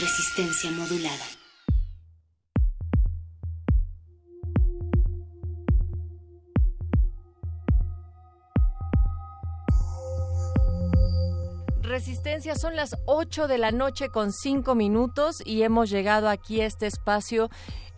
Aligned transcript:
Resistencia 0.00 0.70
modulada. 0.70 1.26
Resistencia, 11.82 12.54
son 12.54 12.76
las 12.76 12.96
8 13.04 13.46
de 13.46 13.58
la 13.58 13.72
noche 13.72 14.08
con 14.08 14.32
5 14.32 14.74
minutos 14.74 15.42
y 15.44 15.64
hemos 15.64 15.90
llegado 15.90 16.30
aquí 16.30 16.62
a 16.62 16.66
este 16.66 16.86
espacio 16.86 17.50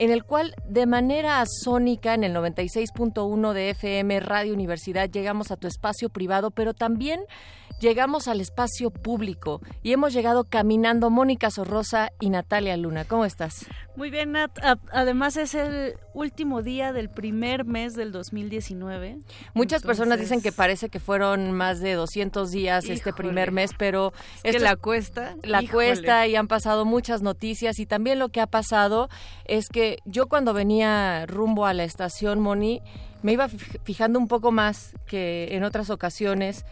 en 0.02 0.10
el 0.10 0.24
cual 0.24 0.56
de 0.66 0.84
manera 0.86 1.44
sónica 1.46 2.14
en 2.14 2.24
el 2.24 2.34
96.1 2.34 3.52
de 3.52 3.70
FM 3.70 4.18
Radio 4.18 4.52
Universidad 4.52 5.08
llegamos 5.08 5.52
a 5.52 5.56
tu 5.56 5.68
espacio 5.68 6.08
privado, 6.08 6.50
pero 6.50 6.74
también 6.74 7.20
llegamos 7.82 8.28
al 8.28 8.40
espacio 8.40 8.90
público 8.90 9.60
y 9.82 9.92
hemos 9.92 10.12
llegado 10.12 10.44
caminando 10.44 11.10
Mónica 11.10 11.50
Sorrosa 11.50 12.12
y 12.20 12.30
Natalia 12.30 12.76
Luna. 12.76 13.04
¿Cómo 13.04 13.24
estás? 13.24 13.66
Muy 13.96 14.10
bien, 14.10 14.32
Nat. 14.32 14.56
Además 14.92 15.36
es 15.36 15.54
el 15.54 15.94
último 16.14 16.62
día 16.62 16.92
del 16.92 17.10
primer 17.10 17.64
mes 17.64 17.94
del 17.94 18.12
2019. 18.12 19.18
Muchas 19.54 19.82
personas 19.82 20.20
dicen 20.20 20.40
que 20.40 20.52
parece 20.52 20.88
que 20.88 21.00
fueron 21.00 21.52
más 21.52 21.80
de 21.80 21.94
200 21.94 22.50
días 22.52 22.88
este 22.88 23.12
primer 23.12 23.50
mes, 23.50 23.72
pero 23.76 24.12
es 24.44 24.56
que 24.56 24.62
la 24.62 24.76
cuesta. 24.76 25.34
La 25.42 25.62
cuesta 25.68 26.26
y 26.28 26.36
han 26.36 26.46
pasado 26.46 26.84
muchas 26.84 27.20
noticias 27.20 27.80
y 27.80 27.86
también 27.86 28.18
lo 28.20 28.28
que 28.28 28.40
ha 28.40 28.46
pasado 28.46 29.08
es 29.44 29.68
que 29.68 29.91
yo 30.04 30.26
cuando 30.26 30.54
venía 30.54 31.26
rumbo 31.26 31.66
a 31.66 31.74
la 31.74 31.84
estación 31.84 32.40
Moni 32.40 32.82
me 33.22 33.32
iba 33.32 33.48
fijando 33.48 34.18
un 34.18 34.28
poco 34.28 34.52
más 34.52 34.94
que 35.06 35.48
en 35.52 35.64
otras 35.64 35.90
ocasiones 35.90 36.64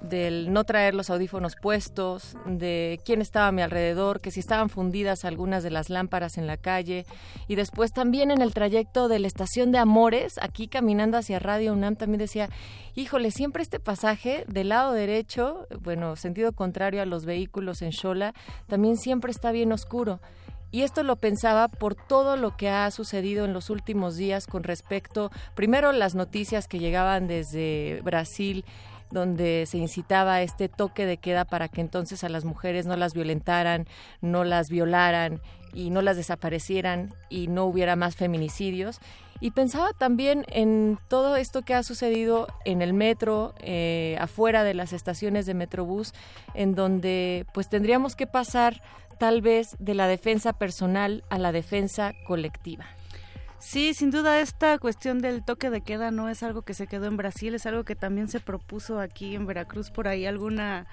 del 0.00 0.52
no 0.52 0.64
traer 0.64 0.94
los 0.94 1.10
audífonos 1.10 1.56
puestos, 1.56 2.36
de 2.46 3.00
quién 3.04 3.20
estaba 3.20 3.48
a 3.48 3.52
mi 3.52 3.62
alrededor, 3.62 4.20
que 4.20 4.30
si 4.30 4.40
estaban 4.40 4.70
fundidas 4.70 5.24
algunas 5.24 5.62
de 5.62 5.70
las 5.70 5.90
lámparas 5.90 6.38
en 6.38 6.46
la 6.46 6.56
calle 6.56 7.04
y 7.48 7.54
después 7.54 7.92
también 7.92 8.30
en 8.30 8.40
el 8.40 8.54
trayecto 8.54 9.08
de 9.08 9.18
la 9.18 9.26
estación 9.26 9.72
de 9.72 9.78
Amores, 9.78 10.38
aquí 10.40 10.68
caminando 10.68 11.18
hacia 11.18 11.38
Radio 11.38 11.72
UNAM 11.72 11.96
también 11.96 12.18
decía, 12.18 12.48
híjole, 12.94 13.30
siempre 13.30 13.62
este 13.62 13.78
pasaje 13.78 14.44
del 14.48 14.70
lado 14.70 14.92
derecho, 14.92 15.66
bueno, 15.80 16.16
sentido 16.16 16.52
contrario 16.52 17.02
a 17.02 17.06
los 17.06 17.24
vehículos 17.26 17.82
en 17.82 17.90
Shola, 17.90 18.34
también 18.68 18.96
siempre 18.96 19.30
está 19.30 19.52
bien 19.52 19.72
oscuro. 19.72 20.20
Y 20.70 20.82
esto 20.82 21.02
lo 21.02 21.16
pensaba 21.16 21.68
por 21.68 21.94
todo 21.94 22.36
lo 22.36 22.56
que 22.56 22.68
ha 22.68 22.90
sucedido 22.90 23.44
en 23.44 23.52
los 23.52 23.70
últimos 23.70 24.16
días 24.16 24.46
con 24.46 24.62
respecto, 24.62 25.30
primero, 25.54 25.92
las 25.92 26.14
noticias 26.14 26.68
que 26.68 26.78
llegaban 26.78 27.26
desde 27.26 28.00
Brasil 28.04 28.64
donde 29.10 29.64
se 29.66 29.78
incitaba 29.78 30.40
este 30.42 30.68
toque 30.68 31.04
de 31.04 31.16
queda 31.16 31.44
para 31.44 31.68
que 31.68 31.80
entonces 31.80 32.22
a 32.24 32.28
las 32.28 32.44
mujeres 32.44 32.86
no 32.86 32.96
las 32.96 33.12
violentaran, 33.12 33.86
no 34.20 34.44
las 34.44 34.70
violaran 34.70 35.40
y 35.72 35.90
no 35.90 36.02
las 36.02 36.16
desaparecieran 36.16 37.12
y 37.28 37.48
no 37.48 37.64
hubiera 37.64 37.96
más 37.96 38.16
feminicidios. 38.16 39.00
Y 39.40 39.52
pensaba 39.52 39.92
también 39.92 40.44
en 40.48 40.98
todo 41.08 41.36
esto 41.36 41.62
que 41.62 41.74
ha 41.74 41.82
sucedido 41.82 42.46
en 42.64 42.82
el 42.82 42.92
metro, 42.92 43.54
eh, 43.58 44.16
afuera 44.20 44.64
de 44.64 44.74
las 44.74 44.92
estaciones 44.92 45.46
de 45.46 45.54
Metrobús, 45.54 46.12
en 46.54 46.74
donde 46.74 47.46
pues 47.54 47.68
tendríamos 47.68 48.16
que 48.16 48.26
pasar 48.26 48.82
tal 49.18 49.40
vez 49.40 49.76
de 49.78 49.94
la 49.94 50.06
defensa 50.08 50.52
personal 50.52 51.24
a 51.30 51.38
la 51.38 51.52
defensa 51.52 52.12
colectiva. 52.26 52.86
Sí, 53.60 53.92
sin 53.92 54.10
duda 54.10 54.40
esta 54.40 54.78
cuestión 54.78 55.18
del 55.20 55.44
toque 55.44 55.68
de 55.68 55.82
queda 55.82 56.10
no 56.10 56.30
es 56.30 56.42
algo 56.42 56.62
que 56.62 56.72
se 56.72 56.86
quedó 56.86 57.06
en 57.06 57.18
Brasil, 57.18 57.54
es 57.54 57.66
algo 57.66 57.84
que 57.84 57.94
también 57.94 58.28
se 58.28 58.40
propuso 58.40 58.98
aquí 58.98 59.34
en 59.36 59.46
Veracruz. 59.46 59.90
Por 59.90 60.08
ahí 60.08 60.24
alguna 60.24 60.86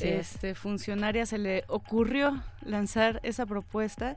este, 0.00 0.54
funcionaria 0.54 1.26
se 1.26 1.38
le 1.38 1.64
ocurrió 1.66 2.40
lanzar 2.64 3.18
esa 3.24 3.44
propuesta 3.44 4.16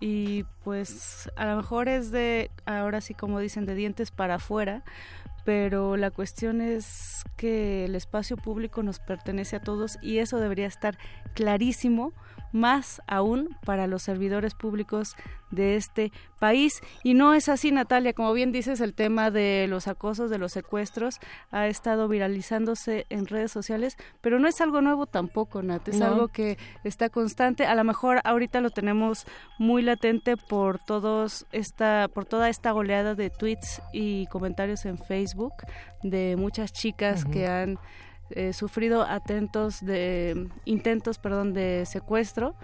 y 0.00 0.44
pues 0.64 1.30
a 1.36 1.44
lo 1.44 1.56
mejor 1.56 1.88
es 1.88 2.10
de 2.10 2.50
ahora 2.64 3.00
sí 3.02 3.14
como 3.14 3.38
dicen 3.38 3.66
de 3.66 3.74
dientes 3.74 4.10
para 4.10 4.36
afuera, 4.36 4.82
pero 5.44 5.96
la 5.96 6.10
cuestión 6.10 6.60
es 6.60 7.22
que 7.36 7.84
el 7.84 7.94
espacio 7.94 8.36
público 8.36 8.82
nos 8.82 8.98
pertenece 8.98 9.56
a 9.56 9.60
todos 9.60 9.98
y 10.02 10.18
eso 10.18 10.38
debería 10.38 10.66
estar 10.66 10.98
clarísimo 11.34 12.12
más 12.52 13.02
aún 13.06 13.56
para 13.64 13.86
los 13.86 14.02
servidores 14.02 14.54
públicos 14.54 15.16
de 15.50 15.76
este 15.76 16.12
país. 16.38 16.80
Y 17.02 17.14
no 17.14 17.34
es 17.34 17.48
así, 17.48 17.72
Natalia, 17.72 18.12
como 18.12 18.32
bien 18.32 18.52
dices, 18.52 18.80
el 18.80 18.94
tema 18.94 19.30
de 19.30 19.66
los 19.68 19.88
acosos, 19.88 20.30
de 20.30 20.38
los 20.38 20.52
secuestros, 20.52 21.18
ha 21.50 21.66
estado 21.66 22.08
viralizándose 22.08 23.06
en 23.10 23.26
redes 23.26 23.52
sociales, 23.52 23.96
pero 24.20 24.38
no 24.38 24.48
es 24.48 24.60
algo 24.60 24.80
nuevo 24.80 25.06
tampoco, 25.06 25.62
Nat, 25.62 25.88
es 25.88 26.00
algo 26.00 26.28
que 26.28 26.58
está 26.84 27.08
constante. 27.10 27.66
A 27.66 27.74
lo 27.74 27.84
mejor 27.84 28.20
ahorita 28.24 28.60
lo 28.60 28.70
tenemos 28.70 29.26
muy 29.58 29.82
latente 29.82 30.36
por 30.36 30.78
todos 30.78 31.46
esta, 31.52 32.08
por 32.12 32.24
toda 32.24 32.48
esta 32.48 32.70
goleada 32.70 33.14
de 33.14 33.30
tweets 33.30 33.82
y 33.92 34.26
comentarios 34.26 34.84
en 34.86 34.98
Facebook 34.98 35.54
de 36.02 36.36
muchas 36.36 36.72
chicas 36.72 37.24
que 37.24 37.46
han 37.46 37.78
eh, 38.30 38.52
sufrido 38.52 39.02
atentos 39.02 39.84
de 39.84 40.48
intentos, 40.64 41.18
perdón, 41.18 41.52
de 41.54 41.84
secuestro 41.86 42.54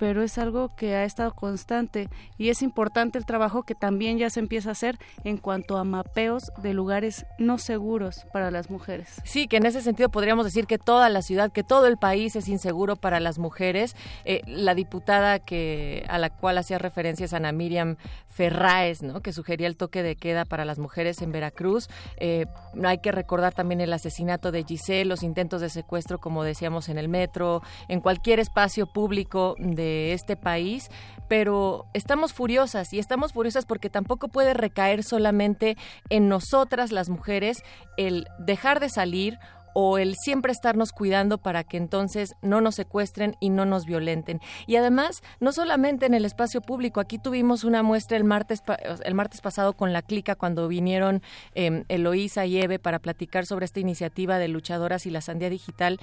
pero 0.00 0.22
es 0.22 0.38
algo 0.38 0.74
que 0.76 0.96
ha 0.96 1.04
estado 1.04 1.34
constante 1.34 2.08
y 2.38 2.48
es 2.48 2.62
importante 2.62 3.18
el 3.18 3.26
trabajo 3.26 3.64
que 3.64 3.74
también 3.74 4.16
ya 4.16 4.30
se 4.30 4.40
empieza 4.40 4.70
a 4.70 4.72
hacer 4.72 4.98
en 5.24 5.36
cuanto 5.36 5.76
a 5.76 5.84
mapeos 5.84 6.50
de 6.62 6.72
lugares 6.72 7.26
no 7.38 7.58
seguros 7.58 8.24
para 8.32 8.50
las 8.50 8.70
mujeres. 8.70 9.20
Sí, 9.24 9.46
que 9.46 9.58
en 9.58 9.66
ese 9.66 9.82
sentido 9.82 10.08
podríamos 10.08 10.46
decir 10.46 10.66
que 10.66 10.78
toda 10.78 11.10
la 11.10 11.20
ciudad, 11.20 11.52
que 11.52 11.62
todo 11.62 11.86
el 11.86 11.98
país 11.98 12.34
es 12.34 12.48
inseguro 12.48 12.96
para 12.96 13.20
las 13.20 13.38
mujeres. 13.38 13.94
Eh, 14.24 14.40
la 14.46 14.74
diputada 14.74 15.38
que 15.38 16.06
a 16.08 16.18
la 16.18 16.30
cual 16.30 16.56
hacía 16.56 16.78
referencia 16.78 17.26
es 17.26 17.34
Ana 17.34 17.52
Miriam 17.52 17.96
Ferraes, 18.30 19.02
¿no? 19.02 19.20
que 19.20 19.34
sugería 19.34 19.66
el 19.66 19.76
toque 19.76 20.02
de 20.02 20.16
queda 20.16 20.46
para 20.46 20.64
las 20.64 20.78
mujeres 20.78 21.20
en 21.20 21.30
Veracruz. 21.30 21.90
Eh, 22.16 22.46
hay 22.82 22.98
que 22.98 23.12
recordar 23.12 23.52
también 23.52 23.82
el 23.82 23.92
asesinato 23.92 24.50
de 24.50 24.64
Giselle, 24.64 25.04
los 25.04 25.22
intentos 25.22 25.60
de 25.60 25.68
secuestro, 25.68 26.18
como 26.18 26.42
decíamos, 26.42 26.88
en 26.88 26.96
el 26.96 27.10
metro, 27.10 27.60
en 27.88 28.00
cualquier 28.00 28.40
espacio 28.40 28.86
público 28.86 29.56
de 29.58 29.89
este 30.12 30.36
país, 30.36 30.90
pero 31.28 31.86
estamos 31.94 32.32
furiosas 32.32 32.92
y 32.92 32.98
estamos 32.98 33.32
furiosas 33.32 33.66
porque 33.66 33.90
tampoco 33.90 34.28
puede 34.28 34.54
recaer 34.54 35.04
solamente 35.04 35.76
en 36.08 36.28
nosotras 36.28 36.92
las 36.92 37.08
mujeres 37.08 37.62
el 37.96 38.26
dejar 38.38 38.80
de 38.80 38.88
salir 38.88 39.38
o 39.74 39.98
el 39.98 40.16
siempre 40.16 40.52
estarnos 40.52 40.92
cuidando 40.92 41.38
para 41.38 41.64
que 41.64 41.76
entonces 41.76 42.34
no 42.42 42.60
nos 42.60 42.74
secuestren 42.74 43.36
y 43.40 43.50
no 43.50 43.64
nos 43.64 43.86
violenten. 43.86 44.40
Y 44.66 44.76
además, 44.76 45.22
no 45.40 45.52
solamente 45.52 46.06
en 46.06 46.14
el 46.14 46.24
espacio 46.24 46.60
público, 46.60 47.00
aquí 47.00 47.18
tuvimos 47.18 47.64
una 47.64 47.82
muestra 47.82 48.16
el 48.16 48.24
martes, 48.24 48.62
el 49.04 49.14
martes 49.14 49.40
pasado 49.40 49.74
con 49.74 49.92
la 49.92 50.02
clica 50.02 50.34
cuando 50.34 50.68
vinieron 50.68 51.22
eh, 51.54 51.84
Eloísa 51.88 52.46
y 52.46 52.60
Eve 52.60 52.78
para 52.78 52.98
platicar 52.98 53.46
sobre 53.46 53.64
esta 53.64 53.80
iniciativa 53.80 54.38
de 54.38 54.48
luchadoras 54.48 55.06
y 55.06 55.10
la 55.10 55.20
sandía 55.20 55.50
digital 55.50 56.00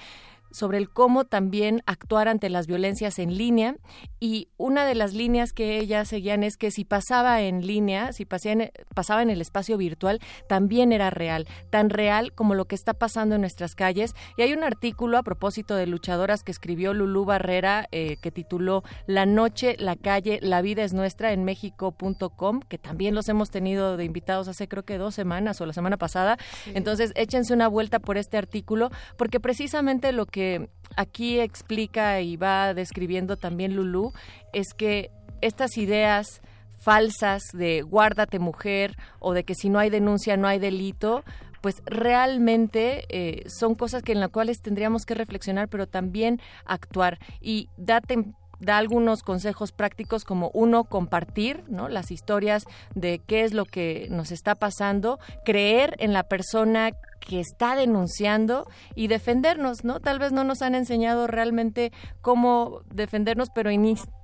sobre 0.51 0.77
el 0.77 0.89
cómo 0.89 1.25
también 1.25 1.81
actuar 1.85 2.27
ante 2.27 2.49
las 2.49 2.67
violencias 2.67 3.19
en 3.19 3.37
línea 3.37 3.75
y 4.19 4.49
una 4.57 4.85
de 4.85 4.95
las 4.95 5.13
líneas 5.13 5.53
que 5.53 5.77
ellas 5.79 6.07
seguían 6.07 6.43
es 6.43 6.57
que 6.57 6.71
si 6.71 6.85
pasaba 6.85 7.41
en 7.41 7.65
línea, 7.65 8.13
si 8.13 8.25
pasaba 8.25 9.21
en 9.21 9.29
el 9.29 9.41
espacio 9.41 9.77
virtual, 9.77 10.19
también 10.47 10.91
era 10.91 11.09
real, 11.09 11.47
tan 11.69 11.89
real 11.89 12.33
como 12.33 12.55
lo 12.55 12.65
que 12.65 12.75
está 12.75 12.93
pasando 12.93 13.35
en 13.35 13.41
nuestras 13.41 13.75
calles. 13.75 14.15
Y 14.37 14.41
hay 14.41 14.53
un 14.53 14.63
artículo 14.63 15.17
a 15.17 15.23
propósito 15.23 15.75
de 15.75 15.87
luchadoras 15.87 16.43
que 16.43 16.51
escribió 16.51 16.93
Lulú 16.93 17.25
Barrera 17.25 17.87
eh, 17.91 18.17
que 18.21 18.31
tituló 18.31 18.83
La 19.05 19.25
noche, 19.25 19.75
la 19.79 19.95
calle, 19.95 20.39
la 20.41 20.61
vida 20.61 20.83
es 20.83 20.93
nuestra 20.93 21.31
en 21.31 21.43
México.com, 21.43 22.61
que 22.61 22.77
también 22.77 23.15
los 23.15 23.29
hemos 23.29 23.49
tenido 23.49 23.97
de 23.97 24.05
invitados 24.05 24.47
hace 24.47 24.67
creo 24.67 24.83
que 24.83 24.97
dos 24.97 25.15
semanas 25.15 25.61
o 25.61 25.65
la 25.65 25.73
semana 25.73 25.97
pasada. 25.97 26.37
Entonces 26.73 27.11
échense 27.15 27.53
una 27.53 27.67
vuelta 27.67 27.99
por 27.99 28.17
este 28.17 28.37
artículo 28.37 28.89
porque 29.17 29.39
precisamente 29.39 30.11
lo 30.11 30.25
que 30.25 30.36
que 30.37 30.69
aquí 30.95 31.39
explica 31.39 32.21
y 32.21 32.37
va 32.37 32.75
describiendo 32.75 33.37
también 33.37 33.75
Lulú 33.75 34.13
es 34.53 34.75
que 34.77 35.09
estas 35.41 35.77
ideas 35.79 36.41
falsas 36.77 37.41
de 37.53 37.81
guárdate 37.81 38.37
mujer 38.37 38.95
o 39.17 39.33
de 39.33 39.43
que 39.43 39.55
si 39.55 39.69
no 39.69 39.79
hay 39.79 39.89
denuncia 39.89 40.37
no 40.37 40.47
hay 40.47 40.59
delito, 40.59 41.23
pues 41.61 41.81
realmente 41.85 43.05
eh, 43.09 43.49
son 43.49 43.73
cosas 43.73 44.03
que 44.03 44.11
en 44.11 44.19
las 44.19 44.29
cuales 44.29 44.61
tendríamos 44.61 45.07
que 45.07 45.15
reflexionar, 45.15 45.69
pero 45.69 45.87
también 45.87 46.39
actuar. 46.65 47.17
Y 47.41 47.69
date 47.77 48.25
da 48.59 48.77
algunos 48.77 49.23
consejos 49.23 49.71
prácticos 49.71 50.23
como 50.23 50.49
uno 50.53 50.83
compartir 50.85 51.63
¿no? 51.67 51.89
las 51.89 52.11
historias 52.11 52.65
de 52.95 53.19
qué 53.19 53.43
es 53.43 53.53
lo 53.53 53.65
que 53.65 54.07
nos 54.09 54.31
está 54.31 54.55
pasando 54.55 55.19
creer 55.45 55.95
en 55.99 56.13
la 56.13 56.23
persona 56.23 56.91
que 57.19 57.39
está 57.39 57.75
denunciando 57.75 58.67
y 58.95 59.07
defendernos, 59.07 59.83
¿no? 59.83 59.99
Tal 59.99 60.19
vez 60.19 60.31
no 60.31 60.43
nos 60.43 60.61
han 60.61 60.75
enseñado 60.75 61.27
realmente 61.27 61.91
cómo 62.21 62.81
defendernos, 62.93 63.49
pero 63.53 63.69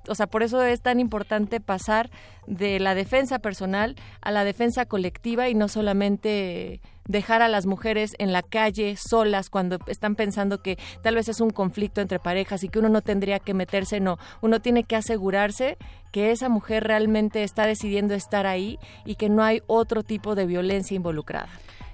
o 0.08 0.14
sea, 0.14 0.26
por 0.26 0.42
eso 0.42 0.62
es 0.62 0.80
tan 0.80 1.00
importante 1.00 1.60
pasar 1.60 2.10
de 2.46 2.78
la 2.80 2.94
defensa 2.94 3.40
personal 3.40 3.96
a 4.20 4.30
la 4.30 4.44
defensa 4.44 4.86
colectiva 4.86 5.48
y 5.48 5.54
no 5.54 5.68
solamente 5.68 6.80
dejar 7.06 7.42
a 7.42 7.48
las 7.48 7.66
mujeres 7.66 8.14
en 8.18 8.32
la 8.32 8.42
calle 8.42 8.96
solas 8.96 9.50
cuando 9.50 9.78
están 9.86 10.14
pensando 10.14 10.62
que 10.62 10.78
tal 11.02 11.14
vez 11.14 11.28
es 11.28 11.40
un 11.40 11.50
conflicto 11.50 12.00
entre 12.00 12.18
parejas 12.18 12.64
y 12.64 12.68
que 12.68 12.78
uno 12.78 12.88
no 12.88 13.02
tendría 13.02 13.38
que 13.38 13.54
meterse, 13.54 14.00
no, 14.00 14.18
uno 14.40 14.60
tiene 14.60 14.84
que 14.84 14.96
asegurarse 14.96 15.76
que 16.12 16.30
esa 16.30 16.48
mujer 16.48 16.84
realmente 16.84 17.42
está 17.42 17.66
decidiendo 17.66 18.14
estar 18.14 18.46
ahí 18.46 18.78
y 19.04 19.16
que 19.16 19.28
no 19.28 19.42
hay 19.42 19.62
otro 19.66 20.02
tipo 20.02 20.34
de 20.34 20.46
violencia 20.46 20.94
involucrada. 20.94 21.48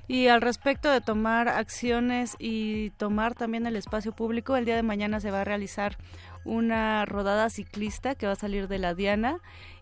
Y 0.08 0.26
al 0.26 0.40
respecto 0.40 0.90
de 0.90 1.00
tomar 1.00 1.48
acciones 1.48 2.34
y 2.40 2.90
tomar 2.98 3.36
también 3.36 3.66
el 3.66 3.76
espacio 3.76 4.10
público, 4.10 4.56
el 4.56 4.64
día 4.64 4.74
de 4.74 4.82
mañana 4.82 5.20
se 5.20 5.30
va 5.30 5.42
a 5.42 5.44
realizar 5.44 5.96
una 6.44 7.04
rodada 7.04 7.48
ciclista 7.48 8.16
que 8.16 8.26
va 8.26 8.32
a 8.32 8.36
salir 8.36 8.66
de 8.66 8.78
la 8.78 8.94
Diana 8.94 9.38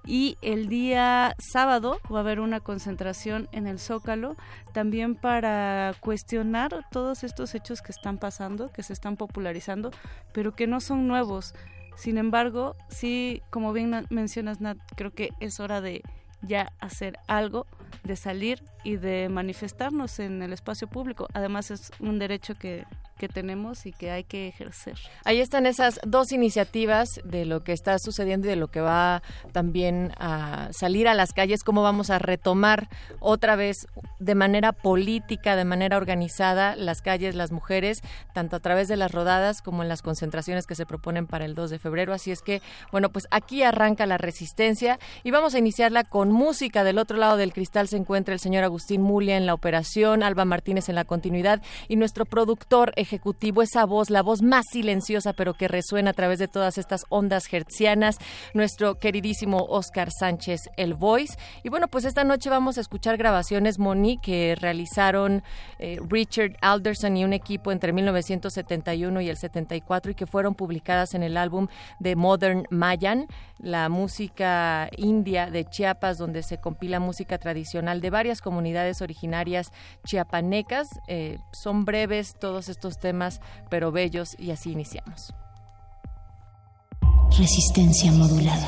y 0.08 0.38
el 0.40 0.68
día 0.68 1.36
sábado 1.38 2.00
va 2.10 2.18
a 2.18 2.20
haber 2.22 2.40
una 2.40 2.60
concentración 2.60 3.46
en 3.52 3.66
el 3.66 3.78
Zócalo 3.78 4.36
también 4.72 5.14
para 5.14 5.94
cuestionar 6.00 6.86
todos 6.90 7.24
estos 7.24 7.54
hechos 7.54 7.82
que 7.82 7.92
están 7.92 8.16
pasando, 8.16 8.72
que 8.72 8.82
se 8.82 8.94
están 8.94 9.18
popularizando, 9.18 9.90
pero 10.32 10.56
que 10.56 10.66
no 10.66 10.80
son 10.80 11.06
nuevos. 11.08 11.54
Sin 11.94 12.16
embargo, 12.16 12.74
sí, 12.88 13.42
como 13.50 13.74
bien 13.74 14.06
mencionas, 14.08 14.62
Nat, 14.62 14.78
creo 14.96 15.12
que 15.12 15.28
es 15.40 15.60
hora 15.60 15.82
de 15.82 16.02
ya 16.42 16.72
hacer 16.80 17.18
algo, 17.26 17.66
de 18.04 18.16
salir 18.16 18.62
y 18.84 18.96
de 18.96 19.28
manifestarnos 19.28 20.18
en 20.18 20.42
el 20.42 20.52
espacio 20.52 20.88
público. 20.88 21.28
Además 21.34 21.70
es 21.70 21.90
un 22.00 22.18
derecho 22.18 22.54
que 22.54 22.84
que 23.18 23.28
tenemos 23.28 23.84
y 23.84 23.92
que 23.92 24.10
hay 24.10 24.24
que 24.24 24.48
ejercer. 24.48 24.96
Ahí 25.24 25.40
están 25.40 25.66
esas 25.66 26.00
dos 26.06 26.32
iniciativas 26.32 27.20
de 27.24 27.44
lo 27.44 27.62
que 27.64 27.72
está 27.72 27.98
sucediendo 27.98 28.46
y 28.46 28.50
de 28.50 28.56
lo 28.56 28.68
que 28.68 28.80
va 28.80 29.22
también 29.52 30.12
a 30.18 30.68
salir 30.72 31.08
a 31.08 31.14
las 31.14 31.32
calles, 31.34 31.64
cómo 31.64 31.82
vamos 31.82 32.08
a 32.08 32.18
retomar 32.18 32.88
otra 33.20 33.56
vez 33.56 33.86
de 34.20 34.34
manera 34.34 34.72
política, 34.72 35.56
de 35.56 35.64
manera 35.64 35.96
organizada 35.96 36.76
las 36.76 37.02
calles, 37.02 37.34
las 37.34 37.52
mujeres, 37.52 38.00
tanto 38.32 38.56
a 38.56 38.60
través 38.60 38.88
de 38.88 38.96
las 38.96 39.12
rodadas 39.12 39.60
como 39.60 39.82
en 39.82 39.88
las 39.88 40.00
concentraciones 40.00 40.66
que 40.66 40.74
se 40.74 40.86
proponen 40.86 41.26
para 41.26 41.44
el 41.44 41.54
2 41.54 41.70
de 41.70 41.78
febrero. 41.78 42.14
Así 42.14 42.30
es 42.30 42.40
que, 42.40 42.62
bueno, 42.92 43.10
pues 43.10 43.26
aquí 43.30 43.62
arranca 43.62 44.06
la 44.06 44.16
resistencia 44.16 44.98
y 45.24 45.32
vamos 45.32 45.54
a 45.54 45.58
iniciarla 45.58 46.04
con 46.04 46.27
música. 46.30 46.84
Del 46.84 46.98
otro 46.98 47.16
lado 47.16 47.36
del 47.36 47.52
cristal 47.52 47.88
se 47.88 47.96
encuentra 47.96 48.34
el 48.34 48.40
señor 48.40 48.64
Agustín 48.64 49.02
Mulia 49.02 49.36
en 49.36 49.46
la 49.46 49.54
operación, 49.54 50.22
Alba 50.22 50.44
Martínez 50.44 50.88
en 50.88 50.94
la 50.94 51.04
continuidad 51.04 51.62
y 51.88 51.96
nuestro 51.96 52.24
productor 52.24 52.92
ejecutivo, 52.96 53.62
esa 53.62 53.84
voz, 53.84 54.10
la 54.10 54.22
voz 54.22 54.42
más 54.42 54.64
silenciosa 54.70 55.32
pero 55.32 55.54
que 55.54 55.68
resuena 55.68 56.10
a 56.10 56.14
través 56.14 56.38
de 56.38 56.48
todas 56.48 56.78
estas 56.78 57.04
ondas 57.08 57.52
hertzianas, 57.52 58.18
nuestro 58.54 58.96
queridísimo 58.96 59.66
Oscar 59.68 60.10
Sánchez, 60.10 60.60
el 60.76 60.94
Voice. 60.94 61.36
Y 61.62 61.68
bueno, 61.68 61.88
pues 61.88 62.04
esta 62.04 62.24
noche 62.24 62.50
vamos 62.50 62.78
a 62.78 62.80
escuchar 62.80 63.16
grabaciones, 63.16 63.78
Moni, 63.78 64.18
que 64.18 64.56
realizaron 64.58 65.42
eh, 65.78 65.98
Richard 66.08 66.56
Alderson 66.60 67.16
y 67.16 67.24
un 67.24 67.32
equipo 67.32 67.72
entre 67.72 67.92
1971 67.92 69.20
y 69.20 69.28
el 69.28 69.36
74 69.36 70.12
y 70.12 70.14
que 70.14 70.26
fueron 70.26 70.54
publicadas 70.54 71.14
en 71.14 71.22
el 71.22 71.36
álbum 71.36 71.68
de 71.98 72.16
Modern 72.16 72.66
Mayan, 72.70 73.26
la 73.58 73.88
música 73.88 74.88
india 74.96 75.50
de 75.50 75.64
Chiapas, 75.64 76.17
donde 76.18 76.42
se 76.42 76.58
compila 76.58 77.00
música 77.00 77.38
tradicional 77.38 78.00
de 78.00 78.10
varias 78.10 78.40
comunidades 78.40 79.00
originarias 79.00 79.70
chiapanecas. 80.04 80.88
Eh, 81.06 81.38
son 81.52 81.84
breves 81.84 82.34
todos 82.38 82.68
estos 82.68 82.98
temas, 82.98 83.40
pero 83.70 83.92
bellos, 83.92 84.38
y 84.38 84.50
así 84.50 84.72
iniciamos. 84.72 85.32
Resistencia 87.36 88.10
modulada. 88.12 88.66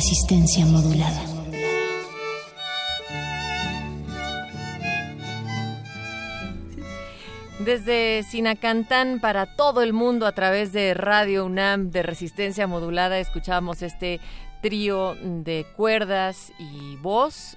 Resistencia 0.00 0.64
modulada. 0.64 1.22
Desde 7.58 8.22
Sinacantán 8.22 9.20
para 9.20 9.44
todo 9.56 9.82
el 9.82 9.92
mundo 9.92 10.24
a 10.24 10.32
través 10.32 10.72
de 10.72 10.94
Radio 10.94 11.44
UNAM 11.44 11.90
de 11.90 12.02
resistencia 12.02 12.66
modulada 12.66 13.18
escuchamos 13.18 13.82
este 13.82 14.20
trío 14.62 15.16
de 15.22 15.66
cuerdas 15.76 16.50
y 16.58 16.96
voz 16.96 17.49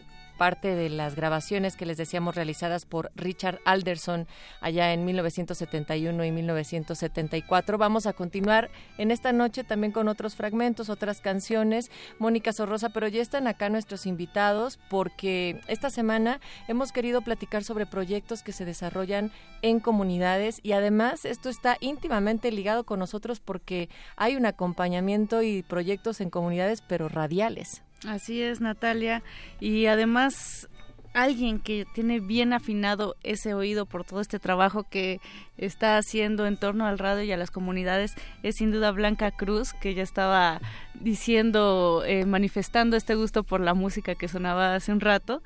parte 0.43 0.75
de 0.75 0.89
las 0.89 1.15
grabaciones 1.15 1.77
que 1.77 1.85
les 1.85 1.95
decíamos 1.95 2.35
realizadas 2.35 2.85
por 2.85 3.13
Richard 3.15 3.61
Alderson 3.63 4.27
allá 4.59 4.91
en 4.91 5.05
1971 5.05 6.25
y 6.25 6.31
1974. 6.33 7.77
Vamos 7.77 8.07
a 8.07 8.11
continuar 8.11 8.69
en 8.97 9.11
esta 9.11 9.31
noche 9.31 9.63
también 9.63 9.93
con 9.93 10.09
otros 10.09 10.35
fragmentos, 10.35 10.89
otras 10.89 11.21
canciones. 11.21 11.89
Mónica 12.19 12.51
Sorrosa, 12.51 12.89
pero 12.89 13.07
ya 13.07 13.21
están 13.21 13.47
acá 13.47 13.69
nuestros 13.69 14.05
invitados 14.05 14.79
porque 14.89 15.61
esta 15.69 15.89
semana 15.89 16.41
hemos 16.67 16.91
querido 16.91 17.21
platicar 17.21 17.63
sobre 17.63 17.85
proyectos 17.85 18.43
que 18.43 18.51
se 18.51 18.65
desarrollan 18.65 19.31
en 19.61 19.79
comunidades 19.79 20.59
y 20.61 20.73
además 20.73 21.23
esto 21.23 21.47
está 21.47 21.77
íntimamente 21.79 22.51
ligado 22.51 22.83
con 22.83 22.99
nosotros 22.99 23.39
porque 23.39 23.87
hay 24.17 24.35
un 24.35 24.45
acompañamiento 24.45 25.41
y 25.41 25.63
proyectos 25.63 26.19
en 26.19 26.29
comunidades 26.29 26.81
pero 26.81 27.07
radiales. 27.07 27.81
Así 28.07 28.41
es, 28.41 28.61
Natalia. 28.61 29.23
Y 29.59 29.85
además 29.85 30.67
alguien 31.13 31.59
que 31.59 31.85
tiene 31.93 32.19
bien 32.19 32.53
afinado 32.53 33.15
ese 33.23 33.53
oído 33.53 33.85
por 33.85 34.03
todo 34.03 34.19
este 34.19 34.39
trabajo 34.39 34.83
que 34.89 35.19
está 35.57 35.97
haciendo 35.97 36.47
en 36.47 36.57
torno 36.57 36.85
al 36.85 36.97
radio 36.97 37.23
y 37.23 37.31
a 37.31 37.37
las 37.37 37.51
comunidades 37.51 38.15
es 38.41 38.55
sin 38.55 38.71
duda 38.71 38.91
Blanca 38.91 39.31
Cruz, 39.31 39.73
que 39.73 39.93
ya 39.93 40.03
estaba 40.03 40.59
diciendo, 40.95 42.03
eh, 42.05 42.25
manifestando 42.25 42.97
este 42.97 43.15
gusto 43.15 43.43
por 43.43 43.61
la 43.61 43.73
música 43.73 44.15
que 44.15 44.27
sonaba 44.27 44.75
hace 44.75 44.91
un 44.91 44.99
rato. 44.99 45.41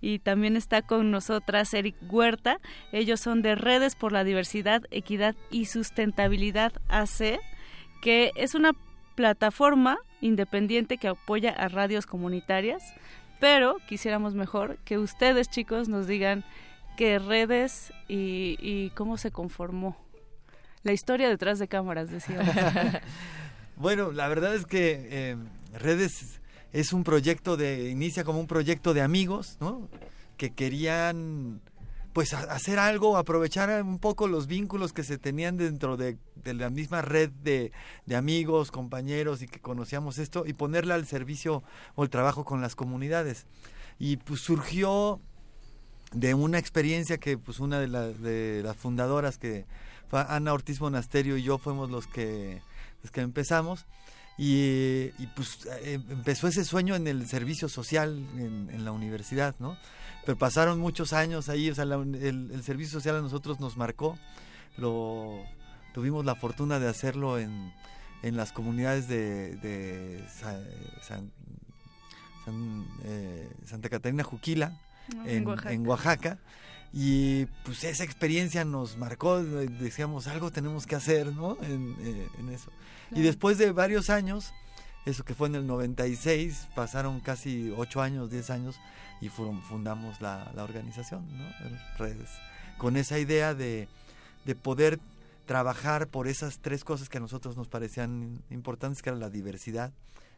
Y 0.00 0.18
también 0.18 0.56
está 0.56 0.82
con 0.82 1.12
nosotras 1.12 1.72
Eric 1.74 1.94
Huerta. 2.10 2.58
Ellos 2.90 3.20
son 3.20 3.40
de 3.40 3.54
Redes 3.54 3.94
por 3.94 4.10
la 4.10 4.24
Diversidad, 4.24 4.82
Equidad 4.90 5.36
y 5.48 5.66
Sustentabilidad 5.66 6.72
AC, 6.88 7.38
que 8.02 8.32
es 8.34 8.56
una 8.56 8.72
plataforma 9.14 9.98
independiente 10.20 10.98
que 10.98 11.08
apoya 11.08 11.50
a 11.50 11.68
radios 11.68 12.06
comunitarias, 12.06 12.82
pero 13.40 13.76
quisiéramos 13.88 14.34
mejor 14.34 14.78
que 14.84 14.98
ustedes 14.98 15.48
chicos 15.48 15.88
nos 15.88 16.06
digan 16.06 16.44
qué 16.96 17.18
redes 17.18 17.92
y, 18.08 18.90
cómo 18.90 19.16
se 19.16 19.30
conformó. 19.30 19.96
La 20.82 20.92
historia 20.92 21.28
detrás 21.28 21.58
de 21.58 21.68
cámaras, 21.68 22.10
decía. 22.10 23.02
bueno, 23.76 24.12
la 24.12 24.28
verdad 24.28 24.54
es 24.54 24.66
que 24.66 25.08
eh, 25.10 25.36
redes 25.78 26.40
es 26.72 26.92
un 26.92 27.04
proyecto 27.04 27.56
de, 27.56 27.90
inicia 27.90 28.24
como 28.24 28.40
un 28.40 28.46
proyecto 28.46 28.94
de 28.94 29.02
amigos, 29.02 29.56
¿no? 29.60 29.88
Que 30.36 30.50
querían 30.50 31.60
pues 32.12 32.34
hacer 32.34 32.78
algo, 32.78 33.16
aprovechar 33.16 33.82
un 33.82 33.98
poco 33.98 34.28
los 34.28 34.46
vínculos 34.46 34.92
que 34.92 35.02
se 35.02 35.16
tenían 35.16 35.56
dentro 35.56 35.96
de, 35.96 36.18
la 36.44 36.68
misma 36.68 37.00
red 37.00 37.30
de, 37.30 37.72
amigos, 38.14 38.70
compañeros 38.70 39.40
y 39.42 39.48
que 39.48 39.60
conocíamos 39.60 40.18
esto 40.18 40.44
y 40.46 40.52
ponerla 40.52 40.94
al 40.94 41.06
servicio 41.06 41.62
o 41.94 42.04
el 42.04 42.10
trabajo 42.10 42.44
con 42.44 42.60
las 42.60 42.76
comunidades. 42.76 43.46
Y 43.98 44.18
pues 44.18 44.40
surgió 44.40 45.20
de 46.12 46.34
una 46.34 46.58
experiencia 46.58 47.16
que 47.16 47.38
pues 47.38 47.60
una 47.60 47.80
de, 47.80 48.62
las 48.62 48.76
fundadoras 48.76 49.38
que 49.38 49.64
fue 50.08 50.24
Ana 50.28 50.52
Ortiz 50.52 50.80
Monasterio 50.80 51.38
y 51.38 51.42
yo 51.42 51.56
fuimos 51.56 51.90
los 51.90 52.06
que, 52.06 52.60
que 53.10 53.20
empezamos. 53.22 53.86
Y, 54.36 55.08
pues 55.36 55.66
eh, 55.82 56.00
empezó 56.10 56.48
ese 56.48 56.64
sueño 56.64 56.94
en 56.94 57.06
el 57.06 57.26
servicio 57.28 57.68
social 57.68 58.26
en, 58.36 58.68
en 58.70 58.84
la 58.84 58.92
universidad, 58.92 59.54
¿no? 59.58 59.78
Pero 60.24 60.38
pasaron 60.38 60.78
muchos 60.78 61.12
años 61.12 61.48
ahí, 61.48 61.70
o 61.70 61.74
sea, 61.74 61.84
el, 61.84 62.62
servicio 62.62 62.92
social 62.92 63.16
a 63.16 63.20
nosotros 63.20 63.60
nos 63.60 63.76
marcó, 63.76 64.18
lo 64.76 65.42
tuvimos 65.92 66.24
la 66.24 66.34
fortuna 66.34 66.78
de 66.78 66.88
hacerlo 66.88 67.38
en, 67.38 67.72
en 68.22 68.36
las 68.36 68.52
comunidades 68.52 69.08
de, 69.08 69.56
de 69.56 70.24
eh, 73.04 73.48
Santa 73.66 73.88
Catarina 73.88 74.24
Juquila, 74.24 74.80
ah, 75.16 75.24
en, 75.26 75.86
Oaxaca. 75.86 76.38
Y 76.94 77.46
pues 77.64 77.84
esa 77.84 78.04
experiencia 78.04 78.64
nos 78.64 78.98
marcó, 78.98 79.42
decíamos, 79.42 80.26
algo 80.26 80.50
tenemos 80.50 80.86
que 80.86 80.94
hacer, 80.94 81.32
¿no? 81.34 81.56
En, 81.62 81.96
eh, 82.00 82.28
eso. 82.52 82.70
Y 83.12 83.22
después 83.22 83.56
de 83.58 83.72
varios 83.72 84.10
años, 84.10 84.52
eso 85.04 85.24
que 85.24 85.34
fue 85.34 85.48
en 85.48 85.56
el 85.56 85.66
96, 85.66 86.68
pasaron 86.74 87.20
casi 87.20 87.72
8 87.76 88.00
años, 88.00 88.30
10 88.30 88.50
años, 88.50 88.80
y 89.20 89.28
fundamos 89.28 90.20
la, 90.20 90.52
organización, 90.56 91.26
¿no? 91.36 91.44
Redes, 91.98 92.30
con 92.78 92.96
esa 92.96 93.18
idea 93.18 93.54
de, 93.54 93.88
de 94.44 94.54
poder 94.54 94.98
trabajar 95.46 96.08
por 96.08 96.28
esas 96.28 96.60
tres 96.60 96.84
cosas 96.84 97.08
que 97.08 97.18
a 97.18 97.20
nosotros 97.20 97.56
nos 97.56 97.68
parecían 97.68 98.42
importantes, 98.50 99.02
que 99.02 99.10
eran 99.10 99.20
la 99.20 99.30
diversidad, 99.30 99.92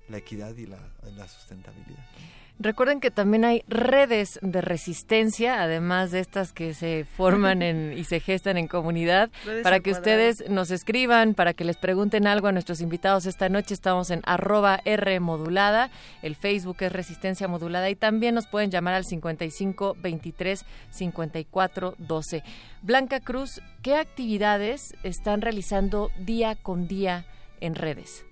la 0.09 0.19
equidad 0.19 0.57
y 0.57 0.67
la, 0.67 0.79
la 1.03 1.29
sustentabilidad. 1.29 2.05
Recuerden 2.61 3.01
que 3.01 3.11
también 3.11 3.45
hay 3.45 3.65
redes 3.67 4.39
de 4.41 4.61
resistencia, 4.61 5.61
además 5.61 6.13
de 6.13 6.21
estas 6.21 6.53
que 6.53 6.73
se 6.73 7.05
forman 7.05 7.63
en, 7.63 7.93
y 7.99 8.05
se 8.05 8.21
gestan 8.21 8.57
en 8.57 8.69
comunidad, 8.69 9.31
para 9.65 9.81
que 9.81 9.91
ustedes 9.91 10.49
nos 10.49 10.71
escriban, 10.71 11.35
para 11.35 11.53
que 11.53 11.65
les 11.65 11.77
pregunten 11.77 12.29
algo 12.29 12.47
a 12.47 12.53
nuestros 12.53 12.81
invitados 12.81 13.27
esta 13.27 13.49
noche. 13.49 13.75
Estamos 13.75 14.11
en 14.11 14.21
arroba 14.25 14.81
R 14.85 15.19
modulada, 15.19 15.91
el 16.23 16.37
Facebook 16.37 16.77
es 16.81 16.93
Resistencia 16.93 17.49
Modulada 17.49 17.91
y 17.91 17.97
también 17.97 18.37
nos 18.37 18.47
pueden 18.47 18.71
llamar 18.71 18.95
al 18.95 19.05
55 19.05 19.97
23 20.01 20.65
54 20.91 21.95
12. 21.99 22.45
Blanca 22.83 23.19
Cruz, 23.19 23.61
¿qué 23.83 23.97
actividades 23.97 24.95
están 25.03 25.41
realizando 25.41 26.13
día 26.19 26.55
con 26.55 26.87
día 26.87 27.27
en 27.61 27.75
redes? 27.75 28.25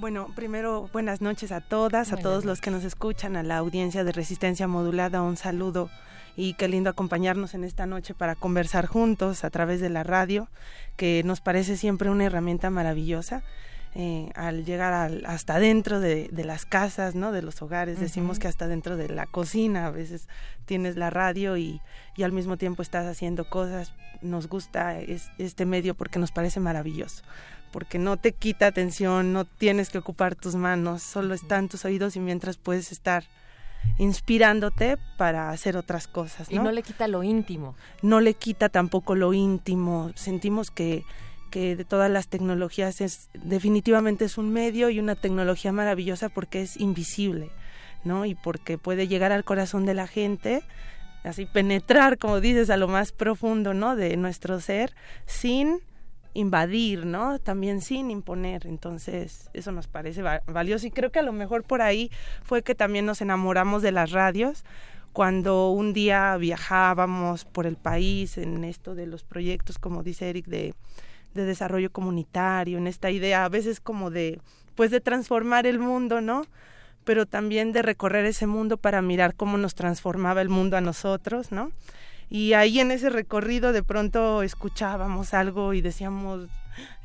Bueno, 0.00 0.28
primero 0.36 0.88
buenas 0.92 1.20
noches 1.20 1.50
a 1.50 1.60
todas, 1.60 2.12
a 2.12 2.16
todos 2.16 2.44
los 2.44 2.60
que 2.60 2.70
nos 2.70 2.84
escuchan, 2.84 3.34
a 3.34 3.42
la 3.42 3.56
audiencia 3.56 4.04
de 4.04 4.12
Resistencia 4.12 4.68
Modulada, 4.68 5.22
un 5.22 5.36
saludo 5.36 5.90
y 6.36 6.54
qué 6.54 6.68
lindo 6.68 6.88
acompañarnos 6.88 7.54
en 7.54 7.64
esta 7.64 7.84
noche 7.84 8.14
para 8.14 8.36
conversar 8.36 8.86
juntos 8.86 9.42
a 9.42 9.50
través 9.50 9.80
de 9.80 9.88
la 9.88 10.04
radio, 10.04 10.48
que 10.96 11.24
nos 11.24 11.40
parece 11.40 11.76
siempre 11.76 12.10
una 12.10 12.26
herramienta 12.26 12.70
maravillosa. 12.70 13.42
eh, 13.94 14.30
al 14.36 14.64
llegar 14.66 15.10
hasta 15.26 15.58
dentro 15.58 15.98
de, 15.98 16.28
las 16.32 16.66
casas, 16.66 17.16
¿no? 17.16 17.32
De 17.32 17.42
los 17.42 17.60
hogares. 17.62 17.98
Decimos 17.98 18.38
que 18.38 18.46
hasta 18.46 18.68
dentro 18.68 18.96
de 18.96 19.08
la 19.08 19.26
cocina 19.26 19.86
a 19.86 19.90
veces 19.90 20.28
tienes 20.66 20.96
la 20.96 21.10
radio 21.10 21.56
y, 21.56 21.80
y 22.14 22.22
al 22.22 22.30
mismo 22.30 22.58
tiempo 22.58 22.82
estás 22.82 23.06
haciendo 23.06 23.48
cosas. 23.48 23.94
Nos 24.20 24.46
gusta 24.46 25.00
este 25.00 25.66
medio 25.66 25.94
porque 25.94 26.20
nos 26.20 26.30
parece 26.30 26.60
maravilloso 26.60 27.24
porque 27.70 27.98
no 27.98 28.16
te 28.16 28.32
quita 28.32 28.66
atención, 28.66 29.32
no 29.32 29.44
tienes 29.44 29.90
que 29.90 29.98
ocupar 29.98 30.34
tus 30.34 30.54
manos, 30.54 31.02
solo 31.02 31.34
están 31.34 31.68
tus 31.68 31.84
oídos 31.84 32.16
y 32.16 32.20
mientras 32.20 32.56
puedes 32.56 32.92
estar 32.92 33.24
inspirándote 33.98 34.96
para 35.16 35.50
hacer 35.50 35.76
otras 35.76 36.06
cosas. 36.06 36.50
Y 36.50 36.58
no 36.58 36.70
le 36.70 36.82
quita 36.82 37.08
lo 37.08 37.22
íntimo. 37.22 37.74
No 38.02 38.20
le 38.20 38.34
quita 38.34 38.68
tampoco 38.68 39.14
lo 39.14 39.32
íntimo. 39.32 40.12
Sentimos 40.14 40.70
que, 40.70 41.04
que 41.50 41.76
de 41.76 41.84
todas 41.84 42.10
las 42.10 42.28
tecnologías 42.28 43.00
es 43.00 43.28
definitivamente 43.34 44.24
es 44.24 44.38
un 44.38 44.52
medio 44.52 44.90
y 44.90 45.00
una 45.00 45.16
tecnología 45.16 45.72
maravillosa 45.72 46.28
porque 46.28 46.62
es 46.62 46.76
invisible, 46.76 47.50
¿no? 48.04 48.24
Y 48.24 48.34
porque 48.34 48.78
puede 48.78 49.08
llegar 49.08 49.32
al 49.32 49.44
corazón 49.44 49.84
de 49.84 49.94
la 49.94 50.06
gente, 50.06 50.62
así 51.24 51.46
penetrar, 51.46 52.18
como 52.18 52.40
dices, 52.40 52.70
a 52.70 52.76
lo 52.76 52.86
más 52.86 53.12
profundo, 53.12 53.74
¿no? 53.74 53.96
De 53.96 54.16
nuestro 54.16 54.60
ser 54.60 54.94
sin 55.26 55.80
invadir, 56.34 57.06
¿no? 57.06 57.38
También 57.38 57.80
sin 57.80 58.10
imponer. 58.10 58.66
Entonces, 58.66 59.50
eso 59.54 59.72
nos 59.72 59.88
parece 59.88 60.22
valioso 60.22 60.86
y 60.86 60.90
creo 60.90 61.10
que 61.10 61.18
a 61.18 61.22
lo 61.22 61.32
mejor 61.32 61.64
por 61.64 61.82
ahí 61.82 62.10
fue 62.42 62.62
que 62.62 62.74
también 62.74 63.06
nos 63.06 63.20
enamoramos 63.20 63.82
de 63.82 63.92
las 63.92 64.12
radios 64.12 64.64
cuando 65.12 65.70
un 65.70 65.92
día 65.92 66.36
viajábamos 66.36 67.44
por 67.44 67.66
el 67.66 67.76
país 67.76 68.38
en 68.38 68.62
esto 68.64 68.94
de 68.94 69.06
los 69.06 69.24
proyectos, 69.24 69.78
como 69.78 70.02
dice 70.02 70.30
Eric, 70.30 70.46
de, 70.46 70.74
de 71.34 71.44
desarrollo 71.44 71.90
comunitario, 71.90 72.78
en 72.78 72.86
esta 72.86 73.10
idea 73.10 73.44
a 73.44 73.48
veces 73.48 73.80
como 73.80 74.10
de, 74.10 74.40
pues 74.74 74.90
de 74.90 75.00
transformar 75.00 75.66
el 75.66 75.78
mundo, 75.78 76.20
¿no? 76.20 76.44
Pero 77.04 77.26
también 77.26 77.72
de 77.72 77.82
recorrer 77.82 78.26
ese 78.26 78.46
mundo 78.46 78.76
para 78.76 79.02
mirar 79.02 79.34
cómo 79.34 79.58
nos 79.58 79.74
transformaba 79.74 80.42
el 80.42 80.50
mundo 80.50 80.76
a 80.76 80.80
nosotros, 80.80 81.50
¿no? 81.52 81.72
Y 82.30 82.52
ahí 82.52 82.80
en 82.80 82.90
ese 82.90 83.10
recorrido 83.10 83.72
de 83.72 83.82
pronto 83.82 84.42
escuchábamos 84.42 85.34
algo 85.34 85.72
y 85.74 85.80
decíamos, 85.80 86.48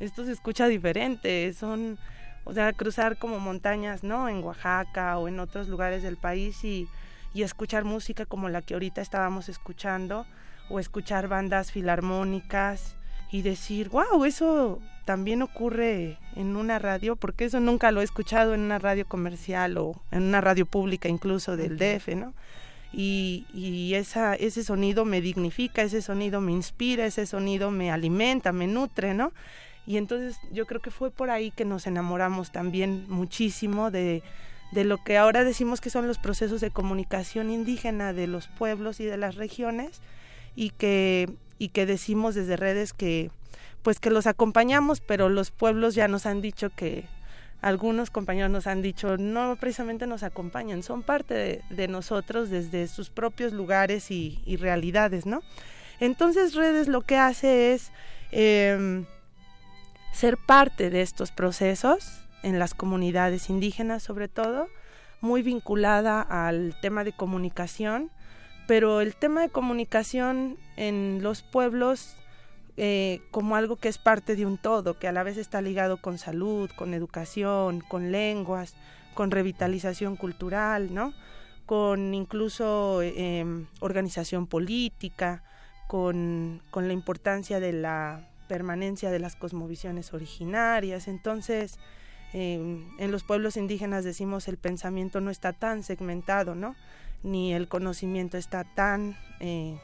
esto 0.00 0.24
se 0.24 0.32
escucha 0.32 0.66
diferente, 0.66 1.52
son, 1.54 1.98
o 2.44 2.52
sea, 2.52 2.72
cruzar 2.72 3.16
como 3.16 3.38
montañas, 3.38 4.04
¿no? 4.04 4.28
En 4.28 4.42
Oaxaca 4.42 5.18
o 5.18 5.28
en 5.28 5.40
otros 5.40 5.68
lugares 5.68 6.02
del 6.02 6.16
país 6.16 6.64
y, 6.64 6.88
y 7.32 7.42
escuchar 7.42 7.84
música 7.84 8.26
como 8.26 8.48
la 8.48 8.62
que 8.62 8.74
ahorita 8.74 9.00
estábamos 9.00 9.48
escuchando 9.48 10.26
o 10.68 10.78
escuchar 10.78 11.28
bandas 11.28 11.72
filarmónicas 11.72 12.96
y 13.30 13.42
decir, 13.42 13.88
wow, 13.88 14.24
eso 14.24 14.80
también 15.04 15.42
ocurre 15.42 16.18
en 16.36 16.56
una 16.56 16.78
radio, 16.78 17.16
porque 17.16 17.44
eso 17.46 17.60
nunca 17.60 17.90
lo 17.90 18.00
he 18.00 18.04
escuchado 18.04 18.54
en 18.54 18.60
una 18.60 18.78
radio 18.78 19.06
comercial 19.06 19.76
o 19.76 20.00
en 20.10 20.22
una 20.22 20.40
radio 20.40 20.66
pública 20.66 21.08
incluso 21.08 21.56
del 21.56 21.76
DF, 21.76 22.14
¿no? 22.14 22.34
Y, 22.96 23.46
y 23.52 23.94
esa, 23.94 24.34
ese 24.34 24.62
sonido 24.62 25.04
me 25.04 25.20
dignifica, 25.20 25.82
ese 25.82 26.00
sonido 26.00 26.40
me 26.40 26.52
inspira, 26.52 27.06
ese 27.06 27.26
sonido 27.26 27.70
me 27.70 27.90
alimenta, 27.90 28.52
me 28.52 28.66
nutre, 28.66 29.14
¿no? 29.14 29.32
Y 29.86 29.96
entonces 29.96 30.38
yo 30.52 30.66
creo 30.66 30.80
que 30.80 30.90
fue 30.90 31.10
por 31.10 31.30
ahí 31.30 31.50
que 31.50 31.64
nos 31.64 31.86
enamoramos 31.86 32.52
también 32.52 33.06
muchísimo 33.08 33.90
de, 33.90 34.22
de 34.72 34.84
lo 34.84 34.98
que 35.02 35.18
ahora 35.18 35.44
decimos 35.44 35.80
que 35.80 35.90
son 35.90 36.06
los 36.06 36.18
procesos 36.18 36.60
de 36.60 36.70
comunicación 36.70 37.50
indígena 37.50 38.12
de 38.12 38.28
los 38.28 38.46
pueblos 38.46 39.00
y 39.00 39.04
de 39.04 39.16
las 39.16 39.34
regiones 39.34 40.00
y 40.54 40.70
que, 40.70 41.28
y 41.58 41.70
que 41.70 41.86
decimos 41.86 42.34
desde 42.34 42.56
redes 42.56 42.92
que 42.92 43.30
pues 43.82 44.00
que 44.00 44.08
los 44.08 44.26
acompañamos, 44.26 45.00
pero 45.00 45.28
los 45.28 45.50
pueblos 45.50 45.94
ya 45.94 46.08
nos 46.08 46.24
han 46.24 46.40
dicho 46.40 46.70
que, 46.70 47.04
algunos 47.64 48.10
compañeros 48.10 48.50
nos 48.50 48.66
han 48.66 48.82
dicho, 48.82 49.16
no 49.16 49.56
precisamente 49.56 50.06
nos 50.06 50.22
acompañan, 50.22 50.82
son 50.82 51.02
parte 51.02 51.62
de, 51.70 51.88
nosotros 51.88 52.50
desde 52.50 52.86
sus 52.88 53.08
propios 53.08 53.54
lugares 53.54 54.10
y, 54.10 54.56
realidades, 54.60 55.24
¿no? 55.24 55.40
Entonces 55.98 56.54
redes 56.54 56.88
lo 56.88 57.00
que 57.00 57.16
hace 57.16 57.72
es 57.72 57.90
em, 58.32 59.06
ser 60.12 60.36
parte 60.36 60.90
de 60.90 61.00
estos 61.00 61.30
procesos 61.30 62.26
en 62.42 62.58
las 62.58 62.74
comunidades 62.74 63.48
indígenas 63.48 64.02
sobre 64.02 64.28
todo, 64.28 64.68
muy 65.22 65.40
vinculada 65.40 66.20
al 66.20 66.76
tema 66.82 67.02
de 67.02 67.12
comunicación, 67.12 68.10
pero 68.66 69.00
el 69.00 69.16
tema 69.16 69.40
de 69.40 69.48
comunicación 69.48 70.58
en 70.76 71.20
los 71.22 71.40
pueblos 71.40 72.14
eh, 72.76 73.20
como 73.30 73.56
algo 73.56 73.76
que 73.76 73.88
es 73.88 73.98
parte 73.98 74.36
de 74.36 74.46
un 74.46 74.58
todo, 74.58 74.98
que 74.98 75.08
a 75.08 75.12
la 75.12 75.22
vez 75.22 75.36
está 75.36 75.60
ligado 75.60 75.98
con 75.98 76.18
salud, 76.18 76.70
con 76.76 76.94
educación, 76.94 77.80
con 77.80 78.10
lenguas, 78.10 78.74
con 79.14 79.30
revitalización 79.30 80.16
cultural, 80.16 80.92
¿no? 80.92 81.12
con 81.66 82.12
incluso 82.14 83.00
em, 83.02 83.66
organización 83.80 84.46
política, 84.46 85.42
con, 85.86 86.62
con, 86.70 86.88
la 86.88 86.92
importancia 86.94 87.60
de 87.60 87.72
la 87.72 88.28
permanencia 88.48 89.10
de 89.10 89.18
las 89.18 89.36
cosmovisiones 89.36 90.12
originarias. 90.12 91.08
Entonces, 91.08 91.78
em, 92.32 92.84
en 92.98 93.10
los 93.10 93.22
pueblos 93.24 93.56
indígenas 93.56 94.04
decimos 94.04 94.48
el 94.48 94.58
pensamiento 94.58 95.20
no 95.20 95.30
está 95.30 95.52
tan 95.52 95.82
segmentado, 95.82 96.54
¿no? 96.54 96.74
Ni 97.22 97.54
el 97.54 97.68
conocimiento 97.68 98.36
está 98.36 98.64
tan 98.64 99.16
eh, 99.40 99.78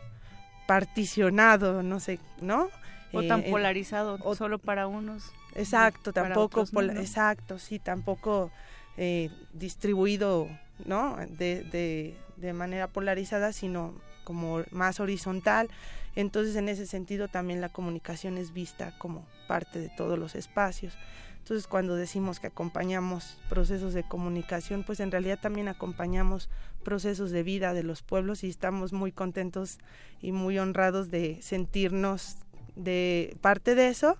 particionado, 0.70 1.82
no 1.82 1.98
sé, 1.98 2.20
¿no? 2.40 2.68
O 3.12 3.24
tan 3.24 3.40
eh, 3.40 3.50
polarizado, 3.50 4.20
o, 4.22 4.36
solo 4.36 4.60
para 4.60 4.86
unos. 4.86 5.32
Exacto, 5.56 6.12
tampoco, 6.12 6.64
exacto, 6.96 7.58
sí, 7.58 7.80
tampoco 7.80 8.52
eh, 8.96 9.30
distribuido, 9.52 10.46
¿no? 10.84 11.16
De, 11.28 11.64
de, 11.64 12.16
de 12.36 12.52
manera 12.52 12.86
polarizada, 12.86 13.52
sino 13.52 13.94
como 14.22 14.62
más 14.70 15.00
horizontal. 15.00 15.68
Entonces, 16.14 16.54
en 16.54 16.68
ese 16.68 16.86
sentido, 16.86 17.26
también 17.26 17.60
la 17.60 17.70
comunicación 17.70 18.38
es 18.38 18.52
vista 18.52 18.96
como 18.96 19.26
parte 19.48 19.80
de 19.80 19.88
todos 19.88 20.16
los 20.20 20.36
espacios. 20.36 20.94
Entonces, 21.40 21.66
cuando 21.66 21.96
decimos 21.96 22.38
que 22.38 22.46
acompañamos 22.46 23.36
procesos 23.48 23.92
de 23.92 24.04
comunicación, 24.04 24.84
pues 24.84 25.00
en 25.00 25.10
realidad 25.10 25.40
también 25.40 25.66
acompañamos 25.68 26.48
procesos 26.84 27.32
de 27.32 27.42
vida 27.42 27.74
de 27.74 27.82
los 27.82 28.02
pueblos 28.02 28.44
y 28.44 28.48
estamos 28.48 28.92
muy 28.92 29.10
contentos 29.10 29.78
y 30.22 30.32
muy 30.32 30.58
honrados 30.58 31.10
de 31.10 31.42
sentirnos 31.42 32.36
de 32.76 33.36
parte 33.40 33.74
de 33.74 33.88
eso 33.88 34.16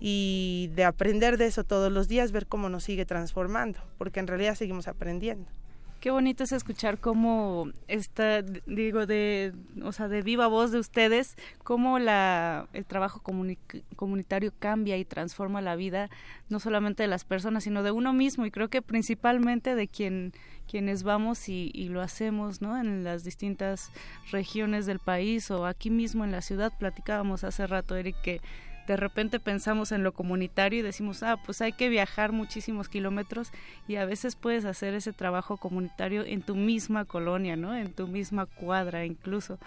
y 0.00 0.70
de 0.74 0.84
aprender 0.84 1.38
de 1.38 1.46
eso 1.46 1.64
todos 1.64 1.90
los 1.90 2.08
días, 2.08 2.32
ver 2.32 2.46
cómo 2.46 2.68
nos 2.68 2.84
sigue 2.84 3.06
transformando, 3.06 3.80
porque 3.96 4.20
en 4.20 4.26
realidad 4.26 4.54
seguimos 4.54 4.88
aprendiendo. 4.88 5.48
Qué 6.00 6.10
bonito 6.10 6.44
es 6.44 6.52
escuchar 6.52 6.98
cómo 6.98 7.70
está, 7.88 8.42
digo, 8.42 9.06
de, 9.06 9.54
o 9.82 9.92
sea, 9.92 10.08
de 10.08 10.22
viva 10.22 10.46
voz 10.46 10.70
de 10.70 10.78
ustedes, 10.78 11.36
cómo 11.64 11.98
la, 11.98 12.68
el 12.74 12.84
trabajo 12.84 13.22
comunitario 13.96 14.52
cambia 14.58 14.98
y 14.98 15.04
transforma 15.04 15.62
la 15.62 15.74
vida, 15.74 16.08
no 16.48 16.60
solamente 16.60 17.02
de 17.02 17.08
las 17.08 17.24
personas, 17.24 17.64
sino 17.64 17.82
de 17.82 17.90
uno 17.90 18.12
mismo, 18.12 18.46
y 18.46 18.50
creo 18.50 18.68
que 18.68 18.82
principalmente 18.82 19.74
de 19.74 19.88
quien, 19.88 20.32
quienes 20.70 21.02
vamos 21.02 21.48
y, 21.48 21.72
y 21.74 21.88
lo 21.88 22.02
hacemos, 22.02 22.60
¿no? 22.60 22.78
En 22.78 23.02
las 23.02 23.24
distintas 23.24 23.90
regiones 24.30 24.86
del 24.86 25.00
país 25.00 25.50
o 25.50 25.66
aquí 25.66 25.90
mismo 25.90 26.24
en 26.24 26.30
la 26.30 26.42
ciudad, 26.42 26.72
platicábamos 26.78 27.42
hace 27.42 27.66
rato, 27.66 27.96
Eric, 27.96 28.20
que 28.22 28.40
de 28.86 28.96
repente 28.96 29.40
pensamos 29.40 29.92
en 29.92 30.02
lo 30.02 30.12
comunitario 30.12 30.80
y 30.80 30.82
decimos, 30.82 31.22
ah, 31.22 31.36
pues 31.44 31.60
hay 31.60 31.72
que 31.72 31.88
viajar 31.88 32.32
muchísimos 32.32 32.88
kilómetros 32.88 33.50
y 33.88 33.96
a 33.96 34.04
veces 34.04 34.36
puedes 34.36 34.64
hacer 34.64 34.94
ese 34.94 35.12
trabajo 35.12 35.56
comunitario 35.56 36.24
en 36.24 36.42
tu 36.42 36.54
misma 36.54 37.04
colonia, 37.04 37.56
¿no? 37.56 37.74
En 37.74 37.92
tu 37.92 38.06
misma 38.06 38.46
cuadra 38.46 39.04
incluso. 39.04 39.58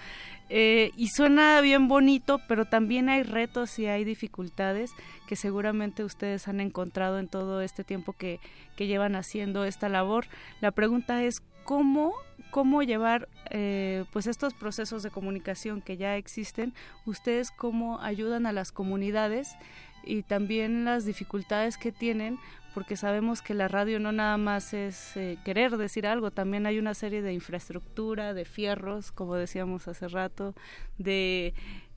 Eh, 0.50 0.92
y 0.96 1.10
suena 1.10 1.62
bien 1.62 1.88
bonito, 1.88 2.42
pero 2.48 2.66
también 2.66 3.10
hay 3.10 3.24
retos 3.24 3.78
y 3.78 3.88
hay 3.88 4.04
dificultades 4.04 4.92
que 5.28 5.36
seguramente 5.36 6.04
ustedes 6.04 6.48
han 6.48 6.60
encontrado 6.60 7.20
en 7.20 7.28
todo 7.28 7.62
este 7.62 7.84
tiempo 7.84 8.14
que, 8.14 8.40
que 8.76 8.88
llevan 8.88 9.16
haciendo 9.16 9.66
esta 9.66 9.90
labor. 9.90 10.26
La 10.62 10.72
pregunta 10.72 11.24
es, 11.24 11.44
¿cómo 11.70 12.16
cómo 12.50 12.82
llevar 12.82 13.30
eh, 13.52 14.06
pues 14.12 14.26
estos 14.26 14.56
procesos 14.56 15.04
de 15.04 15.12
comunicación 15.12 15.82
que 15.82 15.98
ya 15.98 16.18
existen, 16.18 16.74
ustedes 17.06 17.52
cómo 17.52 18.02
ayudan 18.02 18.48
a 18.48 18.54
las 18.54 18.72
comunidades 18.72 19.56
y 20.04 20.24
también 20.24 20.84
las 20.84 21.06
dificultades 21.06 21.78
que 21.78 21.92
tienen, 21.92 22.40
porque 22.74 22.98
sabemos 22.98 23.44
que 23.44 23.54
la 23.54 23.68
radio 23.68 24.00
no 24.00 24.12
nada 24.12 24.38
más 24.38 24.74
es 24.74 25.16
eh, 25.16 25.38
querer 25.46 25.78
decir 25.78 26.08
algo, 26.08 26.32
también 26.32 26.66
hay 26.66 26.80
una 26.80 26.96
serie 26.96 27.22
de 27.22 27.34
infraestructura, 27.34 28.34
de 28.34 28.46
fierros, 28.46 29.12
como 29.12 29.36
decíamos 29.36 29.88
hace 29.88 30.08
rato, 30.08 30.56
de 30.98 31.54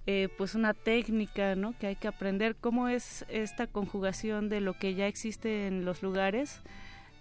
eh, 0.06 0.28
pues 0.36 0.54
una 0.54 0.74
técnica 0.74 1.56
¿no? 1.56 1.72
que 1.78 1.86
hay 1.86 1.96
que 1.96 2.08
aprender, 2.08 2.56
cómo 2.56 2.88
es 2.88 3.24
esta 3.30 3.66
conjugación 3.66 4.50
de 4.50 4.60
lo 4.60 4.74
que 4.74 4.94
ya 4.94 5.06
existe 5.06 5.66
en 5.66 5.86
los 5.86 6.02
lugares, 6.02 6.60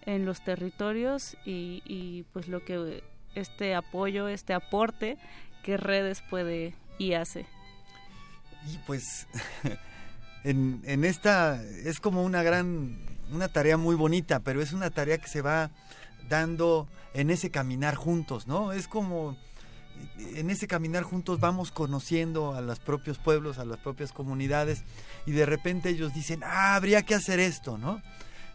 en 0.05 0.25
los 0.25 0.43
territorios 0.43 1.37
y, 1.45 2.25
pues 2.33 2.47
lo 2.47 2.63
que 2.63 3.03
este 3.35 3.75
apoyo, 3.75 4.27
este 4.27 4.53
aporte 4.53 5.17
que 5.63 5.77
redes 5.77 6.21
puede 6.29 6.73
y 6.97 7.13
hace. 7.13 7.45
Y 8.71 8.77
pues 8.85 9.27
en, 10.43 10.81
en 10.85 11.05
esta 11.05 11.63
es 11.63 11.99
como 11.99 12.23
una 12.23 12.43
gran, 12.43 12.97
una 13.31 13.47
tarea 13.47 13.77
muy 13.77 13.95
bonita, 13.95 14.39
pero 14.39 14.61
es 14.61 14.73
una 14.73 14.89
tarea 14.89 15.17
que 15.17 15.27
se 15.27 15.41
va 15.41 15.71
dando 16.29 16.87
en 17.13 17.29
ese 17.29 17.49
caminar 17.49 17.95
juntos, 17.95 18.47
¿no? 18.47 18.71
Es 18.71 18.87
como 18.87 19.37
en 20.17 20.49
ese 20.49 20.67
caminar 20.67 21.03
juntos 21.03 21.39
vamos 21.39 21.71
conociendo 21.71 22.53
a 22.55 22.61
los 22.61 22.79
propios 22.79 23.17
pueblos, 23.17 23.59
a 23.59 23.65
las 23.65 23.77
propias 23.77 24.11
comunidades, 24.11 24.83
y 25.25 25.31
de 25.31 25.45
repente 25.45 25.89
ellos 25.89 26.13
dicen, 26.13 26.41
ah, 26.43 26.75
habría 26.75 27.03
que 27.03 27.15
hacer 27.15 27.39
esto, 27.39 27.77
¿no? 27.77 28.01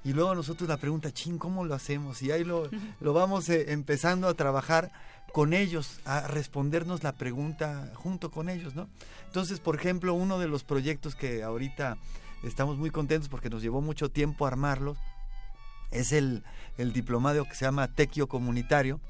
Y 0.07 0.13
luego 0.13 0.37
nosotros 0.37 0.69
la 0.69 0.77
pregunta, 0.77 1.11
ching, 1.11 1.37
¿cómo 1.37 1.65
lo 1.65 1.75
hacemos? 1.75 2.23
Y 2.23 2.31
ahí 2.31 2.45
lo, 2.45 2.71
lo 3.01 3.13
vamos 3.13 3.49
eh, 3.49 3.73
empezando 3.73 4.29
a 4.29 4.35
trabajar 4.35 4.93
con 5.33 5.53
ellos, 5.53 5.99
a 6.05 6.29
respondernos 6.29 7.03
la 7.03 7.11
pregunta 7.11 7.91
junto 7.95 8.31
con 8.31 8.49
ellos, 8.49 8.77
¿no? 8.77 8.89
Entonces, 9.27 9.59
por 9.59 9.75
ejemplo, 9.75 10.15
uno 10.15 10.39
de 10.39 10.47
los 10.47 10.63
proyectos 10.63 11.17
que 11.17 11.43
ahorita 11.43 11.99
estamos 12.45 12.79
muy 12.79 12.91
contentos 12.91 13.29
porque 13.29 13.51
nos 13.51 13.63
llevó 13.63 13.81
mucho 13.81 14.09
tiempo 14.09 14.47
armarlos, 14.47 14.97
es 15.91 16.13
el, 16.13 16.45
el 16.79 16.93
diplomado 16.93 17.45
que 17.45 17.57
se 17.57 17.65
llama 17.65 17.89
Tequio 17.89 18.29
Comunitario, 18.29 19.01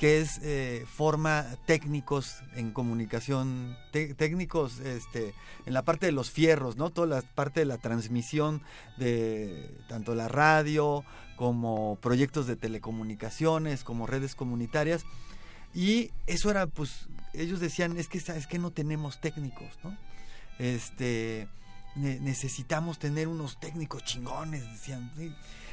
que 0.00 0.18
es 0.18 0.40
eh, 0.42 0.86
forma 0.90 1.44
técnicos 1.66 2.36
en 2.54 2.70
comunicación, 2.70 3.76
técnicos 3.92 4.78
este, 4.80 5.34
en 5.66 5.74
la 5.74 5.82
parte 5.82 6.06
de 6.06 6.12
los 6.12 6.30
fierros, 6.30 6.78
¿no? 6.78 6.88
Toda 6.88 7.06
la 7.06 7.20
parte 7.20 7.60
de 7.60 7.66
la 7.66 7.76
transmisión 7.76 8.62
de 8.96 9.76
tanto 9.90 10.14
la 10.14 10.26
radio 10.26 11.04
como 11.36 11.98
proyectos 12.00 12.46
de 12.46 12.56
telecomunicaciones, 12.56 13.84
como 13.84 14.06
redes 14.06 14.34
comunitarias. 14.34 15.04
Y 15.74 16.12
eso 16.26 16.50
era, 16.50 16.66
pues, 16.66 17.10
ellos 17.34 17.60
decían, 17.60 17.98
es 17.98 18.08
que, 18.08 18.16
es 18.16 18.46
que 18.46 18.58
no 18.58 18.70
tenemos 18.70 19.20
técnicos, 19.20 19.68
¿no? 19.84 19.94
Este, 20.58 21.46
necesitamos 21.94 22.98
tener 22.98 23.28
unos 23.28 23.60
técnicos 23.60 24.02
chingones, 24.04 24.64
decían. 24.72 25.12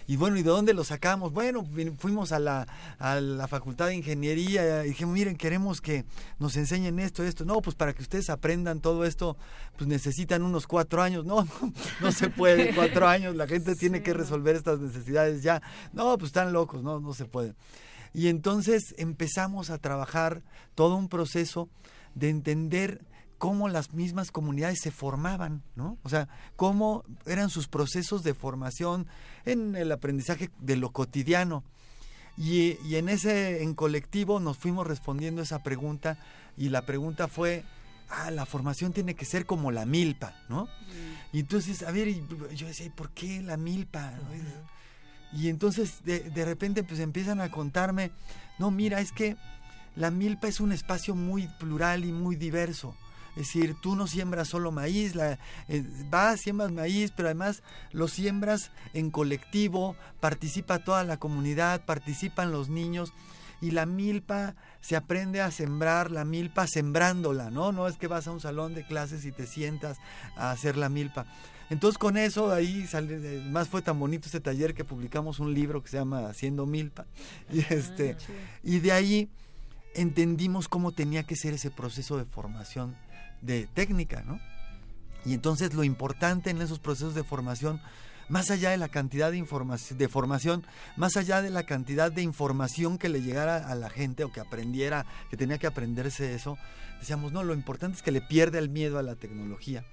Y 0.08 0.16
bueno, 0.16 0.38
¿y 0.38 0.44
de 0.44 0.50
dónde 0.50 0.74
lo 0.74 0.86
sacamos? 0.86 1.34
Bueno, 1.34 1.68
fuimos 1.98 2.32
a 2.32 2.40
la, 2.40 2.66
a 2.98 3.20
la 3.20 3.48
Facultad 3.50 3.88
de 3.88 3.96
Ingeniería 3.96 4.86
y 4.86 4.90
dijimos, 4.90 5.14
miren, 5.14 5.36
queremos 5.36 5.82
que 5.82 6.06
nos 6.40 6.56
enseñen 6.56 6.98
esto, 7.00 7.24
esto. 7.24 7.44
No, 7.44 7.62
pues 7.62 7.76
para 7.76 7.94
que 7.94 8.04
ustedes 8.04 8.30
aprendan 8.30 8.80
todo 8.80 9.04
esto, 9.04 9.36
pues 9.76 9.88
necesitan 9.88 10.44
unos 10.44 10.66
cuatro 10.66 11.02
años. 11.02 11.26
No, 11.26 11.46
no, 12.02 12.12
se 12.14 12.30
puede, 12.30 12.74
cuatro 12.76 13.06
años, 13.06 13.36
la 13.36 13.48
gente 13.48 13.76
tiene 13.76 14.02
que 14.02 14.14
resolver 14.14 14.56
estas 14.56 14.80
necesidades 14.80 15.44
ya. 15.44 15.62
No, 15.92 16.18
pues 16.18 16.30
están 16.30 16.54
locos, 16.54 16.82
no, 16.82 17.02
no 17.02 17.14
se 17.14 17.26
puede. 17.26 17.54
Y 18.14 18.30
entonces 18.30 18.96
empezamos 18.98 19.70
a 19.70 19.78
trabajar 19.78 20.42
todo 20.74 20.96
un 20.96 21.10
proceso 21.10 21.68
de 22.16 22.30
entender 22.30 23.02
cómo 23.38 23.70
las 23.70 23.94
mismas 23.94 24.32
comunidades 24.32 24.80
se 24.82 24.92
formaban, 24.92 25.62
¿no? 25.76 25.98
O 26.04 26.10
sea, 26.10 26.28
cómo 26.56 27.04
eran 27.26 27.50
sus 27.50 27.68
procesos 27.68 28.24
de 28.24 28.34
formación 28.34 29.08
en 29.46 29.76
el 29.76 29.92
aprendizaje 29.92 30.50
de 30.60 30.76
lo 30.76 30.92
cotidiano. 30.92 31.64
Y, 32.38 32.78
en 32.96 33.10
ese, 33.10 33.64
en 33.64 33.74
colectivo, 33.74 34.40
nos 34.40 34.58
fuimos 34.58 34.86
respondiendo 34.86 35.42
esa 35.42 35.64
pregunta 35.64 36.20
y 36.56 36.70
la 36.70 36.84
pregunta 36.84 37.28
fue, 37.28 37.64
ah, 38.10 38.30
la 38.30 38.46
formación 38.46 38.94
tiene 38.94 39.16
que 39.16 39.26
ser 39.26 39.46
como 39.46 39.72
la 39.72 39.86
milpa, 39.86 40.36
¿no? 40.48 40.68
Y 41.34 41.40
entonces, 41.40 41.82
a 41.84 41.92
ver, 41.92 42.08
yo 42.56 42.68
decía, 42.68 42.92
¿por 42.96 43.10
qué 43.10 43.42
la 43.42 43.58
milpa? 43.58 44.14
Y 45.34 45.50
entonces, 45.50 46.04
de, 46.06 46.20
de 46.30 46.46
repente, 46.46 46.84
pues 46.84 47.00
empiezan 47.00 47.42
a 47.42 47.50
contarme, 47.50 48.12
no, 48.60 48.70
mira, 48.70 49.02
es 49.02 49.12
que 49.12 49.36
la 49.96 50.12
milpa 50.12 50.48
es 50.48 50.60
un 50.60 50.72
espacio 50.72 51.16
muy 51.16 51.48
plural 51.60 52.06
y 52.06 52.12
muy 52.12 52.36
diverso 52.36 52.96
es 53.38 53.54
decir, 53.54 53.76
tú 53.80 53.96
no 53.96 54.08
siembras 54.08 54.48
solo 54.48 54.72
maíz, 54.72 55.14
la, 55.14 55.38
eh, 55.68 55.86
vas, 56.10 56.42
siembras 56.42 56.72
maíz, 56.72 57.12
pero 57.16 57.28
además 57.28 57.62
lo 57.92 58.08
siembras 58.08 58.72
en 58.96 59.12
colectivo, 59.12 59.96
participa 60.20 60.80
toda 60.80 61.04
la 61.04 61.18
comunidad, 61.18 61.86
participan 61.86 62.52
los 62.52 62.68
niños 62.70 63.14
y 63.62 63.72
la 63.72 63.86
milpa 63.86 64.56
se 64.82 64.96
aprende 64.96 65.42
a 65.42 65.52
sembrar 65.52 66.10
la 66.10 66.26
milpa 66.26 66.66
sembrándola, 66.66 67.52
¿no? 67.52 67.72
No 67.72 67.88
es 67.88 67.98
que 67.98 68.08
vas 68.08 68.28
a 68.28 68.32
un 68.32 68.40
salón 68.40 68.74
de 68.74 68.86
clases 68.86 69.24
y 69.26 69.32
te 69.32 69.46
sientas 69.46 70.00
a 70.36 70.50
hacer 70.50 70.76
la 70.76 70.90
milpa. 70.90 71.28
Entonces 71.70 72.00
con 72.00 72.18
eso 72.18 72.52
ahí 72.52 72.88
sale, 72.88 73.20
eh, 73.22 73.44
más 73.46 73.68
fue 73.68 73.84
tan 73.84 74.00
bonito 74.00 74.26
este 74.26 74.40
taller 74.40 74.74
que 74.74 74.84
publicamos 74.84 75.40
un 75.40 75.54
libro 75.54 75.84
que 75.84 75.90
se 75.90 75.98
llama 75.98 76.28
Haciendo 76.28 76.66
Milpa 76.66 77.06
y 77.52 77.60
este 77.72 78.16
ah, 78.18 78.34
y 78.64 78.80
de 78.80 78.92
ahí 78.94 79.30
entendimos 79.94 80.68
cómo 80.70 80.92
tenía 80.92 81.24
que 81.24 81.36
ser 81.36 81.54
ese 81.54 81.70
proceso 81.70 82.18
de 82.18 82.26
formación 82.26 82.96
de 83.42 83.68
técnica, 83.74 84.24
¿no? 84.26 84.40
Y 85.26 85.34
entonces 85.34 85.74
lo 85.74 85.84
importante 85.84 86.50
en 86.50 86.62
esos 86.62 86.80
procesos 86.80 87.16
de 87.16 87.24
formación, 87.24 87.82
más 88.30 88.50
allá 88.50 88.72
de 88.72 88.78
la 88.78 88.90
cantidad 88.90 89.32
de, 89.32 89.38
información, 89.38 89.98
de 89.98 90.08
formación, 90.08 90.66
más 90.96 91.18
allá 91.18 91.42
de 91.42 91.50
la 91.50 91.64
cantidad 91.64 92.12
de 92.12 92.22
información 92.22 92.98
que 92.98 93.10
le 93.10 93.22
llegara 93.22 93.70
a 93.70 93.76
la 93.76 93.90
gente 93.90 94.24
o 94.24 94.32
que 94.32 94.40
aprendiera, 94.40 95.06
que 95.30 95.38
tenía 95.38 95.58
que 95.58 95.68
aprenderse 95.68 96.34
eso, 96.34 96.58
decíamos, 97.00 97.32
no, 97.32 97.44
lo 97.44 97.54
importante 97.54 97.98
es 97.98 98.04
que 98.04 98.12
le 98.12 98.22
pierda 98.22 98.60
el 98.60 98.70
miedo 98.70 99.00
a 99.00 99.04
la 99.04 99.16
tecnología. 99.16 99.84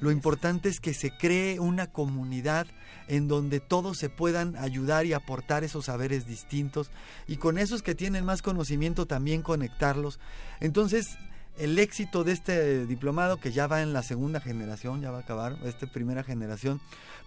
Lo 0.00 0.10
importante 0.10 0.68
es 0.68 0.80
que 0.80 0.94
se 0.94 1.16
cree 1.16 1.60
una 1.60 1.86
comunidad 1.86 2.66
en 3.06 3.28
donde 3.28 3.60
todos 3.60 3.98
se 3.98 4.08
puedan 4.08 4.56
ayudar 4.56 5.06
y 5.06 5.12
aportar 5.12 5.62
esos 5.62 5.84
saberes 5.84 6.26
distintos 6.26 6.90
y 7.28 7.36
con 7.36 7.56
esos 7.56 7.82
que 7.82 7.94
tienen 7.94 8.24
más 8.24 8.42
conocimiento 8.42 9.06
también 9.06 9.42
conectarlos. 9.42 10.18
Entonces, 10.58 11.18
el 11.58 11.78
éxito 11.78 12.24
de 12.24 12.32
este 12.32 12.86
diplomado, 12.86 13.38
que 13.38 13.52
ya 13.52 13.66
va 13.66 13.82
en 13.82 13.92
la 13.92 14.02
segunda 14.02 14.40
generación, 14.40 15.00
ya 15.00 15.10
va 15.10 15.18
a 15.18 15.22
acabar, 15.22 15.56
esta 15.64 15.86
primera 15.86 16.22
generación, 16.22 16.80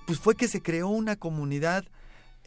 pues 0.08 0.20
fue 0.20 0.36
que 0.36 0.48
se 0.48 0.62
creó 0.62 0.88
una 0.90 1.16
comunidad 1.16 1.86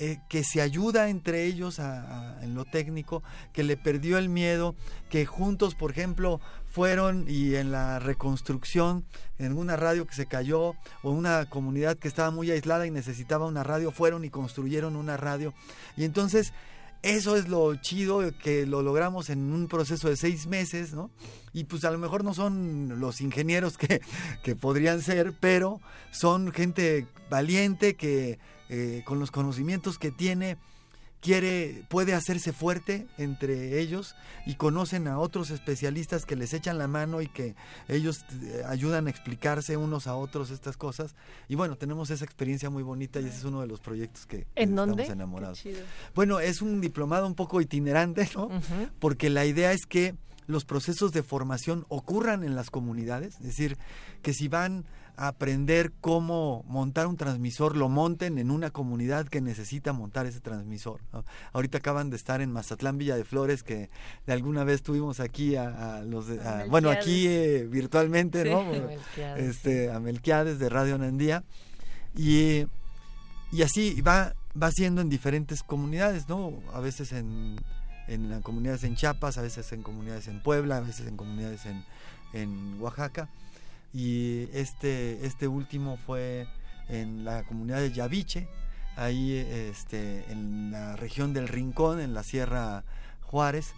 eh, 0.01 0.19
que 0.29 0.45
se 0.45 0.61
ayuda 0.61 1.09
entre 1.09 1.45
ellos 1.45 1.81
en 1.81 2.55
lo 2.55 2.65
técnico, 2.65 3.25
que 3.53 3.65
le 3.65 3.77
perdió 3.77 4.19
el 4.19 4.29
miedo, 4.29 4.77
que 5.11 5.27
juntos, 5.27 5.75
por 5.75 5.91
ejemplo, 5.91 6.41
fueron 6.71 7.25
y 7.27 7.57
en 7.57 7.73
la 7.73 7.99
reconstrucción, 7.99 9.05
en 9.39 9.59
una 9.59 9.77
radio 9.77 10.07
que 10.07 10.15
se 10.15 10.27
cayó 10.27 10.77
o 11.03 11.11
una 11.11 11.47
comunidad 11.47 11.97
que 11.97 12.07
estaba 12.07 12.31
muy 12.31 12.49
aislada 12.53 12.87
y 12.87 12.93
necesitaba 12.93 13.47
una 13.47 13.65
radio, 13.65 13.91
fueron 13.91 14.25
y 14.25 14.31
construyeron 14.31 14.95
una 14.95 15.17
radio. 15.17 15.53
Y 15.97 16.05
entonces 16.05 16.53
eso 17.03 17.37
es 17.37 17.49
lo 17.49 17.75
chido 17.77 18.21
que 18.43 18.67
lo 18.67 18.83
logramos 18.83 19.31
en 19.31 19.53
un 19.53 19.69
proceso 19.69 20.09
de 20.09 20.17
seis 20.17 20.47
meses, 20.47 20.93
¿no? 20.93 21.11
Y 21.53 21.65
pues 21.65 21.85
a 21.85 21.91
lo 21.91 21.99
mejor 21.99 22.25
no 22.25 22.35
son 22.35 23.01
los 23.01 23.21
ingenieros 23.21 23.79
que, 23.79 24.01
que 24.43 24.57
podrían 24.57 25.01
ser, 25.03 25.35
pero 25.39 25.81
son 26.11 26.53
gente 26.53 27.07
valiente 27.31 27.95
que 27.95 28.39
eh, 28.69 29.03
con 29.07 29.19
los 29.19 29.31
conocimientos 29.31 29.99
que 29.99 30.11
tiene 30.11 30.59
quiere, 31.21 31.85
puede 31.89 32.15
hacerse 32.15 32.53
fuerte 32.53 33.07
entre 33.19 33.81
ellos 33.81 34.15
y 34.47 34.55
conocen 34.55 35.09
a 35.09 35.19
otros 35.19 35.51
especialistas 35.51 36.25
que 36.25 36.37
les 36.37 36.53
echan 36.55 36.79
la 36.79 36.89
mano 36.89 37.21
y 37.21 37.29
que 37.29 37.55
ellos 37.89 38.25
eh, 38.43 38.63
ayudan 38.67 39.07
a 39.07 39.11
explicarse 39.11 39.77
unos 39.77 40.07
a 40.07 40.17
otros 40.17 40.51
estas 40.51 40.77
cosas. 40.77 41.15
Y 41.49 41.55
bueno, 41.55 41.77
tenemos 41.77 42.11
esa 42.11 42.25
experiencia 42.25 42.71
muy 42.71 42.83
bonita 42.83 43.21
y 43.21 43.27
ese 43.27 43.39
es 43.39 43.45
uno 43.45 43.61
de 43.61 43.67
los 43.67 43.81
proyectos 43.81 44.27
que, 44.27 44.47
estamos 44.55 44.99
enamorados. 45.09 45.63
Bueno, 46.15 46.41
es 46.41 46.63
un 46.63 46.81
diplomado 46.81 47.27
un 47.27 47.35
poco 47.35 47.61
itinerante, 47.61 48.29
¿no? 48.35 48.49
Porque 48.99 49.31
la 49.31 49.45
idea 49.45 49.73
es 49.73 49.87
que 49.87 50.15
los 50.47 50.65
procesos 50.65 51.13
de 51.13 51.23
formación 51.23 51.85
ocurran 51.89 52.43
en 52.43 52.57
las 52.57 52.71
comunidades, 52.71 53.35
es 53.37 53.43
decir, 53.43 53.77
que 54.23 54.33
si 54.33 54.49
van 54.49 54.87
aprender 55.19 55.93
cómo 56.01 56.65
montar 56.69 57.09
un 57.09 57.17
transmisor, 57.17 57.77
lo 57.77 57.89
monten 57.89 58.39
en 58.39 58.53
una 58.53 58.71
comunidad 58.71 59.27
que 59.27 59.41
necesita 59.41 59.93
montar 59.93 60.27
ese 60.27 60.41
transmisor. 60.41 61.01
Ahorita 61.53 61.79
acaban 61.79 62.09
de 62.09 62.17
estar 62.17 62.41
en 62.41 62.53
Mazatlán, 62.53 62.99
Villa 62.99 63.17
de 63.17 63.25
Flores, 63.25 63.65
que 63.65 63.91
de 64.27 64.33
alguna 64.33 64.63
vez 64.63 64.83
tuvimos 64.83 65.19
aquí 65.19 65.57
a, 65.57 66.03
los, 66.07 66.27
bueno, 66.71 66.91
aquí 66.91 67.27
eh, 67.27 67.67
virtualmente, 67.69 68.45
¿no? 68.45 68.65
este, 69.37 69.91
a 69.91 69.99
Melquiades 69.99 70.61
de 70.61 70.69
Radio 70.69 70.97
Nandía. 70.99 71.43
Y, 72.17 72.67
y 73.51 73.63
así 73.63 74.01
va, 74.01 74.35
va 74.61 74.71
siendo 74.71 75.01
en 75.01 75.09
diferentes 75.09 75.65
comunidades, 75.65 76.29
¿no? 76.29 76.53
A 76.73 76.81
veces 76.81 77.13
en, 77.13 77.57
en 78.07 78.41
comunidades 78.43 78.85
en 78.85 78.95
Chiapas, 78.95 79.37
a 79.37 79.43
veces 79.43 79.73
en 79.73 79.83
comunidades 79.83 80.29
en 80.29 80.41
Puebla, 80.43 80.77
a 80.77 80.81
veces 80.81 81.09
en 81.09 81.17
comunidades 81.17 81.67
en, 81.67 81.85
en 82.33 82.81
Oaxaca 82.81 83.29
y 83.93 84.49
este, 84.53 85.25
este 85.27 85.49
último 85.49 85.97
fue 85.97 86.47
en 86.89 87.25
la 87.25 87.45
comunidad 87.45 87.81
de 87.81 87.93
Yaviche, 87.93 88.49
ahí 88.97 89.35
este, 89.35 90.31
en 90.31 90.71
la 90.71 90.97
región 90.97 91.33
del 91.33 91.49
Rincón, 91.49 92.01
en 92.01 92.15
la 92.15 92.23
Sierra 92.23 92.85
Juárez. 93.23 93.75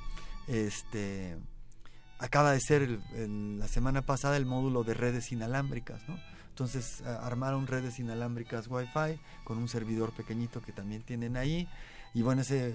Este, 0.49 1.37
acaba 2.19 2.53
de 2.53 2.61
ser 2.61 3.01
la 3.17 3.69
semana 3.69 4.03
pasada 4.03 4.37
el 4.37 4.47
módulo 4.47 4.85
de 4.85 4.95
redes 4.95 5.33
inalámbricas, 5.33 6.09
¿no? 6.09 6.19
Entonces 6.49 7.03
armaron 7.03 7.67
redes 7.67 7.99
inalámbricas 7.99 8.67
Wi-Fi 8.69 9.19
con 9.45 9.59
un 9.59 9.69
servidor 9.69 10.13
pequeñito 10.13 10.61
que 10.61 10.73
también 10.73 11.03
tienen 11.03 11.37
ahí. 11.37 11.69
Y 12.13 12.23
bueno, 12.23 12.43
ese, 12.43 12.75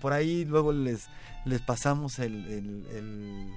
por 0.00 0.12
ahí 0.12 0.44
luego 0.44 0.72
les, 0.72 1.08
les 1.44 1.60
pasamos 1.62 2.18
el 2.18 2.34
el 2.92 3.52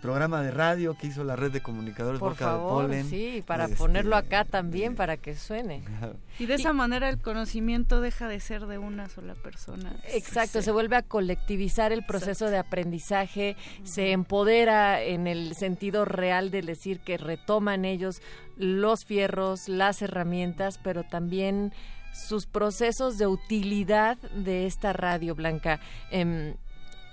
programa 0.00 0.42
de 0.42 0.50
radio 0.50 0.94
que 0.98 1.06
hizo 1.06 1.24
la 1.24 1.34
red 1.34 1.50
de 1.50 1.62
comunicadores 1.62 2.20
Por 2.20 2.32
Boca 2.32 2.44
favor, 2.44 2.84
Polen. 2.86 3.08
sí, 3.08 3.42
para 3.46 3.64
Este, 3.64 3.76
ponerlo 3.76 4.16
acá 4.16 4.44
también, 4.44 4.94
para 4.94 5.16
que 5.16 5.34
suene. 5.34 5.82
Y 6.38 6.46
de 6.46 6.54
esa 6.54 6.72
manera 6.72 7.08
el 7.10 7.20
conocimiento 7.20 8.00
deja 8.00 8.26
de 8.26 8.40
ser 8.40 8.66
de 8.66 8.78
una 8.78 9.08
sola 9.08 9.34
persona. 9.34 9.94
Exacto, 10.12 10.58
Sí. 10.60 10.64
se 10.64 10.72
vuelve 10.72 10.96
a 10.96 11.02
colectivizar 11.02 11.92
el 11.92 12.04
proceso 12.04 12.48
de 12.50 12.56
aprendizaje, 12.58 13.56
se 13.84 14.12
empodera 14.12 15.02
en 15.02 15.26
el 15.26 15.54
sentido 15.54 16.04
real 16.04 16.50
de 16.50 16.62
decir 16.62 17.00
que 17.00 17.18
retoman 17.18 17.84
ellos 17.84 18.20
los 18.56 19.04
fierros, 19.04 19.68
las 19.68 20.00
herramientas, 20.02 20.78
pero 20.82 21.04
también 21.04 21.72
sus 22.12 22.46
procesos 22.46 23.16
de 23.18 23.26
utilidad 23.26 24.18
de 24.34 24.66
esta 24.66 24.92
radio 24.92 25.34
blanca. 25.34 25.80
Em, 26.10 26.54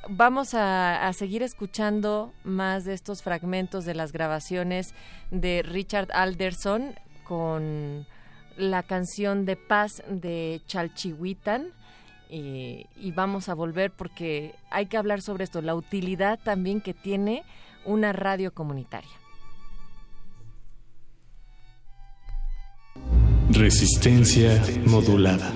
vamos 0.08 0.54
a, 0.54 1.08
a 1.08 1.14
seguir 1.14 1.44
escuchando 1.44 2.32
más 2.44 2.86
de 2.86 2.94
estos 2.94 3.22
fragmentos 3.22 3.86
de 3.86 3.96
las 3.96 4.12
grabaciones 4.12 4.94
de 5.32 5.64
Richard 5.64 6.10
Alderson 6.14 6.96
con 7.24 8.06
la 8.58 8.84
canción 8.84 9.46
de 9.46 9.56
paz 9.56 10.04
de 10.08 10.62
Chalchihuitan. 10.68 11.74
Y, 12.30 12.86
y 12.96 13.12
vamos 13.12 13.50
a 13.50 13.56
volver 13.56 13.92
porque 13.92 14.54
hay 14.70 14.86
que 14.86 14.98
hablar 14.98 15.22
sobre 15.24 15.46
esto, 15.46 15.62
la 15.62 15.74
utilidad 15.74 16.40
también 16.44 16.80
que 16.80 16.94
tiene 16.94 17.44
una 17.86 18.14
radio 18.14 18.54
comunitaria. 18.54 19.10
Resistencia 23.52 24.64
modulada. 24.86 25.52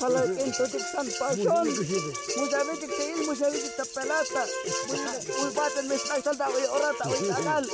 Pavito 0.00 0.06
tal, 0.06 0.12
jala 0.12 0.34
que 0.34 0.42
en 0.42 0.52
todo 0.52 0.78
tan 0.92 1.08
pasión. 1.18 1.68
Mucha 2.36 2.64
vez 2.64 2.78
que 2.78 3.10
ir, 3.10 3.26
mucha 3.26 3.50
vez 3.50 3.62
que 3.62 3.84
pelata. 3.84 4.46
Muy 5.38 5.50
batan 5.54 5.88
me 5.88 5.94
está 5.94 6.22
salta, 6.22 6.48
voy 6.48 6.62
orata, 6.62 7.08
voy 7.08 7.28
cagal. 7.28 7.70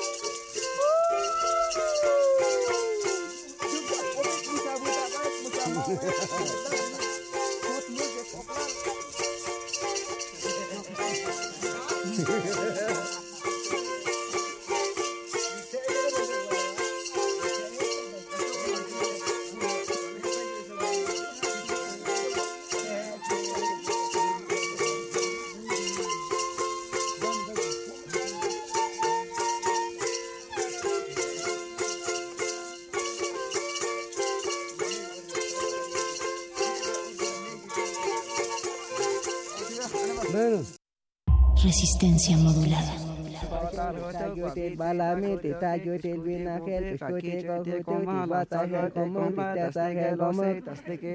Instagram 45.14 45.26
Titayo 45.46 45.94
Tilwin 46.02 46.48
Angel, 46.48 46.85
Escutico, 46.94 47.62
Jutu, 47.62 48.26
Batagel, 48.26 48.90
Común, 48.92 49.37
Tasagel, 49.37 50.16
Común, 50.18 50.62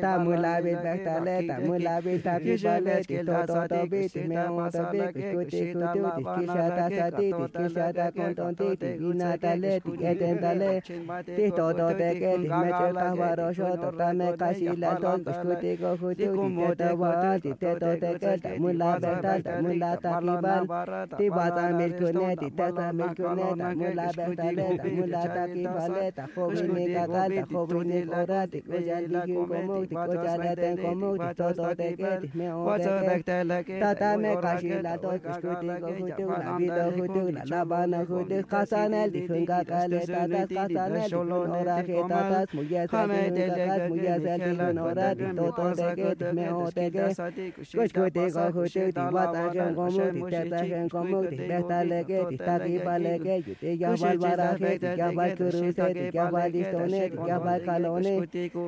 Tamulabi, 0.02 0.74
Bactale, 0.84 1.36
Tamulabi, 1.48 2.14
Tapibale, 2.24 3.06
Tito, 3.06 3.46
Toto, 3.46 3.88
Bit, 3.88 4.14
Meamo, 4.30 4.72
Tabic, 4.72 5.16
Escuti, 5.16 5.74
Jutu, 5.74 6.02
Tisquishata, 6.16 6.86
Sati, 6.96 7.28
Tisquishata, 7.34 8.06
Contonti, 8.16 8.78
Tina, 8.78 9.38
Tale, 9.38 9.82
Tiqueten, 9.82 10.40
Tale, 10.40 10.82
Tito, 10.82 11.74
Toteke, 11.74 12.32
Tismecho, 12.40 12.88
Tavaro, 12.96 13.48
Shoto, 13.52 13.92
Tame, 13.98 14.28
Casila, 14.38 14.96
Ton, 15.02 15.20
Escutico, 15.26 15.98
Jutu, 16.00 16.16
Tito, 16.16 16.96
Wal, 16.96 17.42
Tito, 17.42 17.76
Toteke, 17.76 18.40
Tamulabi, 18.40 19.44
Tamulabi, 19.44 20.00
Tapibal, 20.00 20.64
Tibata, 21.18 21.64
Milcuneti, 21.76 22.50
Tata, 22.56 22.94
Milcuneta, 22.94 23.76
Mulab, 23.76 24.16
taleta, 24.36 24.84
mulata 24.84 25.44
ki 25.54 25.64
paleta, 25.64 26.28
jovine 26.36 26.86
catalta, 26.94 27.42
jovine 27.52 28.06
corati, 28.06 28.62
coyaldi 28.62 29.20
ki 29.26 29.34
comuti, 29.34 29.96
coyalete 29.96 30.70
comuti, 30.82 31.36
toto 31.38 31.76
te 31.76 31.96
keti, 31.96 32.32
me 32.34 32.54
o 32.54 32.78
te 32.78 33.80
tata 33.80 34.18
me 34.18 34.36
kashila 34.36 34.98
to 35.02 35.12
kiskuti 35.24 35.68
ko 35.82 35.88
hutula, 36.00 36.58
vito 36.58 36.86
hutula, 36.98 37.42
labana 37.52 38.06
hutil, 38.06 38.44
kasanel 38.46 39.12
di 39.12 39.28
funga 39.28 39.64
kaleta, 39.66 40.28
tas 40.30 40.50
kasanel 40.50 41.10
di 41.10 41.20
funora 41.28 41.84
ke 41.84 41.98
tatas, 42.10 42.48
muyes 42.54 42.90
el 42.94 43.32
di 43.34 43.42
fungas, 43.42 43.82
muyes 43.90 44.26
el 44.26 44.40
di 44.40 44.54
funorati, 44.58 45.36
toto 45.36 45.66
te 45.76 45.88
keti, 45.96 46.26
me 46.34 46.50
o 46.52 46.72
te 46.72 46.90
keti, 46.92 47.54
kiskuti 47.72 48.32
ko 48.32 48.46
hutula, 48.56 49.12
vata 49.12 49.50
gen 49.54 49.76
comuti, 49.76 50.22
teta 50.30 50.66
gen 50.66 50.90
comuti, 50.90 51.38
teta 51.38 51.84
legeti, 51.84 52.38
tati 52.38 52.80
paleketi, 52.80 53.56
te 53.60 53.76
yavati, 53.78 54.11
बाल 54.12 54.18
बार 54.20 54.40
आखे 54.42 54.78
क्या 54.80 55.12
बाल 55.12 55.36
कुरूस 55.36 55.76
से 55.76 56.10
क्या 56.12 56.30
बाल 56.32 56.56
इस्तोने 56.58 57.08
क्या 57.10 57.40
बाल 57.40 57.60
कालोने 57.66 58.20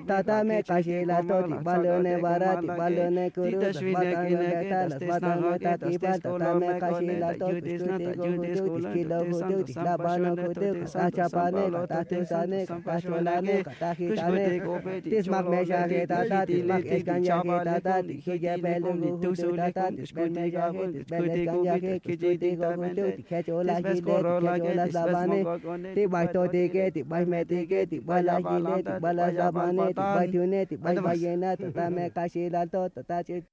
ताता 0.08 0.42
में 0.44 0.62
काशी 0.64 0.94
काशीला 0.94 1.20
बालों 1.64 1.98
ने 2.00 2.16
बारा 2.18 2.54
बालों 2.56 3.10
ने 3.10 3.30
कुरु 3.30 3.52
बालोने 3.52 3.70
कुरूस 3.70 3.78
बालोने 3.86 4.52
कहता 4.64 5.34
ने 5.36 5.58
ताती 5.58 5.98
बाल 5.98 6.20
ताता 6.20 6.54
में 6.54 6.80
काशी 6.80 7.20
लातो 7.20 7.48
स्कूटी 7.78 8.14
को 8.14 8.26
हुदू 8.26 8.74
इसकी 8.74 9.04
लो 9.04 9.20
हुदू 9.24 9.60
इसला 9.64 9.96
बानो 9.98 10.32
हुदू 10.38 10.74
ताचा 10.86 11.28
पाने 11.28 11.64
तातु 11.86 12.24
साने 12.26 12.66
ताचो 12.70 13.22
लाने 13.22 13.58
ताखी 13.74 14.10
ताने 14.12 15.00
तिस 15.02 15.30
मक 15.30 15.48
में 15.48 15.64
शाखे 15.66 16.06
ताता 16.06 16.44
तिस 16.46 16.66
मक 16.66 16.86
एक 16.88 17.06
गंजा 17.06 17.38
के 17.42 17.60
ताता 17.66 18.00
दिखे 18.04 18.38
जय 18.38 18.58
पहलू 18.60 18.92
हुदू 19.02 19.34
ताता 19.54 19.90
तिस 19.92 20.16
में 20.16 20.50
जाके 20.52 20.92
तिस 20.94 21.12
में 21.12 21.46
गंजा 21.48 21.78
के 21.78 21.98
किचुटी 22.02 22.56
को 22.56 22.74
हुदू 22.76 23.10
खेचोला 23.24 23.80
की 23.82 24.00
दे 24.02 24.22
खेचोला 24.44 24.86
साबा 24.90 25.23
sabane, 25.28 25.94
tibai 25.96 26.28
to 26.34 26.48
tike, 26.48 26.92
tibai 26.94 27.26
me 27.28 27.46
tike, 27.46 27.86
tibai 27.90 28.24
la 28.24 28.38
hile, 28.40 28.84
tibai 28.84 29.14
la 29.16 29.28
sabane, 29.32 29.88
tibai 29.94 30.32
tune, 30.32 30.66
tibai 30.66 30.96
bayena, 30.98 31.58
tata 31.58 31.90
me 31.90 32.10
kashila 32.16 32.70
to, 32.72 32.90
tata 32.90 33.24
chit. 33.24 33.44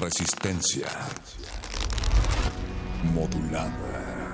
Resistencia 0.00 0.88
modulada. 3.14 4.32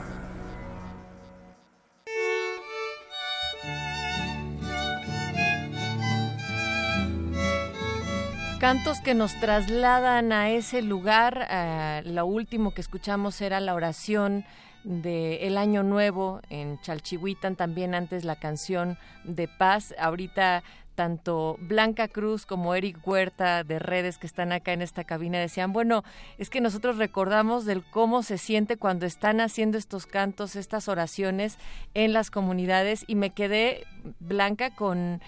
Cantos 8.61 9.01
que 9.01 9.15
nos 9.15 9.39
trasladan 9.39 10.33
a 10.33 10.51
ese 10.51 10.83
lugar. 10.83 11.47
eh, 11.49 12.03
lo 12.05 12.27
último 12.27 12.73
que 12.75 12.81
escuchamos 12.81 13.41
era 13.41 13.61
la 13.61 13.73
oración 13.75 14.45
de 14.85 15.47
El 15.47 15.59
Año 15.59 15.83
Nuevo 15.83 16.41
en 16.51 16.81
Chalchihuitan, 16.81 17.57
también 17.57 17.95
antes 17.95 18.25
la 18.25 18.37
canción 18.37 18.99
de 19.25 19.49
paz. 19.49 19.95
Ahorita 19.99 20.63
tanto 20.99 21.57
Blanca 21.61 22.09
Cruz 22.09 22.45
como 22.45 22.75
Eric 22.75 22.99
Huerta 23.07 23.63
de 23.63 23.79
redes 23.79 24.19
que 24.19 24.27
están 24.27 24.51
acá 24.51 24.73
en 24.73 24.83
esta 24.83 25.05
cabina 25.05 25.39
decían, 25.39 25.73
bueno, 25.73 26.03
es 26.39 26.51
que 26.51 26.61
nosotros 26.61 26.97
recordamos 26.97 27.65
del 27.65 27.85
cómo 27.85 28.25
se 28.25 28.37
siente 28.37 28.77
cuando 28.77 29.07
están 29.07 29.41
haciendo 29.41 29.79
estos 29.79 30.07
cantos, 30.07 30.57
estas 30.57 30.89
oraciones 30.89 31.57
en 31.95 32.13
las 32.13 32.33
comunidades 32.33 33.05
y 33.07 33.15
me 33.15 33.31
quedé, 33.31 33.85
Blanca, 34.19 34.75
con 34.75 35.21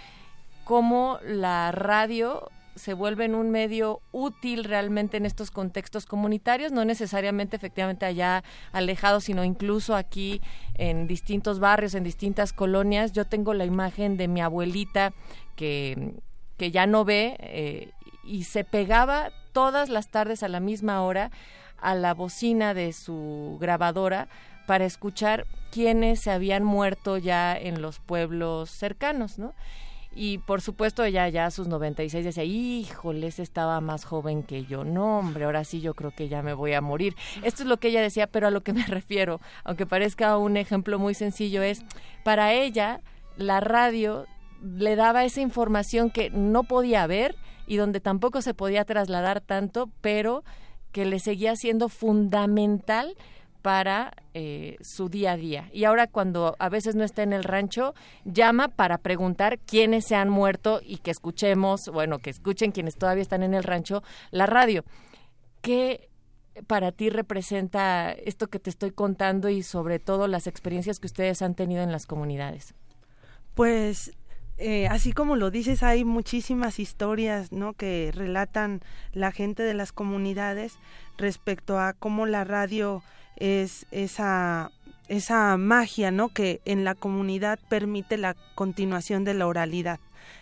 cómo 0.64 1.20
la 1.22 1.70
radio 1.70 2.50
se 2.74 2.94
vuelven 2.94 3.34
un 3.34 3.50
medio 3.50 4.00
útil 4.12 4.64
realmente 4.64 5.16
en 5.16 5.26
estos 5.26 5.50
contextos 5.50 6.06
comunitarios, 6.06 6.72
no 6.72 6.84
necesariamente 6.84 7.56
efectivamente 7.56 8.06
allá 8.06 8.44
alejados, 8.72 9.24
sino 9.24 9.44
incluso 9.44 9.94
aquí 9.94 10.40
en 10.74 11.06
distintos 11.06 11.58
barrios, 11.58 11.94
en 11.94 12.04
distintas 12.04 12.52
colonias. 12.52 13.12
Yo 13.12 13.24
tengo 13.24 13.54
la 13.54 13.64
imagen 13.64 14.16
de 14.16 14.28
mi 14.28 14.40
abuelita 14.40 15.12
que, 15.56 16.14
que 16.56 16.70
ya 16.70 16.86
no 16.86 17.04
ve 17.04 17.36
eh, 17.40 17.90
y 18.24 18.44
se 18.44 18.64
pegaba 18.64 19.30
todas 19.52 19.88
las 19.88 20.08
tardes 20.08 20.42
a 20.42 20.48
la 20.48 20.60
misma 20.60 21.02
hora 21.02 21.30
a 21.78 21.94
la 21.94 22.14
bocina 22.14 22.74
de 22.74 22.92
su 22.92 23.56
grabadora 23.60 24.28
para 24.66 24.84
escuchar 24.84 25.46
quiénes 25.72 26.20
se 26.20 26.30
habían 26.30 26.62
muerto 26.62 27.18
ya 27.18 27.56
en 27.56 27.82
los 27.82 27.98
pueblos 27.98 28.70
cercanos, 28.70 29.38
¿no? 29.38 29.54
Y 30.12 30.38
por 30.38 30.60
supuesto 30.60 31.04
ella 31.04 31.28
ya 31.28 31.46
a 31.46 31.50
sus 31.50 31.68
96 31.68 32.24
decía, 32.24 32.44
híjoles, 32.44 33.38
estaba 33.38 33.80
más 33.80 34.04
joven 34.04 34.42
que 34.42 34.64
yo. 34.64 34.84
No, 34.84 35.20
hombre, 35.20 35.44
ahora 35.44 35.64
sí 35.64 35.80
yo 35.80 35.94
creo 35.94 36.10
que 36.10 36.28
ya 36.28 36.42
me 36.42 36.52
voy 36.52 36.72
a 36.72 36.80
morir. 36.80 37.14
Esto 37.42 37.62
es 37.62 37.68
lo 37.68 37.78
que 37.78 37.88
ella 37.88 38.02
decía, 38.02 38.26
pero 38.26 38.48
a 38.48 38.50
lo 38.50 38.62
que 38.62 38.72
me 38.72 38.84
refiero, 38.86 39.40
aunque 39.64 39.86
parezca 39.86 40.36
un 40.36 40.56
ejemplo 40.56 40.98
muy 40.98 41.14
sencillo, 41.14 41.62
es 41.62 41.82
para 42.24 42.52
ella 42.52 43.00
la 43.36 43.60
radio 43.60 44.26
le 44.62 44.96
daba 44.96 45.24
esa 45.24 45.40
información 45.40 46.10
que 46.10 46.30
no 46.30 46.64
podía 46.64 47.06
ver 47.06 47.36
y 47.66 47.76
donde 47.76 48.00
tampoco 48.00 48.42
se 48.42 48.52
podía 48.52 48.84
trasladar 48.84 49.40
tanto, 49.40 49.90
pero 50.00 50.44
que 50.92 51.04
le 51.04 51.20
seguía 51.20 51.54
siendo 51.56 51.88
fundamental 51.88 53.14
para 53.62 54.14
eh, 54.34 54.76
su 54.80 55.08
día 55.08 55.32
a 55.32 55.36
día. 55.36 55.68
Y 55.72 55.84
ahora 55.84 56.06
cuando 56.06 56.56
a 56.58 56.68
veces 56.68 56.94
no 56.94 57.04
está 57.04 57.22
en 57.22 57.32
el 57.32 57.44
rancho, 57.44 57.94
llama 58.24 58.68
para 58.68 58.98
preguntar 58.98 59.58
quiénes 59.58 60.06
se 60.06 60.16
han 60.16 60.28
muerto 60.30 60.80
y 60.84 60.98
que 60.98 61.10
escuchemos, 61.10 61.88
bueno, 61.88 62.18
que 62.18 62.30
escuchen 62.30 62.72
quienes 62.72 62.96
todavía 62.96 63.22
están 63.22 63.42
en 63.42 63.54
el 63.54 63.64
rancho, 63.64 64.02
la 64.30 64.46
radio. 64.46 64.84
¿Qué 65.62 66.08
para 66.66 66.92
ti 66.92 67.10
representa 67.10 68.12
esto 68.12 68.48
que 68.48 68.58
te 68.58 68.70
estoy 68.70 68.90
contando 68.90 69.48
y 69.48 69.62
sobre 69.62 69.98
todo 69.98 70.26
las 70.26 70.46
experiencias 70.46 70.98
que 70.98 71.06
ustedes 71.06 71.42
han 71.42 71.54
tenido 71.54 71.82
en 71.82 71.92
las 71.92 72.06
comunidades? 72.06 72.74
Pues 73.54 74.12
eh, 74.62 74.88
así 74.88 75.12
como 75.12 75.36
lo 75.36 75.50
dices, 75.50 75.82
hay 75.82 76.04
muchísimas 76.04 76.78
historias 76.78 77.50
¿no? 77.50 77.72
que 77.72 78.12
relatan 78.14 78.82
la 79.14 79.32
gente 79.32 79.62
de 79.62 79.72
las 79.72 79.90
comunidades 79.90 80.78
respecto 81.16 81.78
a 81.78 81.94
cómo 81.94 82.26
la 82.26 82.44
radio 82.44 83.02
es 83.40 83.86
esa 83.90 84.70
esa 85.08 85.56
magia, 85.56 86.12
¿no? 86.12 86.28
Que 86.28 86.60
en 86.64 86.84
la 86.84 86.94
comunidad 86.94 87.58
permite 87.68 88.16
la 88.16 88.36
continuación 88.54 89.24
de 89.24 89.34
la 89.34 89.48
oralidad, 89.48 89.98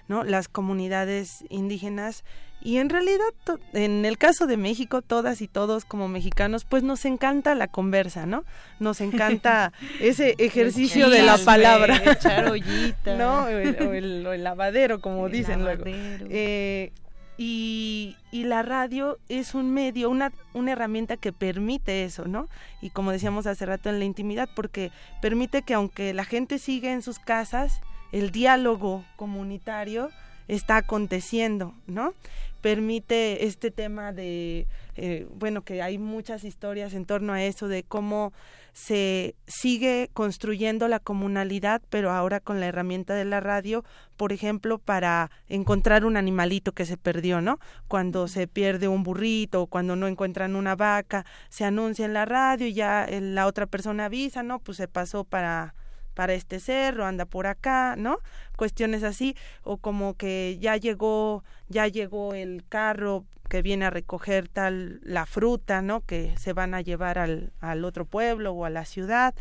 ¿no? 0.08 0.24
Las 0.24 0.48
comunidades 0.48 1.44
indígenas 1.48 2.22
y 2.60 2.76
en 2.76 2.90
realidad 2.90 3.32
en 3.72 4.04
el 4.04 4.18
caso 4.18 4.46
de 4.46 4.56
México 4.56 5.00
todas 5.00 5.40
y 5.40 5.48
todos 5.48 5.86
como 5.86 6.08
mexicanos 6.08 6.66
pues 6.66 6.82
nos 6.82 7.06
encanta 7.06 7.54
la 7.54 7.68
conversa, 7.68 8.26
¿no? 8.26 8.44
Nos 8.78 9.00
encanta 9.00 9.72
ese 10.00 10.34
ejercicio 10.36 11.08
de 11.08 11.22
la 11.22 11.38
palabra, 11.38 12.02
echar 12.04 12.46
ollita, 12.50 13.16
¿no? 13.16 13.44
O 13.44 13.48
el, 13.48 14.42
lavadero 14.44 15.00
como 15.00 15.30
dicen 15.30 15.62
luego. 15.62 15.84
Eh, 15.86 16.92
y, 17.38 18.16
y, 18.32 18.44
la 18.44 18.62
radio 18.62 19.18
es 19.28 19.54
un 19.54 19.70
medio, 19.70 20.10
una, 20.10 20.32
una 20.54 20.72
herramienta 20.72 21.16
que 21.16 21.32
permite 21.32 22.04
eso, 22.04 22.26
¿no? 22.26 22.48
Y 22.82 22.90
como 22.90 23.12
decíamos 23.12 23.46
hace 23.46 23.64
rato 23.64 23.88
en 23.88 24.00
la 24.00 24.04
intimidad, 24.04 24.48
porque 24.56 24.90
permite 25.22 25.62
que 25.62 25.74
aunque 25.74 26.12
la 26.12 26.24
gente 26.24 26.58
siga 26.58 26.92
en 26.92 27.00
sus 27.00 27.20
casas, 27.20 27.80
el 28.10 28.32
diálogo 28.32 29.04
comunitario 29.16 30.10
está 30.48 30.78
aconteciendo, 30.78 31.74
¿no? 31.86 32.12
Permite 32.60 33.46
este 33.46 33.70
tema 33.70 34.12
de, 34.12 34.66
eh, 34.96 35.26
bueno, 35.34 35.62
que 35.62 35.82
hay 35.82 35.98
muchas 35.98 36.44
historias 36.44 36.94
en 36.94 37.04
torno 37.06 37.32
a 37.32 37.42
eso, 37.42 37.68
de 37.68 37.84
cómo 37.84 38.32
se 38.72 39.34
sigue 39.46 40.08
construyendo 40.12 40.86
la 40.86 41.00
comunalidad, 41.00 41.82
pero 41.90 42.10
ahora 42.12 42.38
con 42.38 42.60
la 42.60 42.66
herramienta 42.66 43.14
de 43.14 43.24
la 43.24 43.40
radio, 43.40 43.84
por 44.16 44.32
ejemplo, 44.32 44.78
para 44.78 45.30
encontrar 45.48 46.04
un 46.04 46.16
animalito 46.16 46.72
que 46.72 46.86
se 46.86 46.96
perdió, 46.96 47.40
¿no? 47.40 47.58
Cuando 47.88 48.28
se 48.28 48.46
pierde 48.46 48.86
un 48.86 49.02
burrito, 49.02 49.66
cuando 49.66 49.96
no 49.96 50.06
encuentran 50.06 50.54
una 50.54 50.76
vaca, 50.76 51.26
se 51.48 51.64
anuncia 51.64 52.04
en 52.04 52.12
la 52.12 52.24
radio 52.24 52.68
y 52.68 52.72
ya 52.72 53.08
la 53.10 53.46
otra 53.46 53.66
persona 53.66 54.04
avisa, 54.04 54.42
¿no? 54.44 54.60
Pues 54.60 54.76
se 54.76 54.86
pasó 54.86 55.24
para 55.24 55.74
para 56.18 56.34
este 56.34 56.58
cerro, 56.58 57.06
anda 57.06 57.26
por 57.26 57.46
acá, 57.46 57.94
¿no? 57.96 58.18
Cuestiones 58.56 59.04
así, 59.04 59.36
o 59.62 59.76
como 59.76 60.14
que 60.14 60.58
ya 60.60 60.76
llegó, 60.76 61.44
ya 61.68 61.86
llegó 61.86 62.34
el 62.34 62.64
carro 62.68 63.24
que 63.48 63.62
viene 63.62 63.84
a 63.84 63.90
recoger 63.90 64.48
tal 64.48 64.98
la 65.04 65.26
fruta, 65.26 65.80
¿no? 65.80 66.00
Que 66.00 66.36
se 66.36 66.52
van 66.54 66.74
a 66.74 66.80
llevar 66.80 67.20
al, 67.20 67.52
al 67.60 67.84
otro 67.84 68.04
pueblo 68.04 68.50
o 68.50 68.64
a 68.64 68.70
la 68.70 68.84
ciudad 68.84 69.32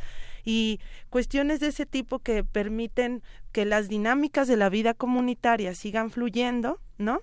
y 0.46 0.80
cuestiones 1.10 1.60
de 1.62 1.70
ese 1.70 1.88
tipo 1.88 2.20
que 2.20 2.44
permiten 2.44 3.24
que 3.52 3.66
las 3.66 3.90
dinámicas 3.90 4.48
de 4.48 4.58
la 4.58 4.70
vida 4.70 4.94
comunitaria 4.94 5.74
sigan 5.74 6.12
fluyendo, 6.12 6.80
¿no? 7.00 7.22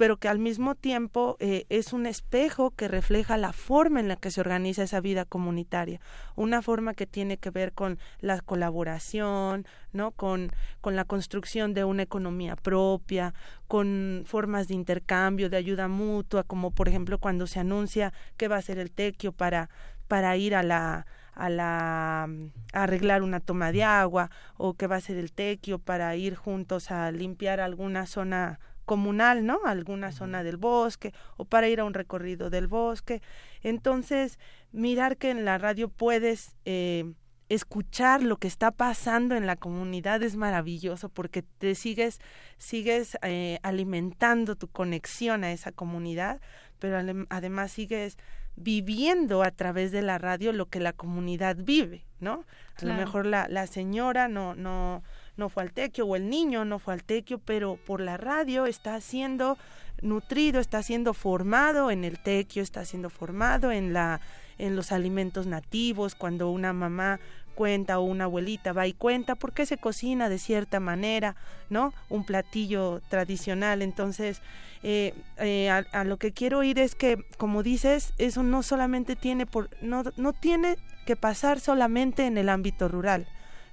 Pero 0.00 0.16
que 0.16 0.28
al 0.28 0.38
mismo 0.38 0.76
tiempo 0.76 1.36
eh, 1.40 1.66
es 1.68 1.92
un 1.92 2.06
espejo 2.06 2.70
que 2.70 2.88
refleja 2.88 3.36
la 3.36 3.52
forma 3.52 4.00
en 4.00 4.08
la 4.08 4.16
que 4.16 4.30
se 4.30 4.40
organiza 4.40 4.82
esa 4.82 4.98
vida 5.02 5.26
comunitaria, 5.26 6.00
una 6.36 6.62
forma 6.62 6.94
que 6.94 7.06
tiene 7.06 7.36
que 7.36 7.50
ver 7.50 7.74
con 7.74 7.98
la 8.20 8.40
colaboración, 8.40 9.66
¿no? 9.92 10.12
con, 10.12 10.52
con 10.80 10.96
la 10.96 11.04
construcción 11.04 11.74
de 11.74 11.84
una 11.84 12.02
economía 12.02 12.56
propia, 12.56 13.34
con 13.68 14.22
formas 14.24 14.68
de 14.68 14.74
intercambio, 14.74 15.50
de 15.50 15.58
ayuda 15.58 15.86
mutua, 15.86 16.44
como 16.44 16.70
por 16.70 16.88
ejemplo 16.88 17.18
cuando 17.18 17.46
se 17.46 17.60
anuncia 17.60 18.14
que 18.38 18.48
va 18.48 18.56
a 18.56 18.62
ser 18.62 18.78
el 18.78 18.92
tequio 18.92 19.32
para, 19.32 19.68
para 20.08 20.34
ir 20.38 20.54
a 20.54 20.62
la 20.62 21.04
a 21.34 21.48
la 21.48 22.24
a 22.72 22.82
arreglar 22.82 23.22
una 23.22 23.40
toma 23.40 23.70
de 23.70 23.84
agua 23.84 24.30
o 24.56 24.74
que 24.74 24.86
va 24.86 24.96
a 24.96 25.00
ser 25.00 25.16
el 25.16 25.32
tequio 25.32 25.78
para 25.78 26.16
ir 26.16 26.34
juntos 26.34 26.90
a 26.90 27.10
limpiar 27.12 27.60
alguna 27.60 28.06
zona 28.06 28.58
comunal, 28.90 29.46
¿no? 29.46 29.60
alguna 29.66 30.10
zona 30.10 30.42
del 30.42 30.56
bosque 30.56 31.14
o 31.36 31.44
para 31.44 31.68
ir 31.68 31.78
a 31.78 31.84
un 31.84 31.94
recorrido 31.94 32.50
del 32.50 32.66
bosque. 32.66 33.22
Entonces, 33.62 34.36
mirar 34.72 35.16
que 35.16 35.30
en 35.30 35.44
la 35.44 35.58
radio 35.58 35.88
puedes 35.88 36.56
eh, 36.64 37.04
escuchar 37.48 38.24
lo 38.24 38.38
que 38.38 38.48
está 38.48 38.72
pasando 38.72 39.36
en 39.36 39.46
la 39.46 39.54
comunidad 39.54 40.24
es 40.24 40.34
maravilloso 40.34 41.08
porque 41.08 41.42
te 41.42 41.76
sigues 41.76 42.18
sigues 42.58 43.16
eh, 43.22 43.60
alimentando 43.62 44.56
tu 44.56 44.66
conexión 44.66 45.44
a 45.44 45.52
esa 45.52 45.70
comunidad, 45.70 46.40
pero 46.80 46.98
además 47.28 47.70
sigues 47.70 48.18
viviendo 48.56 49.44
a 49.44 49.52
través 49.52 49.92
de 49.92 50.02
la 50.02 50.18
radio 50.18 50.52
lo 50.52 50.66
que 50.66 50.80
la 50.80 50.92
comunidad 50.92 51.58
vive, 51.60 52.06
¿no? 52.18 52.44
A 52.82 52.84
lo 52.84 52.94
mejor 52.94 53.24
la, 53.24 53.46
la 53.48 53.68
señora 53.68 54.26
no, 54.26 54.56
no, 54.56 55.04
no 55.40 55.48
fue 55.48 55.64
al 55.64 55.72
tequio 55.72 56.06
o 56.06 56.14
el 56.14 56.30
niño 56.30 56.64
no 56.64 56.78
fue 56.78 56.94
al 56.94 57.02
tequio, 57.02 57.38
pero 57.38 57.76
por 57.84 58.00
la 58.00 58.16
radio 58.16 58.66
está 58.66 59.00
siendo 59.00 59.58
nutrido, 60.02 60.60
está 60.60 60.82
siendo 60.84 61.14
formado 61.14 61.90
en 61.90 62.04
el 62.04 62.20
tequio, 62.22 62.62
está 62.62 62.84
siendo 62.84 63.10
formado 63.10 63.72
en 63.72 63.92
la 63.92 64.20
en 64.58 64.76
los 64.76 64.92
alimentos 64.92 65.46
nativos, 65.46 66.14
cuando 66.14 66.50
una 66.50 66.74
mamá 66.74 67.18
cuenta 67.54 67.98
o 67.98 68.02
una 68.04 68.24
abuelita 68.24 68.72
va 68.72 68.86
y 68.86 68.92
cuenta 68.92 69.34
por 69.34 69.52
qué 69.52 69.66
se 69.66 69.78
cocina 69.78 70.28
de 70.28 70.38
cierta 70.38 70.80
manera, 70.80 71.34
¿no? 71.68 71.92
Un 72.08 72.24
platillo 72.24 73.00
tradicional. 73.08 73.82
Entonces, 73.82 74.40
eh, 74.82 75.14
eh, 75.38 75.68
a, 75.70 76.04
lo 76.04 76.16
que 76.18 76.32
quiero 76.32 76.62
ir 76.62 76.78
es 76.78 76.94
que, 76.94 77.24
como 77.36 77.62
dices, 77.62 78.12
eso 78.18 78.42
no 78.42 78.62
solamente 78.62 79.16
tiene 79.16 79.46
por, 79.46 79.68
no, 79.82 80.04
no 80.16 80.32
tiene 80.32 80.76
que 81.06 81.16
pasar 81.16 81.60
solamente 81.60 82.26
en 82.26 82.38
el 82.38 82.48
ámbito 82.48 82.88
rural. 82.88 83.26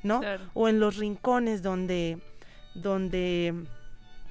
¿No? 0.03 0.21
O 0.53 0.67
en 0.67 0.79
los 0.79 0.97
rincones 0.97 1.61
donde, 1.61 2.19
donde 2.75 3.53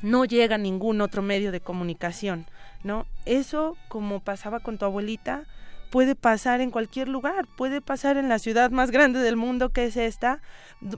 no 0.02 0.24
llega 0.24 0.58
ningún 0.58 1.00
otro 1.00 1.22
medio 1.22 1.52
de 1.52 1.60
comunicación, 1.60 2.46
¿no? 2.84 3.06
Eso, 3.24 3.76
como 3.88 4.20
pasaba 4.20 4.60
con 4.60 4.78
tu 4.78 4.84
abuelita, 4.84 5.44
puede 5.90 6.14
pasar 6.14 6.60
en 6.60 6.70
cualquier 6.70 7.08
lugar, 7.08 7.46
puede 7.56 7.80
pasar 7.80 8.16
en 8.16 8.28
la 8.28 8.38
ciudad 8.38 8.70
más 8.70 8.90
grande 8.90 9.20
del 9.20 9.36
mundo 9.36 9.70
que 9.70 9.84
es 9.84 9.96
esta, 9.96 10.40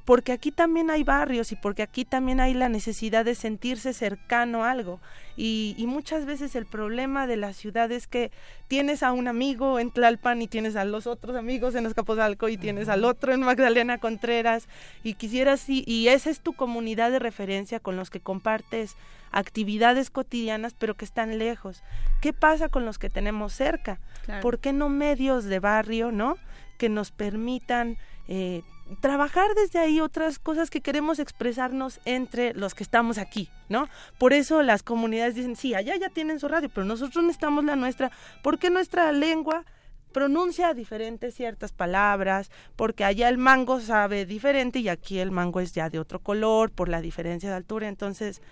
porque 0.05 0.32
aquí 0.32 0.51
también 0.51 0.91
hay 0.91 1.05
barrios 1.05 1.53
y 1.53 1.57
porque 1.57 1.82
aquí 1.82 2.05
también 2.05 2.41
hay 2.41 2.55
la 2.55 2.68
necesidad 2.68 3.24
de 3.24 3.34
sentirse 3.34 3.93
cercano 3.93 4.64
a 4.64 4.70
algo. 4.70 5.01
Y, 5.36 5.76
y, 5.78 5.86
muchas 5.86 6.26
veces 6.26 6.57
el 6.57 6.66
problema 6.66 7.28
de 7.28 7.36
la 7.36 7.53
ciudad 7.53 7.93
es 7.93 8.09
que 8.09 8.32
tienes 8.66 9.05
a 9.05 9.12
un 9.12 9.28
amigo 9.28 9.78
en 9.78 9.93
Tlalpan 9.93 10.43
y 10.43 10.49
tienes 10.49 10.74
a 10.74 10.84
los 10.84 11.07
otros 11.07 11.36
amigos 11.36 11.76
en 11.76 11.86
Escapozalco 11.86 12.49
y 12.49 12.57
tienes 12.57 12.89
al 12.89 13.05
otro 13.05 13.32
en 13.32 13.41
Magdalena 13.41 13.99
Contreras 13.99 14.66
y 15.05 15.14
quisieras 15.14 15.68
y, 15.68 15.84
y 15.86 16.09
esa 16.09 16.30
es 16.30 16.41
tu 16.41 16.55
comunidad 16.55 17.12
de 17.12 17.20
referencia 17.20 17.78
con 17.78 17.95
los 17.97 18.11
que 18.11 18.18
compartes 18.18 18.97
actividades 19.30 20.10
cotidianas 20.10 20.74
pero 20.74 20.96
que 20.96 21.04
están 21.04 21.38
lejos. 21.38 21.82
¿Qué 22.20 22.32
pasa 22.32 22.68
con 22.68 22.84
los 22.84 22.98
que 22.98 23.10
tenemos 23.10 23.52
cerca? 23.52 24.00
¿Por 24.42 24.58
qué 24.58 24.72
no 24.72 24.88
medios 24.88 25.44
de 25.44 25.58
barrio, 25.60 26.12
no? 26.12 26.36
Que 26.78 26.88
nos 26.88 27.10
permitan 27.10 27.96
eh, 28.28 28.62
trabajar 29.00 29.48
desde 29.54 29.78
ahí 29.78 30.00
otras 30.00 30.38
cosas 30.38 30.70
que 30.70 30.80
queremos 30.80 31.18
expresarnos 31.18 32.00
entre 32.04 32.54
los 32.54 32.74
que 32.74 32.82
estamos 32.82 33.18
aquí, 33.18 33.48
¿no? 33.68 33.88
Por 34.18 34.32
eso 34.32 34.62
las 34.62 34.82
comunidades 34.82 35.34
dicen, 35.34 35.56
sí, 35.56 35.74
allá 35.74 35.96
ya 35.96 36.08
tienen 36.08 36.40
su 36.40 36.48
radio, 36.48 36.68
pero 36.68 36.86
nosotros 36.86 37.24
necesitamos 37.24 37.64
la 37.64 37.76
nuestra, 37.76 38.10
porque 38.42 38.70
nuestra 38.70 39.12
lengua 39.12 39.64
pronuncia 40.12 40.74
diferente 40.74 41.30
ciertas 41.30 41.72
palabras, 41.72 42.50
porque 42.76 43.04
allá 43.04 43.28
el 43.28 43.38
mango 43.38 43.80
sabe 43.80 44.26
diferente 44.26 44.78
y 44.78 44.88
aquí 44.88 45.18
el 45.18 45.30
mango 45.30 45.60
es 45.60 45.72
ya 45.72 45.90
de 45.90 45.98
otro 45.98 46.20
color 46.20 46.70
por 46.70 46.88
la 46.88 47.00
diferencia 47.00 47.50
de 47.50 47.56
altura, 47.56 47.88
entonces 47.88 48.42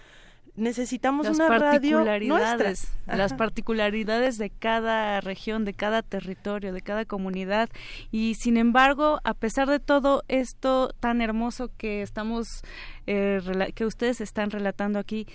necesitamos 0.57 1.29
una 1.29 1.49
radio 1.49 2.05
nuestra. 2.05 2.73
las 3.07 3.35
particularidades 3.35 4.39
de 4.39 4.51
cada 4.51 5.21
región, 5.21 5.65
de 5.65 5.75
cada 5.75 6.03
territorio, 6.03 6.73
de 6.73 6.81
cada 6.81 7.05
comunidad 7.05 7.69
y 8.11 8.35
sin 8.35 8.57
embargo, 8.57 9.21
a 9.25 9.35
pesar 9.35 9.69
de 9.69 9.81
todo 9.81 10.25
esto 10.29 10.95
tan 11.01 11.21
hermoso 11.21 11.71
que 11.77 12.03
estamos 12.03 12.63
eh, 13.07 13.41
que 13.75 13.85
ustedes 13.85 14.21
están 14.21 14.51
relatando 14.51 14.99
aquí, 14.99 15.27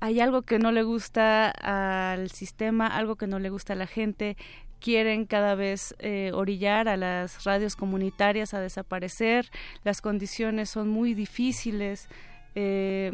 hay 0.00 0.20
algo 0.20 0.42
que 0.42 0.58
no 0.58 0.72
le 0.72 0.82
gusta 0.82 1.50
al 1.50 2.30
sistema, 2.30 2.86
algo 2.86 3.16
que 3.16 3.26
no 3.26 3.38
le 3.38 3.50
gusta 3.50 3.74
a 3.74 3.76
la 3.76 3.86
gente, 3.86 4.36
quieren 4.80 5.26
cada 5.26 5.54
vez 5.54 5.94
eh, 6.00 6.32
orillar 6.34 6.88
a 6.88 6.96
las 6.96 7.44
radios 7.44 7.76
comunitarias 7.76 8.52
a 8.52 8.60
desaparecer, 8.60 9.48
las 9.84 10.00
condiciones 10.00 10.70
son 10.70 10.88
muy 10.88 11.14
difíciles. 11.14 12.08
Eh, 12.54 13.12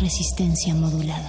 Resistencia 0.00 0.72
modulada. 0.72 1.28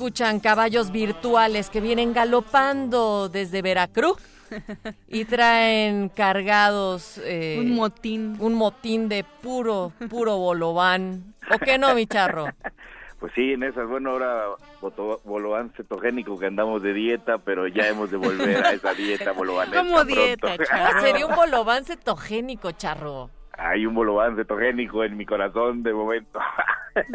escuchan 0.00 0.40
caballos 0.40 0.92
virtuales 0.92 1.68
que 1.68 1.82
vienen 1.82 2.14
galopando 2.14 3.28
desde 3.28 3.60
Veracruz 3.60 4.16
y 5.08 5.24
traen 5.26 6.08
cargados 6.08 7.20
eh, 7.22 7.58
Un 7.60 7.74
motín. 7.74 8.36
un 8.40 8.54
motín 8.54 9.10
de 9.10 9.24
puro 9.24 9.92
puro 10.08 10.38
bolobán. 10.38 11.34
¿O 11.54 11.58
qué 11.58 11.76
no, 11.76 11.94
mi 11.94 12.06
charro? 12.06 12.46
Pues 13.18 13.34
sí, 13.34 13.52
en 13.52 13.62
esas, 13.62 13.86
bueno, 13.86 14.12
ahora 14.12 14.46
bolobán 15.24 15.70
cetogénico 15.76 16.38
que 16.38 16.46
andamos 16.46 16.82
de 16.82 16.94
dieta, 16.94 17.36
pero 17.36 17.68
ya 17.68 17.86
hemos 17.86 18.10
de 18.10 18.16
volver 18.16 18.64
a 18.64 18.72
esa 18.72 18.94
dieta 18.94 19.32
bolovanesca 19.32 19.78
¿Cómo 19.78 20.04
dieta, 20.04 20.56
charro? 20.56 21.00
Sería 21.02 21.26
un 21.26 21.34
bolobán 21.36 21.84
cetogénico, 21.84 22.72
charro. 22.72 23.28
Hay 23.58 23.84
un 23.84 23.94
bolobán 23.94 24.36
cetogénico 24.36 25.04
en 25.04 25.18
mi 25.18 25.26
corazón 25.26 25.82
de 25.82 25.92
momento. 25.92 26.40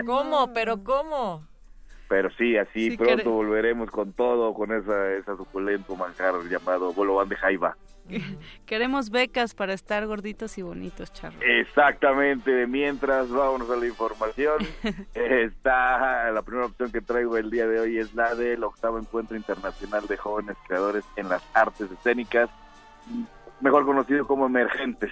¿Cómo? 0.06 0.48
¿Pero 0.54 0.84
cómo? 0.84 1.48
Pero 2.08 2.30
sí, 2.38 2.56
así 2.58 2.91
Sí, 2.91 2.97
pronto 2.97 3.32
volveremos 3.32 3.89
con 3.89 4.14
todo, 4.14 4.53
con 4.53 4.72
esa, 4.72 5.14
esa 5.14 5.36
suculento 5.36 5.95
manjar 5.95 6.36
llamado 6.49 6.93
bolobán 6.93 7.30
de 7.30 7.36
jaiba. 7.36 7.76
Queremos 8.66 9.10
becas 9.10 9.56
para 9.56 9.74
estar 9.74 10.06
gorditos 10.06 10.58
y 10.58 10.62
bonitos, 10.62 11.12
Charro. 11.12 11.38
Exactamente, 11.41 12.68
mientras 12.68 13.30
vámonos 13.30 13.70
a 13.70 13.76
la 13.76 13.88
información, 13.88 14.58
está 15.14 16.32
la 16.32 16.41
primera 16.43 16.68
opción 16.68 16.91
que 16.91 17.01
traigo 17.01 17.38
el 17.38 17.49
día 17.49 17.68
de 17.68 17.80
hoy 17.80 17.97
es 17.97 18.14
la 18.14 18.36
del 18.36 18.64
octavo 18.64 18.99
encuentro 18.99 19.36
internacional 19.36 20.06
de 20.08 20.18
jóvenes 20.18 20.58
creadores 20.68 21.03
en 21.16 21.30
las 21.30 21.43
artes 21.53 21.89
escénicas, 21.91 22.49
mejor 23.62 23.86
conocido 23.86 24.28
como 24.28 24.45
Emergentes. 24.45 25.12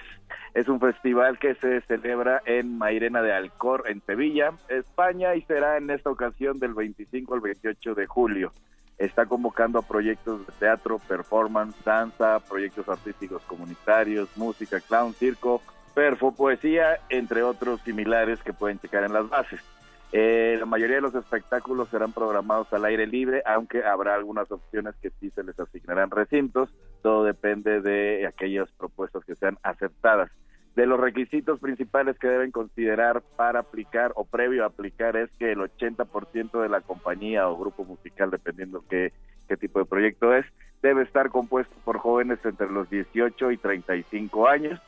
Es 0.54 0.68
un 0.68 0.78
festival 0.78 1.40
que 1.40 1.56
se 1.56 1.80
celebra 1.82 2.40
en 2.46 2.78
Mairena 2.78 3.22
de 3.22 3.32
Alcor, 3.32 3.84
en 3.88 4.00
Sevilla, 4.02 4.52
España, 4.68 5.34
y 5.34 5.42
será 5.42 5.76
en 5.78 5.90
esta 5.90 6.10
ocasión 6.10 6.60
del 6.60 6.74
25 6.74 7.34
al 7.34 7.40
28 7.40 7.94
de 7.96 8.06
julio. 8.06 8.52
Está 8.96 9.26
convocando 9.26 9.80
a 9.80 9.82
proyectos 9.82 10.46
de 10.46 10.52
teatro, 10.52 11.00
performance, 11.00 11.76
danza, 11.84 12.38
proyectos 12.38 12.88
artísticos 12.88 13.42
comunitarios, 13.42 14.28
música, 14.36 14.80
clown, 14.80 15.12
circo, 15.14 15.60
perfo, 15.92 16.32
poesía, 16.32 17.00
entre 17.08 17.42
otros 17.42 17.80
similares 17.80 18.40
que 18.44 18.52
pueden 18.52 18.78
checar 18.78 19.02
en 19.02 19.12
las 19.12 19.28
bases. 19.28 19.60
Eh, 20.12 20.56
la 20.60 20.66
mayoría 20.66 20.96
de 20.96 21.02
los 21.02 21.16
espectáculos 21.16 21.88
serán 21.88 22.12
programados 22.12 22.72
al 22.72 22.84
aire 22.84 23.08
libre, 23.08 23.42
aunque 23.44 23.82
habrá 23.84 24.14
algunas 24.14 24.48
opciones 24.52 24.94
que 25.02 25.10
sí 25.18 25.30
se 25.30 25.42
les 25.42 25.58
asignarán 25.58 26.12
recintos. 26.12 26.70
Todo 27.04 27.24
depende 27.24 27.82
de 27.82 28.26
aquellas 28.26 28.70
propuestas 28.78 29.26
que 29.26 29.34
sean 29.34 29.58
aceptadas. 29.62 30.30
De 30.74 30.86
los 30.86 30.98
requisitos 30.98 31.60
principales 31.60 32.18
que 32.18 32.28
deben 32.28 32.50
considerar 32.50 33.20
para 33.36 33.60
aplicar 33.60 34.12
o 34.14 34.24
previo 34.24 34.64
a 34.64 34.68
aplicar 34.68 35.14
es 35.14 35.28
que 35.38 35.52
el 35.52 35.58
80% 35.58 36.62
de 36.62 36.68
la 36.70 36.80
compañía 36.80 37.46
o 37.46 37.58
grupo 37.58 37.84
musical, 37.84 38.30
dependiendo 38.30 38.82
qué, 38.88 39.12
qué 39.48 39.58
tipo 39.58 39.80
de 39.80 39.84
proyecto 39.84 40.34
es, 40.34 40.46
debe 40.80 41.02
estar 41.02 41.28
compuesto 41.28 41.74
por 41.84 41.98
jóvenes 41.98 42.38
entre 42.42 42.70
los 42.70 42.88
18 42.88 43.50
y 43.50 43.58
35 43.58 44.48
años. 44.48 44.80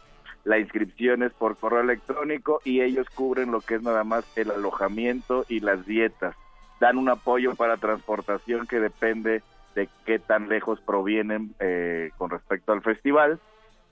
La 0.44 0.58
inscripción 0.58 1.22
es 1.22 1.34
por 1.34 1.58
correo 1.58 1.80
electrónico 1.80 2.62
y 2.64 2.80
ellos 2.80 3.10
cubren 3.10 3.50
lo 3.50 3.60
que 3.60 3.74
es 3.74 3.82
nada 3.82 4.04
más 4.04 4.24
el 4.38 4.52
alojamiento 4.52 5.44
y 5.50 5.60
las 5.60 5.84
dietas. 5.84 6.34
Dan 6.80 6.96
un 6.96 7.10
apoyo 7.10 7.54
para 7.56 7.76
transportación 7.76 8.66
que 8.66 8.80
depende 8.80 9.42
de 9.76 9.88
qué 10.06 10.18
tan 10.18 10.48
lejos 10.48 10.80
provienen 10.80 11.54
eh, 11.60 12.10
con 12.16 12.30
respecto 12.30 12.72
al 12.72 12.82
festival 12.82 13.38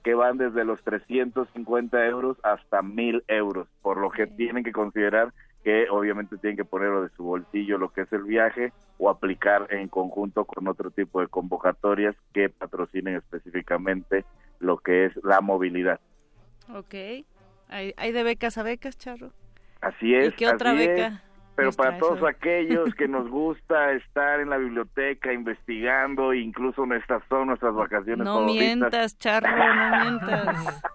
que 0.03 0.15
van 0.15 0.37
desde 0.37 0.65
los 0.65 0.83
350 0.83 2.05
euros 2.07 2.37
hasta 2.43 2.81
1000 2.81 3.23
euros, 3.27 3.67
por 3.81 3.97
lo 3.97 4.09
que 4.09 4.27
tienen 4.27 4.63
que 4.63 4.71
considerar 4.71 5.31
que 5.63 5.87
obviamente 5.89 6.37
tienen 6.37 6.57
que 6.57 6.65
ponerlo 6.65 7.03
de 7.03 7.09
su 7.09 7.23
bolsillo 7.23 7.77
lo 7.77 7.89
que 7.93 8.01
es 8.01 8.13
el 8.13 8.23
viaje 8.23 8.73
o 8.97 9.09
aplicar 9.09 9.67
en 9.71 9.87
conjunto 9.87 10.45
con 10.45 10.67
otro 10.67 10.89
tipo 10.91 11.21
de 11.21 11.27
convocatorias 11.27 12.15
que 12.33 12.49
patrocinen 12.49 13.15
específicamente 13.15 14.25
lo 14.59 14.77
que 14.77 15.05
es 15.05 15.13
la 15.23 15.41
movilidad. 15.41 15.99
Ok. 16.73 16.93
¿Hay, 17.69 17.93
hay 17.97 18.11
de 18.11 18.23
becas 18.23 18.57
a 18.57 18.63
becas, 18.63 18.97
Charro? 18.97 19.31
Así 19.81 20.15
es. 20.15 20.29
¿Y 20.29 20.31
qué 20.33 20.47
otra 20.47 20.71
así 20.71 20.83
es. 20.83 21.13
Pero 21.55 21.71
para 21.71 21.97
todos 21.97 22.21
aquellos 22.23 22.93
que 22.95 23.07
nos 23.07 23.29
gusta 23.29 23.91
estar 23.93 24.39
en 24.39 24.49
la 24.49 24.57
biblioteca 24.57 25.31
investigando, 25.33 26.33
incluso 26.33 26.83
estas 26.93 27.23
son 27.29 27.47
nuestras 27.47 27.73
vacaciones 27.73 28.25
No 28.25 28.39
favoritas. 28.39 28.65
mientas, 28.67 29.17
Charro, 29.17 29.47
no 29.75 30.01
mientas. 30.03 30.83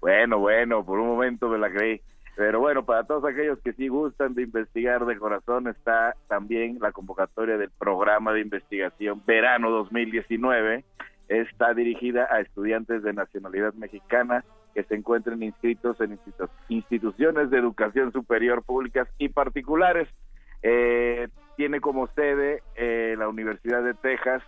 Bueno, 0.00 0.40
bueno, 0.40 0.84
por 0.84 0.98
un 0.98 1.06
momento 1.06 1.48
me 1.48 1.58
la 1.58 1.70
creí. 1.70 2.00
Pero 2.34 2.58
bueno, 2.58 2.84
para 2.84 3.04
todos 3.04 3.24
aquellos 3.24 3.60
que 3.60 3.72
sí 3.74 3.86
gustan 3.86 4.34
de 4.34 4.42
investigar 4.42 5.06
de 5.06 5.16
corazón, 5.16 5.68
está 5.68 6.16
también 6.26 6.78
la 6.80 6.90
convocatoria 6.90 7.56
del 7.56 7.70
programa 7.70 8.32
de 8.32 8.40
investigación 8.40 9.22
Verano 9.24 9.70
2019. 9.70 10.84
Está 11.28 11.72
dirigida 11.72 12.26
a 12.32 12.40
estudiantes 12.40 13.04
de 13.04 13.12
nacionalidad 13.12 13.74
mexicana 13.74 14.44
que 14.74 14.82
se 14.84 14.94
encuentren 14.94 15.42
inscritos 15.42 16.00
en 16.00 16.18
institu- 16.18 16.48
instituciones 16.68 17.50
de 17.50 17.58
educación 17.58 18.12
superior 18.12 18.62
públicas 18.62 19.08
y 19.18 19.28
particulares. 19.28 20.08
Eh, 20.62 21.28
tiene 21.56 21.80
como 21.80 22.06
sede 22.08 22.62
eh, 22.76 23.14
la 23.18 23.28
Universidad 23.28 23.82
de 23.82 23.94
Texas 23.94 24.42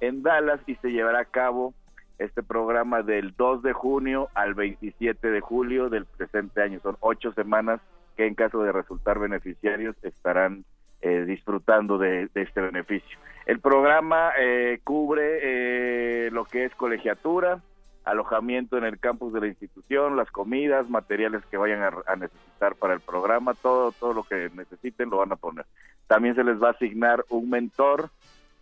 en 0.00 0.22
Dallas 0.22 0.60
y 0.66 0.74
se 0.76 0.90
llevará 0.90 1.20
a 1.20 1.24
cabo 1.24 1.74
este 2.18 2.42
programa 2.42 3.02
del 3.02 3.34
2 3.36 3.62
de 3.62 3.72
junio 3.72 4.28
al 4.34 4.54
27 4.54 5.30
de 5.30 5.40
julio 5.40 5.88
del 5.88 6.04
presente 6.06 6.62
año. 6.62 6.80
Son 6.80 6.96
ocho 7.00 7.32
semanas 7.32 7.80
que 8.16 8.26
en 8.26 8.34
caso 8.34 8.62
de 8.62 8.72
resultar 8.72 9.18
beneficiarios 9.20 9.94
estarán 10.02 10.64
eh, 11.00 11.24
disfrutando 11.26 11.96
de, 11.98 12.26
de 12.34 12.42
este 12.42 12.60
beneficio. 12.60 13.16
El 13.46 13.60
programa 13.60 14.32
eh, 14.36 14.80
cubre 14.82 15.38
eh, 15.42 16.30
lo 16.32 16.44
que 16.44 16.64
es 16.64 16.74
colegiatura, 16.74 17.60
alojamiento 18.08 18.78
en 18.78 18.84
el 18.84 18.98
campus 18.98 19.32
de 19.32 19.40
la 19.40 19.46
institución, 19.48 20.16
las 20.16 20.30
comidas, 20.30 20.88
materiales 20.88 21.44
que 21.46 21.56
vayan 21.56 21.82
a, 21.82 22.16
necesitar 22.16 22.74
para 22.76 22.94
el 22.94 23.00
programa, 23.00 23.54
todo, 23.54 23.92
todo 23.92 24.14
lo 24.14 24.22
que 24.22 24.50
necesiten 24.54 25.10
lo 25.10 25.18
van 25.18 25.32
a 25.32 25.36
poner. 25.36 25.66
También 26.06 26.34
se 26.34 26.44
les 26.44 26.62
va 26.62 26.68
a 26.68 26.72
asignar 26.72 27.24
un 27.28 27.50
mentor, 27.50 28.10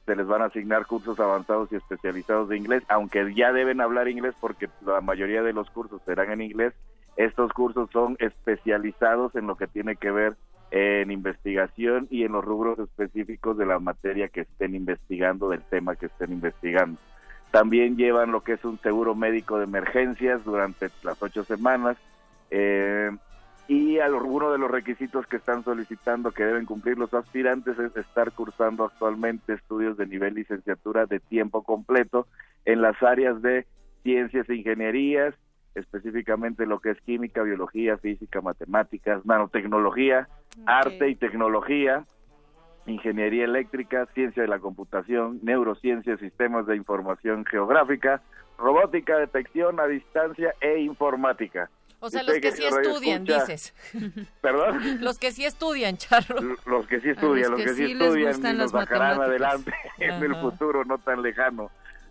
se 0.04 0.16
les 0.16 0.26
van 0.26 0.42
a 0.42 0.46
asignar 0.46 0.86
cursos 0.86 1.18
avanzados 1.20 1.70
y 1.72 1.76
especializados 1.76 2.48
de 2.48 2.56
inglés, 2.56 2.82
aunque 2.88 3.34
ya 3.34 3.52
deben 3.52 3.80
hablar 3.80 4.08
inglés 4.08 4.34
porque 4.40 4.68
la 4.84 5.00
mayoría 5.00 5.42
de 5.42 5.52
los 5.52 5.70
cursos 5.70 6.02
serán 6.04 6.32
en 6.32 6.42
inglés. 6.42 6.74
Estos 7.16 7.52
cursos 7.52 7.88
son 7.92 8.16
especializados 8.18 9.34
en 9.36 9.46
lo 9.46 9.56
que 9.56 9.66
tiene 9.66 9.96
que 9.96 10.10
ver 10.10 10.36
en 10.70 11.10
investigación 11.10 12.08
y 12.10 12.24
en 12.24 12.32
los 12.32 12.44
rubros 12.44 12.78
específicos 12.78 13.56
de 13.56 13.66
la 13.66 13.78
materia 13.78 14.28
que 14.28 14.40
estén 14.42 14.74
investigando, 14.74 15.48
del 15.48 15.62
tema 15.62 15.96
que 15.96 16.06
estén 16.06 16.32
investigando. 16.32 16.98
También 17.50 17.96
llevan 17.96 18.32
lo 18.32 18.42
que 18.42 18.52
es 18.54 18.64
un 18.64 18.78
seguro 18.80 19.14
médico 19.14 19.58
de 19.58 19.64
emergencias 19.64 20.44
durante 20.44 20.90
las 21.02 21.22
ocho 21.22 21.44
semanas. 21.44 21.96
Eh, 22.50 23.10
y 23.68 23.98
alguno 23.98 24.52
de 24.52 24.58
los 24.58 24.70
requisitos 24.70 25.26
que 25.26 25.36
están 25.36 25.64
solicitando 25.64 26.30
que 26.30 26.44
deben 26.44 26.66
cumplir 26.66 26.98
los 26.98 27.12
aspirantes 27.12 27.76
es 27.78 27.96
estar 27.96 28.30
cursando 28.32 28.84
actualmente 28.84 29.54
estudios 29.54 29.96
de 29.96 30.06
nivel 30.06 30.34
licenciatura 30.34 31.06
de 31.06 31.18
tiempo 31.18 31.64
completo 31.64 32.28
en 32.64 32.80
las 32.80 33.02
áreas 33.02 33.42
de 33.42 33.66
ciencias 34.04 34.48
e 34.48 34.54
ingenierías, 34.54 35.34
específicamente 35.74 36.64
lo 36.64 36.78
que 36.78 36.90
es 36.90 37.00
química, 37.00 37.42
biología, 37.42 37.98
física, 37.98 38.40
matemáticas, 38.40 39.26
nanotecnología, 39.26 40.28
arte 40.64 41.08
y 41.08 41.16
tecnología, 41.16 42.04
ingeniería 42.86 43.44
eléctrica, 43.44 44.06
ciencia 44.14 44.42
de 44.42 44.48
la 44.48 44.58
computación, 44.58 45.40
neurociencia, 45.42 46.16
sistemas 46.18 46.66
de 46.66 46.76
información 46.76 47.44
geográfica, 47.44 48.22
robótica, 48.58 49.18
detección 49.18 49.80
a 49.80 49.86
distancia 49.86 50.54
e 50.60 50.78
informática. 50.80 51.70
O 52.00 52.10
sea, 52.10 52.22
los 52.22 52.38
que 52.38 52.52
sí 52.52 52.64
estudian, 52.64 53.24
dices. 53.24 53.74
¿Perdón? 54.40 55.00
Los 55.00 55.18
que 55.18 55.32
sí 55.32 55.44
estudian, 55.44 55.96
Charro. 55.96 56.36
Los 56.66 56.86
que 56.86 57.00
sí 57.00 57.10
estudian, 57.10 57.52
los 57.52 57.60
que, 57.60 57.68
sí, 57.70 57.92
estudian 57.92 58.54
y 58.54 58.58
nos 58.58 58.70
sacarán 58.70 59.20
adelante 59.20 59.72
en 59.98 60.22
el 60.22 60.36
futuro 60.36 60.84
no 60.84 60.98
tan 60.98 61.22
lejano. 61.22 61.70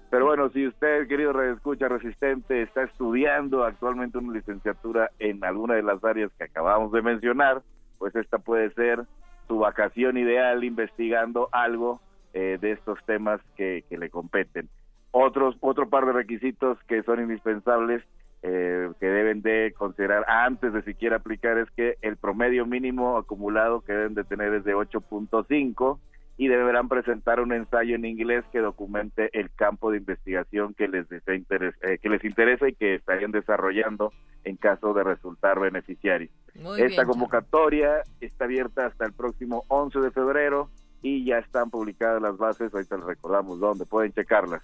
Pero 0.09 0.25
bueno, 0.25 0.49
si 0.49 0.67
usted, 0.67 1.07
querido 1.07 1.33
radioescucha 1.33 1.87
resistente, 1.87 2.61
está 2.61 2.83
estudiando 2.83 3.63
actualmente 3.63 4.17
una 4.17 4.33
licenciatura 4.33 5.11
en 5.19 5.43
alguna 5.43 5.75
de 5.75 5.83
las 5.83 6.03
áreas 6.03 6.31
que 6.37 6.45
acabamos 6.45 6.91
de 6.91 7.01
mencionar, 7.01 7.61
pues 7.97 8.15
esta 8.15 8.37
puede 8.37 8.71
ser 8.73 9.05
su 9.47 9.59
vacación 9.59 10.17
ideal 10.17 10.63
investigando 10.63 11.49
algo 11.51 12.01
eh, 12.33 12.57
de 12.59 12.71
estos 12.71 12.99
temas 13.05 13.39
que, 13.55 13.83
que 13.89 13.97
le 13.97 14.09
competen. 14.09 14.69
Otros, 15.11 15.55
otro 15.61 15.89
par 15.89 16.05
de 16.05 16.13
requisitos 16.13 16.77
que 16.87 17.03
son 17.03 17.21
indispensables 17.21 18.03
eh, 18.47 18.91
que 18.99 19.07
deben 19.07 19.41
de 19.41 19.73
considerar 19.75 20.23
antes 20.27 20.71
de 20.71 20.83
siquiera 20.83 21.15
aplicar 21.15 21.57
es 21.57 21.67
que 21.71 21.97
el 22.01 22.15
promedio 22.15 22.65
mínimo 22.65 23.17
acumulado 23.17 23.81
que 23.81 23.93
deben 23.93 24.13
de 24.13 24.23
tener 24.23 24.53
es 24.53 24.63
de 24.63 24.75
8.5 24.75 25.97
y 26.37 26.47
deberán 26.49 26.89
presentar 26.89 27.39
un 27.39 27.53
ensayo 27.53 27.95
en 27.95 28.05
inglés 28.05 28.43
que 28.51 28.59
documente 28.59 29.29
el 29.39 29.49
campo 29.55 29.91
de 29.91 29.97
investigación 29.99 30.73
que 30.73 30.87
les 30.87 31.07
desea 31.07 31.35
interes- 31.35 31.75
eh, 31.81 31.97
que 32.01 32.09
les 32.09 32.23
interesa 32.25 32.67
y 32.67 32.73
que 32.73 32.95
estarían 32.95 33.31
desarrollando 33.31 34.11
en 34.43 34.57
caso 34.57 34.93
de 34.93 35.03
resultar 35.03 35.59
beneficiarios. 35.59 36.31
Muy 36.55 36.81
Esta 36.81 37.03
bien, 37.03 37.07
convocatoria 37.07 38.03
está 38.19 38.45
abierta 38.45 38.85
hasta 38.85 39.05
el 39.05 39.13
próximo 39.13 39.63
11 39.69 39.99
de 39.99 40.11
febrero 40.11 40.69
y 41.01 41.23
ya 41.25 41.37
están 41.39 41.69
publicadas 41.69 42.21
las 42.21 42.37
bases, 42.37 42.73
ahorita 42.73 42.97
les 42.97 43.05
recordamos 43.05 43.59
dónde, 43.59 43.85
pueden 43.85 44.11
checarlas. 44.11 44.61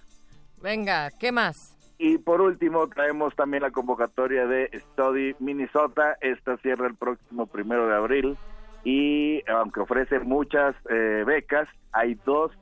Venga, 0.62 1.10
¿qué 1.18 1.32
más? 1.32 1.76
Y 1.98 2.18
por 2.18 2.40
último, 2.40 2.88
traemos 2.88 3.34
también 3.36 3.62
la 3.62 3.70
convocatoria 3.70 4.46
de 4.46 4.68
Study 4.92 5.36
Minnesota. 5.38 6.16
Esta 6.20 6.56
cierra 6.58 6.88
el 6.88 6.96
próximo 6.96 7.46
primero 7.46 7.86
de 7.86 7.94
abril. 7.94 8.36
Y 8.84 9.42
aunque 9.48 9.80
ofrece 9.80 10.18
muchas 10.20 10.74
eh, 10.90 11.24
becas, 11.26 11.68
hay 11.92 12.14
dos 12.24 12.52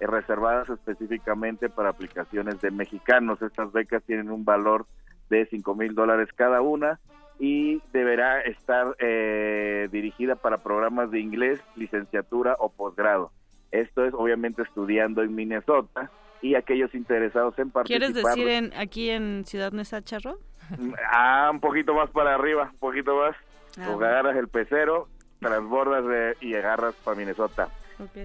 eh, 0.00 0.06
reservadas 0.06 0.68
específicamente 0.68 1.68
para 1.68 1.90
aplicaciones 1.90 2.60
de 2.60 2.70
mexicanos. 2.70 3.40
Estas 3.42 3.72
becas 3.72 4.02
tienen 4.04 4.30
un 4.30 4.44
valor 4.44 4.86
de 5.30 5.46
5 5.46 5.74
mil 5.74 5.94
dólares 5.94 6.28
cada 6.34 6.60
una 6.60 6.98
y 7.38 7.80
deberá 7.92 8.42
estar 8.42 8.94
eh, 8.98 9.88
dirigida 9.90 10.36
para 10.36 10.58
programas 10.58 11.10
de 11.10 11.20
inglés, 11.20 11.62
licenciatura 11.76 12.54
o 12.58 12.70
posgrado. 12.70 13.32
Esto 13.70 14.04
es 14.04 14.12
obviamente 14.12 14.62
estudiando 14.62 15.22
en 15.22 15.34
Minnesota 15.34 16.10
y 16.42 16.54
aquellos 16.54 16.94
interesados 16.94 17.58
en 17.58 17.70
participar. 17.70 17.84
¿Quieres 17.86 18.14
decir 18.14 18.48
en, 18.48 18.72
aquí 18.76 19.10
en 19.10 19.44
Ciudad 19.46 19.72
Neza, 19.72 20.02
Charro? 20.02 20.38
Ah, 21.12 21.50
un 21.52 21.60
poquito 21.60 21.94
más 21.94 22.10
para 22.10 22.34
arriba, 22.34 22.70
un 22.72 22.78
poquito 22.78 23.16
más. 23.16 23.34
Ah, 23.78 23.90
o 23.90 23.96
agarras 23.96 24.36
el 24.36 24.48
pecero, 24.48 25.08
transbordas 25.40 26.06
de- 26.06 26.36
y 26.40 26.54
agarras 26.54 26.94
para 27.04 27.16
Minnesota. 27.16 27.68
Ok. 27.98 28.16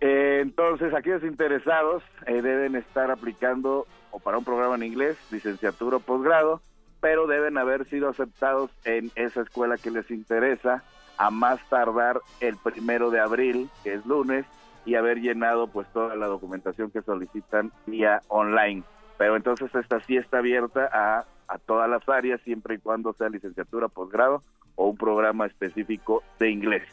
Eh, 0.00 0.38
entonces, 0.42 0.94
aquellos 0.94 1.24
interesados 1.24 2.02
eh, 2.26 2.40
deben 2.40 2.76
estar 2.76 3.10
aplicando 3.10 3.86
o 4.10 4.20
para 4.20 4.38
un 4.38 4.44
programa 4.44 4.76
en 4.76 4.84
inglés, 4.84 5.16
licenciatura 5.30 5.96
o 5.96 6.00
posgrado, 6.00 6.60
pero 7.00 7.26
deben 7.26 7.58
haber 7.58 7.84
sido 7.86 8.08
aceptados 8.08 8.70
en 8.84 9.10
esa 9.16 9.42
escuela 9.42 9.76
que 9.76 9.90
les 9.90 10.10
interesa 10.10 10.82
a 11.16 11.30
más 11.30 11.60
tardar 11.68 12.20
el 12.40 12.56
primero 12.56 13.10
de 13.10 13.20
abril, 13.20 13.68
que 13.82 13.94
es 13.94 14.06
lunes, 14.06 14.46
y 14.84 14.94
haber 14.94 15.18
llenado 15.20 15.66
pues 15.66 15.86
toda 15.92 16.14
la 16.16 16.26
documentación 16.26 16.90
que 16.90 17.02
solicitan 17.02 17.72
vía 17.86 18.22
online. 18.28 18.84
Pero 19.18 19.36
entonces 19.36 19.74
esta 19.74 20.00
sí 20.00 20.16
está 20.16 20.38
abierta 20.38 20.88
a, 20.92 21.24
a 21.48 21.58
todas 21.58 21.90
las 21.90 22.08
áreas, 22.08 22.40
siempre 22.42 22.76
y 22.76 22.78
cuando 22.78 23.12
sea 23.12 23.28
licenciatura, 23.28 23.88
posgrado 23.88 24.42
o 24.78 24.86
un 24.86 24.96
programa 24.96 25.46
específico 25.46 26.22
de 26.38 26.50
inglés. 26.50 26.84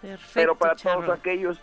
Perfecto, 0.00 0.30
Pero 0.34 0.54
para 0.54 0.76
todos 0.76 1.08
aquellos 1.08 1.58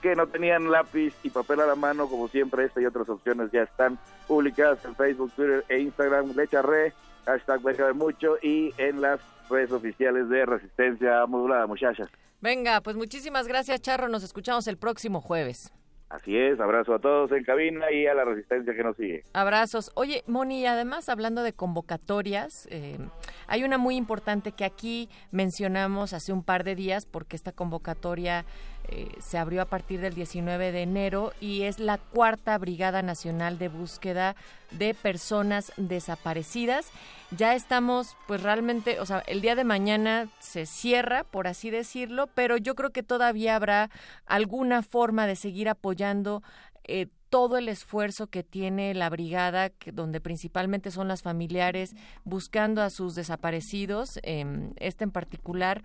que 0.00 0.14
no 0.14 0.28
tenían 0.28 0.70
lápiz 0.70 1.12
y 1.24 1.30
papel 1.30 1.60
a 1.60 1.66
la 1.66 1.74
mano, 1.74 2.08
como 2.08 2.28
siempre, 2.28 2.64
esta 2.64 2.80
y 2.80 2.86
otras 2.86 3.08
opciones 3.08 3.50
ya 3.50 3.62
están 3.62 3.98
publicadas 4.26 4.82
en 4.84 4.94
Facebook, 4.94 5.32
Twitter 5.32 5.64
e 5.68 5.80
Instagram. 5.80 6.32
Le 6.34 6.44
echaré, 6.44 6.94
hashtag 7.26 7.60
de 7.60 7.92
mucho 7.92 8.36
y 8.40 8.72
en 8.78 9.02
las 9.02 9.20
redes 9.50 9.72
oficiales 9.72 10.28
de 10.28 10.46
Resistencia 10.46 11.26
Modulada, 11.26 11.66
muchachas. 11.66 12.08
Venga, 12.40 12.80
pues 12.80 12.96
muchísimas 12.96 13.48
gracias, 13.48 13.82
Charro. 13.82 14.08
Nos 14.08 14.22
escuchamos 14.22 14.66
el 14.68 14.78
próximo 14.78 15.20
jueves. 15.20 15.72
Así 16.10 16.36
es, 16.36 16.58
abrazo 16.58 16.92
a 16.92 16.98
todos 16.98 17.30
en 17.30 17.44
cabina 17.44 17.92
y 17.92 18.08
a 18.08 18.14
la 18.14 18.24
Resistencia 18.24 18.74
que 18.74 18.82
nos 18.82 18.96
sigue. 18.96 19.22
Abrazos. 19.32 19.92
Oye, 19.94 20.24
Moni, 20.26 20.66
además 20.66 21.08
hablando 21.08 21.44
de 21.44 21.52
convocatorias, 21.52 22.66
eh, 22.68 22.98
hay 23.46 23.62
una 23.62 23.78
muy 23.78 23.94
importante 23.94 24.50
que 24.50 24.64
aquí 24.64 25.08
mencionamos 25.30 26.12
hace 26.12 26.32
un 26.32 26.42
par 26.42 26.64
de 26.64 26.74
días 26.74 27.06
porque 27.06 27.36
esta 27.36 27.52
convocatoria 27.52 28.44
eh, 28.92 29.08
se 29.20 29.38
abrió 29.38 29.62
a 29.62 29.66
partir 29.66 30.00
del 30.00 30.14
19 30.14 30.72
de 30.72 30.82
enero 30.82 31.32
y 31.40 31.62
es 31.62 31.78
la 31.78 31.96
cuarta 31.96 32.58
Brigada 32.58 33.02
Nacional 33.02 33.56
de 33.56 33.68
Búsqueda 33.68 34.34
de 34.72 34.94
Personas 34.94 35.72
Desaparecidas. 35.76 36.90
Ya 37.30 37.54
estamos, 37.54 38.16
pues 38.26 38.42
realmente, 38.42 38.98
o 38.98 39.06
sea, 39.06 39.20
el 39.28 39.42
día 39.42 39.54
de 39.54 39.62
mañana 39.62 40.28
se 40.40 40.66
cierra, 40.66 41.22
por 41.22 41.46
así 41.46 41.70
decirlo, 41.70 42.26
pero 42.34 42.56
yo 42.56 42.74
creo 42.74 42.90
que 42.90 43.04
todavía 43.04 43.54
habrá 43.54 43.90
alguna 44.26 44.82
forma 44.82 45.28
de 45.28 45.36
seguir 45.36 45.68
apoyando 45.68 46.42
eh, 46.82 47.06
todo 47.28 47.58
el 47.58 47.68
esfuerzo 47.68 48.26
que 48.26 48.42
tiene 48.42 48.92
la 48.94 49.08
brigada, 49.08 49.70
donde 49.92 50.20
principalmente 50.20 50.90
son 50.90 51.06
las 51.06 51.22
familiares 51.22 51.94
buscando 52.24 52.82
a 52.82 52.90
sus 52.90 53.14
desaparecidos, 53.14 54.18
este 54.24 55.04
en 55.04 55.12
particular 55.12 55.84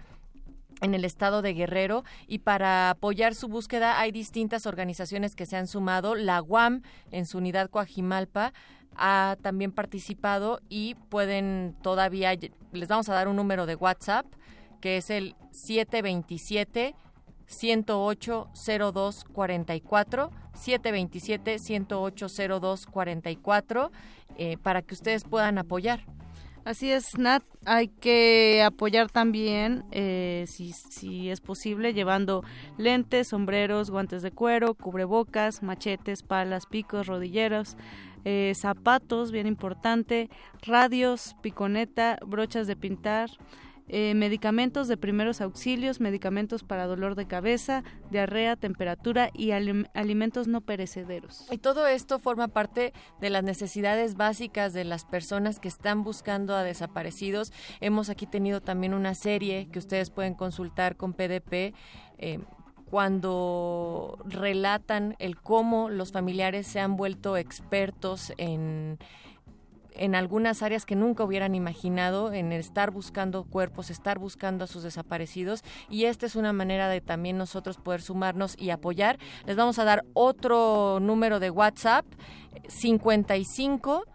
en 0.82 0.94
el 0.94 1.06
estado 1.06 1.42
de 1.42 1.54
Guerrero 1.54 2.04
y 2.28 2.40
para 2.40 2.90
apoyar 2.90 3.36
su 3.36 3.48
búsqueda 3.48 4.00
hay 4.00 4.12
distintas 4.12 4.66
organizaciones 4.66 5.36
que 5.36 5.46
se 5.46 5.58
han 5.58 5.68
sumado. 5.68 6.16
La 6.16 6.42
UAM 6.42 6.82
en 7.12 7.26
su 7.26 7.38
unidad 7.38 7.70
Coajimalpa 7.70 8.54
ha 8.96 9.38
también 9.42 9.72
participado 9.72 10.62
y 10.70 10.96
pueden 11.10 11.76
todavía, 11.82 12.34
les 12.72 12.88
vamos 12.88 13.10
a 13.10 13.14
dar 13.14 13.28
un 13.28 13.36
número 13.36 13.66
de 13.66 13.76
WhatsApp 13.76 14.26
que 14.82 14.98
es 14.98 15.10
el 15.10 15.36
727 15.52 16.96
108 17.48 18.50
0244 18.54 20.32
727 20.54 21.60
108 21.60 22.28
0244 22.28 23.92
eh, 24.38 24.58
para 24.58 24.82
que 24.82 24.94
ustedes 24.94 25.24
puedan 25.24 25.58
apoyar. 25.58 26.06
Así 26.66 26.92
es, 26.92 27.16
Nat. 27.20 27.44
Hay 27.66 27.90
que 27.90 28.64
apoyar 28.64 29.12
también, 29.12 29.86
eh, 29.92 30.46
si, 30.48 30.74
si 30.74 31.30
es 31.30 31.40
posible, 31.40 31.94
llevando 31.94 32.44
lentes, 32.80 33.28
sombreros, 33.28 33.92
guantes 33.92 34.24
de 34.24 34.32
cuero, 34.32 34.74
cubrebocas, 34.74 35.62
machetes, 35.62 36.24
palas, 36.24 36.66
picos, 36.66 37.06
rodilleros, 37.06 37.78
eh, 38.24 38.54
zapatos, 38.56 39.32
bien 39.32 39.46
importante, 39.46 40.32
radios, 40.64 41.36
piconeta, 41.44 42.18
brochas 42.26 42.66
de 42.66 42.76
pintar, 42.76 43.30
eh, 43.88 44.14
medicamentos 44.16 44.88
de 44.88 44.98
primeros 44.98 45.42
auxilios, 45.42 46.00
medicamentos 46.00 46.64
para 46.64 46.88
dolor 46.88 47.16
de 47.16 47.28
cabeza, 47.28 47.84
diarrea, 48.10 48.56
temperatura 48.56 49.30
y 49.34 49.50
alim- 49.52 49.88
alimentos 49.94 50.48
no 50.48 50.62
perecederos. 50.62 51.46
Y 51.52 51.58
todo 51.60 51.86
esto 51.88 52.18
forma 52.20 52.48
parte 52.48 52.94
de 53.22 53.30
las 53.30 53.44
necesidades 53.44 54.16
básicas 54.16 54.74
de 54.74 54.86
las 54.86 55.06
personas 55.06 55.60
que 55.60 55.68
están 55.68 56.04
buscando 56.04 56.56
a 56.56 56.64
desaparecidos. 56.64 57.54
Hemos 57.80 58.10
aquí 58.10 58.26
tenido 58.26 58.62
también 58.62 58.94
una 58.94 59.14
serie 59.16 59.68
que 59.72 59.80
ustedes 59.80 60.10
pueden 60.10 60.34
consultar 60.34 60.96
con 60.96 61.14
PDP. 61.14 61.74
eh, 62.18 62.40
cuando 62.88 64.18
relatan 64.26 65.16
el 65.20 65.36
cómo 65.42 65.90
los 65.90 66.12
familiares 66.12 66.68
se 66.68 66.80
han 66.80 66.96
vuelto 66.96 67.36
expertos 67.36 68.32
en 68.38 69.00
en 69.98 70.16
algunas 70.16 70.62
áreas 70.62 70.86
que 70.86 70.96
nunca 70.96 71.24
hubieran 71.24 71.56
imaginado, 71.56 72.34
en 72.34 72.52
estar 72.52 72.92
buscando 72.92 73.44
cuerpos, 73.44 73.90
estar 73.90 74.20
buscando 74.20 74.66
a 74.66 74.68
sus 74.68 74.84
desaparecidos. 74.84 75.64
Y 75.90 76.06
esta 76.06 76.26
es 76.26 76.36
una 76.36 76.54
manera 76.54 76.90
de 76.90 77.02
también 77.02 77.38
nosotros 77.38 77.78
poder 77.78 78.02
sumarnos 78.02 78.56
y 78.58 78.70
apoyar. 78.70 79.18
Les 79.46 79.56
vamos 79.56 79.80
a 79.80 79.84
dar 79.84 80.06
otro 80.14 81.00
número 81.02 81.40
de 81.40 81.50
WhatsApp, 81.50 82.06
55 82.68 84.06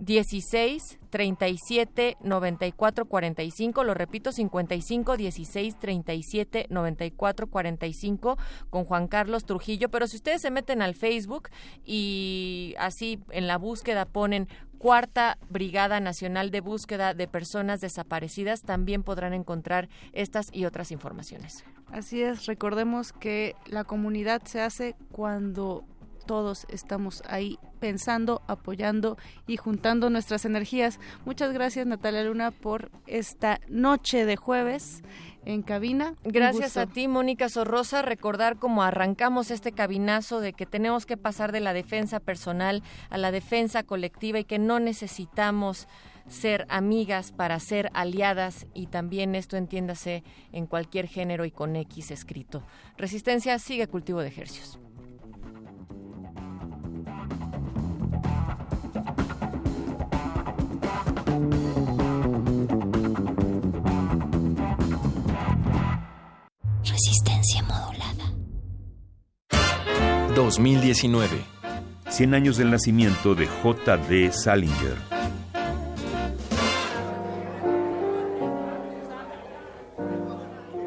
16 0.00 0.98
37 1.10 2.16
94 2.20 3.06
45, 3.06 3.84
lo 3.84 3.94
repito, 3.94 4.32
55 4.32 5.16
16 5.16 5.78
37 5.78 6.66
94 6.70 7.46
45 7.46 8.38
con 8.70 8.84
Juan 8.84 9.08
Carlos 9.08 9.44
Trujillo, 9.44 9.88
pero 9.90 10.06
si 10.06 10.16
ustedes 10.16 10.42
se 10.42 10.50
meten 10.50 10.82
al 10.82 10.94
Facebook 10.94 11.48
y 11.84 12.74
así 12.78 13.20
en 13.30 13.46
la 13.46 13.58
búsqueda 13.58 14.04
ponen 14.04 14.48
Cuarta 14.78 15.38
Brigada 15.50 15.98
Nacional 15.98 16.52
de 16.52 16.60
Búsqueda 16.60 17.12
de 17.12 17.26
Personas 17.26 17.80
Desaparecidas, 17.80 18.62
también 18.62 19.02
podrán 19.02 19.34
encontrar 19.34 19.88
estas 20.12 20.50
y 20.52 20.66
otras 20.66 20.92
informaciones. 20.92 21.64
Así 21.90 22.22
es, 22.22 22.46
recordemos 22.46 23.12
que 23.12 23.56
la 23.66 23.82
comunidad 23.82 24.42
se 24.44 24.60
hace 24.60 24.94
cuando 25.10 25.84
todos 26.26 26.66
estamos 26.68 27.22
ahí 27.26 27.58
pensando, 27.78 28.42
apoyando 28.46 29.16
y 29.46 29.56
juntando 29.56 30.10
nuestras 30.10 30.44
energías. 30.44 31.00
Muchas 31.24 31.52
gracias 31.52 31.86
Natalia 31.86 32.24
Luna 32.24 32.50
por 32.50 32.90
esta 33.06 33.60
noche 33.68 34.24
de 34.24 34.36
jueves 34.36 35.02
en 35.44 35.62
cabina. 35.62 36.14
Gracias 36.24 36.76
a 36.76 36.86
ti, 36.86 37.08
Mónica 37.08 37.48
Sorrosa. 37.48 38.02
Recordar 38.02 38.58
cómo 38.58 38.82
arrancamos 38.82 39.50
este 39.50 39.72
cabinazo 39.72 40.40
de 40.40 40.52
que 40.52 40.66
tenemos 40.66 41.06
que 41.06 41.16
pasar 41.16 41.52
de 41.52 41.60
la 41.60 41.72
defensa 41.72 42.20
personal 42.20 42.82
a 43.08 43.16
la 43.16 43.30
defensa 43.30 43.82
colectiva 43.82 44.38
y 44.38 44.44
que 44.44 44.58
no 44.58 44.78
necesitamos 44.78 45.88
ser 46.28 46.66
amigas 46.68 47.32
para 47.32 47.58
ser 47.60 47.90
aliadas 47.94 48.66
y 48.74 48.86
también 48.86 49.34
esto 49.34 49.56
entiéndase 49.56 50.22
en 50.52 50.66
cualquier 50.66 51.06
género 51.06 51.44
y 51.44 51.50
con 51.50 51.74
X 51.76 52.10
escrito. 52.10 52.62
Resistencia 52.96 53.58
sigue 53.58 53.86
cultivo 53.86 54.20
de 54.20 54.28
ejercicios. 54.28 54.78
Resistencia 66.98 67.62
modulada. 67.62 68.34
2019. 70.34 71.44
100 72.08 72.34
años 72.34 72.56
del 72.56 72.72
nacimiento 72.72 73.36
de 73.36 73.46
J.D. 73.46 74.32
Salinger. 74.32 74.96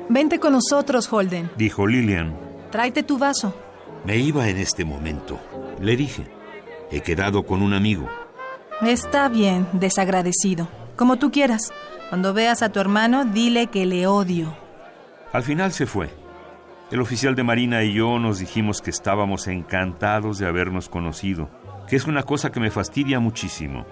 Vente 0.09 0.41
con 0.41 0.51
nosotros, 0.51 1.07
Holden. 1.09 1.49
Dijo 1.55 1.87
Lillian. 1.87 2.37
Tráete 2.71 3.03
tu 3.03 3.17
vaso. 3.17 3.55
Me 4.03 4.17
iba 4.17 4.49
en 4.49 4.57
este 4.57 4.83
momento. 4.83 5.39
Le 5.79 5.95
dije. 5.95 6.27
He 6.91 6.99
quedado 6.99 7.45
con 7.45 7.61
un 7.61 7.71
amigo. 7.71 8.09
Está 8.81 9.29
bien, 9.29 9.65
desagradecido. 9.71 10.67
Como 10.97 11.15
tú 11.19 11.31
quieras. 11.31 11.71
Cuando 12.09 12.33
veas 12.33 12.63
a 12.63 12.69
tu 12.69 12.81
hermano, 12.81 13.23
dile 13.23 13.67
que 13.67 13.85
le 13.85 14.07
odio. 14.07 14.60
Al 15.33 15.43
final 15.43 15.71
se 15.71 15.85
fue. 15.85 16.09
El 16.91 16.99
oficial 16.99 17.35
de 17.35 17.43
Marina 17.43 17.83
y 17.83 17.93
yo 17.93 18.19
nos 18.19 18.39
dijimos 18.39 18.81
que 18.81 18.89
estábamos 18.89 19.47
encantados 19.47 20.37
de 20.37 20.45
habernos 20.45 20.89
conocido, 20.89 21.49
que 21.87 21.95
es 21.95 22.05
una 22.05 22.23
cosa 22.23 22.51
que 22.51 22.59
me 22.59 22.69
fastidia 22.69 23.19
muchísimo. 23.19 23.85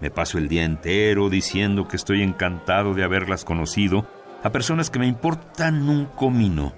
Me 0.00 0.10
paso 0.10 0.38
el 0.38 0.48
día 0.48 0.64
entero 0.64 1.30
diciendo 1.30 1.86
que 1.86 1.94
estoy 1.94 2.22
encantado 2.22 2.94
de 2.94 3.04
haberlas 3.04 3.44
conocido 3.44 4.06
a 4.42 4.50
personas 4.50 4.90
que 4.90 4.98
me 4.98 5.06
importan 5.06 5.88
un 5.88 6.06
comino. 6.06 6.72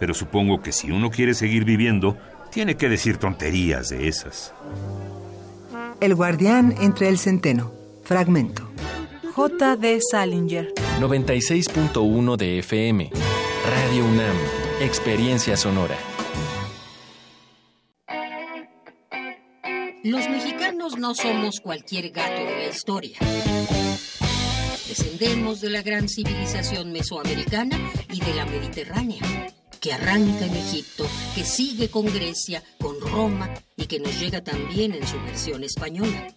Pero 0.00 0.12
supongo 0.12 0.60
que 0.60 0.72
si 0.72 0.90
uno 0.90 1.12
quiere 1.12 1.32
seguir 1.34 1.64
viviendo, 1.64 2.16
tiene 2.50 2.76
que 2.76 2.88
decir 2.88 3.18
tonterías 3.18 3.90
de 3.90 4.08
esas. 4.08 4.52
El 6.00 6.16
guardián 6.16 6.74
entre 6.80 7.08
el 7.08 7.18
centeno. 7.18 7.72
Fragmento. 8.02 8.68
J.D. 9.36 10.00
Salinger. 10.00 10.72
96.1 10.98 12.36
de 12.38 12.58
FM. 12.60 13.10
Radio 13.68 14.06
UNAM. 14.06 14.34
Experiencia 14.80 15.58
sonora. 15.58 15.94
Los 20.02 20.26
mexicanos 20.30 20.96
no 20.96 21.14
somos 21.14 21.60
cualquier 21.60 22.12
gato 22.12 22.46
de 22.46 22.56
la 22.56 22.68
historia. 22.70 23.18
Descendemos 24.88 25.60
de 25.60 25.68
la 25.68 25.82
gran 25.82 26.08
civilización 26.08 26.90
mesoamericana 26.90 27.78
y 28.10 28.20
de 28.20 28.34
la 28.34 28.46
mediterránea, 28.46 29.20
que 29.82 29.92
arranca 29.92 30.46
en 30.46 30.56
Egipto, 30.56 31.06
que 31.34 31.44
sigue 31.44 31.90
con 31.90 32.06
Grecia, 32.06 32.62
con 32.80 32.98
Roma 33.02 33.52
y 33.76 33.84
que 33.84 34.00
nos 34.00 34.18
llega 34.18 34.42
también 34.42 34.94
en 34.94 35.06
su 35.06 35.20
versión 35.24 35.62
española. 35.62 36.28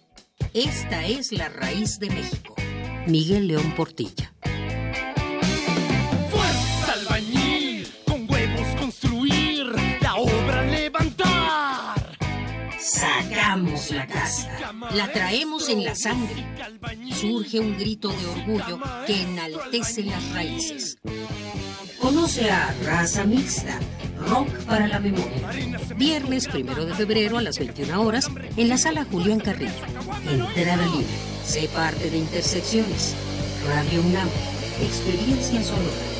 Esta 0.52 1.06
es 1.06 1.32
la 1.32 1.48
raíz 1.48 1.98
de 1.98 2.10
México. 2.10 2.54
Miguel 3.06 3.48
León 3.48 3.72
Portilla. 3.76 4.32
Fuerza 6.30 6.92
albañil, 6.92 7.88
con 8.06 8.30
huevos 8.30 8.68
construir, 8.78 9.66
la 10.00 10.16
obra 10.16 10.62
levantar. 10.64 12.18
Sacamos 12.78 13.90
la 13.90 14.06
casa, 14.06 14.50
la 14.94 15.10
traemos 15.12 15.68
en 15.68 15.84
la 15.84 15.94
sangre. 15.94 16.46
Surge 17.12 17.58
un 17.58 17.76
grito 17.78 18.08
de 18.08 18.26
orgullo 18.26 18.80
que 19.06 19.22
enaltece 19.22 20.04
las 20.04 20.32
raíces. 20.32 20.98
Conoce 22.00 22.50
a 22.50 22.74
Raza 22.84 23.24
Mixta, 23.24 23.78
Rock 24.28 24.48
para 24.64 24.86
la 24.86 25.00
Memoria. 25.00 25.50
Viernes 25.96 26.48
primero 26.48 26.84
de 26.86 26.94
febrero 26.94 27.38
a 27.38 27.42
las 27.42 27.58
21 27.58 28.02
horas 28.02 28.28
en 28.56 28.68
la 28.68 28.78
sala 28.78 29.04
Julián 29.04 29.40
Carrillo. 29.40 29.72
Entrada 30.28 30.86
libre. 30.86 31.39
Sé 31.50 31.68
parte 31.74 32.08
de 32.08 32.16
Intersecciones. 32.16 33.16
Radio 33.66 34.02
UNAM. 34.02 34.28
Experiencia 34.80 35.60
sonora. 35.64 36.19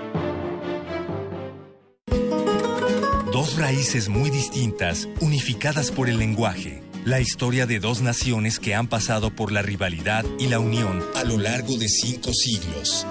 Dos 3.31 3.55
raíces 3.55 4.09
muy 4.09 4.29
distintas, 4.29 5.07
unificadas 5.21 5.89
por 5.89 6.09
el 6.09 6.17
lenguaje. 6.17 6.83
La 7.05 7.21
historia 7.21 7.65
de 7.65 7.79
dos 7.79 8.01
naciones 8.01 8.59
que 8.59 8.75
han 8.75 8.87
pasado 8.87 9.33
por 9.33 9.53
la 9.53 9.61
rivalidad 9.61 10.25
y 10.37 10.47
la 10.47 10.59
unión 10.59 11.01
a 11.15 11.23
lo 11.23 11.37
largo 11.37 11.77
de 11.77 11.87
cinco 11.87 12.33
siglos. 12.33 13.07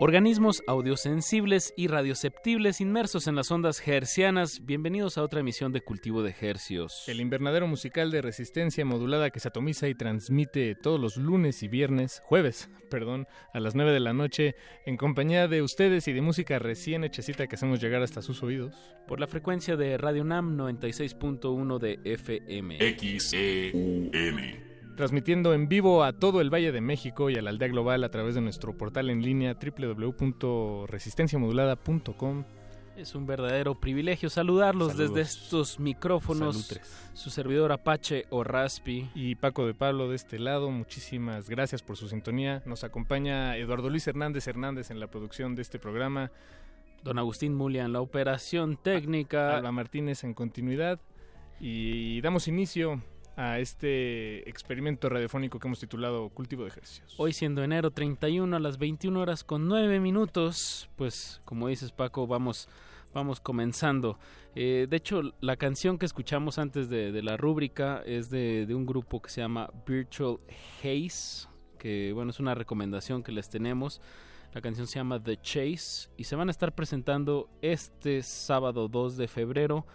Organismos 0.00 0.62
audiosensibles 0.68 1.74
y 1.76 1.88
radioceptibles 1.88 2.80
inmersos 2.80 3.26
en 3.26 3.34
las 3.34 3.50
ondas 3.50 3.82
hercianas, 3.84 4.64
bienvenidos 4.64 5.18
a 5.18 5.24
otra 5.24 5.40
emisión 5.40 5.72
de 5.72 5.80
Cultivo 5.80 6.22
de 6.22 6.36
Hercios. 6.40 7.02
El 7.08 7.20
invernadero 7.20 7.66
musical 7.66 8.12
de 8.12 8.22
resistencia 8.22 8.84
modulada 8.84 9.30
que 9.30 9.40
se 9.40 9.48
atomiza 9.48 9.88
y 9.88 9.96
transmite 9.96 10.76
todos 10.76 11.00
los 11.00 11.16
lunes 11.16 11.64
y 11.64 11.68
viernes, 11.68 12.22
jueves, 12.24 12.70
perdón, 12.88 13.26
a 13.52 13.58
las 13.58 13.74
9 13.74 13.90
de 13.90 13.98
la 13.98 14.12
noche, 14.12 14.54
en 14.86 14.96
compañía 14.96 15.48
de 15.48 15.62
ustedes 15.62 16.06
y 16.06 16.12
de 16.12 16.20
música 16.20 16.60
recién 16.60 17.02
hechecita 17.02 17.48
que 17.48 17.56
hacemos 17.56 17.80
llegar 17.80 18.00
hasta 18.00 18.22
sus 18.22 18.44
oídos. 18.44 18.76
Por 19.08 19.18
la 19.18 19.26
frecuencia 19.26 19.76
de 19.76 19.98
Radio 19.98 20.22
NAM 20.22 20.56
96.1 20.56 21.78
de 21.80 21.98
FM. 22.04 22.78
XEUN 22.78 24.67
transmitiendo 24.98 25.54
en 25.54 25.68
vivo 25.68 26.02
a 26.02 26.12
todo 26.12 26.40
el 26.40 26.52
Valle 26.52 26.72
de 26.72 26.80
México 26.80 27.30
y 27.30 27.36
a 27.36 27.42
la 27.42 27.50
aldea 27.50 27.68
global 27.68 28.02
a 28.02 28.08
través 28.08 28.34
de 28.34 28.40
nuestro 28.40 28.76
portal 28.76 29.10
en 29.10 29.22
línea 29.22 29.54
www.resistenciamodulada.com. 29.54 32.42
Es 32.96 33.14
un 33.14 33.24
verdadero 33.24 33.76
privilegio 33.76 34.28
saludarlos 34.28 34.96
desde 34.96 35.20
estos 35.20 35.78
micrófonos. 35.78 36.80
Su 37.14 37.30
servidor 37.30 37.70
Apache 37.70 38.24
o 38.30 38.42
Raspi. 38.42 39.08
Y 39.14 39.36
Paco 39.36 39.68
de 39.68 39.74
Pablo 39.74 40.08
de 40.08 40.16
este 40.16 40.40
lado, 40.40 40.72
muchísimas 40.72 41.48
gracias 41.48 41.80
por 41.80 41.96
su 41.96 42.08
sintonía. 42.08 42.64
Nos 42.66 42.82
acompaña 42.82 43.56
Eduardo 43.56 43.90
Luis 43.90 44.08
Hernández 44.08 44.48
Hernández 44.48 44.90
en 44.90 44.98
la 44.98 45.06
producción 45.06 45.54
de 45.54 45.62
este 45.62 45.78
programa. 45.78 46.32
Don 47.04 47.20
Agustín 47.20 47.54
Mulia 47.54 47.84
en 47.84 47.92
la 47.92 48.00
operación 48.00 48.76
técnica. 48.76 49.58
Alba 49.58 49.70
Martínez 49.70 50.24
en 50.24 50.34
continuidad. 50.34 50.98
Y 51.60 52.20
damos 52.20 52.48
inicio 52.48 53.00
a 53.38 53.60
este 53.60 54.48
experimento 54.50 55.08
radiofónico 55.08 55.60
que 55.60 55.68
hemos 55.68 55.78
titulado 55.78 56.28
Cultivo 56.30 56.64
de 56.64 56.70
Ejercicios. 56.70 57.14
Hoy 57.18 57.32
siendo 57.32 57.62
enero 57.62 57.92
31 57.92 58.56
a 58.56 58.58
las 58.58 58.78
21 58.78 59.18
horas 59.20 59.44
con 59.44 59.68
9 59.68 60.00
minutos, 60.00 60.90
pues 60.96 61.40
como 61.44 61.68
dices 61.68 61.92
Paco, 61.92 62.26
vamos, 62.26 62.68
vamos 63.14 63.38
comenzando. 63.38 64.18
Eh, 64.56 64.88
de 64.90 64.96
hecho, 64.96 65.22
la 65.40 65.56
canción 65.56 65.98
que 65.98 66.06
escuchamos 66.06 66.58
antes 66.58 66.90
de, 66.90 67.22
la 67.22 67.36
rúbrica 67.36 68.02
es 68.04 68.28
de, 68.28 68.66
de, 68.66 68.74
un 68.74 68.84
grupo 68.84 69.22
que 69.22 69.30
se 69.30 69.40
llama 69.40 69.70
Virtual 69.86 70.40
Haze, 70.82 71.46
que 71.78 72.12
bueno, 72.12 72.32
es 72.32 72.40
una 72.40 72.56
recomendación 72.56 73.22
que 73.22 73.30
les 73.30 73.48
tenemos. 73.48 74.00
La 74.52 74.60
canción 74.60 74.88
se 74.88 74.98
llama 74.98 75.22
The 75.22 75.36
Chase 75.40 76.10
y 76.16 76.24
se 76.24 76.34
van 76.34 76.48
a 76.48 76.50
estar 76.50 76.74
presentando 76.74 77.48
este 77.62 78.20
sábado 78.24 78.88
2 78.88 79.16
de 79.16 79.28
febrero 79.28 79.86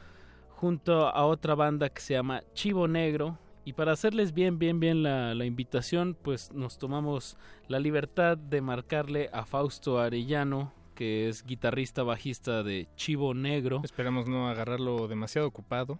junto 0.63 1.09
a 1.09 1.25
otra 1.25 1.55
banda 1.55 1.89
que 1.89 1.99
se 1.99 2.13
llama 2.13 2.41
Chivo 2.53 2.87
Negro. 2.87 3.37
Y 3.65 3.73
para 3.73 3.91
hacerles 3.91 4.33
bien, 4.33 4.59
bien, 4.59 4.79
bien 4.79 5.03
la, 5.03 5.43
invitación, 5.43 6.15
pues 6.21 6.53
nos 6.53 6.77
tomamos 6.77 7.37
la 7.67 7.81
libertad 7.81 8.37
de 8.37 8.61
marcarle 8.61 9.29
a 9.33 9.43
Fausto 9.43 9.99
Arellano, 9.99 10.71
que 10.95 11.27
es 11.27 11.45
guitarrista 11.45 12.03
bajista 12.03 12.63
de 12.63 12.87
Chivo 12.95 13.33
Negro. 13.33 13.81
Esperamos 13.83 14.29
no 14.29 14.47
agarrarlo 14.47 15.09
demasiado 15.09 15.49
ocupado. 15.49 15.99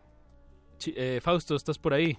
Eh, 0.96 1.20
Fausto, 1.22 1.56
¿estás 1.56 1.78
por 1.78 1.94
ahí? 1.94 2.18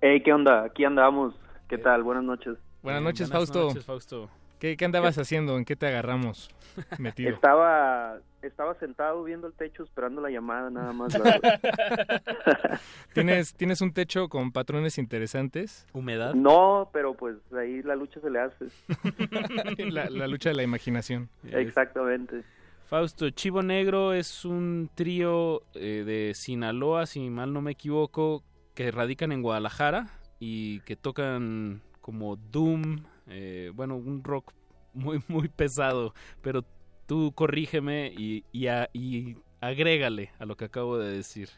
Hey, 0.00 0.20
¿qué 0.24 0.32
onda? 0.32 0.64
Aquí 0.64 0.84
andamos. 0.84 1.32
¿Qué 1.68 1.78
tal? 1.78 2.02
Buenas 2.02 2.24
noches. 2.24 2.58
Buenas 2.82 3.02
noches, 3.02 3.30
Fausto. 3.30 3.58
Buenas 3.66 3.74
noches, 3.74 3.86
Fausto. 3.86 4.41
¿Qué, 4.62 4.76
andabas 4.84 5.18
haciendo? 5.18 5.58
¿En 5.58 5.64
qué 5.64 5.74
te 5.74 5.88
agarramos 5.88 6.48
metido? 6.96 7.30
Estaba, 7.30 8.20
estaba 8.42 8.74
sentado 8.76 9.24
viendo 9.24 9.48
el 9.48 9.54
techo 9.54 9.82
esperando 9.82 10.20
la 10.20 10.30
llamada 10.30 10.70
nada 10.70 10.92
más. 10.92 11.12
¿Tienes, 13.12 13.54
¿Tienes 13.54 13.80
un 13.80 13.92
techo 13.92 14.28
con 14.28 14.52
patrones 14.52 14.98
interesantes? 14.98 15.84
¿Humedad? 15.92 16.34
No, 16.34 16.88
pero 16.92 17.14
pues 17.14 17.38
ahí 17.58 17.82
la 17.82 17.96
lucha 17.96 18.20
se 18.20 18.30
le 18.30 18.38
hace. 18.38 18.66
la, 19.90 20.08
la 20.08 20.28
lucha 20.28 20.50
de 20.50 20.54
la 20.54 20.62
imaginación. 20.62 21.28
Exactamente. 21.50 22.44
Fausto, 22.84 23.30
Chivo 23.30 23.64
Negro 23.64 24.12
es 24.12 24.44
un 24.44 24.90
trío 24.94 25.62
eh, 25.74 26.04
de 26.06 26.34
Sinaloa, 26.34 27.06
si 27.06 27.30
mal 27.30 27.52
no 27.52 27.62
me 27.62 27.72
equivoco, 27.72 28.44
que 28.76 28.92
radican 28.92 29.32
en 29.32 29.42
Guadalajara 29.42 30.06
y 30.38 30.78
que 30.82 30.94
tocan 30.94 31.82
como 32.00 32.36
Doom, 32.36 33.02
eh, 33.28 33.70
bueno, 33.74 33.96
un 33.96 34.22
rock 34.24 34.52
muy, 34.94 35.20
muy 35.28 35.48
pesado, 35.48 36.14
pero 36.42 36.64
tú 37.06 37.32
corrígeme 37.34 38.12
y, 38.16 38.44
y, 38.52 39.36
agrégale 39.60 40.30
a 40.38 40.46
lo 40.46 40.56
que 40.56 40.64
acabo 40.64 40.98
de 40.98 41.12
decir. 41.12 41.48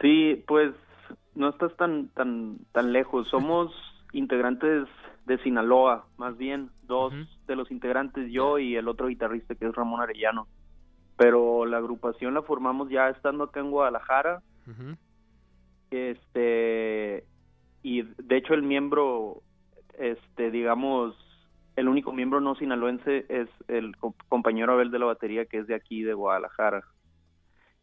Sí, 0.00 0.42
pues 0.46 0.74
no 1.34 1.50
estás 1.50 1.76
tan, 1.76 2.08
tan, 2.08 2.58
tan 2.72 2.92
lejos. 2.92 3.28
Somos 3.28 3.72
integrantes 4.12 4.88
de 5.26 5.38
Sinaloa, 5.38 6.06
más 6.18 6.36
bien, 6.36 6.70
dos 6.82 7.14
de 7.46 7.56
los 7.56 7.70
integrantes, 7.70 8.30
yo 8.30 8.58
y 8.58 8.76
el 8.76 8.88
otro 8.88 9.08
guitarrista 9.08 9.54
que 9.54 9.66
es 9.66 9.74
Ramón 9.74 10.00
Arellano. 10.00 10.48
Pero 11.16 11.64
la 11.64 11.78
agrupación 11.78 12.34
la 12.34 12.42
formamos 12.42 12.90
ya 12.90 13.08
estando 13.08 13.44
acá 13.44 13.60
en 13.60 13.70
Guadalajara. 13.70 14.42
Este 15.90 17.24
y 17.82 18.02
de 18.02 18.36
hecho 18.36 18.54
el 18.54 18.62
miembro 18.62 19.42
este, 19.98 20.50
digamos, 20.50 21.14
el 21.76 21.88
único 21.88 22.12
miembro 22.12 22.40
no 22.40 22.54
sinaloense 22.54 23.26
es 23.28 23.48
el 23.68 23.96
compañero 24.28 24.72
Abel 24.72 24.90
de 24.90 24.98
la 24.98 25.06
batería, 25.06 25.46
que 25.46 25.58
es 25.58 25.66
de 25.66 25.74
aquí, 25.74 26.02
de 26.02 26.14
Guadalajara. 26.14 26.84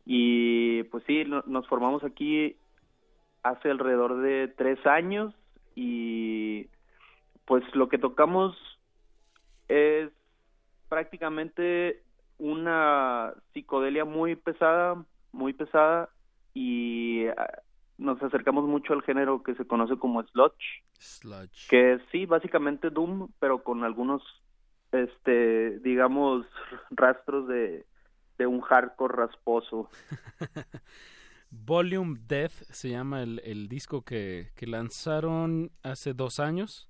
Y 0.05 0.84
pues 0.84 1.03
sí, 1.05 1.24
nos 1.45 1.68
formamos 1.68 2.03
aquí 2.03 2.55
hace 3.43 3.70
alrededor 3.70 4.22
de 4.22 4.47
tres 4.47 4.86
años 4.86 5.34
y 5.76 6.68
pues 7.45 7.64
lo 7.76 7.89
que 7.89 7.97
tocamos 7.97 8.55
es 9.68 10.09
prácticamente 10.89 12.01
una 12.38 13.34
psicodelia 13.53 14.05
muy 14.05 14.36
pesada, 14.36 15.03
muy 15.32 15.53
pesada 15.53 16.09
y 16.53 17.26
nos 18.02 18.22
acercamos 18.24 18.66
mucho 18.66 18.93
al 18.93 19.04
género 19.04 19.43
que 19.43 19.54
se 19.56 19.66
conoce 19.66 19.95
como 19.97 20.24
sludge, 20.24 20.84
sludge. 20.97 21.70
que 21.70 21.93
es 21.93 22.02
sí 22.12 22.26
básicamente 22.26 22.89
doom 22.89 23.30
pero 23.39 23.64
con 23.64 23.84
algunos 23.84 24.24
este 24.91 25.80
digamos 25.80 26.45
rastros 26.89 27.47
de, 27.47 27.86
de 28.38 28.47
un 28.47 28.62
hardcore 28.62 29.16
rasposo. 29.16 29.89
Volume 31.52 32.18
Death 32.28 32.54
se 32.72 32.89
llama 32.89 33.22
el, 33.22 33.41
el 33.43 33.68
disco 33.68 34.04
que, 34.04 34.52
que, 34.56 34.66
lanzaron 34.66 35.72
hace 35.84 36.14
dos 36.14 36.39
años 36.39 36.89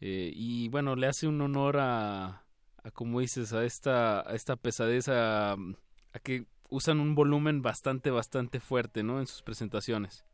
eh, 0.00 0.30
y 0.32 0.68
bueno 0.68 0.96
le 0.96 1.06
hace 1.08 1.26
un 1.26 1.40
honor 1.40 1.78
a, 1.78 2.44
a 2.84 2.90
como 2.92 3.20
dices 3.20 3.52
a 3.52 3.64
esta 3.64 4.20
a 4.20 4.34
esta 4.34 4.56
pesadez 4.56 5.08
a, 5.08 5.54
a 5.54 6.18
que 6.22 6.44
usan 6.68 7.00
un 7.00 7.14
volumen 7.14 7.62
bastante 7.62 8.10
bastante 8.10 8.60
fuerte 8.60 9.02
no 9.02 9.18
en 9.18 9.26
sus 9.26 9.42
presentaciones 9.42 10.26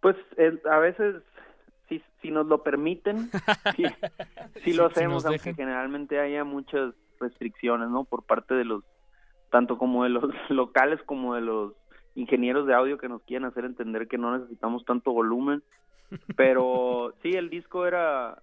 pues 0.00 0.16
a 0.70 0.78
veces, 0.78 1.16
si, 1.88 2.02
si 2.20 2.30
nos 2.30 2.46
lo 2.46 2.62
permiten, 2.62 3.30
sí, 4.64 4.72
lo 4.72 4.86
hacemos, 4.86 5.26
aunque 5.26 5.54
generalmente 5.54 6.20
haya 6.20 6.44
muchas 6.44 6.94
restricciones, 7.20 7.88
¿no? 7.88 8.04
Por 8.04 8.24
parte 8.24 8.54
de 8.54 8.64
los, 8.64 8.84
tanto 9.50 9.78
como 9.78 10.04
de 10.04 10.10
los 10.10 10.24
locales 10.50 11.00
como 11.04 11.34
de 11.34 11.40
los 11.40 11.74
ingenieros 12.14 12.66
de 12.66 12.74
audio 12.74 12.98
que 12.98 13.08
nos 13.08 13.22
quieren 13.22 13.46
hacer 13.46 13.64
entender 13.64 14.08
que 14.08 14.18
no 14.18 14.36
necesitamos 14.36 14.84
tanto 14.84 15.12
volumen. 15.12 15.62
Pero 16.36 17.14
sí, 17.22 17.30
el 17.30 17.50
disco 17.50 17.86
era, 17.86 18.42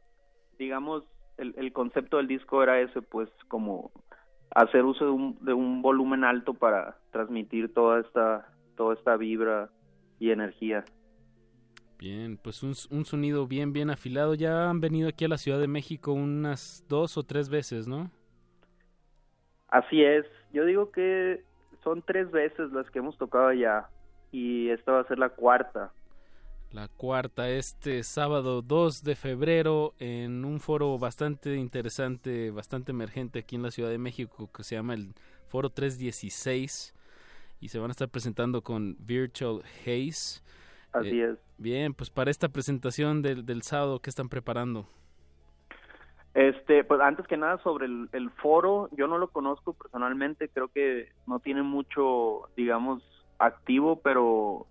digamos, 0.57 1.03
el, 1.37 1.53
el 1.57 1.73
concepto 1.73 2.17
del 2.17 2.27
disco 2.27 2.63
era 2.63 2.79
ese, 2.79 3.01
pues 3.01 3.29
como 3.47 3.91
hacer 4.55 4.85
uso 4.85 5.05
de 5.05 5.11
un, 5.11 5.37
de 5.41 5.53
un 5.53 5.81
volumen 5.81 6.23
alto 6.23 6.53
para 6.53 6.97
transmitir 7.11 7.73
toda 7.73 7.99
esta, 7.99 8.47
toda 8.77 8.95
esta 8.95 9.17
vibra 9.17 9.69
y 10.19 10.31
energía. 10.31 10.85
Bien, 11.97 12.37
pues 12.37 12.61
un, 12.63 12.73
un, 12.89 13.05
sonido 13.05 13.47
bien, 13.47 13.73
bien 13.73 13.89
afilado. 13.89 14.33
Ya 14.35 14.69
han 14.69 14.81
venido 14.81 15.09
aquí 15.09 15.25
a 15.25 15.29
la 15.29 15.37
Ciudad 15.37 15.59
de 15.59 15.67
México 15.67 16.11
unas 16.11 16.85
dos 16.89 17.17
o 17.17 17.23
tres 17.23 17.49
veces, 17.49 17.87
¿no? 17.87 18.11
Así 19.69 20.03
es. 20.03 20.25
Yo 20.53 20.65
digo 20.65 20.91
que 20.91 21.43
son 21.83 22.01
tres 22.01 22.31
veces 22.31 22.71
las 22.71 22.89
que 22.89 22.99
hemos 22.99 23.17
tocado 23.17 23.53
ya 23.53 23.89
y 24.31 24.69
esta 24.69 24.91
va 24.91 25.01
a 25.01 25.07
ser 25.07 25.19
la 25.19 25.29
cuarta. 25.29 25.93
La 26.71 26.89
cuarta, 26.89 27.49
este 27.49 28.03
sábado 28.03 28.61
2 28.61 29.03
de 29.03 29.15
febrero, 29.15 29.93
en 29.97 30.43
un 30.43 30.59
foro 30.59 30.97
bastante 30.99 31.55
interesante, 31.55 32.51
bastante 32.51 32.91
emergente 32.91 33.39
aquí 33.39 33.55
en 33.55 33.63
la 33.63 33.71
Ciudad 33.71 33.89
de 33.89 33.97
México, 33.97 34.49
que 34.51 34.63
se 34.63 34.75
llama 34.75 34.93
el 34.93 35.13
Foro 35.47 35.69
316, 35.69 36.93
y 37.61 37.69
se 37.69 37.79
van 37.79 37.91
a 37.91 37.93
estar 37.93 38.09
presentando 38.09 38.61
con 38.61 38.97
Virtual 38.99 39.61
Haze. 39.85 40.41
Así 40.95 41.19
Eh, 41.19 41.31
es. 41.31 41.39
Bien, 41.57 41.93
pues 41.93 42.09
para 42.09 42.31
esta 42.31 42.49
presentación 42.49 43.21
del, 43.21 43.45
del 43.45 43.61
sábado, 43.61 43.99
¿qué 43.99 44.09
están 44.09 44.29
preparando? 44.29 44.87
Este, 46.33 46.83
pues 46.83 46.99
antes 46.99 47.25
que 47.27 47.37
nada 47.37 47.57
sobre 47.63 47.85
el, 47.85 48.09
el 48.11 48.29
foro, 48.29 48.89
yo 48.91 49.07
no 49.07 49.17
lo 49.17 49.29
conozco 49.29 49.73
personalmente, 49.73 50.49
creo 50.49 50.67
que 50.67 51.09
no 51.27 51.39
tiene 51.39 51.63
mucho, 51.63 52.49
digamos, 52.57 53.01
activo, 53.39 54.01
pero 54.01 54.67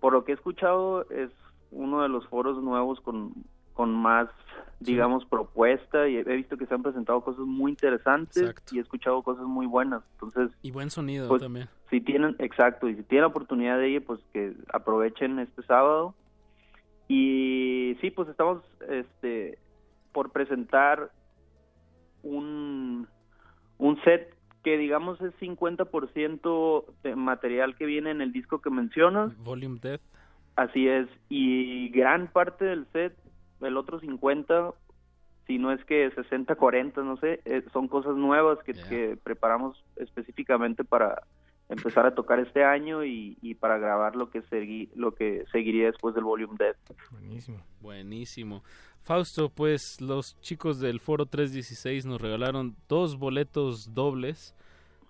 por 0.00 0.12
lo 0.12 0.24
que 0.24 0.32
he 0.32 0.34
escuchado 0.36 1.02
es 1.10 1.30
uno 1.72 2.02
de 2.02 2.08
los 2.08 2.26
foros 2.28 2.62
nuevos 2.62 3.00
con, 3.00 3.32
con 3.74 3.92
más, 3.94 4.28
digamos, 4.80 5.24
propuesta 5.26 6.08
y 6.08 6.16
he 6.16 6.22
visto 6.22 6.56
que 6.56 6.66
se 6.66 6.74
han 6.74 6.82
presentado 6.82 7.20
cosas 7.22 7.44
muy 7.44 7.70
interesantes 7.72 8.54
y 8.70 8.78
he 8.78 8.80
escuchado 8.80 9.22
cosas 9.22 9.44
muy 9.44 9.66
buenas. 9.66 10.02
Entonces, 10.12 10.50
Y 10.62 10.70
buen 10.70 10.90
sonido 10.90 11.28
pues, 11.28 11.42
también. 11.42 11.68
si 11.90 12.00
tienen, 12.00 12.36
exacto, 12.38 12.88
y 12.88 12.96
si 12.96 13.02
tienen 13.04 13.22
la 13.22 13.28
oportunidad 13.28 13.78
de 13.78 13.88
ir, 13.90 14.04
pues 14.04 14.20
que 14.32 14.54
aprovechen 14.72 15.38
este 15.38 15.62
sábado. 15.62 16.14
Y 17.08 17.96
sí, 18.00 18.10
pues 18.10 18.28
estamos 18.28 18.62
este 18.88 19.58
por 20.12 20.30
presentar 20.30 21.10
un, 22.22 23.06
un 23.78 24.02
set 24.02 24.34
que 24.62 24.78
digamos 24.78 25.20
es 25.20 25.34
50% 25.40 26.84
de 27.02 27.16
material 27.16 27.76
que 27.76 27.84
viene 27.86 28.10
en 28.10 28.20
el 28.20 28.32
disco 28.32 28.60
que 28.60 28.70
mencionas. 28.70 29.36
Volume 29.38 29.78
Death. 29.82 30.00
Así 30.54 30.86
es, 30.86 31.08
y 31.30 31.88
gran 31.88 32.28
parte 32.28 32.66
del 32.66 32.86
set, 32.92 33.16
el 33.62 33.76
otro 33.76 34.00
50, 34.00 34.72
si 35.46 35.58
no 35.58 35.72
es 35.72 35.84
que 35.84 36.10
60, 36.14 36.54
40, 36.54 37.02
no 37.02 37.16
sé, 37.16 37.40
eh, 37.44 37.62
son 37.72 37.88
cosas 37.88 38.14
nuevas 38.16 38.58
que, 38.64 38.72
que 38.74 39.16
preparamos 39.22 39.82
específicamente 39.96 40.84
para 40.84 41.22
empezar 41.68 42.04
a 42.06 42.14
tocar 42.14 42.38
este 42.38 42.64
año 42.64 43.04
y, 43.04 43.38
y 43.40 43.54
para 43.54 43.78
grabar 43.78 44.14
lo 44.14 44.28
que 44.30 44.42
segui- 44.44 44.90
lo 44.94 45.14
que 45.14 45.44
seguiría 45.52 45.86
después 45.86 46.14
del 46.14 46.24
Volume 46.24 46.54
Death. 46.58 46.76
Buenísimo. 47.10 47.58
Buenísimo. 47.80 48.62
Fausto, 49.00 49.48
pues 49.48 50.00
los 50.00 50.38
chicos 50.40 50.78
del 50.80 51.00
Foro 51.00 51.26
316 51.26 52.06
nos 52.06 52.20
regalaron 52.20 52.76
dos 52.88 53.16
boletos 53.18 53.94
dobles 53.94 54.54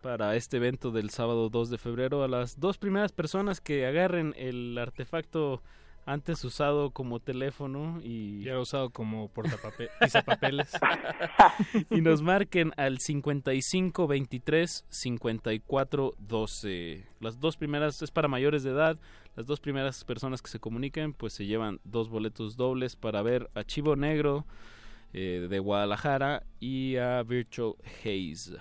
para 0.03 0.35
este 0.35 0.57
evento 0.57 0.91
del 0.91 1.11
sábado 1.11 1.49
2 1.51 1.69
de 1.71 1.79
febrero 1.79 2.23
a 2.23 2.29
las 2.29 2.59
dos 2.59 2.79
primeras 2.79 3.13
personas 3.13 3.61
que 3.61 3.87
agarren 3.87 4.33
el 4.37 4.77
artefacto 4.79 5.63
antes 6.05 6.45
usado 6.45 6.91
como 6.91 7.21
teléfono 7.21 8.01
y 8.03 8.43
ya 8.43 8.59
usado 8.59 8.91
como 8.91 9.29
portapape- 9.33 9.91
pisapapeles. 10.01 10.73
y 11.91 12.01
nos 12.01 12.23
marquen 12.23 12.73
al 12.77 12.99
55 12.99 14.07
23 14.07 14.85
54 14.89 16.15
12. 16.19 17.07
Las 17.21 17.39
dos 17.41 17.57
primeras 17.57 18.03
es 18.03 18.11
para 18.11 18.29
mayores 18.29 18.63
de 18.63 18.71
edad. 18.71 18.99
Las 19.37 19.47
dos 19.47 19.61
primeras 19.61 20.05
personas 20.05 20.43
que 20.43 20.51
se 20.51 20.59
comuniquen 20.61 21.13
pues 21.13 21.33
se 21.33 21.47
llevan 21.47 21.81
dos 21.85 22.09
boletos 22.09 22.57
dobles 22.57 22.97
para 22.97 23.23
ver 23.23 23.49
a 23.55 23.65
Chivo 23.65 23.97
Negro 23.97 24.45
eh, 25.15 25.47
de 25.49 25.59
Guadalajara 25.59 26.43
y 26.61 26.97
a 26.97 27.23
Virtual 27.23 27.75
Haze. 28.05 28.57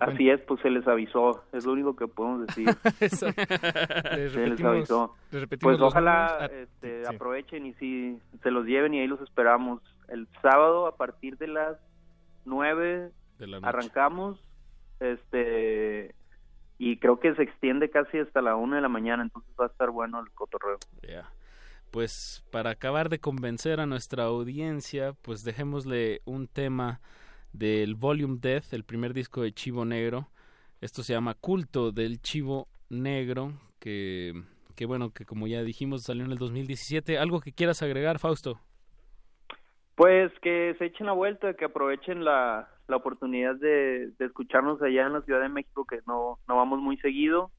Así 0.00 0.30
es, 0.30 0.40
pues 0.42 0.60
se 0.60 0.70
les 0.70 0.86
avisó, 0.86 1.44
es 1.52 1.64
lo 1.64 1.72
único 1.72 1.96
que 1.96 2.06
podemos 2.06 2.46
decir. 2.46 2.68
Eso. 3.00 3.26
Les 3.26 4.32
se 4.32 4.46
les 4.46 4.64
avisó. 4.64 5.14
les 5.30 5.46
Pues 5.60 5.80
ojalá. 5.80 6.38
Ah, 6.40 6.46
este, 6.46 7.04
sí. 7.04 7.14
aprovechen 7.14 7.66
y 7.66 7.74
si 7.74 8.18
se 8.42 8.50
los 8.50 8.66
lleven 8.66 8.94
y 8.94 9.00
ahí 9.00 9.06
los 9.06 9.20
esperamos. 9.20 9.82
El 10.08 10.28
sábado 10.42 10.86
a 10.86 10.96
partir 10.96 11.38
de 11.38 11.48
las 11.48 11.76
9 12.44 13.10
De 13.38 13.46
la 13.46 13.60
noche. 13.60 13.68
arrancamos 13.68 14.38
este 15.00 16.14
y 16.78 16.98
creo 16.98 17.20
que 17.20 17.34
se 17.34 17.42
extiende 17.42 17.90
casi 17.90 18.18
hasta 18.18 18.42
la 18.42 18.56
1 18.56 18.76
de 18.76 18.82
la 18.82 18.88
mañana, 18.88 19.22
entonces 19.22 19.50
va 19.58 19.66
a 19.66 19.68
estar 19.68 19.90
bueno 19.90 20.20
el 20.20 20.30
cotorreo. 20.32 20.78
Pues 21.90 22.44
para 22.50 22.70
acabar 22.70 23.08
de 23.08 23.20
convencer 23.20 23.80
a 23.80 23.86
nuestra 23.86 24.24
audiencia, 24.24 25.12
pues 25.22 25.44
dejémosle 25.44 26.20
un 26.24 26.48
tema 26.48 27.00
del 27.54 27.94
Volume 27.94 28.38
Death, 28.40 28.72
el 28.72 28.84
primer 28.84 29.14
disco 29.14 29.42
de 29.42 29.52
Chivo 29.52 29.84
Negro. 29.84 30.28
Esto 30.80 31.02
se 31.02 31.14
llama 31.14 31.34
Culto 31.34 31.92
del 31.92 32.20
Chivo 32.20 32.68
Negro, 32.90 33.52
que, 33.78 34.32
que 34.74 34.86
bueno, 34.86 35.12
que 35.12 35.24
como 35.24 35.46
ya 35.46 35.62
dijimos 35.62 36.02
salió 36.02 36.24
en 36.24 36.32
el 36.32 36.38
2017. 36.38 37.16
¿Algo 37.16 37.40
que 37.40 37.52
quieras 37.52 37.82
agregar, 37.82 38.18
Fausto? 38.18 38.60
Pues 39.94 40.32
que 40.42 40.74
se 40.78 40.86
echen 40.86 41.06
la 41.06 41.12
vuelta, 41.12 41.54
que 41.54 41.66
aprovechen 41.66 42.24
la, 42.24 42.68
la 42.88 42.96
oportunidad 42.96 43.54
de, 43.54 44.10
de 44.18 44.26
escucharnos 44.26 44.82
allá 44.82 45.06
en 45.06 45.12
la 45.12 45.22
Ciudad 45.22 45.40
de 45.40 45.48
México, 45.48 45.86
que 45.86 46.00
no, 46.08 46.40
no 46.48 46.56
vamos 46.56 46.80
muy 46.80 46.96
seguido. 46.98 47.52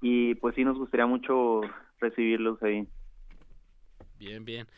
Y 0.00 0.36
pues 0.36 0.54
sí 0.54 0.62
nos 0.62 0.78
gustaría 0.78 1.06
mucho 1.06 1.62
recibirlos 1.98 2.62
ahí. 2.62 2.86
Bien, 4.16 4.44
bien. 4.44 4.68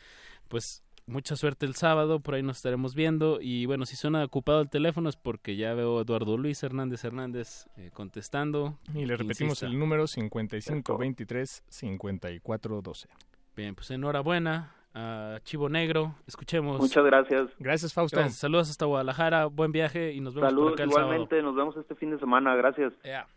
Pues 0.47 0.83
mucha 1.05 1.35
suerte 1.35 1.65
el 1.65 1.75
sábado, 1.75 2.19
por 2.19 2.35
ahí 2.35 2.43
nos 2.43 2.57
estaremos 2.57 2.95
viendo. 2.95 3.39
Y 3.41 3.65
bueno, 3.65 3.85
si 3.85 3.95
suena 3.95 4.23
ocupado 4.23 4.61
el 4.61 4.69
teléfono 4.69 5.09
es 5.09 5.15
porque 5.15 5.55
ya 5.55 5.73
veo 5.73 5.99
a 5.99 6.01
Eduardo 6.01 6.37
Luis 6.37 6.61
Hernández 6.63 7.03
Hernández 7.03 7.67
eh, 7.77 7.91
contestando. 7.93 8.77
Y 8.93 9.05
le 9.05 9.15
repetimos 9.17 9.51
Insista. 9.51 9.67
el 9.67 9.77
número 9.79 10.07
55 10.07 10.97
23 10.97 11.63
54 11.67 12.81
12. 12.81 13.09
Bien, 13.55 13.75
pues 13.75 13.91
enhorabuena 13.91 14.75
a 14.93 15.39
Chivo 15.43 15.69
Negro. 15.69 16.15
Escuchemos. 16.27 16.79
Muchas 16.79 17.03
gracias. 17.03 17.49
Gracias, 17.59 17.93
Fausto. 17.93 18.17
Gracias. 18.17 18.39
Saludos 18.39 18.69
hasta 18.69 18.85
Guadalajara. 18.85 19.45
Buen 19.47 19.71
viaje 19.71 20.13
y 20.13 20.21
nos 20.21 20.33
vemos 20.33 20.49
por 20.49 20.57
Saludos 20.57 20.73
acá 20.73 20.83
el 20.83 20.89
igualmente, 20.89 21.41
nos 21.41 21.55
vemos 21.55 21.77
este 21.77 21.95
fin 21.95 22.11
de 22.11 22.19
semana, 22.19 22.55
gracias. 22.55 22.93
sábado. 23.03 23.27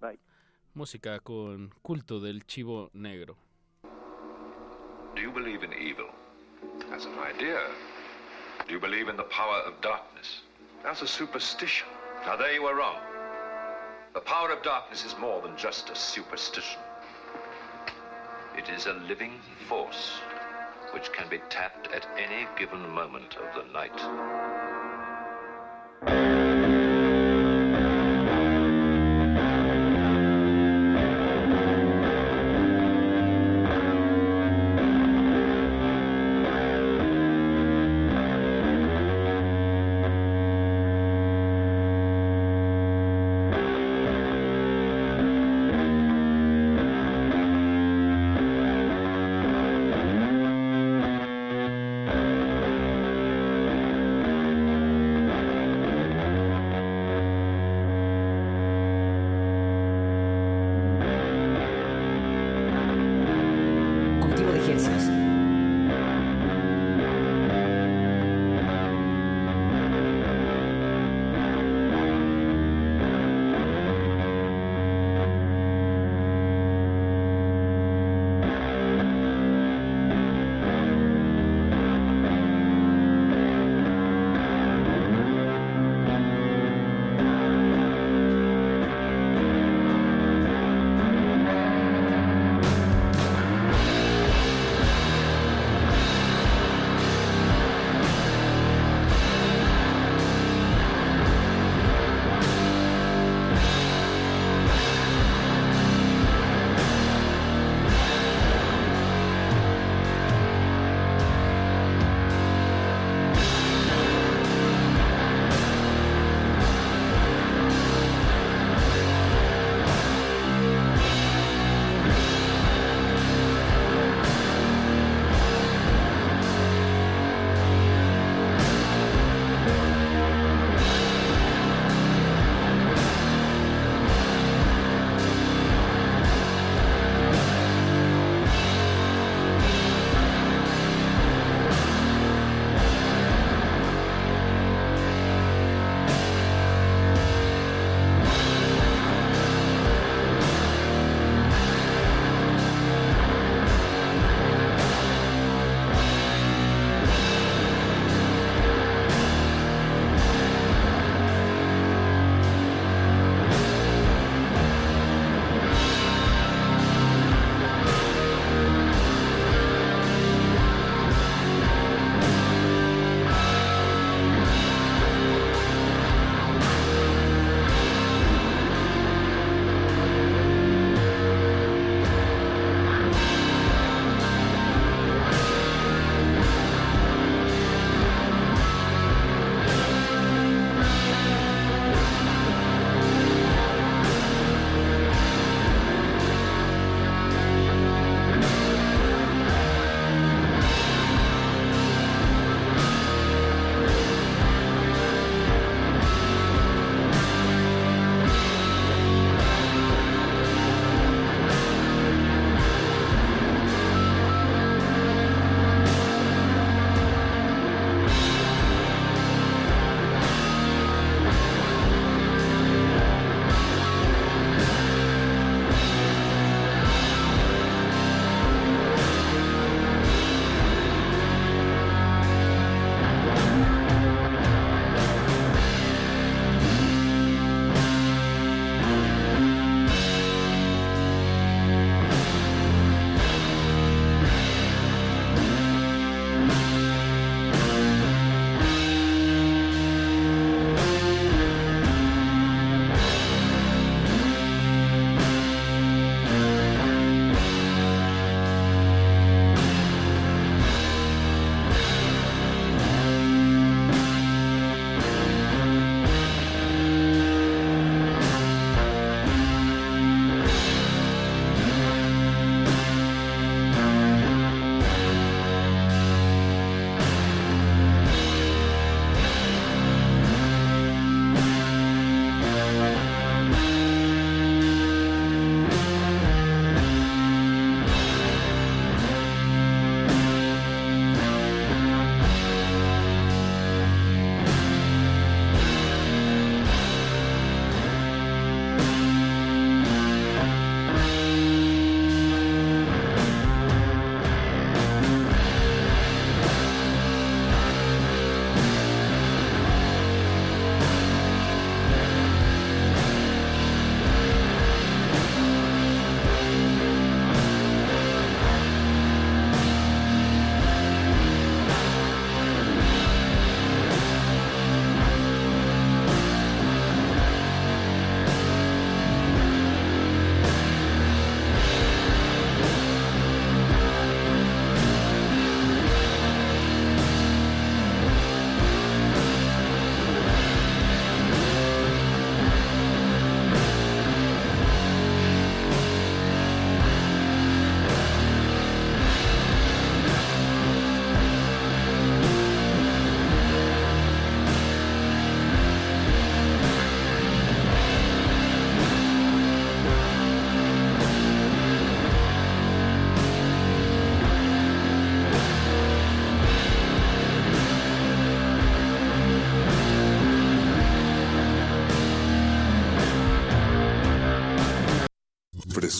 Bye. 0.00 0.18
Música 0.74 1.20
con 1.20 1.70
culto 1.82 2.20
del 2.20 2.44
Chivo 2.46 2.90
Negro. 2.94 3.36
Do 5.14 5.20
you 5.22 5.32
believe 5.32 5.64
in 5.64 5.72
evil? 5.72 6.06
As 6.92 7.04
an 7.04 7.18
idea. 7.18 7.60
Do 8.66 8.74
you 8.74 8.80
believe 8.80 9.08
in 9.08 9.16
the 9.16 9.24
power 9.24 9.58
of 9.66 9.80
darkness? 9.80 10.42
That's 10.82 11.02
a 11.02 11.06
superstition. 11.06 11.88
Now, 12.26 12.36
there 12.36 12.52
you 12.52 12.64
are 12.66 12.74
wrong. 12.74 12.96
The 14.14 14.20
power 14.20 14.50
of 14.50 14.62
darkness 14.62 15.04
is 15.04 15.16
more 15.18 15.42
than 15.42 15.56
just 15.56 15.90
a 15.90 15.96
superstition. 15.96 16.80
It 18.56 18.68
is 18.68 18.86
a 18.86 18.92
living 18.92 19.40
force 19.68 20.20
which 20.92 21.12
can 21.12 21.28
be 21.28 21.40
tapped 21.50 21.88
at 21.92 22.06
any 22.16 22.46
given 22.56 22.88
moment 22.90 23.36
of 23.36 23.54
the 23.54 23.72
night. 23.72 24.00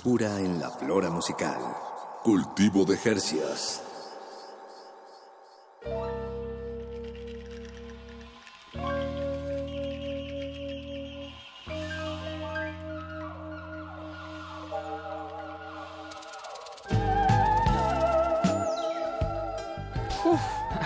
Frescura 0.05 0.39
en 0.39 0.61
la 0.61 0.69
flora 0.69 1.09
musical. 1.09 1.57
Cultivo 2.23 2.85
de 2.85 2.99
Jercias. 2.99 3.83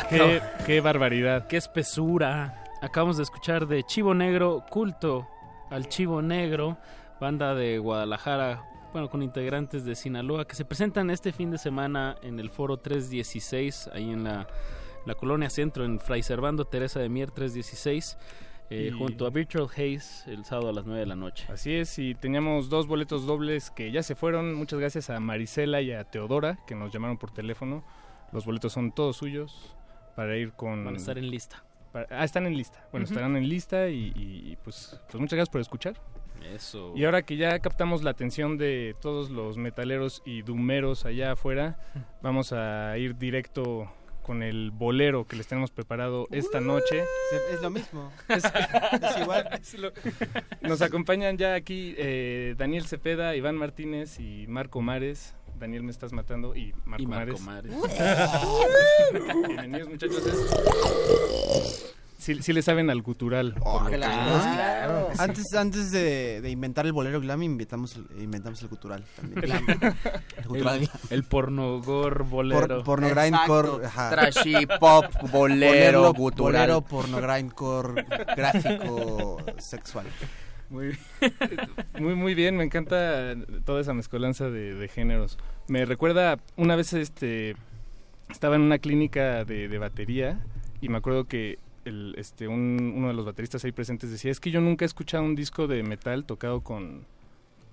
Qué, 0.08 0.40
qué 0.64 0.80
barbaridad. 0.80 1.48
Qué 1.48 1.56
espesura. 1.56 2.62
Acabamos 2.80 3.16
de 3.16 3.24
escuchar 3.24 3.66
de 3.66 3.82
Chivo 3.82 4.14
Negro, 4.14 4.64
culto 4.70 5.26
al 5.70 5.88
Chivo 5.88 6.22
Negro, 6.22 6.78
banda 7.20 7.56
de 7.56 7.78
Guadalajara, 7.78 8.67
bueno, 8.92 9.08
con 9.10 9.22
integrantes 9.22 9.84
de 9.84 9.94
Sinaloa, 9.94 10.46
que 10.46 10.54
se 10.54 10.64
presentan 10.64 11.10
este 11.10 11.32
fin 11.32 11.50
de 11.50 11.58
semana 11.58 12.16
en 12.22 12.38
el 12.40 12.50
foro 12.50 12.76
316, 12.78 13.90
ahí 13.92 14.10
en 14.10 14.24
la, 14.24 14.46
la 15.06 15.14
colonia 15.14 15.50
centro, 15.50 15.84
en 15.84 16.00
Fray 16.00 16.22
Servando 16.22 16.64
Teresa 16.64 17.00
de 17.00 17.08
Mier 17.08 17.30
316. 17.30 18.16
eh, 18.70 18.90
junto 18.96 19.26
a 19.26 19.30
Virtual 19.30 19.66
Haze 19.66 20.30
el 20.30 20.44
sábado 20.44 20.68
a 20.68 20.72
las 20.72 20.84
9 20.84 21.00
de 21.00 21.06
la 21.06 21.16
noche. 21.16 21.46
Así 21.50 21.72
es, 21.74 21.98
y 21.98 22.14
teníamos 22.14 22.68
dos 22.68 22.86
boletos 22.86 23.24
dobles 23.26 23.70
que 23.70 23.90
ya 23.92 24.02
se 24.02 24.14
fueron. 24.14 24.54
Muchas 24.54 24.78
gracias 24.78 25.08
a 25.10 25.18
Marisela 25.20 25.80
y 25.80 25.92
a 25.92 26.04
Teodora 26.04 26.58
que 26.66 26.74
nos 26.74 26.92
llamaron 26.92 27.16
por 27.16 27.30
teléfono. 27.30 27.82
Los 28.32 28.44
boletos 28.44 28.72
son 28.74 28.92
todos 28.92 29.16
suyos 29.16 29.74
para 30.16 30.36
ir 30.36 30.52
con... 30.52 30.84
Van 30.84 30.94
a 30.94 30.98
estar 30.98 31.16
en 31.16 31.30
lista. 31.30 31.64
para- 31.92 32.08
ah, 32.10 32.24
están 32.24 32.46
en 32.46 32.56
lista. 32.58 32.86
Bueno, 32.90 33.06
estarán 33.06 33.36
en 33.36 33.48
lista 33.48 33.88
y, 33.88 34.12
y, 34.14 34.56
pues, 34.62 35.00
pues 35.08 35.14
muchas 35.20 35.36
gracias 35.38 35.48
por 35.50 35.60
escuchar. 35.62 35.94
Eso. 36.42 36.92
Y 36.96 37.04
ahora 37.04 37.22
que 37.22 37.36
ya 37.36 37.58
captamos 37.58 38.02
la 38.02 38.10
atención 38.10 38.58
de 38.58 38.96
todos 39.00 39.30
los 39.30 39.56
metaleros 39.56 40.22
y 40.24 40.42
dumeros 40.42 41.04
allá 41.04 41.32
afuera, 41.32 41.78
vamos 42.22 42.52
a 42.52 42.96
ir 42.98 43.16
directo 43.16 43.90
con 44.22 44.42
el 44.42 44.70
bolero 44.70 45.26
que 45.26 45.36
les 45.36 45.46
tenemos 45.46 45.70
preparado 45.70 46.28
esta 46.30 46.60
noche. 46.60 47.02
Es, 47.50 47.62
lo 47.62 47.70
mismo. 47.70 48.12
Es, 48.28 48.44
es 48.44 49.22
igual. 49.22 49.48
Nos 50.60 50.82
acompañan 50.82 51.38
ya 51.38 51.54
aquí 51.54 51.94
eh, 51.96 52.54
Daniel 52.58 52.84
Cepeda, 52.84 53.34
Iván 53.36 53.56
Martínez 53.56 54.20
y 54.20 54.46
Marco 54.46 54.82
Mares. 54.82 55.34
Daniel 55.58 55.82
me 55.82 55.90
estás 55.90 56.12
matando 56.12 56.54
y 56.54 56.74
Marco, 56.84 57.02
Y 57.02 57.06
Marco 57.06 57.38
Mares. 57.38 57.72
Mares. 57.72 59.22
Bienvenidos 59.46 59.88
muchachos. 59.88 61.94
Sí, 62.18 62.42
sí 62.42 62.52
le 62.52 62.62
saben 62.62 62.90
al 62.90 63.00
gutural. 63.00 63.54
por 63.54 63.84
lo 63.84 63.90
que- 63.90 63.96
Claro. 63.96 65.08
Antes, 65.18 65.54
antes 65.54 65.92
de, 65.92 66.40
de 66.40 66.50
inventar 66.50 66.84
el 66.84 66.92
bolero 66.92 67.20
glam, 67.20 67.42
inventamos, 67.44 67.94
el- 67.96 68.06
inventamos 68.22 68.60
el 68.60 68.68
gutural 68.68 69.04
también. 69.16 69.40
Glam. 69.40 69.66
El 70.36 70.44
gutural 70.48 70.74
El, 70.76 70.80
glam. 70.86 70.98
el 71.10 71.22
pornogor 71.24 72.24
bolero. 72.24 72.66
Por, 72.68 72.84
porno 72.84 73.08
grindcore. 73.10 73.86
Trashy, 74.10 74.66
pop, 74.80 75.04
bolero, 75.30 76.02
Bolero, 76.02 76.12
gutural. 76.12 76.52
Bolero, 76.52 76.80
porno 76.82 77.20
grindcore, 77.20 78.04
gráfico, 78.36 79.36
sexual. 79.58 80.06
Muy, 80.70 80.98
muy, 82.00 82.14
muy 82.14 82.34
bien, 82.34 82.56
me 82.56 82.64
encanta 82.64 83.34
toda 83.64 83.80
esa 83.80 83.94
mezcolanza 83.94 84.50
de, 84.50 84.74
de 84.74 84.88
géneros. 84.88 85.38
Me 85.68 85.84
recuerda, 85.84 86.38
una 86.56 86.76
vez 86.76 86.92
este 86.92 87.56
estaba 88.28 88.56
en 88.56 88.62
una 88.62 88.78
clínica 88.78 89.44
de, 89.44 89.68
de 89.68 89.78
batería 89.78 90.40
y 90.82 90.88
me 90.90 90.98
acuerdo 90.98 91.24
que 91.24 91.58
el, 91.88 92.14
este, 92.16 92.46
un- 92.48 92.92
uno 92.96 93.08
de 93.08 93.14
los 93.14 93.24
bateristas 93.26 93.64
ahí 93.64 93.72
presentes 93.72 94.10
decía, 94.10 94.30
es 94.30 94.40
que 94.40 94.50
yo 94.50 94.60
nunca 94.60 94.84
he 94.84 94.86
escuchado 94.86 95.24
un 95.24 95.34
disco 95.34 95.66
de 95.66 95.82
metal 95.82 96.24
tocado 96.24 96.60
con, 96.62 97.04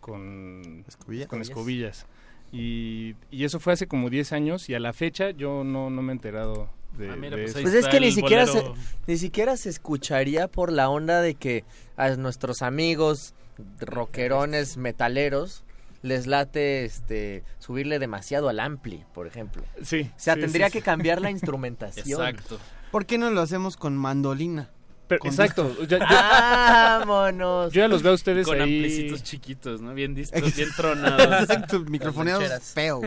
con, 0.01 0.83
con 1.27 1.41
escobillas. 1.41 2.05
Y, 2.51 3.15
y 3.31 3.43
eso 3.43 3.59
fue 3.59 3.73
hace 3.73 3.87
como 3.87 4.09
10 4.09 4.31
años 4.33 4.69
y 4.69 4.75
a 4.75 4.79
la 4.79 4.93
fecha 4.93 5.31
yo 5.31 5.63
no, 5.63 5.89
no 5.89 6.01
me 6.01 6.11
he 6.11 6.15
enterado 6.15 6.69
de, 6.97 7.09
Ah, 7.09 7.15
mira, 7.15 7.35
de 7.35 7.43
pues 7.43 7.51
eso. 7.55 7.61
Pues 7.63 7.73
es 7.73 7.87
que 7.87 7.99
ni 7.99 8.11
siquiera, 8.11 8.47
se, 8.47 8.63
ni 9.07 9.17
siquiera 9.17 9.57
se 9.57 9.69
escucharía 9.69 10.47
por 10.47 10.71
la 10.71 10.89
onda 10.89 11.21
de 11.21 11.35
que 11.35 11.65
a 11.97 12.09
nuestros 12.11 12.61
amigos 12.61 13.33
rockerones 13.81 14.77
metaleros 14.77 15.63
les 16.01 16.27
late 16.27 16.85
este 16.85 17.43
subirle 17.57 17.97
demasiado 17.97 18.47
al 18.47 18.59
ampli, 18.59 19.03
por 19.13 19.25
ejemplo. 19.27 19.63
Sí. 19.81 20.01
O 20.15 20.19
sea, 20.19 20.35
sí, 20.35 20.41
tendría 20.41 20.67
sí, 20.67 20.73
que 20.73 20.79
sí. 20.79 20.85
cambiar 20.85 21.19
la 21.19 21.31
instrumentación. 21.31 22.37
¿Por 22.95 23.05
qué 23.05 23.17
no 23.17 23.29
lo 23.29 23.41
hacemos 23.41 23.75
con 23.75 23.97
mandolina? 23.97 24.69
Pero- 25.09 25.19
Con 25.19 25.29
exacto. 25.29 25.75
Vámonos. 25.99 27.73
Yo 27.73 27.81
ya 27.81 27.89
los 27.89 28.01
veo 28.01 28.13
a 28.13 28.15
ustedes 28.15 28.45
Con 28.47 28.55
ahí. 28.61 28.61
amplicitos 28.77 29.21
chiquitos, 29.21 29.81
¿no? 29.81 29.93
Bien 29.93 30.15
distos, 30.15 30.55
bien 30.55 30.69
tronados. 30.77 31.41
Exacto, 31.41 31.81
microfoneados 31.81 32.49
feo. 32.73 33.01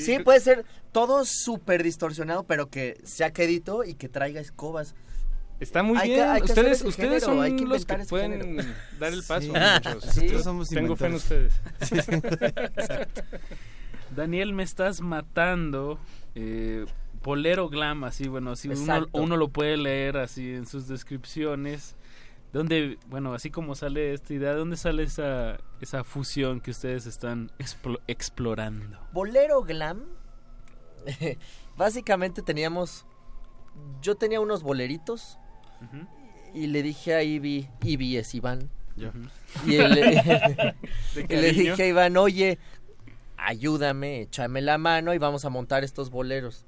Sí. 0.00 0.18
puede 0.18 0.40
ser 0.40 0.64
todo 0.90 1.24
súper 1.24 1.84
distorsionado, 1.84 2.42
pero 2.42 2.66
que 2.70 2.98
sea 3.04 3.32
quedito 3.32 3.84
y 3.84 3.94
que 3.94 4.08
traiga 4.08 4.40
escobas. 4.40 4.96
Está 5.60 5.84
muy 5.84 5.96
Hay 5.96 6.08
que- 6.08 6.14
bien. 6.16 6.28
hay 6.30 6.40
que 6.42 6.50
hacer 6.50 6.64
ustedes 6.64 6.82
ustedes 6.82 7.22
género, 7.24 7.40
hay 7.42 7.52
que 7.52 7.58
son 7.60 7.68
los 7.68 7.84
que 7.86 7.96
pueden 8.08 8.32
género. 8.40 8.68
dar 8.98 9.12
el 9.12 9.22
paso, 9.22 9.42
Sí. 9.42 9.46
muchachos. 9.50 10.04
Sí. 10.10 10.20
Nosotros 10.22 10.42
somos 10.42 10.68
Tengo 10.70 10.96
fe 10.96 11.06
en 11.06 11.14
ustedes. 11.14 11.52
Daniel, 14.16 14.52
me 14.54 14.64
estás 14.64 15.00
matando. 15.00 16.00
Eh, 16.34 16.84
Polero 17.24 17.68
Glam, 17.70 18.04
así, 18.04 18.28
bueno, 18.28 18.50
así 18.52 18.68
uno, 19.12 19.36
lo 19.36 19.48
puede 19.48 19.76
leer 19.78 20.18
así 20.18 20.52
en 20.54 20.66
sus 20.66 20.86
descripciones. 20.86 21.96
¿Dónde, 22.52 22.98
bueno, 23.08 23.32
así 23.32 23.50
como 23.50 23.74
sale 23.74 24.12
esta 24.12 24.34
idea, 24.34 24.52
dónde 24.52 24.76
sale 24.76 25.02
esa, 25.02 25.56
esa 25.80 26.04
fusión 26.04 26.60
que 26.60 26.70
ustedes 26.70 27.06
están 27.06 27.50
explo- 27.58 28.00
explorando? 28.06 28.98
Bolero 29.12 29.62
Glam. 29.62 30.04
Básicamente 31.76 32.42
teníamos. 32.42 33.06
Yo 34.02 34.14
tenía 34.16 34.40
unos 34.40 34.62
boleritos. 34.62 35.38
Y 36.54 36.68
le 36.68 36.82
dije 36.82 37.14
a 37.14 37.22
Ivy. 37.22 37.68
Ivy 37.82 38.16
es 38.18 38.34
Iván. 38.34 38.70
Yo. 38.96 39.10
Y, 39.66 39.76
él- 39.76 39.98
y 41.28 41.34
le 41.34 41.52
dije 41.52 41.82
a 41.82 41.86
Iván, 41.86 42.16
oye, 42.16 42.58
ayúdame, 43.44 44.22
échame 44.22 44.60
la 44.60 44.78
mano 44.78 45.14
y 45.14 45.18
vamos 45.18 45.44
a 45.44 45.50
montar 45.50 45.84
estos 45.84 46.10
boleros. 46.10 46.64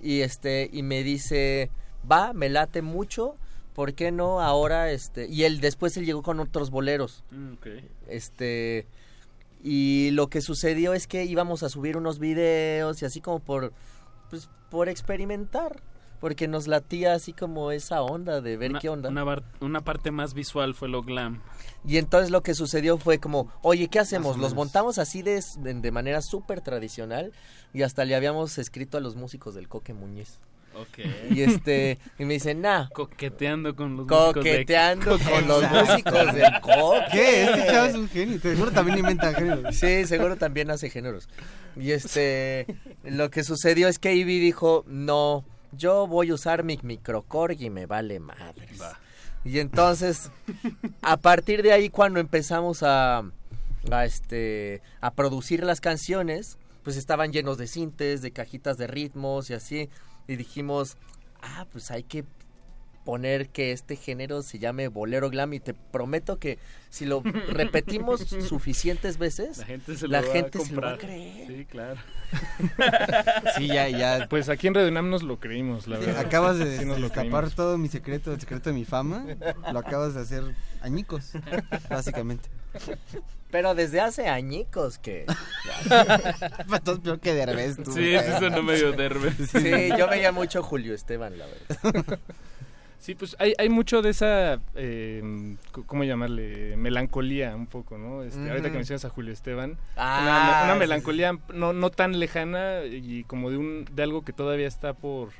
Y 0.00 0.20
este, 0.20 0.68
y 0.72 0.82
me 0.82 1.02
dice, 1.02 1.70
va, 2.10 2.32
me 2.32 2.48
late 2.48 2.82
mucho, 2.82 3.36
¿por 3.74 3.94
qué 3.94 4.12
no 4.12 4.40
ahora 4.40 4.90
este? 4.90 5.26
Y 5.26 5.44
él 5.44 5.60
después 5.60 5.96
él 5.96 6.04
llegó 6.04 6.22
con 6.22 6.40
otros 6.40 6.70
boleros. 6.70 7.24
Mm. 7.30 7.54
Este 8.08 8.86
y 9.62 10.10
lo 10.12 10.28
que 10.28 10.40
sucedió 10.40 10.92
es 10.92 11.06
que 11.06 11.24
íbamos 11.24 11.62
a 11.62 11.68
subir 11.68 11.96
unos 11.96 12.18
videos 12.18 13.00
y 13.00 13.04
así 13.04 13.20
como 13.20 13.38
por 13.38 13.72
pues 14.28 14.48
por 14.70 14.88
experimentar, 14.88 15.82
porque 16.22 16.46
nos 16.46 16.68
latía 16.68 17.14
así 17.14 17.32
como 17.32 17.72
esa 17.72 18.00
onda 18.00 18.40
de 18.40 18.56
ver 18.56 18.70
Una, 18.70 18.78
qué 18.78 18.88
onda. 18.88 19.08
una 19.08 19.24
bar- 19.24 19.42
una 19.60 19.80
parte 19.80 20.12
más 20.12 20.34
visual 20.34 20.72
fue 20.72 20.88
lo 20.88 21.02
glam. 21.02 21.42
Y 21.84 21.96
entonces 21.96 22.30
lo 22.30 22.44
que 22.44 22.54
sucedió 22.54 22.96
fue 22.96 23.18
como, 23.18 23.52
oye, 23.60 23.88
¿qué 23.88 23.98
hacemos? 23.98 24.38
Los 24.38 24.54
montamos 24.54 24.98
así 24.98 25.22
de, 25.22 25.42
de, 25.58 25.90
manera 25.90 26.22
súper 26.22 26.60
tradicional 26.60 27.32
y 27.74 27.82
hasta 27.82 28.04
le 28.04 28.14
habíamos 28.14 28.56
escrito 28.58 28.98
a 28.98 29.00
los 29.00 29.16
músicos 29.16 29.56
del 29.56 29.66
Coque 29.66 29.94
Muñiz. 29.94 30.38
Ok. 30.76 31.00
Y 31.30 31.42
este, 31.42 31.98
y 32.20 32.24
me 32.24 32.34
dicen, 32.34 32.60
nah, 32.60 32.88
Coqueteando 32.90 33.74
con 33.74 33.96
los 33.96 34.06
músicos 34.06 34.34
de 34.44 34.50
coqueteando 34.50 35.18
con 35.18 35.48
los 35.48 35.70
músicos 35.72 36.34
del 36.34 36.60
Coque. 36.60 37.04
¿Qué? 37.10 37.44
Este 37.46 37.66
chavo 37.66 37.86
es 37.86 37.94
un 37.96 38.08
genio. 38.08 38.38
Seguro 38.40 38.70
también 38.70 38.98
inventa 38.98 39.34
géneros. 39.34 39.74
Sí, 39.74 40.06
seguro 40.06 40.36
también 40.36 40.70
hace 40.70 40.88
géneros. 40.88 41.28
Y 41.74 41.90
este, 41.90 42.66
lo 43.02 43.28
que 43.28 43.42
sucedió 43.42 43.88
es 43.88 43.98
que 43.98 44.14
Ivy 44.14 44.38
dijo, 44.38 44.84
no, 44.86 45.44
yo 45.72 46.06
voy 46.06 46.30
a 46.30 46.34
usar 46.34 46.64
mi 46.64 46.78
microcorg 46.82 47.60
y 47.60 47.70
me 47.70 47.86
vale 47.86 48.20
madres. 48.20 48.80
Y 49.44 49.58
entonces, 49.58 50.30
a 51.02 51.16
partir 51.16 51.62
de 51.62 51.72
ahí 51.72 51.88
cuando 51.88 52.20
empezamos 52.20 52.82
a, 52.82 53.22
a 53.90 54.04
este, 54.04 54.82
a 55.00 55.12
producir 55.12 55.64
las 55.64 55.80
canciones, 55.80 56.58
pues 56.84 56.96
estaban 56.96 57.32
llenos 57.32 57.58
de 57.58 57.66
sintes, 57.66 58.22
de 58.22 58.30
cajitas 58.30 58.76
de 58.76 58.86
ritmos 58.86 59.50
y 59.50 59.54
así. 59.54 59.88
Y 60.28 60.36
dijimos, 60.36 60.96
ah, 61.40 61.66
pues 61.72 61.90
hay 61.90 62.04
que 62.04 62.24
poner 63.04 63.48
que 63.48 63.72
este 63.72 63.96
género 63.96 64.42
se 64.42 64.58
llame 64.58 64.88
bolero 64.88 65.28
glam 65.30 65.52
y 65.54 65.60
te 65.60 65.74
prometo 65.74 66.38
que 66.38 66.58
si 66.90 67.04
lo 67.04 67.22
repetimos 67.22 68.20
suficientes 68.48 69.18
veces 69.18 69.58
La 69.58 69.64
gente 69.66 69.96
se 69.96 70.06
lo, 70.06 70.12
la 70.12 70.20
va, 70.20 70.32
gente 70.32 70.58
a 70.58 70.64
se 70.64 70.72
lo 70.72 70.80
va 70.82 70.88
a 70.88 70.90
comprar. 70.92 71.10
creer. 71.10 71.46
Sí, 71.48 71.64
claro. 71.66 72.00
Sí, 73.56 73.66
ya, 73.66 73.88
ya. 73.88 74.26
Pues 74.30 74.48
aquí 74.48 74.66
en 74.66 74.74
Radio 74.74 74.88
UNAM 74.88 75.10
nos 75.10 75.22
lo 75.22 75.38
creímos, 75.38 75.86
la 75.86 75.98
verdad. 75.98 76.18
Acabas 76.18 76.58
de 76.58 76.78
Sí 76.78 76.84
nos 76.84 76.98
escapar 76.98 77.50
todo 77.50 77.76
mi 77.76 77.88
secreto, 77.88 78.32
el 78.32 78.40
secreto 78.40 78.70
de 78.70 78.74
mi 78.74 78.84
fama. 78.84 79.26
Lo 79.72 79.78
acabas 79.78 80.14
de 80.14 80.20
hacer 80.22 80.42
añicos, 80.80 81.32
básicamente. 81.90 82.48
Pero 83.50 83.74
desde 83.74 84.00
hace 84.00 84.28
añicos 84.28 84.98
que... 84.98 85.26
Entonces 86.72 87.04
peor 87.04 87.20
que 87.20 87.34
Derbez, 87.34 87.76
tú. 87.76 87.92
Sí, 87.92 88.14
sí 88.18 88.32
sonó 88.40 88.62
medio 88.62 88.92
Derbez. 88.92 89.50
Sí, 89.50 89.90
yo 89.98 90.08
veía 90.08 90.32
mucho 90.32 90.62
Julio 90.62 90.94
Esteban, 90.94 91.34
la 91.36 91.46
verdad. 91.46 92.18
Sí, 93.02 93.16
pues 93.16 93.34
hay, 93.40 93.52
hay 93.58 93.68
mucho 93.68 94.00
de 94.00 94.10
esa, 94.10 94.60
eh, 94.76 95.56
¿cómo 95.86 96.04
llamarle? 96.04 96.76
Melancolía 96.76 97.56
un 97.56 97.66
poco, 97.66 97.98
¿no? 97.98 98.22
Este, 98.22 98.48
Ahorita 98.48 98.70
que 98.70 98.76
mencionas 98.76 99.04
a 99.04 99.08
Julio 99.08 99.32
Esteban. 99.32 99.76
Ah, 99.96 100.20
una, 100.22 100.64
una 100.66 100.72
sí, 100.74 100.78
melancolía 100.78 101.36
no, 101.52 101.72
no 101.72 101.90
tan 101.90 102.20
lejana 102.20 102.84
y 102.84 103.24
como 103.24 103.50
de, 103.50 103.56
un, 103.56 103.86
de 103.90 104.04
algo 104.04 104.22
que 104.22 104.32
todavía 104.32 104.68
está 104.68 104.94
por, 104.94 105.30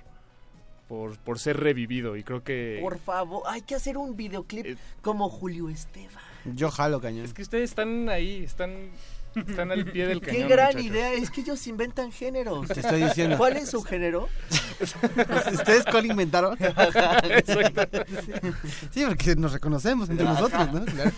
por, 0.89 1.16
por 1.18 1.39
ser 1.39 1.60
revivido. 1.60 2.16
Y 2.16 2.24
creo 2.24 2.43
que... 2.43 2.80
Por 2.82 2.98
favor, 2.98 3.44
hay 3.47 3.62
que 3.62 3.76
hacer 3.76 3.97
un 3.97 4.16
videoclip 4.16 4.76
como 5.01 5.28
Julio 5.28 5.68
Esteban. 5.68 6.24
Yo 6.56 6.68
jalo 6.68 7.01
cañón. 7.01 7.24
Es 7.24 7.32
que 7.32 7.43
ustedes 7.43 7.70
están 7.70 8.09
ahí, 8.09 8.43
están, 8.43 8.90
están 9.34 9.70
al 9.70 9.84
pie 9.86 10.06
del 10.06 10.20
Qué 10.20 10.30
cañón. 10.32 10.48
gran 10.48 10.66
muchachos. 10.68 10.84
idea, 10.86 11.12
es 11.14 11.30
que 11.30 11.40
ellos 11.42 11.66
inventan 11.66 12.12
géneros. 12.12 12.68
Te 12.68 12.80
estoy 12.80 13.02
diciendo. 13.04 13.36
¿Cuál 13.36 13.56
es 13.56 13.70
su 13.70 13.82
género? 13.82 14.28
¿Ustedes 15.52 15.84
cuál 15.90 16.06
inventaron? 16.06 16.56
Exacto. 16.60 18.02
sí, 18.90 19.04
porque 19.06 19.36
nos 19.36 19.52
reconocemos 19.52 20.09
entre 20.10 20.26
Ajá. 20.26 20.34
nosotros, 20.40 20.72
¿no? 20.72 20.84
Claro. 20.84 21.10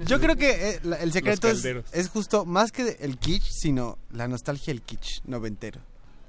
Yo 0.00 0.20
creo 0.20 0.36
que 0.36 0.70
eh, 0.70 0.80
el 1.00 1.12
secreto 1.12 1.48
es, 1.48 2.08
justo 2.08 2.44
más 2.44 2.72
que 2.72 2.96
el 3.00 3.18
kitsch, 3.18 3.44
sino 3.50 3.98
la 4.10 4.28
nostalgia 4.28 4.72
del 4.72 4.82
kitsch 4.82 5.22
noventero. 5.24 5.80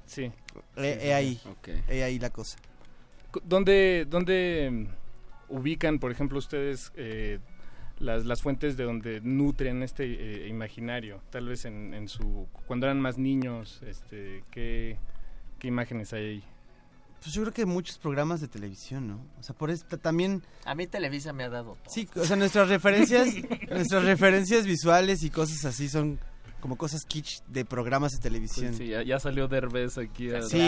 Sí. 0.06 0.30
He, 0.76 1.08
he 1.08 1.14
ahí, 1.14 1.40
Ok. 1.50 1.68
he 1.88 2.02
ahí 2.04 2.18
la 2.18 2.30
cosa. 2.30 2.56
¿Dónde, 3.42 4.06
dónde 4.08 4.68
mm, 4.70 5.54
ubican, 5.56 5.98
por 5.98 6.12
ejemplo, 6.12 6.38
ustedes 6.38 6.92
eh, 6.96 7.38
las, 7.98 8.24
las 8.26 8.42
fuentes 8.42 8.76
de 8.76 8.84
donde 8.84 9.20
nutren 9.22 9.82
este 9.82 10.04
eh, 10.04 10.48
imaginario? 10.48 11.20
Tal 11.30 11.46
vez 11.48 11.64
en, 11.64 11.94
en 11.94 12.08
su 12.08 12.46
cuando 12.66 12.86
eran 12.86 13.00
más 13.00 13.18
niños, 13.18 13.80
este, 13.86 14.44
¿qué, 14.50 14.98
qué 15.58 15.68
imágenes 15.68 16.12
hay 16.12 16.24
ahí? 16.24 16.44
Pues 17.22 17.32
yo 17.34 17.40
creo 17.42 17.54
que 17.54 17.64
muchos 17.64 17.96
programas 17.96 18.42
de 18.42 18.48
televisión, 18.48 19.08
¿no? 19.08 19.18
O 19.40 19.42
sea, 19.42 19.56
por 19.56 19.70
eso 19.70 19.86
también... 20.02 20.42
A 20.66 20.74
mí 20.74 20.86
Televisa 20.86 21.32
me 21.32 21.44
ha 21.44 21.48
dado 21.48 21.76
todo. 21.82 21.90
Sí, 21.90 22.06
o 22.16 22.24
sea, 22.24 22.36
nuestras 22.36 22.68
referencias, 22.68 23.28
nuestras 23.70 24.04
referencias 24.04 24.66
visuales 24.66 25.22
y 25.22 25.30
cosas 25.30 25.64
así 25.64 25.88
son 25.88 26.18
como 26.60 26.76
cosas 26.76 27.00
kitsch 27.06 27.42
de 27.48 27.64
programas 27.64 28.12
de 28.12 28.18
televisión. 28.18 28.74
Sí, 28.74 28.88
ya, 28.88 29.02
ya 29.02 29.18
salió 29.20 29.48
Derbez 29.48 29.96
aquí. 29.96 30.30
a- 30.34 30.42
Sí, 30.42 30.58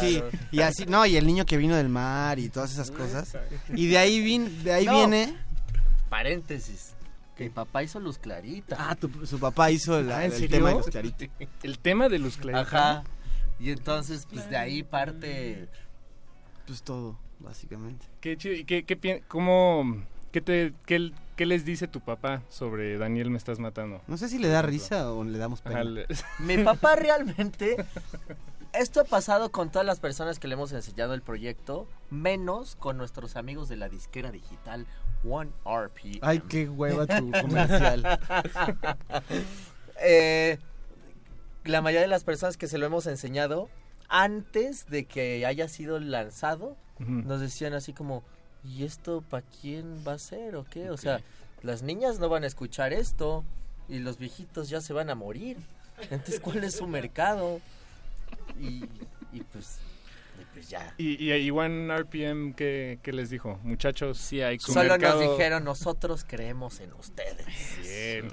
sí. 0.00 0.22
Y 0.52 0.60
así, 0.60 0.86
no, 0.86 1.04
y 1.04 1.16
el 1.16 1.26
niño 1.26 1.44
que 1.44 1.58
vino 1.58 1.76
del 1.76 1.88
mar 1.90 2.38
y 2.38 2.48
todas 2.48 2.72
esas 2.72 2.90
cosas. 2.90 3.36
Y 3.74 3.86
de 3.88 3.98
ahí, 3.98 4.22
vin, 4.22 4.64
de 4.64 4.72
ahí 4.72 4.86
No. 4.86 4.94
viene... 4.94 5.34
Paréntesis. 6.08 6.94
Que 7.36 7.44
mi 7.44 7.50
papá 7.50 7.82
hizo 7.82 8.00
Luz 8.00 8.18
Clarita. 8.18 8.76
Ah, 8.78 8.94
tu- 8.94 9.26
su 9.26 9.38
papá 9.38 9.70
hizo 9.70 10.00
la- 10.00 10.18
Ah, 10.18 10.24
¿en 10.24 10.32
el 10.32 10.38
serio? 10.38 10.56
tema 10.56 10.68
de 10.70 10.74
los 10.76 10.86
claritos. 10.86 11.28
El 11.62 11.78
tema 11.78 12.08
de 12.08 12.18
Luz 12.18 12.36
Clarita. 12.38 12.60
Ajá. 12.62 13.04
Y 13.60 13.70
entonces, 13.70 14.26
pues 14.30 14.48
de 14.48 14.56
ahí 14.56 14.82
parte... 14.82 15.68
Pues 16.66 16.82
todo, 16.82 17.18
básicamente. 17.40 18.06
Qué 18.20 18.36
chido. 18.38 18.54
¿Y 18.54 18.64
qué, 18.64 18.84
qué, 18.84 19.22
cómo, 19.28 20.02
qué, 20.32 20.40
te, 20.40 20.72
qué, 20.86 21.12
qué 21.36 21.46
les 21.46 21.64
dice 21.64 21.86
tu 21.88 22.00
papá 22.00 22.42
sobre 22.48 22.96
Daniel 22.98 23.30
me 23.30 23.36
estás 23.38 23.58
matando? 23.58 24.00
No 24.08 24.16
sé 24.16 24.28
si 24.28 24.38
le 24.38 24.48
da 24.48 24.62
risa 24.62 25.12
o 25.12 25.22
le 25.22 25.36
damos 25.38 25.60
pena. 25.60 25.76
Ajá, 25.76 25.84
le- 25.84 26.06
Mi 26.38 26.58
papá 26.64 26.96
realmente... 26.96 27.76
Esto 28.78 29.00
ha 29.00 29.04
pasado 29.04 29.50
con 29.50 29.70
todas 29.70 29.86
las 29.86 30.00
personas 30.00 30.38
que 30.38 30.48
le 30.48 30.54
hemos 30.54 30.70
enseñado 30.72 31.14
el 31.14 31.22
proyecto, 31.22 31.88
menos 32.10 32.76
con 32.76 32.98
nuestros 32.98 33.36
amigos 33.36 33.68
de 33.70 33.76
la 33.76 33.88
disquera 33.88 34.30
digital 34.30 34.86
One 35.24 35.50
RP. 35.64 36.18
Ay, 36.20 36.40
qué 36.40 36.68
hueva 36.68 37.06
tu 37.06 37.30
comercial. 37.42 38.18
Eh, 39.98 40.58
la 41.64 41.80
mayoría 41.80 42.02
de 42.02 42.06
las 42.06 42.22
personas 42.22 42.58
que 42.58 42.68
se 42.68 42.76
lo 42.76 42.84
hemos 42.84 43.06
enseñado, 43.06 43.70
antes 44.10 44.86
de 44.90 45.06
que 45.06 45.46
haya 45.46 45.68
sido 45.68 45.98
lanzado, 45.98 46.76
nos 46.98 47.40
decían 47.40 47.72
así 47.72 47.94
como, 47.94 48.22
¿y 48.62 48.84
esto 48.84 49.22
para 49.22 49.42
quién 49.62 50.04
va 50.06 50.12
a 50.12 50.18
ser 50.18 50.54
o 50.56 50.66
qué? 50.66 50.90
O 50.90 50.98
sea, 50.98 51.22
las 51.62 51.82
niñas 51.82 52.18
no 52.18 52.28
van 52.28 52.44
a 52.44 52.46
escuchar 52.46 52.92
esto 52.92 53.42
y 53.88 54.00
los 54.00 54.18
viejitos 54.18 54.68
ya 54.68 54.82
se 54.82 54.92
van 54.92 55.08
a 55.08 55.14
morir. 55.14 55.56
Entonces, 56.10 56.40
¿cuál 56.40 56.62
es 56.62 56.74
su 56.74 56.86
mercado? 56.86 57.62
Y, 58.58 58.84
y 59.32 59.40
pues, 59.52 59.78
y 60.40 60.44
pues 60.54 60.68
ya. 60.70 60.94
Y, 60.98 61.22
y, 61.24 61.32
y 61.34 61.50
One 61.50 61.94
RPM, 61.96 62.54
¿qué, 62.54 62.98
qué 63.02 63.12
les 63.12 63.30
dijo? 63.30 63.58
Muchachos, 63.62 64.18
sí 64.18 64.40
hay 64.42 64.58
Solo 64.58 64.96
nos 64.98 65.20
dijeron, 65.20 65.64
nosotros 65.64 66.24
creemos 66.26 66.80
en 66.80 66.92
ustedes. 66.94 67.46
Bien. 67.82 68.28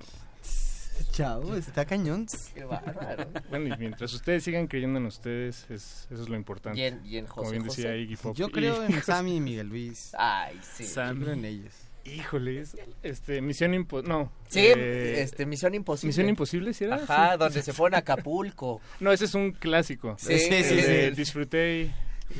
Chao, 1.12 1.56
está 1.56 1.86
cañón. 1.86 2.26
Qué 2.56 2.64
bárbaro. 2.64 3.30
Bueno, 3.50 3.74
y 3.76 3.78
mientras 3.78 4.14
ustedes 4.14 4.44
sigan 4.44 4.68
creyendo 4.68 5.00
en 5.00 5.06
ustedes, 5.06 5.66
es, 5.70 6.08
eso 6.10 6.24
es 6.24 6.30
lo 6.30 6.36
importante. 6.36 6.80
Y 6.80 6.84
en- 6.84 7.06
y 7.06 7.18
en 7.18 7.26
Como 7.26 7.44
José 7.44 7.52
bien 7.58 7.68
decía 7.68 7.84
José. 7.86 8.00
Iggy 8.00 8.16
Pop. 8.16 8.36
Yo 8.36 8.48
Y- 8.48 8.52
creo 8.52 8.84
en 8.84 9.02
Sammy 9.04 9.36
y 9.38 9.40
Miguel 9.42 9.68
Luis. 9.68 10.12
Ay, 10.18 10.60
sí. 10.64 10.86
Yo 10.86 11.16
creo 11.20 11.34
en 11.34 11.46
ellos. 11.46 11.74
Híjoles, 12.06 12.76
este, 13.02 13.42
Misión 13.42 13.74
Imposible, 13.74 14.10
no. 14.14 14.32
Sí, 14.50 14.60
eh, 14.60 15.22
este, 15.22 15.46
Misión 15.46 15.74
Imposible. 15.74 16.10
Misión 16.10 16.30
Imposible, 16.30 16.74
¿sí 16.74 16.84
era? 16.84 16.96
Ajá, 16.98 17.34
Sí. 17.34 17.40
donde 17.40 17.62
se 17.62 17.74
fueron 17.74 17.96
a 17.96 18.00
Acapulco. 18.00 18.82
No, 19.00 19.12
ese 19.12 19.26
es 19.26 19.34
un 19.36 19.52
clásico. 19.52 20.16
Sí, 20.20 20.34
El 20.34 20.40
sí, 20.40 20.50
de 20.50 21.10
sí. 21.10 21.16
Disfruté. 21.16 21.92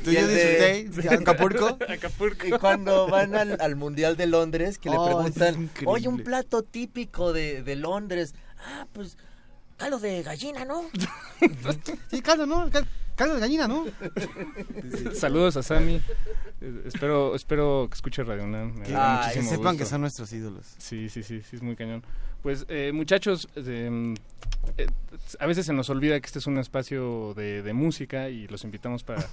Tú 0.02 0.10
y 0.10 0.14
yo 0.14 0.26
disfruté, 0.26 1.14
Acapulco. 1.16 1.78
Y 2.46 2.50
cuando 2.52 3.06
van 3.06 3.34
al, 3.36 3.56
al 3.60 3.76
Mundial 3.76 4.16
de 4.16 4.26
Londres, 4.26 4.78
que 4.78 4.90
le 4.90 4.96
Oh, 4.98 5.04
preguntan, 5.06 5.70
oye, 5.86 6.08
un 6.08 6.18
plato 6.24 6.62
típico 6.62 7.32
de, 7.32 7.62
de 7.62 7.76
Londres. 7.76 8.34
Ah, 8.58 8.86
pues, 8.92 9.16
caldo 9.84 9.98
de 9.98 10.22
gallina, 10.22 10.64
¿no? 10.64 10.82
Sí, 12.10 12.22
caldo, 12.22 12.46
¿no? 12.46 12.70
Cal- 12.70 12.86
Caldo 13.16 13.34
de 13.34 13.40
gallina, 13.40 13.68
¿no? 13.68 13.84
Saludos 15.14 15.56
a 15.56 15.62
Sammy. 15.62 16.00
Espero, 16.86 17.34
espero 17.36 17.86
que 17.88 17.94
escuche 17.94 18.24
Radio 18.24 18.42
UNAM. 18.44 18.74
me 18.74 18.84
Que, 18.86 18.92
da 18.92 19.20
que 19.20 19.26
muchísimo 19.40 19.50
sepan 19.50 19.64
gusto. 19.74 19.78
que 19.78 19.84
son 19.90 20.00
nuestros 20.00 20.32
ídolos. 20.32 20.66
Sí, 20.78 21.08
sí, 21.08 21.22
sí, 21.22 21.40
sí, 21.42 21.56
es 21.56 21.62
muy 21.62 21.76
cañón. 21.76 22.02
Pues, 22.42 22.64
eh, 22.68 22.90
muchachos, 22.92 23.46
eh, 23.56 24.14
eh, 24.78 24.86
a 25.38 25.46
veces 25.46 25.66
se 25.66 25.72
nos 25.72 25.90
olvida 25.90 26.18
que 26.18 26.26
este 26.26 26.38
es 26.40 26.46
un 26.48 26.58
espacio 26.58 27.34
de, 27.34 27.62
de 27.62 27.72
música 27.72 28.30
y 28.30 28.48
los 28.48 28.64
invitamos 28.64 29.04
para 29.04 29.24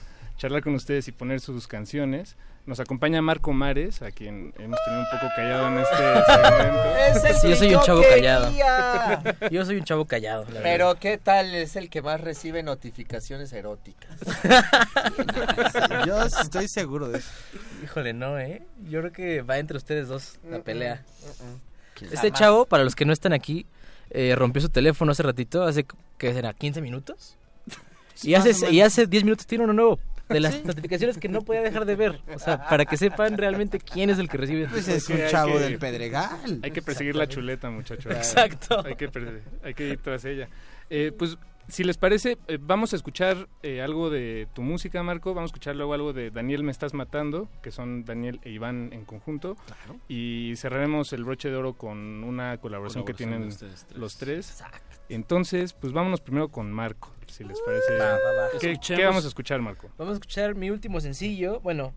charlar 0.41 0.63
con 0.63 0.73
ustedes 0.73 1.07
y 1.07 1.11
poner 1.11 1.39
sus 1.39 1.68
canciones. 1.68 2.35
Nos 2.65 2.80
acompaña 2.80 3.22
Marco 3.22 3.53
Mares, 3.53 4.01
a 4.01 4.09
quien 4.11 4.53
hemos 4.57 4.80
tenido 4.85 5.01
un 5.01 5.07
poco 5.11 5.31
callado 5.35 5.68
en 5.68 5.77
este 5.80 5.95
segmento. 6.27 6.95
Es 6.97 7.23
el 7.23 7.35
Sí, 7.35 7.41
yo 7.43 7.49
que 7.49 7.55
soy 7.57 7.76
un 7.76 7.81
chavo 7.81 8.01
quería. 8.01 8.39
callado. 8.39 9.49
Yo 9.51 9.65
soy 9.65 9.77
un 9.77 9.84
chavo 9.84 10.05
callado. 10.05 10.45
la 10.51 10.61
Pero, 10.61 10.88
verdad. 10.88 10.99
¿qué 10.99 11.18
tal 11.19 11.53
es 11.53 11.76
el 11.76 11.89
que 11.91 12.01
más 12.01 12.22
recibe 12.22 12.63
notificaciones 12.63 13.53
eróticas? 13.53 14.09
Yo 16.07 16.23
estoy 16.23 16.68
seguro 16.68 17.07
de 17.09 17.19
eso. 17.19 17.30
Híjole, 17.84 18.13
no, 18.13 18.39
¿eh? 18.39 18.63
Yo 18.89 18.99
creo 19.01 19.11
que 19.11 19.41
va 19.43 19.59
entre 19.59 19.77
ustedes 19.77 20.07
dos 20.07 20.39
la 20.49 20.59
pelea. 20.59 21.03
Este 22.01 22.18
Jamás. 22.18 22.34
chavo, 22.39 22.65
para 22.65 22.84
los 22.84 22.95
que 22.95 23.05
no 23.05 23.13
están 23.13 23.34
aquí, 23.34 23.68
eh, 24.09 24.34
rompió 24.35 24.61
su 24.61 24.69
teléfono 24.69 25.11
hace 25.11 25.22
ratito, 25.23 25.63
hace, 25.63 25.85
¿qué 26.18 26.34
será? 26.34 26.53
¿15 26.55 26.81
minutos? 26.81 27.38
Y 28.23 28.34
hace, 28.35 28.72
y 28.72 28.81
hace 28.81 29.07
10 29.07 29.23
minutos 29.23 29.45
tiene 29.47 29.63
uno 29.63 29.73
nuevo. 29.73 29.99
De 30.31 30.39
las 30.39 30.63
notificaciones 30.65 31.17
que 31.17 31.27
no 31.29 31.41
podía 31.41 31.61
dejar 31.61 31.85
de 31.85 31.95
ver. 31.95 32.21
O 32.33 32.39
sea, 32.39 32.67
para 32.67 32.85
que 32.85 32.97
sepan 32.97 33.37
realmente 33.37 33.79
quién 33.79 34.09
es 34.09 34.17
el 34.19 34.29
que 34.29 34.37
recibe. 34.37 34.67
Pues 34.67 34.87
es 34.87 35.07
un 35.09 35.17
hay 35.21 35.29
chavo 35.29 35.53
que- 35.53 35.59
del 35.59 35.77
Pedregal. 35.79 36.59
Hay 36.63 36.71
que 36.71 36.81
perseguir 36.81 37.15
la 37.15 37.27
chuleta, 37.27 37.69
muchachos. 37.69 38.11
Exacto. 38.13 38.83
Hay 38.85 38.95
que, 38.95 39.09
hay 39.63 39.73
que 39.73 39.87
ir 39.89 39.97
tras 40.01 40.25
ella. 40.25 40.47
Eh, 40.89 41.11
pues, 41.17 41.37
si 41.67 41.83
les 41.85 41.97
parece, 41.97 42.37
eh, 42.47 42.57
vamos 42.59 42.91
a 42.91 42.95
escuchar 42.97 43.47
eh, 43.63 43.81
algo 43.81 44.09
de 44.09 44.47
tu 44.53 44.61
música, 44.61 45.03
Marco. 45.03 45.33
Vamos 45.33 45.49
a 45.49 45.51
escuchar 45.53 45.75
luego 45.75 45.93
algo 45.93 46.11
de 46.11 46.29
Daniel 46.31 46.63
Me 46.63 46.71
Estás 46.71 46.93
Matando, 46.93 47.47
que 47.61 47.71
son 47.71 48.03
Daniel 48.03 48.39
e 48.43 48.49
Iván 48.49 48.89
en 48.91 49.05
conjunto. 49.05 49.55
Y 50.09 50.53
cerraremos 50.57 51.13
el 51.13 51.23
broche 51.23 51.49
de 51.49 51.55
oro 51.55 51.73
con 51.73 52.23
una 52.23 52.57
colaboración, 52.57 53.05
que 53.05 53.13
tienen 53.13 53.49
tres. 53.57 53.85
los 53.95 54.17
tres. 54.17 54.61
Entonces, 55.09 55.73
pues 55.73 55.93
vámonos 55.93 56.21
primero 56.21 56.49
con 56.49 56.71
Marco, 56.71 57.13
si 57.31 57.43
les 57.43 57.59
parece. 57.61 57.97
Va, 57.97 58.11
va, 58.11 58.31
va. 58.33 58.49
¿Qué, 58.59 59.05
vamos 59.05 59.25
a 59.25 59.27
escuchar, 59.27 59.61
Marco? 59.61 59.89
Vamos 59.97 60.13
a 60.13 60.15
escuchar 60.15 60.55
mi 60.55 60.69
último 60.69 60.99
sencillo, 60.99 61.59
bueno, 61.61 61.93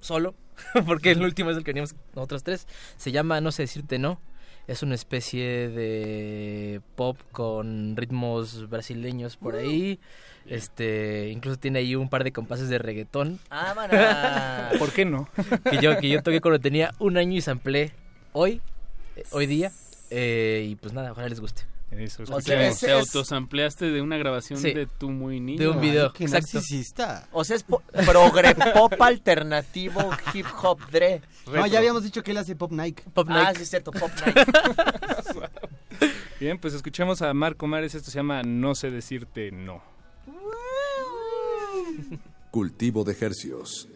solo, 0.00 0.34
porque 0.86 1.10
el 1.10 1.22
último 1.22 1.50
es 1.50 1.56
el 1.56 1.64
que 1.64 1.72
teníamos 1.72 1.94
nosotros 2.14 2.42
tres. 2.42 2.66
Se 2.96 3.12
llama 3.12 3.40
No 3.40 3.52
sé 3.52 3.62
decirte 3.62 3.98
no. 3.98 4.20
Es 4.66 4.82
una 4.82 4.96
especie 4.96 5.68
de 5.68 6.80
pop 6.96 7.16
con 7.30 7.96
ritmos 7.96 8.68
brasileños 8.68 9.36
por 9.36 9.54
ahí. 9.54 10.00
Este, 10.44 11.28
incluso 11.28 11.56
tiene 11.56 11.78
ahí 11.80 11.94
un 11.94 12.08
par 12.08 12.24
de 12.24 12.32
compases 12.32 12.68
de 12.68 12.78
reggaetón. 12.78 13.38
¡Vámonos! 13.48 14.78
¿Por 14.78 14.92
qué 14.92 15.04
no? 15.04 15.28
que 15.70 15.78
yo 15.78 15.98
que 15.98 16.08
yo 16.08 16.20
toqué 16.20 16.40
cuando 16.40 16.58
tenía 16.58 16.92
un 16.98 17.16
año 17.16 17.36
y 17.36 17.40
samplé 17.42 17.92
hoy, 18.32 18.60
eh, 19.14 19.22
hoy 19.30 19.46
día. 19.46 19.70
Eh, 20.10 20.66
y 20.68 20.74
pues 20.74 20.92
nada, 20.92 21.12
ojalá 21.12 21.28
les 21.28 21.40
guste. 21.40 21.62
Eso, 21.90 22.24
O 22.24 22.26
sea, 22.26 22.36
escuchemos. 22.38 22.64
ese 22.76 22.86
Te 22.86 22.92
es- 22.92 22.98
autosampleaste 22.98 23.86
de 23.90 24.02
una 24.02 24.18
grabación 24.18 24.58
Sí. 24.58 24.72
de 24.74 24.86
tu 24.86 25.08
muy 25.10 25.40
niño. 25.40 25.58
De 25.60 25.68
un 25.68 25.80
video. 25.80 26.12
Qué 26.12 26.24
Exacto. 26.24 26.48
narcisista. 26.54 27.28
O 27.32 27.44
sea, 27.44 27.56
es 27.56 27.62
po- 27.62 27.82
progre 28.04 28.54
pop 28.74 29.00
alternativo 29.00 30.10
hip 30.34 30.46
hop 30.62 30.80
dre. 30.90 31.22
No, 31.50 31.66
ya 31.66 31.78
habíamos 31.78 32.02
dicho 32.02 32.22
que 32.22 32.32
él 32.32 32.38
hace 32.38 32.54
pop 32.56 32.72
Nike. 32.72 33.04
Pop 33.14 33.28
Ah, 33.30 33.44
Nike. 33.44 33.56
sí 33.58 33.62
es 33.62 33.70
cierto, 33.70 33.92
pop 33.92 34.10
night. 34.26 34.36
Bien, 36.40 36.58
pues 36.58 36.74
escuchemos 36.74 37.22
a 37.22 37.32
Marco 37.32 37.66
Mares. 37.66 37.94
Esto 37.94 38.10
se 38.10 38.16
llama 38.18 38.42
No 38.42 38.74
sé 38.74 38.90
decirte 38.90 39.50
no. 39.52 39.82
Cultivo 42.50 43.04
de 43.04 43.16
hercios. 43.18 43.88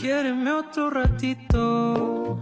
Quiéreme 0.00 0.52
otro 0.52 0.90
ratito. 0.90 2.40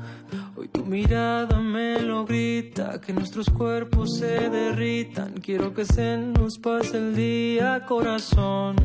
Hoy 0.56 0.68
tu 0.68 0.84
mirada 0.84 1.60
me 1.60 2.00
lo 2.00 2.24
grita, 2.24 3.00
que 3.00 3.12
nuestros 3.12 3.50
cuerpos 3.50 4.18
se 4.18 4.48
derritan. 4.48 5.34
Quiero 5.34 5.74
que 5.74 5.84
se 5.84 6.16
nos 6.16 6.58
pase 6.58 6.98
el 6.98 7.16
día, 7.16 7.84
corazón. 7.86 8.76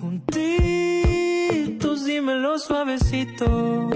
Juntitos, 0.00 2.04
dímelo 2.04 2.58
suavecito. 2.58 3.90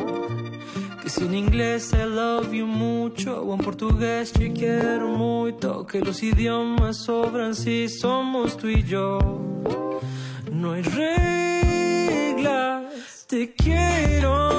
Que 1.03 1.09
si 1.09 1.25
en 1.25 1.35
inglés 1.35 1.93
I 1.93 2.05
love 2.05 2.53
you 2.53 2.67
mucho, 2.67 3.43
o 3.43 3.55
en 3.55 3.61
portugués 3.61 4.33
te 4.33 4.53
quiero 4.53 5.09
mucho. 5.09 5.87
Que 5.87 6.01
los 6.01 6.23
idiomas 6.23 6.97
sobran 6.97 7.55
si 7.55 7.89
somos 7.89 8.57
tú 8.57 8.69
y 8.69 8.83
yo. 8.83 9.19
No 10.51 10.73
hay 10.73 10.83
reglas, 10.83 11.36
te 13.27 13.53
quiero 13.55 14.56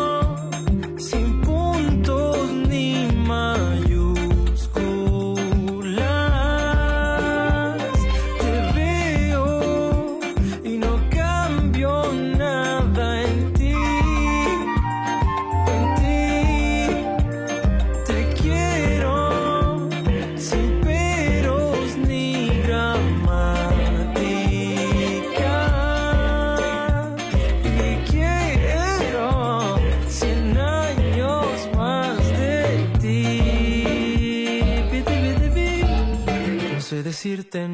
decirte 37.28 37.68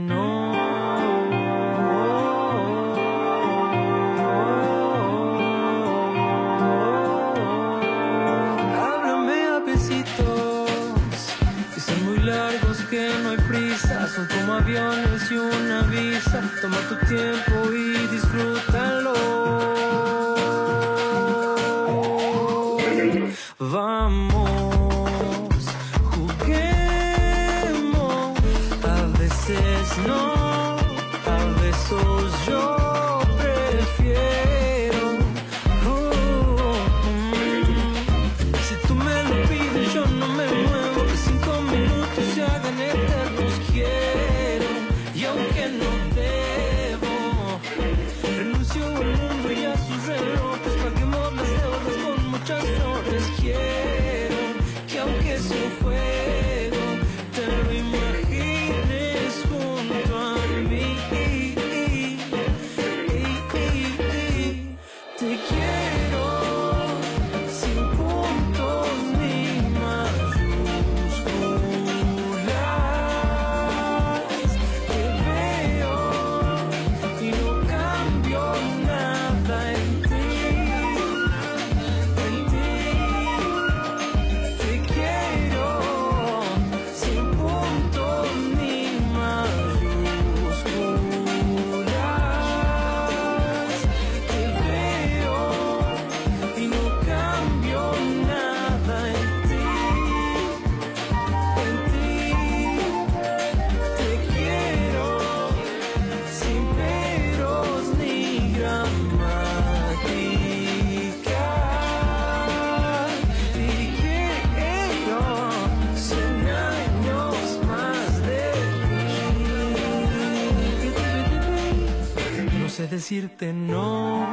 decirte 122.93 123.51
no. 123.51 124.27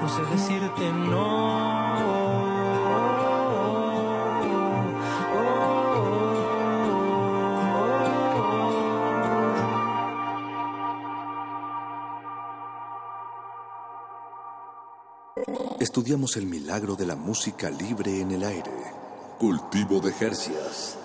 No 0.00 0.08
sé 0.08 0.22
decirte 0.30 0.92
Estudiamos 15.80 16.36
el 16.36 16.46
milagro 16.46 16.94
de 16.94 17.06
la 17.06 17.16
música 17.16 17.68
libre 17.68 18.20
en 18.20 18.30
el 18.30 18.44
aire. 18.44 18.71
Cultivo 19.42 19.98
de 19.98 20.12
Jercias. 20.12 20.96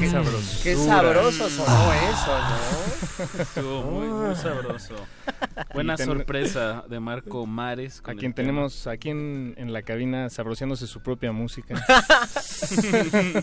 Qué 0.00 0.08
sabroso. 0.10 0.60
Qué 0.62 0.76
sabroso 0.76 1.50
sonó 1.50 1.92
eso, 1.92 2.38
¿no? 2.38 3.42
Estuvo 3.42 3.82
muy, 3.82 4.06
muy 4.08 4.36
sabroso. 4.36 4.94
Buena 5.74 5.96
ten- 5.96 6.06
sorpresa 6.06 6.84
de 6.88 7.00
Marco 7.00 7.46
Mares. 7.46 8.00
A 8.04 8.14
quien 8.14 8.32
tenemos 8.32 8.86
aquí 8.86 9.10
en, 9.10 9.54
en 9.58 9.72
la 9.72 9.82
cabina 9.82 10.30
sabroseándose 10.30 10.86
su 10.86 11.00
propia 11.02 11.32
música. 11.32 11.74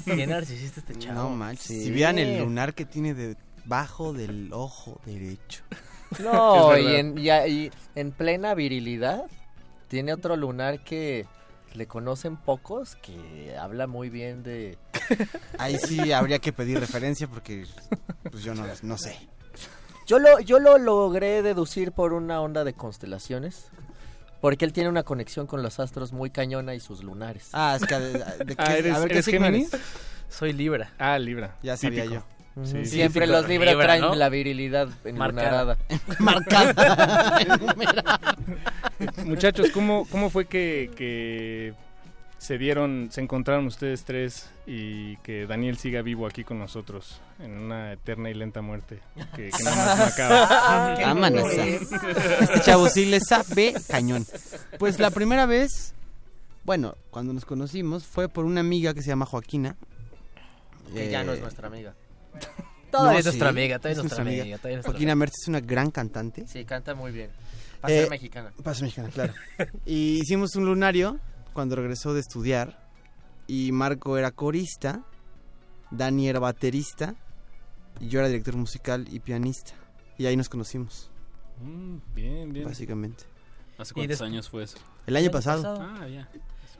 Qué 0.05 0.27
narcisista 0.27 0.79
este 0.79 0.95
chavo. 0.97 1.23
No 1.23 1.29
manches. 1.31 1.67
Sí. 1.67 1.83
Si 1.85 1.91
vieran 1.91 2.19
el 2.19 2.39
lunar 2.39 2.73
que 2.73 2.85
tiene 2.85 3.13
debajo 3.65 4.13
del 4.13 4.51
ojo 4.53 5.01
derecho. 5.05 5.63
No, 6.19 6.77
y 6.77 6.95
en, 6.95 7.17
y 7.17 7.71
en 7.95 8.11
plena 8.11 8.53
virilidad 8.53 9.25
tiene 9.89 10.13
otro 10.13 10.37
lunar 10.37 10.81
que 10.83 11.25
le 11.73 11.87
conocen 11.87 12.37
pocos 12.37 12.95
que 12.97 13.57
habla 13.59 13.85
muy 13.87 14.09
bien 14.09 14.41
de... 14.43 14.77
Ahí 15.57 15.77
sí 15.77 16.13
habría 16.13 16.39
que 16.39 16.53
pedir 16.53 16.79
referencia 16.79 17.27
porque 17.27 17.65
pues 18.31 18.43
yo 18.43 18.53
no, 18.55 18.65
no 18.83 18.97
sé. 18.97 19.17
Yo 20.05 20.19
lo, 20.19 20.39
yo 20.39 20.59
lo 20.59 20.77
logré 20.77 21.41
deducir 21.41 21.91
por 21.91 22.13
una 22.13 22.39
onda 22.39 22.63
de 22.63 22.73
constelaciones. 22.73 23.65
Porque 24.39 24.63
él 24.63 24.71
tiene 24.73 24.89
una 24.89 25.03
conexión 25.03 25.47
con 25.47 25.63
los 25.63 25.79
astros 25.81 26.13
muy 26.13 26.29
cañona 26.29 26.75
y 26.75 26.79
sus 26.79 27.03
lunares. 27.03 27.49
Ah, 27.51 27.77
es 27.81 27.85
que 27.85 27.95
de, 27.99 28.13
de 28.45 28.55
qué- 28.55 28.63
Ah, 28.63 28.77
¿eres- 28.77 28.95
a 28.95 28.99
ver 28.99 29.07
qué 29.07 29.13
eres 29.15 29.25
signo 29.25 29.45
Géminis? 29.47 29.73
eres? 29.73 29.85
Soy 30.29 30.53
Libra. 30.53 30.93
Ah, 30.97 31.17
Libra. 31.19 31.57
Ya 31.63 31.75
sabía 31.75 32.03
Típico. 32.03 32.21
yo. 32.21 32.34
Ujú, 32.55 32.65
Sí, 32.67 32.85
sí, 32.85 32.91
Siempre 32.91 33.27
los 33.27 33.47
Libra 33.49 33.71
Libra, 33.71 33.85
traen 33.85 34.01
¿no? 34.01 34.15
la 34.15 34.29
virilidad 34.29 34.87
enlunarada. 35.03 35.77
Marcada. 36.19 37.37
Muchachos, 39.25 39.67
¿cómo, 39.73 40.07
cómo 40.09 40.29
fue 40.29 40.45
que, 40.45 40.89
que 40.95 41.73
se 42.37 42.57
dieron, 42.57 43.09
se 43.11 43.21
encontraron 43.21 43.65
ustedes 43.67 44.03
tres 44.05 44.49
y 44.65 45.17
que 45.17 45.45
Daniel 45.47 45.77
siga 45.77 46.01
vivo 46.01 46.25
aquí 46.27 46.43
con 46.43 46.59
nosotros 46.59 47.19
en 47.39 47.51
una 47.57 47.91
eterna 47.93 48.29
y 48.29 48.33
lenta 48.35 48.61
muerte 48.61 48.99
que, 49.35 49.49
que 49.49 49.63
nada 49.63 49.75
más 49.85 49.97
no 49.97 50.03
acaba. 50.05 50.95
Vámonos. 51.01 51.51
Este 51.51 52.61
chavo 52.61 52.87
sí 52.87 53.05
le 53.05 53.19
sabe 53.19 53.73
cañón. 53.89 54.25
Pues 54.79 54.99
la 54.99 55.09
primera 55.11 55.45
vez, 55.45 55.93
bueno, 56.63 56.95
cuando 57.11 57.33
nos 57.33 57.45
conocimos 57.45 58.05
fue 58.05 58.29
por 58.29 58.45
una 58.45 58.61
amiga 58.61 58.93
que 58.93 59.01
se 59.01 59.09
llama 59.09 59.25
Joaquina. 59.25 59.75
Que 60.93 61.09
ya 61.09 61.23
no 61.23 61.33
es 61.33 61.39
Eh, 61.39 61.41
nuestra 61.41 61.67
amiga. 61.67 61.93
Todavía 62.91 63.19
es 63.19 63.25
sí, 63.25 63.29
nuestra 63.29 63.49
amiga, 63.49 63.79
todavía 63.79 63.91
es 63.93 63.97
es 63.97 64.03
nuestra 64.03 64.23
nuestra 64.23 64.41
amiga, 64.43 64.57
todavía 64.57 64.79
es 64.79 64.85
Joaquina 64.85 65.11
amiga. 65.11 65.15
Mertz 65.15 65.33
es 65.41 65.47
una 65.47 65.59
gran 65.59 65.91
cantante. 65.91 66.47
Sí, 66.47 66.63
canta 66.65 66.95
muy 66.95 67.11
bien. 67.11 67.29
Para 67.81 67.93
Eh, 67.93 67.99
ser 68.01 68.09
mexicana. 68.09 68.51
Para 68.63 68.73
ser 68.73 68.83
mexicana, 68.83 69.09
claro. 69.09 69.33
y 69.85 70.19
hicimos 70.21 70.55
un 70.55 70.65
lunario 70.65 71.19
cuando 71.53 71.75
regresó 71.75 72.13
de 72.13 72.21
estudiar. 72.21 72.79
Y 73.47 73.71
Marco 73.73 74.17
era 74.17 74.31
corista, 74.31 75.03
Dani 75.91 76.29
era 76.29 76.39
baterista, 76.39 77.15
y 77.99 78.07
yo 78.07 78.19
era 78.19 78.27
director 78.27 78.55
musical 78.55 79.05
y 79.11 79.19
pianista. 79.19 79.73
Y 80.17 80.25
ahí 80.25 80.35
nos 80.37 80.49
conocimos, 80.49 81.09
Mm, 81.61 81.97
bien, 82.15 82.51
bien. 82.53 82.65
básicamente. 82.65 83.23
¿Hace 83.77 83.93
cuántos 83.93 84.21
años 84.21 84.49
fue 84.49 84.63
eso? 84.63 84.77
El 85.05 85.15
año 85.17 85.29
pasado. 85.31 85.77
Ah, 85.81 86.07
ya. 86.07 86.27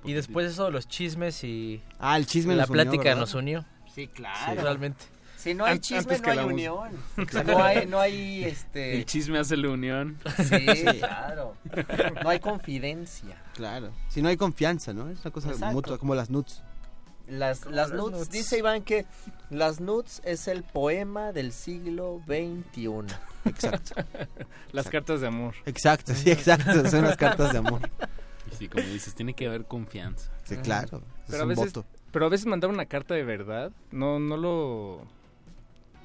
Y 0.05 0.13
después 0.13 0.49
eso, 0.51 0.69
los 0.71 0.87
chismes 0.87 1.43
y... 1.43 1.81
Ah, 1.99 2.15
el 2.17 2.25
chisme 2.25 2.55
La 2.55 2.63
nos 2.63 2.69
unió, 2.69 2.83
plática 2.83 3.03
¿verdad? 3.03 3.19
nos 3.19 3.33
unió. 3.33 3.65
Sí, 3.93 4.07
claro. 4.07 4.61
Realmente. 4.61 5.05
Si 5.45 5.53
no 5.53 5.63
hay 5.63 5.73
An- 5.73 5.79
chisme, 5.79 5.99
antes 5.99 6.17
no 6.19 6.23
que 6.23 6.29
hay 6.31 6.35
la 6.37 6.45
unión. 6.47 6.89
No 7.45 7.63
hay, 7.63 7.85
no 7.85 7.99
hay, 7.99 8.43
este... 8.45 8.95
El 8.97 9.05
chisme 9.05 9.37
hace 9.37 9.55
la 9.55 9.69
unión. 9.69 10.17
Sí, 10.49 10.65
claro. 10.97 11.55
No 12.23 12.29
hay 12.29 12.39
confidencia. 12.39 13.37
Claro. 13.53 13.91
Si 14.09 14.23
no 14.23 14.29
hay 14.29 14.37
confianza, 14.37 14.91
¿no? 14.91 15.07
Es 15.09 15.21
una 15.23 15.29
cosa 15.31 15.51
Exacto. 15.51 15.71
mutua, 15.73 15.97
como 15.99 16.15
las 16.15 16.31
nuts. 16.31 16.63
Las, 17.27 17.59
Como 17.59 17.75
las 17.75 17.89
las 17.91 17.97
nuts, 17.99 18.17
nuts. 18.17 18.29
dice 18.31 18.57
Iván 18.57 18.81
que 18.81 19.05
las 19.51 19.79
nuts 19.79 20.19
es 20.25 20.47
el 20.47 20.63
poema 20.63 21.31
del 21.31 21.51
siglo 21.51 22.21
XXI. 22.25 22.89
Exacto. 23.45 23.93
Las 24.71 24.89
cartas 24.89 25.21
de 25.21 25.27
amor. 25.27 25.53
Exacto, 25.67 26.13
sí, 26.15 26.31
exacto. 26.31 26.89
Son 26.89 27.03
las 27.03 27.15
cartas 27.17 27.51
de 27.53 27.59
amor. 27.59 27.81
Y 28.51 28.55
sí, 28.55 28.67
como 28.67 28.83
dices, 28.87 29.13
tiene 29.13 29.33
que 29.35 29.45
haber 29.47 29.65
confianza. 29.65 30.31
Sí, 30.43 30.57
claro. 30.57 31.01
Pero 31.27 31.35
es 31.37 31.39
a 31.39 31.43
un 31.43 31.49
veces, 31.49 31.65
voto. 31.73 31.85
pero 32.11 32.25
a 32.25 32.29
veces 32.29 32.45
mandar 32.47 32.69
una 32.71 32.85
carta 32.87 33.13
de 33.13 33.23
verdad, 33.23 33.71
no, 33.91 34.19
no 34.19 34.35
lo, 34.37 35.01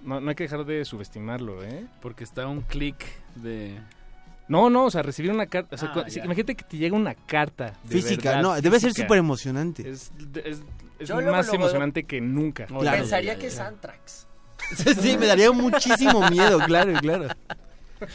no, 0.03 0.21
no 0.21 0.29
hay 0.29 0.35
que 0.35 0.45
dejar 0.45 0.65
de 0.65 0.85
subestimarlo, 0.85 1.63
¿eh? 1.63 1.87
Porque 2.01 2.25
está 2.25 2.47
un 2.47 2.63
clic 2.63 2.97
de... 3.37 3.79
No, 4.49 4.69
no, 4.69 4.87
o 4.87 4.91
sea, 4.91 5.03
recibir 5.03 5.31
una 5.31 5.47
carta, 5.47 5.77
o 5.77 5.79
sea, 5.79 5.93
Ah, 5.95 6.05
imagínate 6.25 6.57
que 6.57 6.65
te 6.65 6.77
llega 6.77 6.97
una 6.97 7.15
carta 7.15 7.75
de 7.85 7.89
Física, 7.89 8.31
verdad, 8.31 8.43
no, 8.43 8.61
debe 8.61 8.81
ser 8.81 8.93
súper 8.93 9.19
emocionante. 9.19 9.89
Es, 9.89 10.11
es, 10.45 10.63
es 10.99 11.09
Yo 11.09 11.15
luego, 11.15 11.31
más 11.31 11.47
luego 11.47 11.65
emocionante 11.65 12.03
que 12.03 12.21
nunca. 12.21 12.67
Claro. 12.67 12.99
Pensaría 12.99 13.39
que 13.39 13.47
es 13.47 13.61
Antrax. 13.61 14.27
sí, 15.01 15.17
me 15.17 15.27
daría 15.27 15.53
muchísimo 15.53 16.29
miedo, 16.29 16.59
claro, 16.67 16.93
claro. 17.01 17.29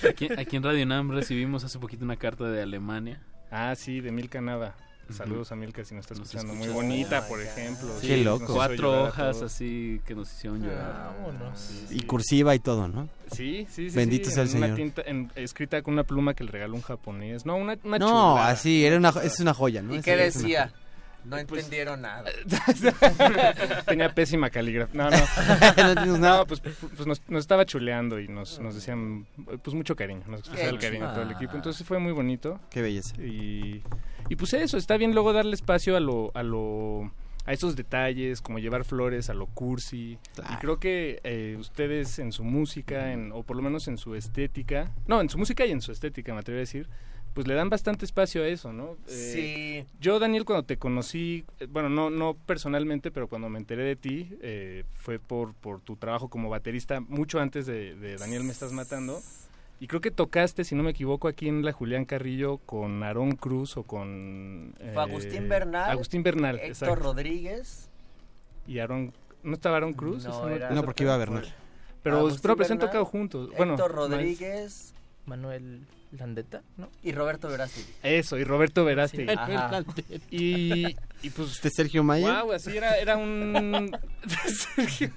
Aquí, 0.10 0.28
aquí 0.38 0.58
en 0.58 0.64
Radio 0.64 0.86
Nam 0.86 1.12
recibimos 1.12 1.64
hace 1.64 1.80
poquito 1.80 2.04
una 2.04 2.18
carta 2.18 2.46
de 2.50 2.62
Alemania. 2.62 3.22
Ah, 3.50 3.74
sí, 3.76 4.02
de 4.02 4.12
Milka 4.12 4.42
Nava. 4.42 4.76
Saludos 5.14 5.52
a 5.52 5.56
Milka 5.56 5.84
si 5.86 5.94
nos 5.96 6.04
está 6.06 6.16
Nos 6.16 6.28
escuchando. 6.28 6.54
Muy 6.56 6.64
escucha. 6.68 6.84
bonita, 6.84 7.24
Oh 7.26 7.30
por 7.30 7.42
ejemplo. 7.42 7.88
Qué 8.02 8.08
Sí, 8.18 8.24
loco. 8.24 8.40
nos 8.40 8.50
hizo 8.50 8.56
Cuatro 8.56 9.04
hojas 9.04 9.42
así 9.42 10.02
que 10.06 10.16
nos 10.16 10.32
hicieron 10.34 10.64
llorar. 10.64 11.16
Vámonos. 11.22 11.72
Y 11.92 12.02
cursiva 12.02 12.56
y 12.56 12.60
todo, 12.60 12.88
¿no? 12.88 13.08
Sí, 13.32 13.68
sí, 13.70 13.90
sí. 13.90 13.96
Bendito 13.96 14.30
sí, 14.30 14.36
sea 14.36 14.44
el 14.44 14.50
en 14.50 14.58
una 14.58 14.66
Señor. 14.68 14.78
tinta- 14.78 15.02
en- 15.06 15.32
escrita 15.36 15.82
con 15.82 15.94
una 15.94 16.04
pluma 16.04 16.34
que 16.34 16.44
le 16.44 16.52
regaló 16.52 16.76
un 16.76 16.82
japonés. 16.82 17.46
No, 17.46 17.56
una, 17.56 17.78
una 17.84 18.00
No, 18.00 18.08
chulada. 18.08 18.50
así, 18.50 18.86
era 18.86 18.98
una, 18.98 19.10
es 19.24 19.40
una 19.40 19.54
joya, 19.54 19.82
¿no? 19.82 19.96
¿Y 19.96 20.02
qué 20.02 20.16
decía? 20.16 20.72
No 21.26 21.38
entendieron 21.38 22.02
nada. 22.02 22.24
Tenía 23.86 24.14
pésima 24.14 24.50
caligrafía. 24.50 25.04
No, 25.04 25.10
no. 25.10 26.06
No 26.06 26.18
nada. 26.18 26.46
Pues, 26.46 26.60
pues 26.62 27.08
nos, 27.08 27.22
nos 27.28 27.42
estaba 27.42 27.66
chuleando 27.66 28.20
y 28.20 28.28
nos, 28.28 28.60
nos 28.60 28.76
decían, 28.76 29.26
pues 29.64 29.74
mucho 29.76 29.96
cariño, 29.96 30.24
nos 30.28 30.42
expresaba 30.42 30.70
el 30.70 30.80
cariño 30.80 31.10
a 31.10 31.14
todo 31.14 31.24
el 31.24 31.32
equipo. 31.32 31.56
Entonces 31.56 31.86
fue 31.86 32.00
muy 32.00 32.12
bonito. 32.12 32.60
Qué 32.70 32.82
belleza. 32.82 33.16
Y, 33.22 33.82
y 34.30 34.36
pues 34.36 34.54
eso, 34.54 34.78
está 34.78 34.98
bien 34.98 35.14
luego 35.14 35.34
darle 35.34 35.56
espacio 35.56 35.96
a 35.98 36.00
lo, 36.00 36.32
a 36.36 36.44
lo, 36.44 37.12
a 37.46 37.54
esos 37.54 37.76
detalles, 37.76 38.42
como 38.42 38.60
llevar 38.60 38.84
flores, 38.84 39.30
a 39.30 39.34
lo 39.34 39.48
cursi. 39.48 40.18
Y 40.52 40.56
creo 40.58 40.80
que 40.80 41.20
eh, 41.24 41.56
ustedes 41.60 42.20
en 42.20 42.32
su 42.32 42.44
música, 42.44 43.12
en, 43.12 43.32
o 43.32 43.44
por 43.44 43.56
lo 43.56 43.62
menos 43.62 43.88
en 43.88 43.98
su 43.98 44.16
estética, 44.16 44.92
no, 45.08 45.22
en 45.22 45.30
su 45.30 45.38
música 45.38 45.66
y 45.66 45.72
en 45.72 45.82
su 45.82 45.92
estética, 45.92 46.34
me 46.34 46.40
atrevo 46.40 46.58
a 46.58 46.62
decir, 46.62 46.90
pues 47.36 47.48
le 47.48 47.54
dan 47.54 47.70
bastante 47.70 48.06
espacio 48.06 48.44
a 48.44 48.48
eso, 48.48 48.72
¿no? 48.74 48.96
Eh, 49.10 49.84
Sí. 49.86 49.98
yo, 50.00 50.20
Daniel, 50.20 50.46
cuando 50.46 50.64
te 50.64 50.78
conocí, 50.78 51.44
eh, 51.60 51.68
bueno, 51.70 51.90
no, 51.90 52.10
no 52.10 52.34
personalmente, 52.34 53.12
pero 53.12 53.28
cuando 53.28 53.50
me 53.50 53.60
enteré 53.60 53.84
de 53.84 53.96
ti, 53.98 54.30
eh, 54.42 54.86
fue 54.96 55.20
por, 55.20 55.54
por 55.54 55.82
tu 55.82 55.98
trabajo 55.98 56.30
como 56.30 56.50
baterista, 56.50 57.02
mucho 57.02 57.40
antes 57.42 57.66
de, 57.66 57.94
de 57.96 58.16
Daniel 58.16 58.46
Me 58.46 58.52
Estás 58.54 58.72
Matando. 58.72 59.20
Y 59.82 59.88
creo 59.88 60.00
que 60.00 60.12
tocaste, 60.12 60.64
si 60.64 60.74
no 60.76 60.84
me 60.84 60.92
equivoco, 60.92 61.28
aquí 61.28 61.50
en 61.50 61.66
la 61.66 61.74
Julián 61.74 62.06
Carrillo 62.06 62.60
con 62.60 63.04
Aarón 63.04 63.36
Cruz 63.36 63.76
o 63.76 63.84
con... 63.84 64.74
Fue 64.94 65.04
Agustín 65.04 65.50
Bernal, 65.50 65.92
Agustín 65.92 66.24
Bernal, 66.24 66.56
Héctor 66.56 66.70
exacto. 66.70 66.96
Rodríguez. 66.96 67.90
Y 68.66 68.80
Aarón... 68.80 69.12
¿No 69.44 69.54
estaba 69.54 69.76
Aarón 69.76 69.92
Cruz? 69.94 70.24
No, 70.24 70.30
Eso 70.32 70.48
era- 70.50 70.70
No, 70.72 70.82
porque 70.84 71.04
iba 71.04 71.14
a 71.14 71.18
Bernal. 71.18 71.54
Pero, 72.02 72.30
pero, 72.42 72.56
pues, 72.56 72.72
han 72.72 72.80
tocado 72.80 73.04
juntos. 73.04 73.50
Bueno, 73.58 73.74
Héctor 73.74 73.94
más- 73.94 74.10
Rodríguez 74.10 74.94
Manuel 75.26 75.86
Landeta, 76.16 76.62
¿no? 76.78 76.90
y 77.04 77.12
Roberto 77.12 77.48
Verástegui. 77.50 77.88
Eso, 78.04 78.38
y 78.38 78.44
Roberto 78.44 78.84
Verástegui. 78.86 79.34
Y, 80.32 80.96
y 81.22 81.30
pues 81.30 81.52
Este 81.52 81.70
Sergio 81.70 82.04
Mayer. 82.04 82.30
Wow, 82.44 82.52
así 82.54 82.76
era, 82.76 82.98
era 82.98 83.18
un 83.18 83.92
Sergio 84.48 85.12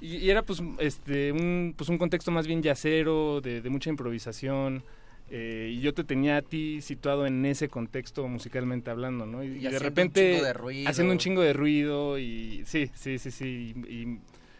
y, 0.00 0.16
y 0.16 0.30
era 0.30 0.42
pues 0.42 0.60
este 0.78 1.32
un 1.32 1.74
pues 1.76 1.88
un 1.88 1.98
contexto 1.98 2.30
más 2.30 2.46
bien 2.46 2.62
yacero, 2.62 3.40
de, 3.40 3.60
de 3.60 3.70
mucha 3.70 3.88
improvisación. 3.90 4.82
eh, 5.30 5.70
y 5.72 5.80
yo 5.80 5.94
te 5.94 6.04
tenía 6.04 6.36
a 6.38 6.42
ti 6.42 6.80
situado 6.82 7.26
en 7.26 7.44
ese 7.46 7.68
contexto 7.68 8.26
musicalmente 8.28 8.90
hablando, 8.90 9.26
¿no? 9.26 9.42
Y, 9.44 9.46
y 9.46 9.50
de 9.50 9.68
haciendo 9.68 9.76
un 9.78 9.82
repente 9.82 10.32
chingo 10.34 10.44
de 10.46 10.52
ruido. 10.52 10.90
haciendo 10.90 11.12
un 11.12 11.18
chingo 11.18 11.42
de 11.42 11.52
ruido 11.52 12.18
y 12.18 12.64
sí, 12.66 12.90
sí, 12.94 13.18
sí, 13.18 13.30
sí, 13.30 13.74
y, 13.88 13.92
y 14.02 14.18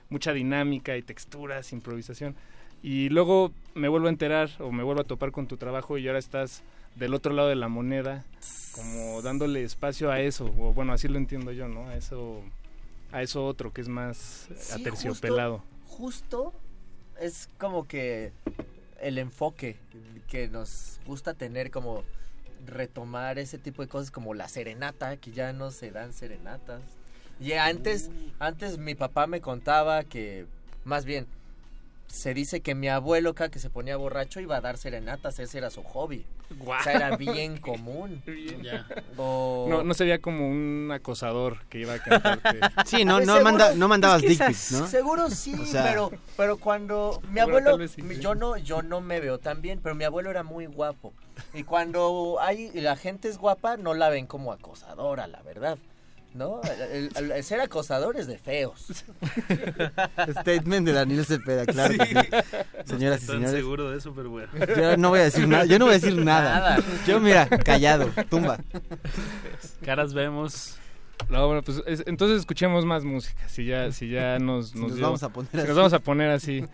mucha 0.09 0.33
dinámica 0.33 0.97
y 0.97 1.03
texturas, 1.03 1.73
improvisación. 1.73 2.37
Y 2.83 3.09
luego 3.11 3.53
me 3.75 3.89
vuelvo 3.89 4.09
a 4.09 4.11
enterar 4.11 4.51
o 4.59 4.73
me 4.73 4.83
vuelvo 4.83 5.03
a 5.03 5.05
topar 5.05 5.31
con 5.31 5.47
tu 5.47 5.57
trabajo 5.57 5.99
y 5.99 6.07
ahora 6.07 6.19
estás 6.19 6.63
del 6.97 7.15
otro 7.15 7.33
lado 7.33 7.49
de 7.49 7.55
la 7.55 7.69
moneda, 7.69 8.25
como 8.75 9.23
dándole 9.23 9.63
espacio 9.63 10.11
a 10.11 10.21
eso, 10.21 10.47
o 10.59 10.73
bueno, 10.73 10.93
así 10.93 11.09
lo 11.09 11.19
entiendo 11.19 11.53
yo, 11.53 11.69
¿no? 11.69 11.89
A 11.89 11.97
eso, 11.97 12.43
a 13.13 13.23
eso 13.23 13.47
otro 13.47 13.73
que 13.73 13.81
es 13.81 13.89
más 13.89 14.49
eh, 14.51 14.55
Sí, 14.59 14.81
aterciopelado. 14.81 15.63
Justo, 15.87 16.51
justo 16.51 16.55
es 17.21 17.49
como 17.59 17.87
que 17.87 18.33
el 19.01 19.19
enfoque 19.19 19.77
que 20.29 20.49
nos 20.49 21.01
gusta 21.07 21.35
tener 21.35 21.71
como 21.71 22.03
retomar 22.67 23.39
ese 23.39 23.59
tipo 23.59 23.83
de 23.83 23.89
cosas 23.89 24.11
como 24.11 24.35
la 24.35 24.49
serenata, 24.49 25.17
que 25.17 25.33
ya 25.33 25.53
no 25.53 25.71
se 25.71 25.91
dan 25.91 26.13
serenatas. 26.13 26.81
Y 27.41 27.53
antes, 27.53 28.11
antes 28.39 28.79
mi 28.79 28.95
papá 28.95 29.27
me 29.27 29.41
contaba 29.41 30.05
que, 30.05 30.47
más 30.85 31.05
bien, 31.05 31.27
se 32.13 32.35
dice 32.35 32.61
que 32.61 32.75
mi 32.75 32.89
abuelo 32.91 33.35
cada 33.35 33.51
que 33.51 33.59
se 33.59 33.71
ponía 33.71 33.97
borracho 33.97 34.39
iba 34.39 34.57
a 34.57 34.61
dar 34.61 34.77
serenatas, 34.77 35.39
ese 35.39 35.57
era 35.57 35.71
su 35.71 35.83
hobby. 35.83 36.27
O 36.61 36.83
sea, 36.85 36.93
era 36.93 37.17
bien 37.17 37.57
común. 37.57 38.23
O- 39.17 39.67
No, 39.69 39.83
no 39.83 39.95
se 39.95 40.05
veía 40.05 40.21
como 40.21 40.47
un 40.49 40.91
acosador 40.93 41.65
que 41.71 41.79
iba 41.79 41.95
a 41.95 41.99
cantarte. 42.03 42.61
Sí, 42.87 43.05
no, 43.07 43.15
Pues 43.17 43.27
no, 43.27 43.33
seguro- 43.37 43.45
manda, 43.45 43.75
no 43.75 43.89
mandabas 43.89 44.19
es 44.19 44.23
que 44.25 44.29
dick 44.29 44.41
esas- 44.43 44.49
pics, 44.51 44.73
¿no? 44.73 44.87
Seguro 44.89 45.31
sí, 45.31 45.55
O 45.55 45.65
sea- 45.65 45.85
pero, 45.85 46.11
pero 46.37 46.59
cuando 46.59 47.23
mi 47.31 47.41
abuelo, 47.41 47.79
sí. 47.89 48.03
yo 48.21 48.35
no, 48.35 48.59
yo 48.59 48.83
no 48.83 49.01
me 49.01 49.19
veo 49.21 49.39
tan 49.39 49.63
bien, 49.63 49.81
pero 49.83 49.95
mi 49.95 50.05
abuelo 50.05 50.29
era 50.31 50.43
muy 50.43 50.67
guapo. 50.67 51.15
Y 51.55 51.63
cuando 51.63 52.37
hay, 52.41 52.71
la 52.75 52.97
gente 52.97 53.29
es 53.29 53.39
guapa, 53.39 53.79
no 53.79 53.95
la 53.95 54.11
ven 54.11 54.27
como 54.27 54.53
acosadora, 54.53 55.27
la 55.27 55.41
verdad. 55.43 55.79
¿No? 56.35 56.61
El, 56.91 57.11
el- 57.15 57.33
el 57.33 57.45
ser 57.45 57.61
acosador 57.61 58.17
es 58.17 58.27
de 58.27 58.39
feos. 58.39 59.05
Statement 60.41 60.87
de 60.87 60.93
Daniel 60.93 61.25
Cepeda, 61.27 61.67
claro 61.67 61.95
que 61.95 62.07
sí. 62.07 62.15
Señoras 62.87 63.21
y 63.21 63.23
Estoy 63.25 63.37
señores. 63.37 63.51
seguro 63.53 63.91
de 63.91 63.99
eso, 63.99 64.13
pero 64.15 64.31
bueno. 64.31 64.49
Yo 64.77 64.97
no 64.97 65.11
voy 65.11 65.21
a 65.21 65.25
decir 65.25 65.47
nada. 65.47 65.65
Yo 65.67 65.79
no 65.79 65.87
voy 65.87 65.95
a 65.95 65.99
decir 65.99 66.17
nada. 66.17 66.55
Nada. 66.55 66.79
Yo, 67.07 67.21
mira, 67.21 67.47
callado, 67.49 68.09
tumba. 68.31 68.59
Caras 69.85 70.15
vemos. 70.15 70.77
No, 71.29 71.47
bueno, 71.47 71.63
pues 71.63 71.83
es- 71.87 72.03
entonces 72.07 72.41
escuchemos 72.41 72.85
más 72.85 73.05
música. 73.05 73.49
Si 73.49 73.65
ya, 73.67 73.93
si 73.93 74.09
ya 74.09 74.39
nos, 74.39 74.75
nos, 74.75 74.89
nos 74.89 74.95
dio- 74.97 75.05
vamos 75.07 75.23
a 75.23 75.29
poner 75.29 75.51
si 75.51 75.57
nos 75.59 75.67
así. 75.69 75.77
vamos 75.77 75.93
a 75.93 75.99
poner 76.01 76.31
así. 76.31 76.65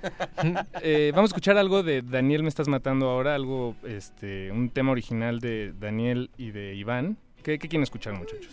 Eh, 0.82 1.12
vamos 1.14 1.30
a 1.30 1.32
escuchar 1.32 1.59
algo 1.59 1.82
de 1.82 2.02
Daniel 2.02 2.43
Me 2.44 2.48
Estás 2.48 2.68
Matando 2.68 3.10
ahora, 3.10 3.35
algo, 3.35 3.74
este, 3.85 4.51
un 4.52 4.70
tema 4.70 4.93
original 4.93 5.40
de 5.40 5.74
Daniel 5.78 6.30
y 6.39 6.52
de 6.52 6.74
Iván. 6.76 7.18
¿Qué, 7.43 7.59
qué 7.59 7.68
quieren 7.68 7.82
escuchar, 7.82 8.14
muchachos? 8.14 8.48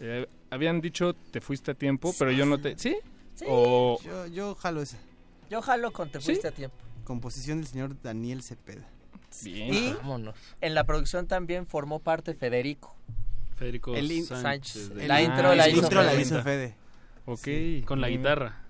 Eh, 0.00 0.26
habían 0.50 0.80
dicho 0.80 1.14
te 1.14 1.40
fuiste 1.40 1.72
a 1.72 1.74
tiempo, 1.74 2.14
pero 2.18 2.30
yo 2.30 2.46
no 2.46 2.58
te... 2.58 2.78
¿Sí? 2.78 2.96
Sí. 3.34 3.44
O... 3.48 3.98
Yo, 4.02 4.26
yo 4.28 4.54
jalo 4.54 4.82
esa. 4.82 4.96
Yo 5.50 5.62
jalo 5.62 5.92
con 5.92 6.10
Te 6.10 6.20
¿Sí? 6.20 6.26
fuiste 6.26 6.48
a 6.48 6.52
tiempo. 6.52 6.76
Composición 7.04 7.58
del 7.58 7.66
señor 7.66 7.96
Daniel 8.02 8.42
Cepeda. 8.42 8.86
Bien. 9.44 9.74
Y 9.74 9.92
Vámonos. 9.94 10.34
en 10.60 10.74
la 10.74 10.84
producción 10.84 11.26
también 11.26 11.66
formó 11.66 12.00
parte 12.00 12.34
Federico. 12.34 12.94
Federico 13.56 13.94
El 13.94 14.10
in- 14.12 14.24
Sánchez. 14.26 14.94
de- 14.94 15.08
La 15.08 15.20
intro 15.22 15.54
la 15.54 15.68
hizo 15.68 15.80
intro 15.84 16.02
Fede. 16.02 16.42
Fede. 16.42 16.74
Ok, 17.80 17.84
con 17.86 18.00
la 18.00 18.08
guitarra. 18.08 18.62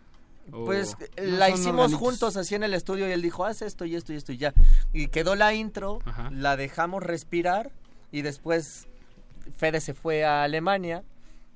Pues 0.50 0.96
Oh. 0.98 1.04
eh, 1.16 1.26
No 1.30 1.36
la 1.36 1.50
hicimos 1.50 1.68
organitos. 1.92 2.00
juntos 2.00 2.36
así 2.38 2.54
en 2.54 2.62
el 2.62 2.72
estudio 2.74 3.06
y 3.08 3.12
él 3.12 3.20
dijo, 3.22 3.44
haz 3.44 3.60
esto 3.62 3.84
y 3.84 3.94
esto 3.94 4.12
y 4.12 4.16
esto 4.16 4.32
y 4.32 4.38
ya. 4.38 4.54
Y 4.92 5.08
quedó 5.08 5.34
la 5.36 5.52
intro, 5.54 5.98
la 6.30 6.56
dejamos 6.56 7.02
respirar 7.02 7.70
y 8.12 8.22
después 8.22 8.88
Fede 9.56 9.80
se 9.80 9.94
fue 9.94 10.24
a 10.24 10.42
Alemania 10.42 11.02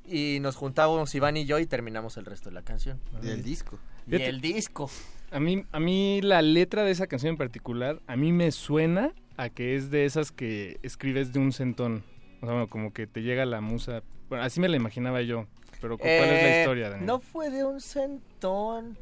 y 0.07 0.39
nos 0.41 0.57
juntábamos 0.57 1.15
Iván 1.15 1.37
y 1.37 1.45
yo 1.45 1.59
y 1.59 1.67
terminamos 1.67 2.17
el 2.17 2.25
resto 2.25 2.49
de 2.51 2.55
la 2.55 2.63
canción. 2.63 3.01
Y 3.23 3.29
el 3.29 3.43
disco. 3.43 3.79
Y 4.07 4.17
el 4.17 4.41
disco. 4.41 4.91
A 5.31 5.41
mí, 5.41 5.65
a 5.73 5.81
mí 5.81 6.21
la 6.23 6.43
letra 6.43 6.85
de 6.85 6.91
esa 6.91 7.07
canción 7.07 7.31
en 7.31 7.37
particular, 7.39 8.01
a 8.07 8.17
mí 8.17 8.33
me 8.33 8.51
suena 8.53 9.13
a 9.37 9.49
que 9.49 9.77
es 9.77 9.91
de 9.91 10.05
esas 10.05 10.31
que 10.33 10.79
escribes 10.83 11.33
de 11.33 11.39
un 11.39 11.53
centón. 11.53 12.05
O 12.41 12.47
sea, 12.47 12.53
bueno, 12.55 12.69
como 12.69 12.93
que 12.93 13.07
te 13.07 13.23
llega 13.23 13.47
la 13.47 13.61
musa. 13.61 14.03
Bueno, 14.29 14.45
así 14.45 14.61
me 14.61 14.69
la 14.69 14.77
imaginaba 14.77 15.23
yo. 15.23 15.47
Pero 15.81 15.97
¿cuál 15.99 16.11
es 16.11 16.21
la 16.43 16.57
Eh, 16.57 16.61
historia, 16.61 16.91
Daniel? 16.91 17.07
No 17.07 17.21
fue 17.21 17.51
de 17.51 17.65
un 17.65 17.81
centón. 17.81 18.97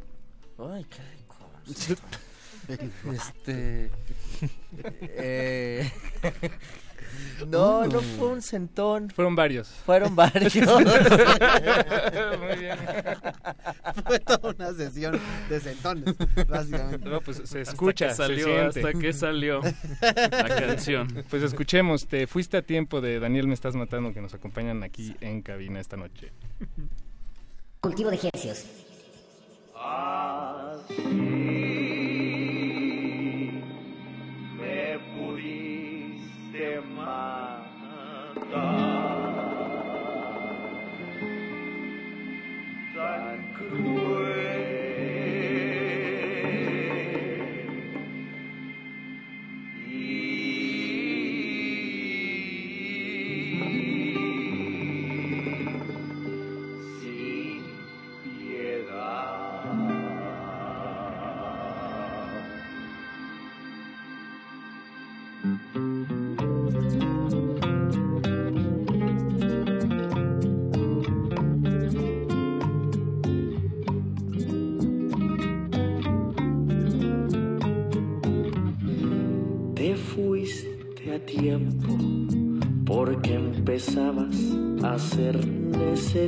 Ay, 0.58 0.84
qué 0.84 1.24
cosa. 1.26 1.94
este. 3.12 3.90
eh, 5.02 5.90
no, 7.48 7.86
no 7.86 8.00
fue 8.00 8.28
un 8.28 8.42
centón. 8.42 9.10
Fueron 9.10 9.34
varios. 9.34 9.68
Fueron 9.68 10.14
varios. 10.16 10.54
Muy 10.56 10.64
bien. 12.58 12.76
Fue 14.06 14.18
toda 14.20 14.54
una 14.54 14.72
sesión 14.72 15.18
de 15.48 15.60
centones, 15.60 16.14
básicamente. 16.48 17.08
No, 17.08 17.20
pues 17.20 17.38
se 17.44 17.60
Hasta 17.60 17.72
escucha, 17.72 18.08
que 18.08 18.14
salió, 18.14 18.36
se 18.36 18.52
siente. 18.52 18.80
hasta 18.80 19.00
que 19.00 19.12
salió 19.12 19.60
la 20.00 20.66
canción. 20.66 21.08
Pues 21.28 21.42
escuchemos, 21.42 22.06
te 22.06 22.26
fuiste 22.26 22.56
a 22.56 22.62
tiempo 22.62 23.00
de 23.00 23.20
Daniel 23.20 23.46
Me 23.48 23.54
Estás 23.54 23.74
Matando, 23.74 24.12
que 24.12 24.20
nos 24.20 24.34
acompañan 24.34 24.82
aquí 24.82 25.16
en 25.20 25.42
cabina 25.42 25.80
esta 25.80 25.96
noche. 25.96 26.32
Cultivo 27.80 28.10
de 28.10 28.16
ejercicios. 28.16 28.66
me 34.58 34.98
pudiste 35.16 35.69
Uh, 38.48 38.69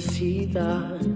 necesidad. 0.02 1.11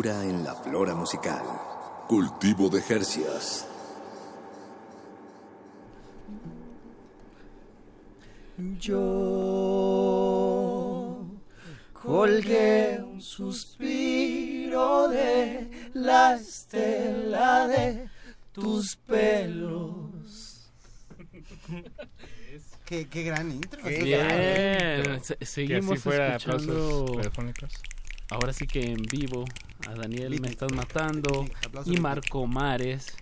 Frescura 0.00 0.24
en 0.24 0.44
la 0.44 0.54
flora 0.54 0.94
musical. 0.94 1.42
Cultivo 2.08 2.70
de 2.70 2.80
Jercias. 2.80 3.66
Yo 8.80 11.26
colgué 11.92 12.98
un 13.02 13.20
suspiro 13.20 15.08
de 15.08 15.70
la 15.94 16.34
estela 16.36 17.66
de 17.68 18.08
tus 18.52 18.96
pelos. 18.96 20.70
Qué, 22.84 23.06
qué 23.06 23.22
gran 23.22 23.52
intro. 23.52 23.80
Bien, 23.84 24.02
qué 24.02 24.10
gran 24.16 24.98
intro. 24.98 25.20
se- 25.24 25.38
seguimos 25.46 25.92
así 25.92 26.00
fuera 26.00 26.34
escuchando. 26.34 26.72
aplausos 26.72 27.16
radiofónicos. 27.18 27.70
Ahora 28.30 28.52
sí 28.52 28.66
que 28.66 28.80
en 28.92 29.02
vivo 29.02 29.44
a 29.88 29.94
Daniel 29.94 30.40
me 30.40 30.48
estás 30.48 30.72
matando 30.72 31.44
aplausos 31.66 31.92
y. 31.94 32.00
Marco 32.00 32.46
Mares. 32.46 33.16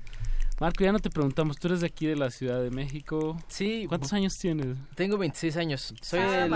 Marco, 0.61 0.83
ya 0.83 0.91
no 0.91 0.99
te 0.99 1.09
preguntamos, 1.09 1.57
tú 1.57 1.69
eres 1.69 1.81
de 1.83 1.87
aquí 1.87 2.07
de 2.07 2.17
la 2.17 2.31
Ciudad 2.31 2.61
de 2.61 2.71
México. 2.71 3.37
Sí. 3.47 3.87
¿Cuántos 3.89 4.13
años 4.13 4.37
tienes? 4.37 4.77
Tengo 4.97 5.17
26 5.17 5.57
años. 5.57 5.95
Soy 6.03 6.19
Ah, 6.19 6.49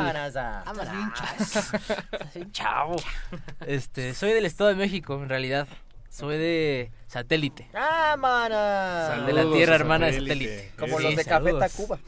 del... 2.35 2.51
Chavo. 2.53 2.97
Este, 3.65 4.13
soy 4.15 4.33
del 4.33 4.45
Estado 4.45 4.71
de 4.71 4.77
México, 4.77 5.15
en 5.23 5.29
realidad. 5.29 5.69
Soy 6.11 6.37
de 6.37 6.91
satélite. 7.07 7.69
¡Cámara! 7.73 9.25
de 9.25 9.33
la 9.33 9.51
tierra 9.51 9.77
hermana 9.77 10.07
de 10.07 10.15
satélite. 10.15 10.73
Como 10.79 10.99
Sí, 10.99 11.05
los 11.05 11.17
de 11.17 11.25
Café 11.25 11.45
saludos. 11.53 11.61
Tacuba. 11.73 11.99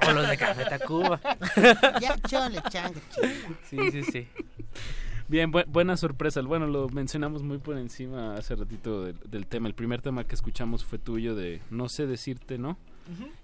Como 0.00 0.12
los 0.12 0.28
de 0.28 0.36
Café 0.36 0.64
Tacuba. 0.66 1.20
Ya, 2.00 2.16
chole, 2.28 2.62
chango, 2.70 3.00
Sí, 3.68 3.78
sí, 3.90 4.04
sí. 4.04 4.28
Bien, 5.32 5.50
bu- 5.50 5.64
buena 5.66 5.96
sorpresa. 5.96 6.42
Bueno, 6.42 6.66
lo 6.66 6.90
mencionamos 6.90 7.42
muy 7.42 7.56
por 7.56 7.78
encima 7.78 8.34
hace 8.36 8.54
ratito 8.54 9.02
del, 9.06 9.18
del 9.24 9.46
tema. 9.46 9.66
El 9.66 9.74
primer 9.74 10.02
tema 10.02 10.24
que 10.24 10.34
escuchamos 10.34 10.84
fue 10.84 10.98
tuyo 10.98 11.34
de 11.34 11.62
No 11.70 11.88
sé 11.88 12.06
decirte, 12.06 12.58
¿no? 12.58 12.76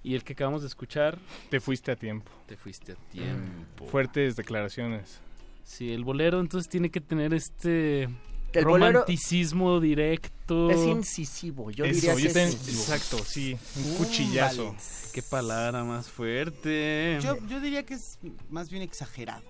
Y 0.05 0.15
el 0.15 0.23
que 0.23 0.35
acabamos 0.35 0.61
de 0.61 0.69
escuchar... 0.69 1.19
Te 1.49 1.61
fuiste 1.61 1.91
a 1.91 1.97
tiempo. 1.97 2.31
Te 2.47 2.59
fuiste 2.59 2.93
a 2.93 2.95
tiempo. 3.11 3.87
Fuertes 3.87 4.37
declaraciones. 4.37 5.21
Sí, 5.65 5.91
el 5.93 6.05
bolero 6.05 6.41
entonces 6.41 6.69
tiene 6.69 6.91
que 6.91 7.01
tener 7.01 7.33
este 7.33 8.03
El 8.53 8.65
bolero 8.67 8.93
romanticismo 9.01 9.81
directo. 9.81 10.71
Es 10.71 10.87
incisivo, 10.87 11.71
yo 11.71 11.87
Eso, 11.87 11.95
diría 11.95 12.15
que 12.17 12.21
yo 12.23 12.29
es 12.29 12.35
ten- 12.35 12.49
incisivo. 12.53 12.83
Exacto, 12.83 13.19
sí. 13.25 13.57
Un 13.77 13.93
Uh, 13.93 13.97
cuchillazo. 13.97 14.67
vale. 14.67 14.79
Qué 15.15 15.23
palabra 15.23 15.85
más 15.85 16.09
fuerte. 16.11 17.19
Yo, 17.23 17.39
yo 17.49 17.61
diría 17.61 17.83
que 17.87 17.95
es 17.95 18.19
más 18.51 18.69
bien 18.71 18.83
exagerado. 18.83 19.43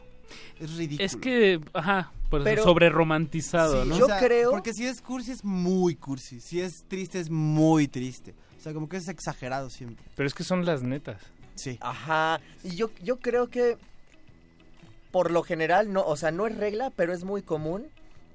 Es 0.60 0.76
ridículo. 0.76 1.04
Es 1.06 1.16
que, 1.16 1.60
ajá, 1.72 2.12
por 2.30 2.44
Pero- 2.44 2.62
sobre 2.64 2.88
romantizado, 2.90 3.82
Sí, 3.84 3.88
¿no? 3.88 3.96
o 3.96 4.06
sea, 4.06 4.20
Porque 4.50 4.74
si 4.74 4.86
es 4.86 5.00
cursi 5.00 5.32
es 5.32 5.44
muy 5.44 5.94
cursi. 5.94 6.40
Si 6.40 6.60
es 6.60 6.84
triste 6.88 7.20
es 7.20 7.30
muy 7.30 7.88
triste. 7.88 8.34
O 8.56 8.60
sea, 8.60 8.72
como 8.74 8.88
que 8.88 8.96
es 8.96 9.08
exagerado 9.08 9.70
siempre. 9.70 10.04
Pero 10.16 10.26
es 10.26 10.34
que 10.34 10.44
son 10.44 10.64
las 10.64 10.82
netas. 10.82 11.22
Sí. 11.54 11.78
Ajá. 11.80 12.40
Y 12.64 12.76
yo, 12.76 12.90
yo 13.02 13.18
creo 13.18 13.48
que 13.48 13.76
por 15.10 15.30
lo 15.30 15.42
general, 15.42 15.92
no, 15.92 16.04
o 16.04 16.16
sea, 16.16 16.30
no 16.30 16.46
es 16.46 16.56
regla, 16.56 16.90
pero 16.94 17.12
es 17.12 17.24
muy 17.24 17.42
común 17.42 17.86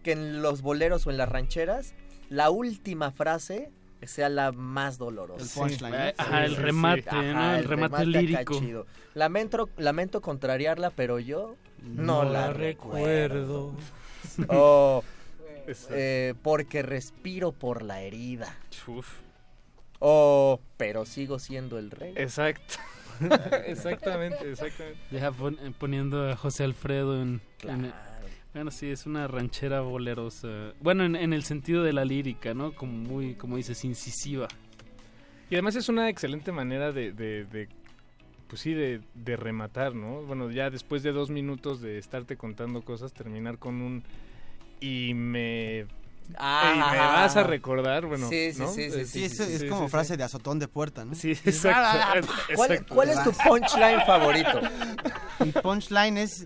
que 0.02 0.11
en 0.14 0.41
los 0.41 0.61
boleros 0.61 1.06
o 1.07 1.11
en 1.11 1.18
las 1.18 1.30
rancheras 1.30 1.94
la 2.30 2.49
última 2.49 3.11
frase 3.11 3.72
sea 4.02 4.28
la 4.28 4.52
más 4.52 4.98
dolorosa. 4.98 5.44
El 5.44 5.49
punchline. 5.70 5.94
Eh, 5.94 6.14
ajá, 6.18 6.45
el 6.45 6.56
remate, 6.57 7.34
¿no? 7.34 7.56
El 7.56 7.64
remate 7.65 7.95
acá 7.95 8.03
lírico. 8.06 8.60
chido. 8.60 8.86
Lamento, 9.14 9.70
lamento 9.78 10.20
contrariarla, 10.22 10.90
pero 10.90 11.20
yo 11.20 11.56
no, 11.84 12.23
la 12.23 12.53
recuerdo. 12.53 13.73
O 14.47 15.03
eh, 15.91 16.34
porque 16.41 16.81
respiro 16.81 17.51
por 17.51 17.84
la 17.84 18.01
herida. 18.01 18.55
O 19.99 20.60
pero 20.77 21.05
sigo 21.05 21.39
siendo 21.39 21.77
el 21.77 21.91
rey. 21.91 22.14
Exacto. 22.15 22.76
exactamente, 23.68 24.51
exactamente. 24.51 24.99
Deja 25.11 25.31
pon- 25.31 25.57
eh, 25.61 25.72
poniendo 25.77 26.30
a 26.30 26.35
José 26.35 26.64
Alfredo 26.64 27.22
en... 27.22 27.41
bueno, 28.53 28.72
sí, 28.72 28.89
es 28.89 29.05
una 29.05 29.27
ranchera 29.27 29.81
bolerosa. 29.81 30.73
Bueno, 30.81 31.05
en, 31.05 31.15
en 31.15 31.31
el 31.31 31.43
sentido 31.43 31.84
de 31.84 31.93
la 31.93 32.05
lírica, 32.05 32.53
¿no? 32.53 32.73
Como 32.76 32.91
muy, 32.93 33.35
como 33.35 33.57
dices, 33.57 33.85
incisiva. 33.85 34.47
Y 35.49 35.55
además 35.55 35.76
es 35.76 35.88
una 35.89 36.10
excelente 36.10 36.51
manera 36.51 36.91
de, 36.91 37.11
de, 37.11 37.45
de, 37.45 37.69
pues 38.53 38.61
sí, 38.61 38.75
de, 38.75 39.01
de 39.15 39.35
rematar, 39.35 39.95
¿no? 39.95 40.21
Bueno, 40.21 40.51
ya 40.51 40.69
después 40.69 41.01
de 41.01 41.11
dos 41.11 41.31
minutos 41.31 41.81
de 41.81 41.97
estarte 41.97 42.38
contando 42.38 42.84
cosas, 42.84 43.11
terminar 43.11 43.57
con 43.57 43.81
un... 43.81 44.03
Y 44.80 45.15
me... 45.15 45.88
Ah. 46.38 46.73
y 46.75 46.91
me 46.91 46.99
vas 46.99 47.35
a 47.35 47.41
recordar, 47.41 48.05
bueno, 48.05 48.30
Sí, 48.30 48.53
sí, 48.53 48.59
¿no? 48.59 48.67
sí, 48.67 48.91
sí, 48.91 48.99
Eh, 48.99 49.05
Sí, 49.07 49.23
es 49.23 49.63
como 49.63 49.85
sí, 49.85 49.89
frase 49.89 50.17
de 50.17 50.23
azotón 50.23 50.59
de 50.59 50.67
puerta, 50.67 51.03
¿no? 51.03 51.15
Sí, 51.15 51.31
exacto. 51.45 52.21
¿Cuál, 52.55 52.73
exacto. 52.73 52.93
cuál 52.93 53.09
es 53.09 53.23
tu 53.23 53.31
punchline 53.31 54.01
favorito? 54.05 54.61
Mi 55.39 55.51
punchline 55.51 56.17
es... 56.19 56.45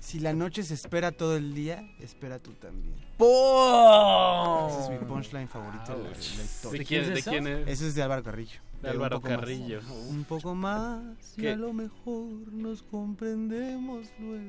Si 0.00 0.20
la 0.20 0.32
noche 0.32 0.62
se 0.62 0.74
espera 0.74 1.12
todo 1.12 1.36
el 1.36 1.54
día, 1.54 1.84
espera 2.00 2.38
tú 2.38 2.52
también. 2.54 2.94
Ese 3.18 4.82
es 4.84 4.90
mi 5.00 5.06
punchline 5.06 5.48
favorito 5.48 5.92
de 5.96 6.04
la, 6.04 6.10
de 6.10 6.16
la 6.16 6.42
historia. 6.44 6.78
¿De 6.78 6.84
quién- 6.86 7.14
de 7.14 7.22
quién 7.22 7.46
es? 7.46 7.68
Eso 7.68 7.86
es 7.86 7.94
de 7.94 8.02
Álvaro 8.02 8.22
Carrillo. 8.22 8.60
De 8.80 8.88
Álvaro 8.90 9.16
Un 9.16 9.22
poco 9.22 9.28
más. 9.30 9.40
Carrillo. 9.40 9.80
Un 10.08 10.24
poco 10.24 10.54
más 10.54 11.02
y 11.36 11.40
¿Qué? 11.42 11.50
a 11.50 11.56
lo 11.56 11.72
mejor 11.72 12.26
nos 12.52 12.82
comprendemos 12.84 14.06
luego. 14.20 14.44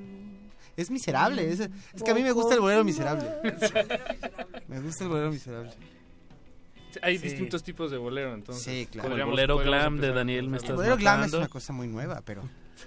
Es 0.78 0.92
miserable. 0.92 1.50
Es, 1.52 1.60
es 1.62 2.04
que 2.04 2.12
a 2.12 2.14
mí 2.16 2.22
me 2.22 2.32
gusta 2.32 2.54
el 2.54 2.62
bolero 2.62 2.84
miserable. 2.84 3.28
me 4.68 4.80
gusta 4.82 5.04
el 5.04 5.10
bolero 5.10 5.32
miserable. 5.32 5.72
Hay 7.02 7.18
Sí. 7.18 7.24
distintos 7.28 7.64
tipos 7.64 7.92
de 7.92 7.98
bolero, 7.98 8.34
entonces. 8.34 8.64
Sí, 8.64 8.88
claro. 8.92 9.10
Como 9.10 9.22
el 9.22 9.26
bolero 9.30 9.58
glam 9.58 9.98
de 10.00 10.12
Daniel 10.14 10.48
me 10.48 10.58
estás 10.58 10.72
El 10.72 10.76
bolero 10.78 10.98
glam 10.98 11.24
es 11.24 11.34
una 11.34 11.48
cosa 11.48 11.74
muy 11.74 11.88
nueva, 11.88 12.22
pero... 12.24 12.44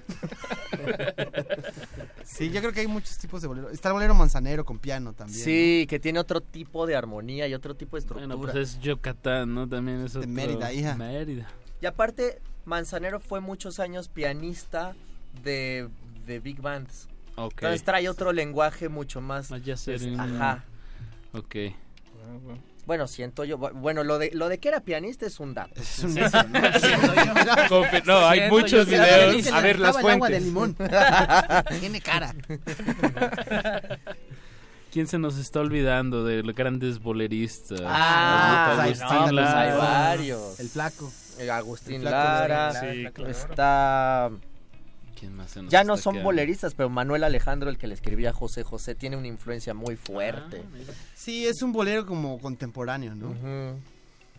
sí, 2.24 2.51
yo 2.51 2.60
creo 2.60 2.73
que 2.73 2.81
hay 2.81 2.86
muchos 2.86 3.19
tipos 3.19 3.43
de 3.43 3.48
bolero. 3.48 3.70
Está 3.70 3.89
el 3.89 3.94
bolero 3.94 4.14
manzanero 4.14 4.64
con 4.64 4.78
piano 4.78 5.12
también. 5.12 5.44
Sí, 5.44 5.86
que 5.89 5.98
tiene 5.98 6.19
otro 6.19 6.40
tipo 6.40 6.86
de 6.86 6.97
armonía 6.97 7.47
y 7.48 7.55
otro 7.55 7.74
tipo 7.74 7.97
de 7.97 8.01
estructura. 8.01 8.35
Bueno, 8.35 8.52
pues 8.52 8.70
es 8.70 8.81
Yucatán, 8.81 9.55
¿no? 9.55 9.69
También 9.69 10.05
es 10.05 10.16
otro- 10.16 10.28
Mérida, 10.28 10.73
hija. 10.73 10.94
Mérida. 10.97 11.48
Y 11.81 11.86
aparte, 11.86 12.40
Manzanero 12.64 13.20
fue 13.20 13.40
muchos 13.40 13.81
años 13.81 14.09
pianista 14.09 14.94
de, 15.43 15.89
de 16.27 16.40
big 16.40 16.60
bands. 16.60 17.09
Ok. 17.36 17.55
Entonces 17.55 17.85
trae 17.85 18.09
otro 18.09 18.32
lenguaje 18.32 18.89
mucho 18.89 19.20
más... 19.20 19.51
Más 19.51 19.64
ya 19.64 19.74
pues, 19.74 19.81
sereno. 20.01 20.23
ajá. 20.23 20.64
Ok. 21.32 21.56
Bueno, 22.84 23.06
siento 23.06 23.44
yo... 23.44 23.59
Bueno, 23.59 24.02
lo 24.02 24.18
de, 24.18 24.30
lo 24.32 24.48
de 24.48 24.59
que 24.59 24.68
era 24.68 24.80
pianista 24.80 25.24
es 25.26 25.38
un 25.40 25.54
dato. 25.54 25.80
Es 25.80 26.00
un 26.00 26.12
Sí, 26.14 26.20
dato, 26.20 26.48
¿no? 26.48 28.02
No, 28.04 28.26
hay 28.26 28.50
muchos 28.50 28.86
videos. 28.86 29.46
A 29.52 29.60
ver, 29.60 29.78
las 29.78 29.96
el 29.96 30.00
agua 30.00 30.12
de 30.12 30.18
fuentes. 30.18 30.42
limón. 30.42 30.74
Tiene 31.80 32.00
cara. 32.00 32.34
¿Quién 34.92 35.06
se 35.06 35.18
nos 35.18 35.38
está 35.38 35.60
olvidando 35.60 36.24
de 36.24 36.42
los 36.42 36.54
grandes 36.54 36.98
boleristas? 36.98 37.80
Ah, 37.84 38.76
Agustín 38.82 39.06
no, 39.09 39.20
pues 39.22 39.32
Lara. 39.32 39.60
hay 39.60 39.78
varios. 39.78 40.60
El 40.60 40.68
flaco. 40.68 41.10
Agustín 41.50 41.94
El 41.96 42.00
flaco 42.02 42.16
Lara. 42.16 42.72
Sí, 42.80 43.04
claro. 43.14 43.30
Está... 43.30 44.30
¿Quién 45.23 45.36
más 45.36 45.53
se 45.53 45.62
nos 45.62 45.70
Ya 45.70 45.85
no 45.85 45.97
son 45.97 46.15
quedando? 46.15 46.31
boleristas, 46.31 46.74
pero 46.74 46.89
Manuel 46.89 47.23
Alejandro, 47.23 47.70
el 47.70 47.78
que 47.78 47.86
le 47.86 47.94
escribía 47.94 48.31
a 48.31 48.32
José 48.32 48.65
José, 48.65 48.97
tiene 48.97 49.16
una 49.16 49.28
influencia 49.28 49.73
muy 49.73 49.94
fuerte. 49.94 50.65
Sí, 51.15 51.47
es 51.47 51.62
un 51.62 51.70
bolero 51.70 52.07
como 52.07 52.40
contemporáneo, 52.40 53.15
¿no? 53.15 53.32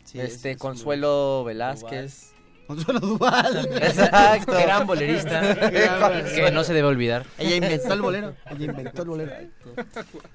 Sí, 0.03 0.19
este 0.19 0.51
es 0.51 0.55
un 0.57 0.59
Consuelo 0.59 1.45
Velázquez. 1.45 2.33
Consuelo 2.67 2.99
Duval. 2.99 3.69
Exacto. 3.81 4.51
Gran 4.51 4.85
bolerista. 4.85 5.55
que 6.35 6.51
no 6.51 6.65
se 6.65 6.73
debe 6.73 6.89
olvidar. 6.89 7.25
Ella 7.37 7.55
inventó 7.55 7.93
el 7.93 8.01
bolero. 8.01 8.35
Ella 8.51 8.65
inventó 8.65 9.03
el 9.03 9.07
bolero. 9.07 9.31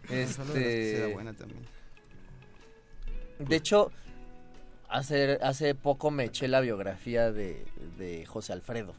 Este-. 0.08 1.14
De 3.38 3.54
hecho, 3.56 3.92
hace, 4.88 5.38
hace 5.42 5.74
poco 5.74 6.10
me 6.10 6.24
eché 6.24 6.48
la 6.48 6.60
biografía 6.60 7.32
de, 7.32 7.66
de 7.98 8.24
José 8.24 8.54
Alfredo. 8.54 8.94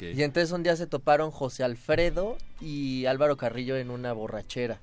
Y 0.00 0.22
entonces 0.22 0.52
un 0.52 0.62
día 0.62 0.76
se 0.76 0.86
toparon 0.86 1.30
José 1.30 1.64
Alfredo 1.64 2.36
y 2.60 3.06
Álvaro 3.06 3.36
Carrillo 3.36 3.76
en 3.76 3.90
una 3.90 4.12
borrachera. 4.12 4.80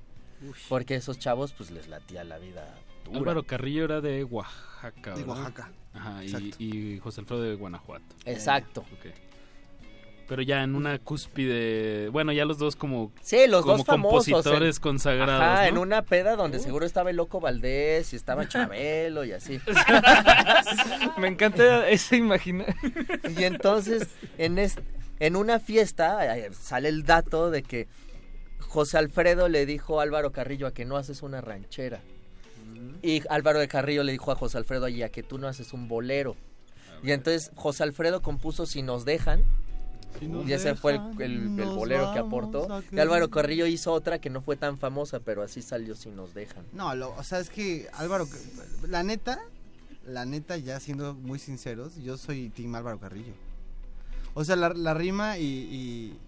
Porque 0.68 0.94
esos 0.94 1.18
chavos 1.18 1.52
pues 1.52 1.70
les 1.70 1.88
latía 1.88 2.24
la 2.24 2.38
vida 2.38 2.78
dura. 3.04 3.18
Álvaro 3.18 3.42
Carrillo 3.42 3.84
era 3.84 4.00
de 4.00 4.24
Oaxaca. 4.24 5.14
De. 5.14 5.24
Oaxaca. 5.24 5.72
Ajá, 5.94 6.22
y, 6.24 6.98
José 6.98 7.20
Alfredo 7.22 7.42
de 7.42 7.54
Guanajuato. 7.56 8.14
Exacto. 8.24 8.80
Ok. 8.80 9.27
Pero 10.28 10.42
ya 10.42 10.62
en 10.62 10.74
una 10.74 10.98
cúspide, 10.98 12.10
bueno, 12.10 12.32
ya 12.32 12.44
los 12.44 12.58
dos 12.58 12.76
como, 12.76 13.12
Sí, 13.22 13.46
los 13.48 13.62
como 13.62 13.78
dos 13.78 13.86
famosos. 13.86 14.26
compositores 14.30 14.76
en- 14.76 14.82
consagrados. 14.82 15.42
Ajá, 15.42 15.62
¿no? 15.62 15.68
en 15.68 15.78
una 15.78 16.02
peda 16.02 16.36
donde 16.36 16.58
seguro 16.58 16.84
estaba 16.84 17.08
el 17.08 17.16
Loco 17.16 17.40
Valdés 17.40 18.12
y 18.12 18.16
estaba 18.16 18.46
Chabelo 18.48 19.24
y 19.24 19.32
así. 19.32 19.58
Me 21.16 21.28
encanta 21.28 21.88
esa 21.88 22.16
imagen. 22.16 22.64
Y 23.38 23.44
entonces, 23.44 24.08
en, 24.36 24.58
es- 24.58 24.76
en 25.18 25.34
una 25.36 25.58
fiesta, 25.60 26.20
sale 26.52 26.88
el 26.90 27.04
dato 27.04 27.50
de 27.50 27.62
que 27.62 27.88
José 28.60 28.98
Alfredo 28.98 29.48
le 29.48 29.64
dijo 29.66 29.98
a 29.98 30.02
Álvaro 30.02 30.30
Carrillo 30.32 30.66
a 30.66 30.74
que 30.74 30.84
no 30.84 30.96
haces 30.96 31.22
una 31.22 31.40
ranchera. 31.40 32.00
Y 33.02 33.22
Álvaro 33.30 33.58
de 33.60 33.68
Carrillo 33.68 34.02
le 34.04 34.12
dijo 34.12 34.30
a 34.30 34.34
José 34.36 34.58
Alfredo 34.58 34.84
allí 34.84 35.02
a 35.02 35.08
que 35.08 35.22
tú 35.22 35.38
no 35.38 35.48
haces 35.48 35.72
un 35.72 35.88
bolero. 35.88 36.36
Y 37.02 37.12
entonces 37.12 37.50
José 37.54 37.84
Alfredo 37.84 38.20
compuso 38.20 38.66
Si 38.66 38.82
nos 38.82 39.04
dejan. 39.06 39.42
Y 40.46 40.52
ese 40.52 40.74
fue 40.74 41.00
el, 41.18 41.58
el- 41.60 41.66
bolero 41.74 42.12
que 42.12 42.18
aportó. 42.18 42.82
Y 42.90 42.98
Álvaro. 42.98 43.30
Carrillo 43.30 43.66
hizo 43.66 43.92
otra 43.92 44.18
que 44.20 44.30
no 44.30 44.40
fue 44.42 44.56
tan 44.56 44.78
famosa, 44.78 45.20
pero 45.20 45.42
así 45.42 45.62
salió 45.62 45.94
Si 45.94 46.08
nos 46.10 46.34
dejan. 46.34 46.64
No, 46.72 46.94
lo- 46.94 47.14
o 47.16 47.22
sea, 47.22 47.38
es 47.40 47.50
que 47.50 47.88
Álvaro, 47.94 48.26
la 48.88 49.02
neta, 49.02 49.38
la 50.06 50.24
neta, 50.24 50.56
ya 50.56 50.80
siendo 50.80 51.14
muy 51.14 51.38
sinceros, 51.38 51.96
yo 51.96 52.16
soy 52.16 52.48
Team 52.50 52.74
Álvaro 52.74 52.98
Carrillo. 52.98 53.32
O 54.34 54.44
sea, 54.44 54.56
la, 54.56 54.70
la 54.70 54.94
rima 54.94 55.38
y, 55.38 55.44
y, 55.44 56.18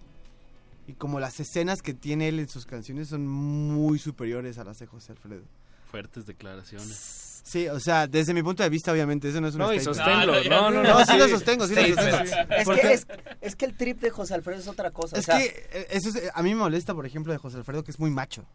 y 0.87 0.93
como 0.93 1.19
las 1.19 1.39
escenas 1.39 1.81
que 1.81 1.93
tiene 1.93 2.27
él 2.29 2.39
en 2.39 2.49
sus 2.49 2.65
canciones 2.65 3.07
son 3.09 3.27
muy 3.27 3.99
superiores 3.99 4.57
a 4.57 4.63
las 4.63 4.79
de 4.79 4.87
José 4.87 5.13
Alfredo. 5.13 5.43
Fuertes 5.89 6.25
declaraciones. 6.25 7.30
Sí, 7.43 7.67
o 7.67 7.79
sea, 7.79 8.07
desde 8.07 8.33
mi 8.33 8.43
punto 8.43 8.61
de 8.63 8.69
vista, 8.69 8.91
obviamente, 8.91 9.27
eso 9.29 9.41
no 9.41 9.47
es 9.47 9.55
un 9.55 9.59
No, 9.61 9.73
y 9.73 9.79
statement. 9.79 9.97
sosténlo, 9.97 10.43
no, 10.49 10.71
no, 10.71 10.83
no. 10.83 10.99
No, 10.99 11.05
sí 11.05 11.17
lo 11.17 11.27
sostengo, 11.27 11.67
sí 11.67 11.75
lo 11.75 11.81
sostengo. 11.87 12.17
Es 12.55 12.67
que, 12.69 12.93
es, 12.93 13.07
es 13.41 13.55
que 13.55 13.65
el 13.65 13.75
trip 13.75 13.99
de 13.99 14.09
José 14.11 14.35
Alfredo 14.35 14.59
es 14.59 14.67
otra 14.67 14.91
cosa. 14.91 15.17
Es 15.17 15.23
o 15.23 15.31
sea, 15.31 15.37
que 15.39 15.45
eh, 15.73 15.87
eso 15.89 16.09
es- 16.09 16.31
a 16.33 16.43
mí 16.43 16.49
me 16.53 16.59
molesta, 16.61 16.93
por 16.93 17.05
ejemplo, 17.05 17.31
de 17.33 17.39
José 17.39 17.57
Alfredo, 17.57 17.83
que 17.83 17.91
es 17.91 17.99
muy 17.99 18.11
macho. 18.11 18.45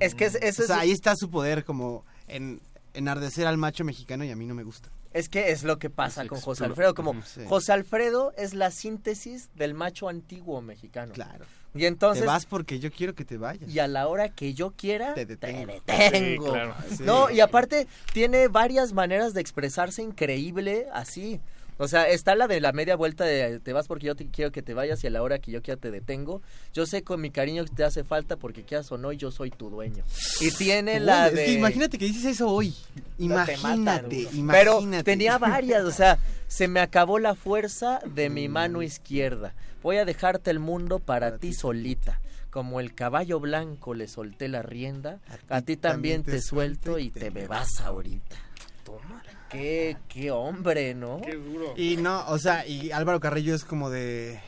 es 0.00 0.14
que 0.14 0.24
es, 0.24 0.34
eso 0.34 0.64
o 0.64 0.66
sea, 0.66 0.76
es- 0.76 0.82
ahí 0.82 0.90
está 0.90 1.14
su 1.16 1.30
poder 1.30 1.64
como 1.64 2.04
en 2.26 2.60
enardecer 2.94 3.46
al 3.46 3.56
macho 3.56 3.84
mexicano 3.84 4.24
y 4.24 4.30
a 4.30 4.36
mí 4.36 4.46
no 4.46 4.54
me 4.54 4.64
gusta. 4.64 4.88
Es 5.12 5.28
que 5.28 5.52
es 5.52 5.62
lo 5.62 5.78
que 5.78 5.90
pasa 5.90 6.26
con 6.26 6.40
José. 6.40 6.64
Alfredo. 6.64 6.94
Como 6.94 7.14
sí. 7.22 7.42
José 7.46 7.72
Alfredo 7.72 8.32
es 8.36 8.52
la 8.54 8.72
síntesis 8.72 9.48
del 9.54 9.74
macho 9.74 10.08
antiguo 10.08 10.60
mexicano. 10.60 11.12
Claro. 11.12 11.44
Y 11.74 11.86
entonces. 11.86 12.22
te 12.22 12.26
vas 12.26 12.46
porque 12.46 12.78
yo 12.78 12.90
quiero 12.92 13.14
que 13.14 13.24
te 13.24 13.36
vayas. 13.36 13.68
Y 13.68 13.78
a 13.80 13.88
la 13.88 14.06
hora 14.06 14.28
que 14.28 14.54
yo 14.54 14.70
quiera, 14.70 15.14
te 15.14 15.26
detengo. 15.26 15.72
detengo. 15.72 16.46
Sí, 16.46 16.50
claro. 16.50 16.74
No, 17.00 17.30
y 17.30 17.40
aparte 17.40 17.88
tiene 18.12 18.48
varias 18.48 18.92
maneras 18.92 19.34
de 19.34 19.40
expresarse 19.40 20.02
increíble 20.02 20.86
así. 20.92 21.40
O 21.76 21.88
sea, 21.88 22.08
está 22.08 22.36
la 22.36 22.46
de 22.46 22.60
la 22.60 22.72
media 22.72 22.94
vuelta 22.94 23.24
de 23.24 23.58
te 23.58 23.72
vas 23.72 23.88
porque 23.88 24.06
yo 24.06 24.14
te 24.14 24.26
quiero 24.28 24.52
que 24.52 24.62
te 24.62 24.74
vayas 24.74 25.02
y 25.02 25.08
a 25.08 25.10
la 25.10 25.22
hora 25.22 25.40
que 25.40 25.50
yo 25.50 25.60
quiera 25.60 25.80
te 25.80 25.90
detengo. 25.90 26.40
Yo 26.72 26.86
sé 26.86 27.02
con 27.02 27.20
mi 27.20 27.30
cariño 27.30 27.64
que 27.64 27.74
te 27.74 27.84
hace 27.84 28.04
falta 28.04 28.36
porque 28.36 28.62
quieras 28.62 28.90
o 28.92 28.98
no, 28.98 29.12
yo 29.12 29.32
soy 29.32 29.50
tu 29.50 29.70
dueño. 29.70 30.04
Y 30.40 30.52
tiene 30.52 30.98
Uy, 31.00 31.06
la 31.06 31.28
es 31.28 31.34
de... 31.34 31.44
que 31.46 31.52
imagínate 31.52 31.98
que 31.98 32.04
dices 32.04 32.24
eso 32.24 32.48
hoy. 32.48 32.74
Te 33.16 33.24
Imagínate, 33.24 34.28
imagínate. 34.32 34.52
Pero 34.52 35.02
tenía 35.02 35.38
varias, 35.38 35.84
o 35.84 35.90
sea, 35.90 36.18
se 36.46 36.68
me 36.68 36.80
acabó 36.80 37.18
la 37.18 37.34
fuerza 37.34 38.00
de 38.06 38.30
mi 38.30 38.48
mano 38.48 38.82
izquierda. 38.82 39.54
Voy 39.82 39.96
a 39.96 40.04
dejarte 40.04 40.50
el 40.50 40.60
mundo 40.60 41.00
para 41.00 41.38
ti 41.38 41.52
solita. 41.52 42.20
Como 42.50 42.78
el 42.78 42.94
caballo 42.94 43.40
blanco 43.40 43.94
le 43.94 44.06
solté 44.06 44.46
la 44.46 44.62
rienda, 44.62 45.18
a 45.48 45.62
ti 45.62 45.76
también 45.76 46.22
te 46.22 46.40
suelto 46.40 47.00
y 47.00 47.10
te 47.10 47.32
me 47.32 47.48
vas 47.48 47.80
ahorita. 47.80 48.36
Toma. 48.84 49.24
Qué, 49.54 49.96
qué 50.08 50.30
hombre, 50.30 50.94
¿no? 50.94 51.20
Qué 51.20 51.34
duro. 51.36 51.74
Y 51.76 51.96
no, 51.96 52.26
o 52.28 52.38
sea, 52.38 52.66
y 52.66 52.90
Álvaro 52.90 53.20
Carrillo 53.20 53.54
es 53.54 53.64
como 53.64 53.88
de... 53.90 54.40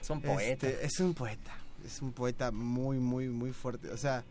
Es 0.00 0.10
un 0.10 0.20
poeta. 0.22 0.68
este, 0.68 0.86
es 0.86 0.98
un 1.00 1.14
poeta. 1.14 1.56
Es 1.84 2.00
un 2.02 2.12
poeta 2.12 2.50
muy, 2.50 2.98
muy, 2.98 3.28
muy 3.28 3.52
fuerte. 3.52 3.90
O 3.90 3.96
sea, 3.96 4.24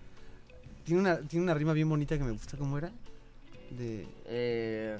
tiene 0.83 1.01
una, 1.01 1.17
tiene 1.19 1.43
una 1.43 1.53
rima 1.53 1.73
bien 1.73 1.87
bonita 1.89 2.17
que 2.17 2.23
me 2.23 2.31
gusta. 2.31 2.57
¿Cómo 2.57 2.77
era? 2.77 2.91
De... 3.77 4.07
Eh, 4.25 4.99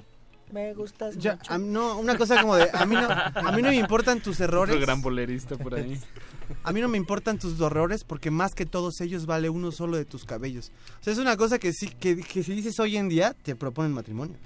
me 0.50 0.72
gustas 0.74 1.16
Ya, 1.16 1.36
mucho. 1.36 1.52
a- 1.52 1.58
no, 1.58 1.98
una 1.98 2.16
cosa 2.18 2.40
como 2.40 2.56
de... 2.56 2.68
A 2.72 2.84
mí 2.86 2.94
no, 2.94 3.08
a 3.10 3.52
mí 3.54 3.62
no 3.62 3.68
me 3.70 3.76
importan 3.76 4.20
tus 4.20 4.38
errores. 4.40 4.74
Otro 4.74 4.84
gran 4.86 5.00
bolerista 5.02 5.56
por 5.56 5.74
ahí. 5.74 5.98
A 6.62 6.72
mí 6.72 6.80
no 6.82 6.88
me 6.88 6.98
importan 6.98 7.38
tus 7.38 7.58
errores 7.60 8.04
porque 8.04 8.30
más 8.30 8.54
que 8.54 8.66
todos 8.66 9.00
ellos 9.00 9.24
vale 9.26 9.48
uno 9.48 9.72
solo 9.72 9.96
de 9.96 10.04
tus 10.04 10.24
cabellos. 10.26 10.70
O 11.00 11.04
sea, 11.04 11.12
es 11.12 11.18
una 11.18 11.36
cosa 11.38 11.58
que 11.58 11.72
sí 11.72 11.88
que, 11.88 12.16
que 12.16 12.42
si 12.42 12.52
dices 12.54 12.78
hoy 12.80 12.96
en 12.98 13.08
día 13.08 13.34
te 13.42 13.56
proponen 13.56 13.92
matrimonio. 13.92 14.36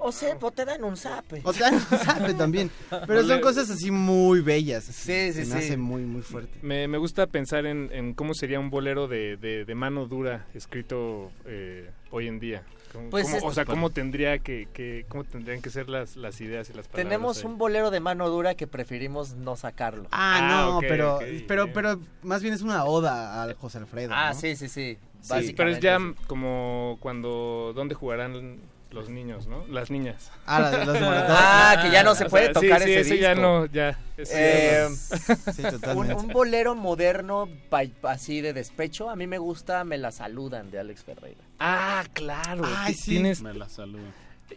O 0.00 0.12
sea, 0.12 0.36
o 0.40 0.50
te 0.50 0.64
dan 0.64 0.84
un 0.84 0.96
zape. 0.96 1.40
O 1.44 1.52
te 1.52 1.60
dan 1.60 1.74
un 1.74 1.80
zape 1.80 2.34
también. 2.34 2.70
Pero 3.06 3.24
son 3.24 3.40
cosas 3.40 3.68
así 3.70 3.90
muy 3.90 4.40
bellas. 4.40 4.84
Sí, 4.84 5.32
sí, 5.32 5.32
Se 5.32 5.38
me 5.40 5.46
sí. 5.46 5.52
hace 5.66 5.76
muy, 5.76 6.02
muy 6.02 6.22
fuerte. 6.22 6.58
Me, 6.62 6.86
me 6.88 6.98
gusta 6.98 7.26
pensar 7.26 7.66
en, 7.66 7.90
en 7.92 8.14
cómo 8.14 8.34
sería 8.34 8.60
un 8.60 8.70
bolero 8.70 9.08
de, 9.08 9.36
de, 9.36 9.64
de 9.64 9.74
mano 9.74 10.06
dura 10.06 10.46
escrito 10.54 11.30
eh, 11.46 11.90
hoy 12.10 12.28
en 12.28 12.38
día. 12.40 12.62
Cómo- 12.92 13.10
Pues 13.10 13.24
cómo- 13.24 13.36
es- 13.36 13.44
o 13.44 13.52
sea, 13.52 13.64
cómo 13.66 13.90
tendría 13.90 14.38
que, 14.38 14.66
que 14.72 15.04
cómo 15.08 15.24
tendrían 15.24 15.60
que 15.60 15.68
ser 15.68 15.88
las, 15.90 16.16
las 16.16 16.40
ideas 16.40 16.70
y 16.70 16.72
las 16.72 16.88
palabras. 16.88 17.04
Tenemos 17.04 17.38
ahí? 17.38 17.44
un 17.46 17.58
bolero 17.58 17.90
de 17.90 18.00
mano 18.00 18.28
dura 18.30 18.54
que 18.54 18.66
preferimos 18.66 19.34
no 19.34 19.56
sacarlo. 19.56 20.04
Ah, 20.10 20.38
Ah, 20.40 20.66
no, 20.70 20.80
pero, 20.80 21.18
pero, 21.46 21.70
pero 21.72 21.98
más 22.22 22.40
bien 22.42 22.54
es 22.54 22.62
una 22.62 22.84
oda 22.84 23.42
al 23.42 23.52
José 23.54 23.78
Alfredo. 23.78 24.12
Ah, 24.14 24.30
¿no? 24.32 24.40
sí, 24.40 24.56
sí, 24.56 24.68
sí. 24.68 24.96
Sí, 25.20 25.52
pero 25.56 25.68
es 25.70 25.80
ya 25.80 25.98
como 26.28 26.96
cuando 27.00 27.72
dónde 27.74 27.94
jugarán 27.96 28.60
los 28.90 29.08
niños, 29.10 29.46
¿no? 29.46 29.66
Las 29.68 29.90
niñas. 29.90 30.30
Ah, 30.46 30.60
la 30.60 30.70
de 30.70 30.86
los 30.86 31.00
moratorios. 31.00 31.38
Ah, 31.40 31.78
que 31.82 31.90
ya 31.90 32.02
no 32.02 32.14
se 32.14 32.24
O 32.24 32.28
puede 32.28 32.44
sea, 32.46 32.54
tocar 32.54 32.82
sí, 32.82 32.92
ese 32.94 33.10
sí, 33.10 33.18
ya 33.18 33.30
disco. 33.34 33.42
no, 33.42 33.66
ya. 33.66 33.98
ese 34.16 34.32
Eh, 34.34 34.88
ya 34.88 35.34
no. 35.34 35.36
Sí, 35.54 35.62
un, 35.62 35.70
totalmente. 35.70 36.14
un 36.14 36.28
bolero 36.28 36.74
moderno 36.74 37.48
pa- 37.68 37.82
así 38.04 38.40
de 38.40 38.52
despecho, 38.54 39.10
a 39.10 39.16
mí 39.16 39.26
me 39.26 39.38
gusta 39.38 39.84
Me 39.84 39.98
la 39.98 40.10
saludan 40.10 40.70
de 40.70 40.78
Alex 40.78 41.04
Ferreira. 41.04 41.40
Ah, 41.58 42.04
claro. 42.14 42.62
Ay, 42.66 42.94
sí. 42.94 43.10
Tienes 43.12 43.42
Me 43.42 43.52
la 43.54 43.68
saludo. 43.68 44.04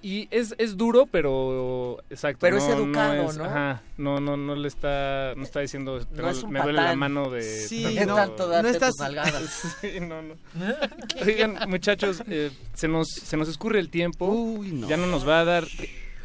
Y 0.02 0.28
es, 0.32 0.56
es 0.58 0.78
duro, 0.78 1.06
pero 1.06 1.98
exacto. 2.10 2.40
Pero 2.42 2.58
es 2.58 2.68
no- 2.68 2.74
educado, 2.74 3.30
es- 3.30 3.38
¿no? 3.38 3.44
Ajá, 3.46 3.82
no, 3.98 4.20
no, 4.20 4.38
no 4.38 4.56
le 4.56 4.68
está, 4.68 5.34
no 5.36 5.44
está 5.44 5.60
diciendo, 5.60 6.00
tengo- 6.06 6.30
es 6.30 6.44
un 6.44 6.52
me 6.52 6.62
duele 6.62 6.82
la 6.82 6.96
mano 6.96 7.30
de. 7.30 7.42
Sí, 7.42 7.84
tanto- 7.84 8.06
no, 8.06 8.16
tanto 8.16 8.48
darte 8.48 8.70
no 8.72 8.74
estás- 8.88 8.96
tus. 8.96 9.76
Sí, 9.82 10.00
no, 10.00 10.22
no. 10.22 10.36
Oigan, 11.26 11.58
muchachos, 11.70 12.24
eh, 12.28 12.52
se 12.74 12.88
nos 12.88 13.08
se 13.10 13.38
nos 13.38 13.48
escurre 13.50 13.80
el 13.80 13.90
tiempo. 13.90 14.26
Uy, 14.28 14.72
no. 14.72 14.88
Ya 14.88 14.98
no 14.98 15.08
nos 15.08 15.28
va 15.28 15.42
a 15.42 15.46
dar 15.46 15.66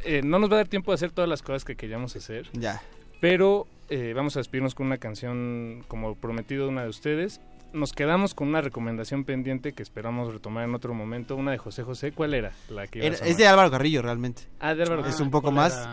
eh, 0.05 0.23
no 0.25 0.39
nos 0.39 0.49
va 0.51 0.55
a 0.55 0.59
dar 0.59 0.69
tiempo 0.69 0.93
de 0.93 0.95
hacer 0.97 1.11
todas 1.11 1.29
las 1.29 1.43
cosas 1.43 1.65
que 1.65 1.75
queríamos 1.77 2.15
hacer, 2.15 2.49
Ya. 2.53 2.81
pero 3.21 3.67
eh, 3.89 4.13
vamos 4.15 4.37
a 4.37 4.41
despedirnos 4.41 4.75
con 4.75 4.87
una 4.87 4.99
canción 4.99 5.85
como 5.89 6.15
prometido 6.15 6.65
de 6.65 6.71
una 6.71 6.83
de 6.85 6.89
ustedes. 6.89 7.41
Nos 7.77 7.93
quedamos 7.93 8.33
con 8.35 8.49
una 8.49 8.61
recomendación 8.63 9.25
pendiente 9.25 9.73
que 9.73 9.83
esperamos 9.83 10.33
retomar 10.33 10.65
en 10.65 10.75
otro 10.75 10.95
momento, 10.95 11.37
una 11.37 11.51
de 11.53 11.59
José 11.59 11.83
José. 11.83 12.11
¿Cuál 12.13 12.33
era? 12.33 12.53
La 12.71 12.87
que 12.87 13.07
Era- 13.07 13.17
es 13.17 13.37
de 13.37 13.47
Álvaro 13.47 13.71
Carrillo, 13.71 14.01
realmente. 14.01 14.43
Ah, 14.61 14.75
de 14.75 14.83
Álvaro 14.85 15.03
es 15.03 15.07
Carrillo. 15.09 15.25
un 15.25 15.31
poco 15.31 15.43
¿cuál 15.53 15.55
más. 15.55 15.89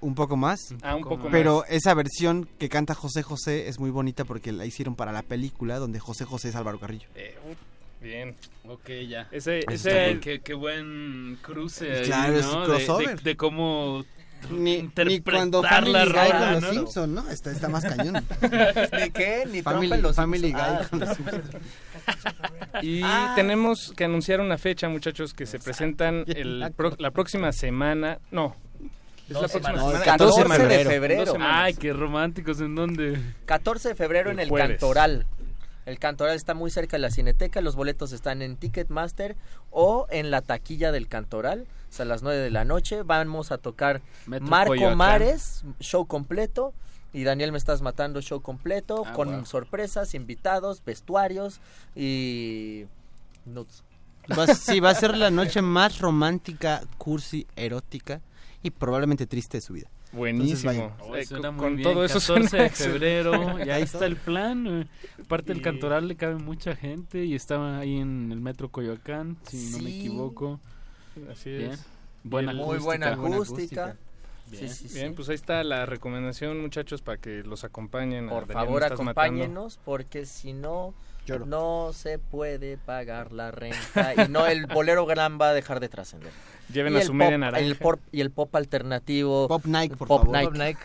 Un 0.00 0.14
poco 0.16 0.36
más. 0.36 0.74
Ah, 0.82 0.96
un 0.96 1.04
poco 1.04 1.28
Pero 1.30 1.60
más. 1.60 1.70
esa 1.70 1.94
versión 1.94 2.48
que 2.58 2.68
canta 2.68 2.94
José 2.94 3.22
José 3.22 3.68
es 3.68 3.78
muy 3.78 3.90
bonita 3.90 4.24
porque 4.24 4.50
la 4.50 4.66
hicieron 4.66 4.96
para 4.96 5.12
la 5.12 5.22
película 5.22 5.78
donde 5.78 6.00
José 6.00 6.24
José 6.24 6.48
es 6.48 6.56
Álvaro 6.56 6.80
Carrillo. 6.80 7.06
Eh, 7.14 7.36
bien. 8.00 8.34
Ok, 8.68 8.90
ya. 9.08 9.28
Ese, 9.30 9.60
ese 9.70 9.90
Qué, 9.90 10.20
qué- 10.20 10.40
qué 10.40 10.54
buen 10.54 11.38
cruce 11.40 11.98
ahí, 11.98 12.04
Claro, 12.04 12.36
es 12.36 12.46
crossover. 12.46 13.16
De, 13.18 13.30
de 13.30 13.36
cómo 13.36 14.04
Ni, 14.50 14.90
ni 15.06 15.20
cuando 15.20 15.62
Family 15.62 15.92
la 15.92 16.04
Guy 16.04 16.12
rola, 16.12 16.38
con 16.38 16.52
los 16.52 16.62
¿no? 16.62 16.70
Simpson, 16.72 17.14
¿no? 17.14 17.28
Está, 17.30 17.50
está 17.52 17.68
más 17.68 17.84
cañón. 17.84 18.14
¿Ni 19.00 19.10
qué? 19.10 19.44
Ni 19.50 19.62
Family, 19.62 20.00
los 20.00 20.16
Family. 20.16 20.52
Guy 20.52 20.60
Ah. 20.60 20.86
con 20.90 21.00
los 21.00 21.08
Simpson. 21.16 21.42
Y 22.82 23.00
Ah. 23.04 23.32
tenemos 23.36 23.92
que 23.96 24.04
anunciar 24.04 24.40
una 24.40 24.58
fecha, 24.58 24.88
muchachos, 24.88 25.34
que 25.34 25.46
se 25.46 25.58
presentan 25.58 26.24
el 26.26 26.72
pro- 26.76 26.96
la 26.98 27.10
próxima 27.10 27.52
semana. 27.52 28.18
No. 28.30 28.56
Es 29.28 29.34
la 29.34 29.38
próxima 29.40 29.68
semana. 29.76 29.98
El 29.98 30.04
14 30.04 30.24
Dos 30.44 30.58
de 30.68 30.84
febrero. 30.84 31.32
Semanas. 31.32 31.56
Ay, 31.62 31.74
qué 31.74 31.92
románticos, 31.92 32.60
¿en 32.60 32.74
dónde? 32.74 33.20
14 33.46 33.90
de 33.90 33.94
febrero 33.94 34.30
El 34.30 34.36
en 34.36 34.40
el 34.40 34.48
jueves. 34.48 34.68
Cantoral. 34.80 35.26
El 35.86 35.98
Cantoral 35.98 36.36
está 36.36 36.54
muy 36.54 36.70
cerca 36.70 36.96
de 36.96 37.00
la 37.00 37.10
Cineteca, 37.10 37.60
los 37.60 37.74
boletos 37.74 38.12
están 38.12 38.40
en 38.40 38.56
Ticketmaster 38.56 39.36
o 39.70 40.06
en 40.10 40.30
la 40.30 40.40
taquilla 40.40 40.92
del 40.92 41.08
Cantoral. 41.08 41.66
Es 41.92 42.00
a 42.00 42.06
las 42.06 42.22
9 42.22 42.38
de 42.40 42.50
la 42.50 42.64
noche. 42.64 43.02
Vamos 43.02 43.52
a 43.52 43.58
tocar 43.58 44.00
Metro 44.26 44.46
Marco 44.48 44.68
Coyoacán. 44.70 44.96
Mares, 44.98 45.62
show 45.78 46.06
completo. 46.06 46.72
Y 47.12 47.24
Daniel 47.24 47.52
Me 47.52 47.58
Estás 47.58 47.82
Matando, 47.82 48.22
show 48.22 48.40
completo, 48.40 49.04
Ah, 49.06 49.12
con 49.12 49.30
wow. 49.30 49.44
sorpresas, 49.44 50.14
invitados, 50.14 50.82
vestuarios 50.82 51.60
y... 51.94 52.84
nudes. 53.44 53.84
Va- 54.30 54.46
sí, 54.54 54.80
va 54.80 54.90
a 54.90 54.94
ser 54.94 55.18
la 55.18 55.30
noche 55.30 55.60
más 55.60 55.98
romántica, 55.98 56.80
cursi, 56.96 57.46
erótica 57.56 58.22
y 58.62 58.70
probablemente 58.70 59.26
triste 59.26 59.58
de 59.58 59.60
su 59.60 59.74
vida. 59.74 59.88
Buenísimo. 60.12 60.96
Oh, 61.00 61.14
Eh, 61.16 61.26
con- 61.26 61.76
bien. 61.76 61.82
todo 61.82 62.02
eso 62.04 62.14
14 62.18 62.20
suena 62.48 62.62
de 62.64 62.70
febrero, 62.70 63.58
ya 63.66 63.78
está 63.78 64.06
el 64.06 64.16
plan. 64.16 64.66
eh. 64.66 64.86
Aparte 65.22 65.48
del 65.48 65.58
Y- 65.58 65.62
cantoral 65.62 66.08
le 66.08 66.16
cabe 66.16 66.36
mucha 66.36 66.74
gente 66.74 67.24
y 67.26 67.34
estaba 67.34 67.76
ahí 67.78 67.98
en 67.98 68.32
el 68.32 68.40
metro 68.40 68.70
Coyoacán, 68.70 69.36
si 69.50 69.70
no 69.72 69.78
me 69.80 69.90
Sí. 69.90 69.98
equivoco. 69.98 70.60
Así 71.30 71.50
Bien. 71.50 71.70
es. 71.72 71.84
Buena 72.24 72.52
Muy 72.52 72.78
buena 72.78 73.12
acústica. 73.12 73.96
Bien, 74.50 74.68
Sí, 74.68 74.88
sí, 74.88 74.94
bien, 74.94 75.08
sí. 75.10 75.14
pues 75.16 75.28
ahí 75.30 75.34
está 75.34 75.64
la 75.64 75.86
recomendación, 75.86 76.60
muchachos, 76.60 77.00
para 77.00 77.16
que 77.18 77.42
los 77.42 77.64
acompañen. 77.64 78.26
a 78.28 78.30
Por 78.30 78.46
Daniel, 78.46 78.54
favor, 78.66 78.82
estás 78.82 78.98
matando. 79.00 79.20
acompáñenos, 79.20 79.78
porque 79.84 80.26
si 80.26 80.52
no, 80.52 80.94
no 81.46 81.92
se 81.94 82.18
puede 82.18 82.76
pagar 82.76 83.32
la 83.32 83.50
renta 83.50 84.14
y 84.14 84.28
no 84.28 84.46
el 84.46 84.66
bolero 84.66 85.06
gran 85.06 85.38
va 85.40 85.50
a 85.50 85.52
dejar 85.54 85.80
de 85.80 85.88
trascender. 85.88 86.32
Lleven 86.72 86.92
Y 86.92 86.96
a 86.96 87.00
el 87.00 87.06
su 87.06 87.14
media 87.14 87.30
pop- 87.32 87.40
naranja. 87.40 87.64
El 87.66 87.76
pop, 87.76 88.00
y 88.12 88.20
el 88.20 88.30
pop 88.30 88.54
alternativo. 88.56 89.48
Pop 89.48 89.64
Nike, 89.64 89.96
por 89.96 90.08
pop 90.08 90.20
favor. 90.22 90.36
Nike. 90.36 90.46
Pop 90.48 90.56
Nike. 90.58 90.80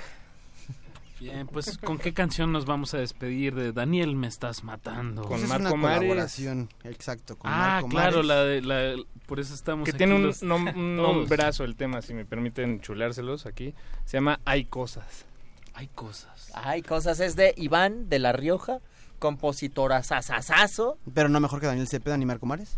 Bien, 1.19 1.47
pues 1.47 1.77
¿con 1.79 1.97
qué 1.97 2.13
canción 2.13 2.51
nos 2.51 2.65
vamos 2.65 2.93
a 2.93 2.99
despedir 2.99 3.55
de 3.55 3.71
Daniel 3.71 4.15
me 4.15 4.27
estás 4.27 4.63
matando? 4.63 5.23
Esa 5.35 5.45
es 5.45 5.61
una 5.61 5.69
colaboración, 5.71 6.69
exacto, 6.83 7.37
con 7.37 7.51
ah, 7.51 7.57
Marco 7.81 7.89
claro, 7.89 8.23
Mares. 8.23 8.25
la 8.27 8.43
de, 8.43 8.61
la, 8.97 9.03
por 9.25 9.39
eso 9.39 9.53
estamos 9.55 9.85
Que 9.85 9.91
aquí 9.91 9.97
tiene 9.97 10.13
un, 10.15 10.23
los- 10.23 10.43
nom- 10.43 10.75
un 10.75 10.95
nombrazo 10.95 11.63
el 11.63 11.75
tema, 11.75 12.01
si 12.03 12.13
me 12.13 12.23
permiten 12.25 12.81
chulárselos 12.81 13.45
aquí. 13.47 13.73
Se 14.05 14.17
llama 14.17 14.39
Hay 14.45 14.65
Cosas. 14.65 15.25
Hay 15.73 15.87
cosas. 15.87 16.49
Hay 16.53 16.81
cosas, 16.81 17.19
es 17.19 17.35
de 17.35 17.53
Iván 17.57 18.09
de 18.09 18.19
La 18.19 18.31
Rioja, 18.31 18.79
compositora 19.19 20.03
sasasazo. 20.03 20.97
Pero 21.13 21.29
no 21.29 21.39
mejor 21.39 21.59
que 21.59 21.67
Daniel 21.67 21.87
Cepeda 21.87 22.17
ni 22.17 22.25
Marco 22.25 22.45
Mares. 22.45 22.77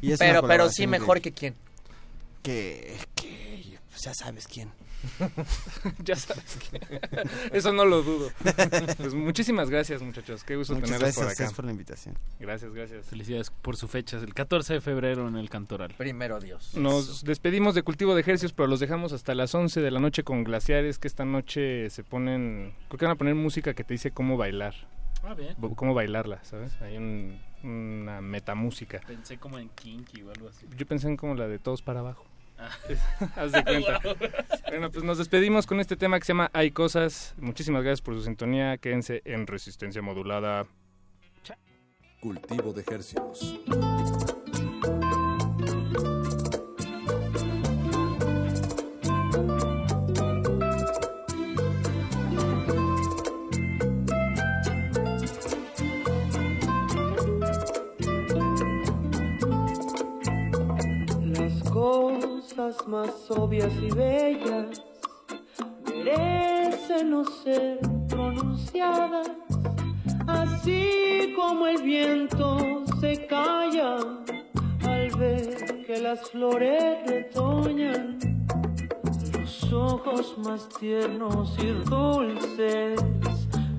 Y 0.00 0.10
es 0.12 0.20
una 0.20 0.28
Pero, 0.30 0.46
pero 0.48 0.70
sí 0.70 0.82
de- 0.82 0.86
mejor 0.88 1.20
que 1.20 1.32
quién. 1.32 1.54
Que, 2.42 2.96
que 3.16 3.78
pues 3.90 4.02
ya 4.02 4.14
sabes 4.14 4.46
quién. 4.48 4.70
ya 6.04 6.16
sabes 6.16 6.56
que... 6.70 6.80
Eso 7.52 7.72
no 7.72 7.84
lo 7.84 8.02
dudo. 8.02 8.30
Pues 8.98 9.14
muchísimas 9.14 9.70
gracias, 9.70 10.02
muchachos. 10.02 10.44
Qué 10.44 10.56
gusto 10.56 10.74
Muchas 10.74 10.90
tenerlos 10.90 11.16
gracias 11.16 11.36
por 11.36 11.46
acá. 11.46 11.56
por 11.56 11.64
la 11.64 11.70
invitación. 11.72 12.18
Gracias, 12.40 12.72
gracias. 12.72 13.06
Felicidades 13.06 13.50
por 13.50 13.76
su 13.76 13.88
fecha, 13.88 14.16
el 14.18 14.34
14 14.34 14.74
de 14.74 14.80
febrero 14.80 15.28
en 15.28 15.36
el 15.36 15.48
Cantoral. 15.50 15.94
Primero 15.96 16.40
Dios. 16.40 16.74
Nos 16.76 17.24
despedimos 17.24 17.74
de 17.74 17.82
Cultivo 17.82 18.14
de 18.14 18.20
Ejercicios, 18.22 18.52
pero 18.52 18.66
los 18.68 18.80
dejamos 18.80 19.12
hasta 19.12 19.34
las 19.34 19.54
11 19.54 19.80
de 19.80 19.90
la 19.90 20.00
noche 20.00 20.22
con 20.24 20.44
Glaciares, 20.44 20.98
que 20.98 21.08
esta 21.08 21.24
noche 21.24 21.90
se 21.90 22.04
ponen... 22.04 22.74
Creo 22.88 22.98
que 22.98 23.04
van 23.06 23.14
a 23.14 23.18
poner 23.18 23.34
música 23.34 23.74
que 23.74 23.84
te 23.84 23.94
dice 23.94 24.10
cómo 24.10 24.36
bailar. 24.36 24.74
Ah, 25.22 25.34
bien. 25.34 25.54
Cómo 25.74 25.94
bailarla, 25.94 26.44
¿sabes? 26.44 26.80
Hay 26.82 26.96
un- 26.96 27.40
una 27.64 28.20
metamúsica. 28.20 29.00
Pensé 29.06 29.38
como 29.38 29.58
en 29.58 29.68
Kinky 29.70 30.22
o 30.22 30.30
algo 30.30 30.48
así. 30.48 30.66
Yo 30.76 30.86
pensé 30.86 31.08
en 31.08 31.16
como 31.16 31.34
la 31.34 31.48
de 31.48 31.58
Todos 31.58 31.82
para 31.82 32.00
Abajo. 32.00 32.24
Ah. 32.58 32.70
Haz 33.36 33.52
de 33.52 33.64
cuenta. 33.64 34.00
Wow. 34.04 34.16
Bueno, 34.68 34.90
pues 34.90 35.04
nos 35.04 35.18
despedimos 35.18 35.66
con 35.66 35.80
este 35.80 35.96
tema 35.96 36.18
que 36.18 36.24
se 36.24 36.32
llama 36.32 36.50
Hay 36.52 36.70
Cosas. 36.70 37.34
Muchísimas 37.38 37.82
gracias 37.82 38.02
por 38.02 38.14
su 38.14 38.22
sintonía. 38.22 38.76
Quédense 38.78 39.22
en 39.24 39.46
Resistencia 39.46 40.02
Modulada. 40.02 40.66
Cultivo 42.20 42.72
de 42.72 42.82
ejercicios. 42.82 43.60
Cosas 62.56 62.88
más 62.88 63.30
obvias 63.30 63.72
y 63.82 63.90
bellas 63.94 64.82
merecen 65.84 67.10
no 67.10 67.24
ser 67.24 67.78
pronunciadas, 68.08 69.30
así 70.26 71.34
como 71.36 71.66
el 71.66 71.82
viento 71.82 72.84
se 73.00 73.26
calla 73.26 73.96
al 74.84 75.10
ver 75.18 75.84
que 75.86 76.00
las 76.00 76.30
flores 76.30 77.06
retoñan. 77.06 78.18
Los 79.38 79.72
ojos 79.72 80.38
más 80.38 80.66
tiernos 80.80 81.56
y 81.58 81.72
dulces 81.90 82.98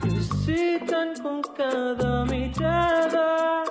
visitan 0.03 1.13
con 1.23 1.41
cada 1.55 2.25
mirada. 2.25 3.63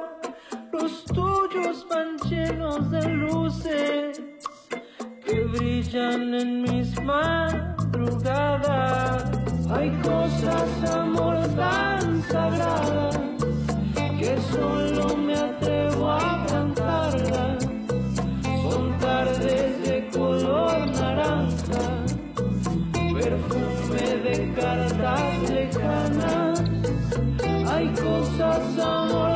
Los 0.73 1.05
tuyos 1.05 1.87
van 1.89 2.17
llenos 2.29 2.91
de 2.91 3.09
luces 3.09 4.21
que 5.27 5.41
brillan 5.45 6.35
en 6.35 6.63
mis 6.63 7.01
madrugadas. 7.03 7.65
Hay 9.71 9.91
cosas, 10.03 10.91
amor, 10.93 11.37
tan 11.57 12.23
sagradas 12.23 13.19
que 14.19 14.39
solo 14.53 15.17
me 15.17 15.35
atrevo 15.35 16.11
a 16.13 16.47
cantarlas. 16.47 17.65
Son 18.63 18.99
tardes 18.99 19.83
de 19.87 20.09
color 20.11 20.87
naranja, 20.93 22.05
perfume 23.13 24.07
de 24.27 24.37
cartas 24.55 25.51
lejanas. 25.51 26.63
Hay 27.73 27.87
cosas, 27.95 28.79
amor, 28.79 29.36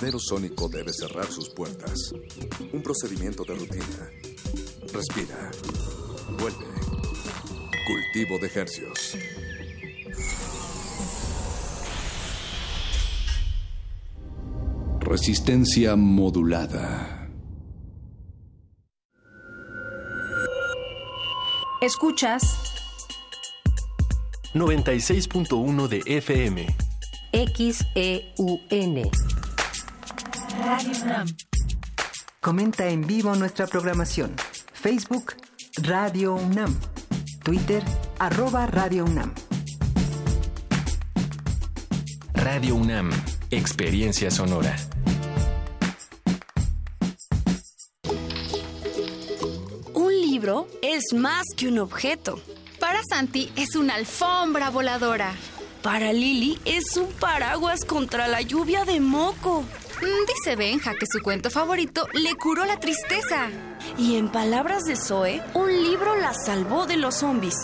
invernadero 0.00 0.18
sónico 0.18 0.68
debe 0.68 0.92
cerrar 0.94 1.26
sus 1.26 1.50
puertas. 1.50 2.12
Un 2.72 2.82
procedimiento 2.82 3.44
de 3.44 3.54
rutina. 3.54 4.10
Respira. 4.94 5.50
Vuelve. 6.38 6.64
Cultivo 7.86 8.38
de 8.38 8.46
ejercicios. 8.46 9.18
Resistencia 15.00 15.96
modulada. 15.96 17.28
Escuchas 21.82 22.42
96.1 24.54 25.88
de 25.88 26.02
FM. 26.06 26.66
XEUN. 27.32 29.29
Radio 30.58 30.92
UNAM. 31.02 31.28
Comenta 32.40 32.88
en 32.88 33.06
vivo 33.06 33.34
nuestra 33.36 33.66
programación. 33.66 34.34
Facebook 34.72 35.34
Radio 35.82 36.34
UNAM. 36.34 36.74
Twitter 37.42 37.82
arroba 38.18 38.66
Radio 38.66 39.04
UNAM. 39.04 39.32
Radio 42.34 42.74
UNAM. 42.74 43.10
Experiencia 43.50 44.30
sonora. 44.30 44.76
Un 49.94 50.12
libro 50.20 50.66
es 50.82 51.14
más 51.14 51.44
que 51.56 51.68
un 51.68 51.78
objeto. 51.78 52.40
Para 52.78 53.00
Santi 53.08 53.52
es 53.56 53.76
una 53.76 53.94
alfombra 53.94 54.70
voladora. 54.70 55.32
Para 55.82 56.12
Lily 56.12 56.58
es 56.64 56.96
un 56.96 57.10
paraguas 57.12 57.84
contra 57.84 58.28
la 58.28 58.42
lluvia 58.42 58.84
de 58.84 59.00
moco. 59.00 59.64
Mm, 60.02 60.26
Dice 60.26 60.56
Benja 60.56 60.94
que 60.98 61.06
su 61.06 61.20
cuento 61.22 61.50
favorito 61.50 62.06
le 62.12 62.34
curó 62.36 62.64
la 62.64 62.78
tristeza. 62.80 63.48
Y 63.98 64.16
en 64.16 64.30
palabras 64.30 64.84
de 64.84 64.96
Zoe, 64.96 65.42
un 65.54 65.68
libro 65.82 66.16
la 66.16 66.32
salvó 66.34 66.86
de 66.86 66.96
los 66.96 67.16
zombies. 67.16 67.56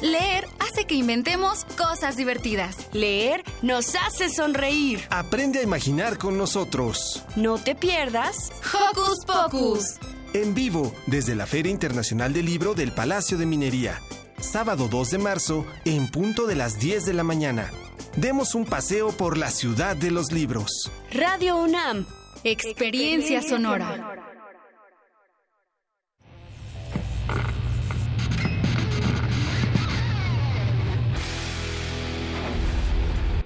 Leer 0.00 0.48
hace 0.58 0.84
que 0.86 0.94
inventemos 0.94 1.64
cosas 1.76 2.16
divertidas. 2.16 2.76
Leer 2.92 3.44
nos 3.62 3.94
hace 3.94 4.28
sonreír. 4.28 5.00
Aprende 5.10 5.60
a 5.60 5.62
imaginar 5.62 6.18
con 6.18 6.36
nosotros. 6.36 7.22
No 7.36 7.58
te 7.58 7.74
pierdas 7.74 8.50
Hocus 8.72 9.24
Pocus. 9.24 9.84
En 10.32 10.54
vivo, 10.54 10.92
desde 11.06 11.34
la 11.34 11.46
Feria 11.46 11.70
Internacional 11.70 12.32
del 12.32 12.46
Libro 12.46 12.74
del 12.74 12.92
Palacio 12.92 13.36
de 13.38 13.46
Minería. 13.46 14.00
Sábado 14.40 14.88
2 14.88 15.10
de 15.10 15.18
marzo, 15.18 15.64
en 15.84 16.10
punto 16.10 16.46
de 16.46 16.56
las 16.56 16.80
10 16.80 17.04
de 17.04 17.12
la 17.12 17.22
mañana. 17.22 17.70
Demos 18.16 18.54
un 18.54 18.64
paseo 18.64 19.12
por 19.12 19.36
la 19.36 19.50
ciudad 19.50 19.96
de 19.96 20.10
los 20.10 20.32
libros. 20.32 20.90
Radio 21.12 21.56
UNAM, 21.56 22.06
experiencia 22.44 23.42
sonora. 23.42 24.22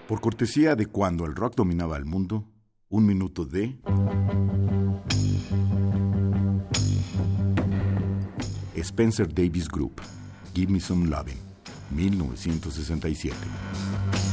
Por 0.09 0.21
cortesía 0.21 0.77
de 0.77 0.87
cuando 0.87 1.27
el 1.27 1.35
rock 1.35 1.57
dominaba 1.57 1.97
el 1.97 2.05
mundo, 2.05 2.45
un 2.89 3.07
minuto 3.07 3.45
de... 3.45 3.77
Spencer 8.77 9.27
Davis 9.27 9.69
Group, 9.69 10.01
Give 10.55 10.73
Me 10.73 10.81
Some 10.81 11.09
Loving, 11.09 11.39
1967. 11.91 14.26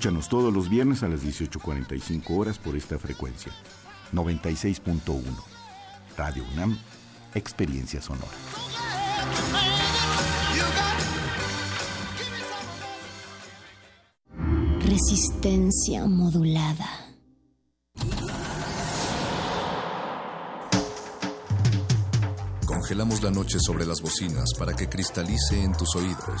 Escúchanos 0.00 0.30
todos 0.30 0.50
los 0.50 0.70
viernes 0.70 1.02
a 1.02 1.08
las 1.08 1.22
18.45 1.22 2.30
horas 2.30 2.58
por 2.58 2.74
esta 2.74 2.98
frecuencia. 2.98 3.52
96.1. 4.14 5.22
Radio 6.16 6.42
UNAM, 6.54 6.78
Experiencia 7.34 8.00
Sonora. 8.00 8.32
Resistencia 14.78 16.06
modulada. 16.06 16.88
Congelamos 22.64 23.22
la 23.22 23.30
noche 23.30 23.58
sobre 23.60 23.84
las 23.84 24.00
bocinas 24.00 24.54
para 24.58 24.74
que 24.74 24.88
cristalice 24.88 25.62
en 25.62 25.72
tus 25.72 25.94
oídos. 25.94 26.40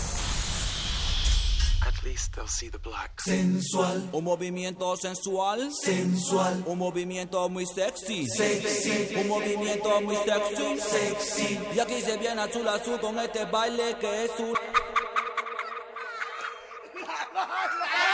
Sensual, 3.23 4.09
un 4.11 4.23
movimiento 4.23 4.95
sensual, 4.97 5.71
sensual, 5.71 6.63
un 6.65 6.77
movimiento 6.77 7.47
muy 7.49 7.65
sexy, 7.65 8.27
sexy, 8.27 9.15
un 9.15 9.27
movimiento 9.27 10.01
muy 10.01 10.15
sexy, 10.15 10.79
sexy. 10.79 11.59
Y 11.75 11.79
aquí 11.79 12.01
se 12.01 12.17
viene 12.17 12.41
azul 12.41 12.67
azul 12.67 12.99
con 12.99 13.17
este 13.19 13.45
baile 13.45 13.95
que 13.99 14.25
es 14.25 14.31
un... 14.39 14.53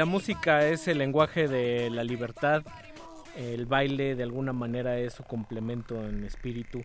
la 0.00 0.06
música 0.06 0.66
es 0.66 0.88
el 0.88 0.96
lenguaje 0.96 1.46
de 1.46 1.90
la 1.90 2.04
libertad, 2.04 2.62
el 3.36 3.66
baile 3.66 4.16
de 4.16 4.22
alguna 4.22 4.54
manera 4.54 4.98
es 4.98 5.12
su 5.12 5.24
complemento 5.24 6.08
en 6.08 6.24
espíritu. 6.24 6.82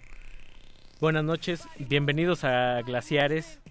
Buenas 0.99 1.23
noches, 1.23 1.65
bienvenidos 1.79 2.43
a 2.43 2.81
Glaciares. 2.81 3.61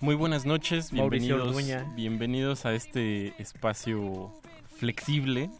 Muy 0.00 0.14
buenas 0.14 0.46
noches, 0.46 0.94
Mauricio 0.94 1.44
bienvenidos, 1.44 1.94
bienvenidos 1.94 2.64
a 2.64 2.72
este 2.72 3.34
espacio 3.38 4.32
flexible, 4.78 5.50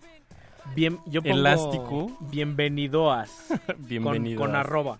Bien, 0.75 0.99
yo 1.05 1.23
pongo 1.23 1.37
elástico. 1.37 2.19
bienvenidoas. 2.21 3.49
Bienvenidoas. 3.81 4.39
Con, 4.39 4.49
con 4.49 4.57
arroba. 4.57 4.99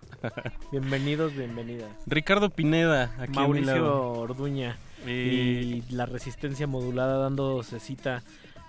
Bienvenidos, 0.71 1.33
bienvenidas. 1.33 1.89
Ricardo 2.05 2.51
Pineda, 2.51 3.15
aquí 3.17 3.39
a 3.39 3.47
mi 3.47 3.47
Mauricio 3.47 3.75
lado. 3.75 4.11
Orduña. 4.11 4.77
Y 5.07 5.83
la 5.89 6.05
resistencia 6.05 6.67
modulada 6.67 7.17
dándose 7.17 7.79
cita 7.79 8.23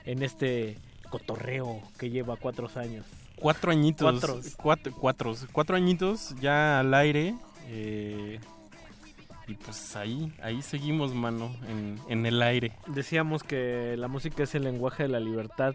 en 0.04 0.22
este 0.22 0.78
cotorreo 1.10 1.80
que 1.98 2.10
lleva 2.10 2.36
cuatro 2.36 2.68
años. 2.76 3.06
Cuatro 3.36 3.70
añitos. 3.72 4.10
Cuatros. 4.10 4.54
Cuatro, 4.56 4.92
cuatro, 4.98 5.34
cuatro 5.52 5.76
añitos 5.76 6.34
ya 6.40 6.80
al 6.80 6.94
aire. 6.94 7.34
eh, 7.68 8.40
y 9.46 9.54
pues 9.54 9.94
ahí, 9.96 10.32
ahí 10.42 10.62
seguimos, 10.62 11.12
mano, 11.14 11.54
en, 11.68 12.00
en 12.08 12.24
el 12.24 12.40
aire. 12.40 12.72
Decíamos 12.86 13.42
que 13.42 13.94
la 13.98 14.08
música 14.08 14.42
es 14.44 14.54
el 14.54 14.64
lenguaje 14.64 15.02
de 15.02 15.10
la 15.10 15.20
libertad 15.20 15.74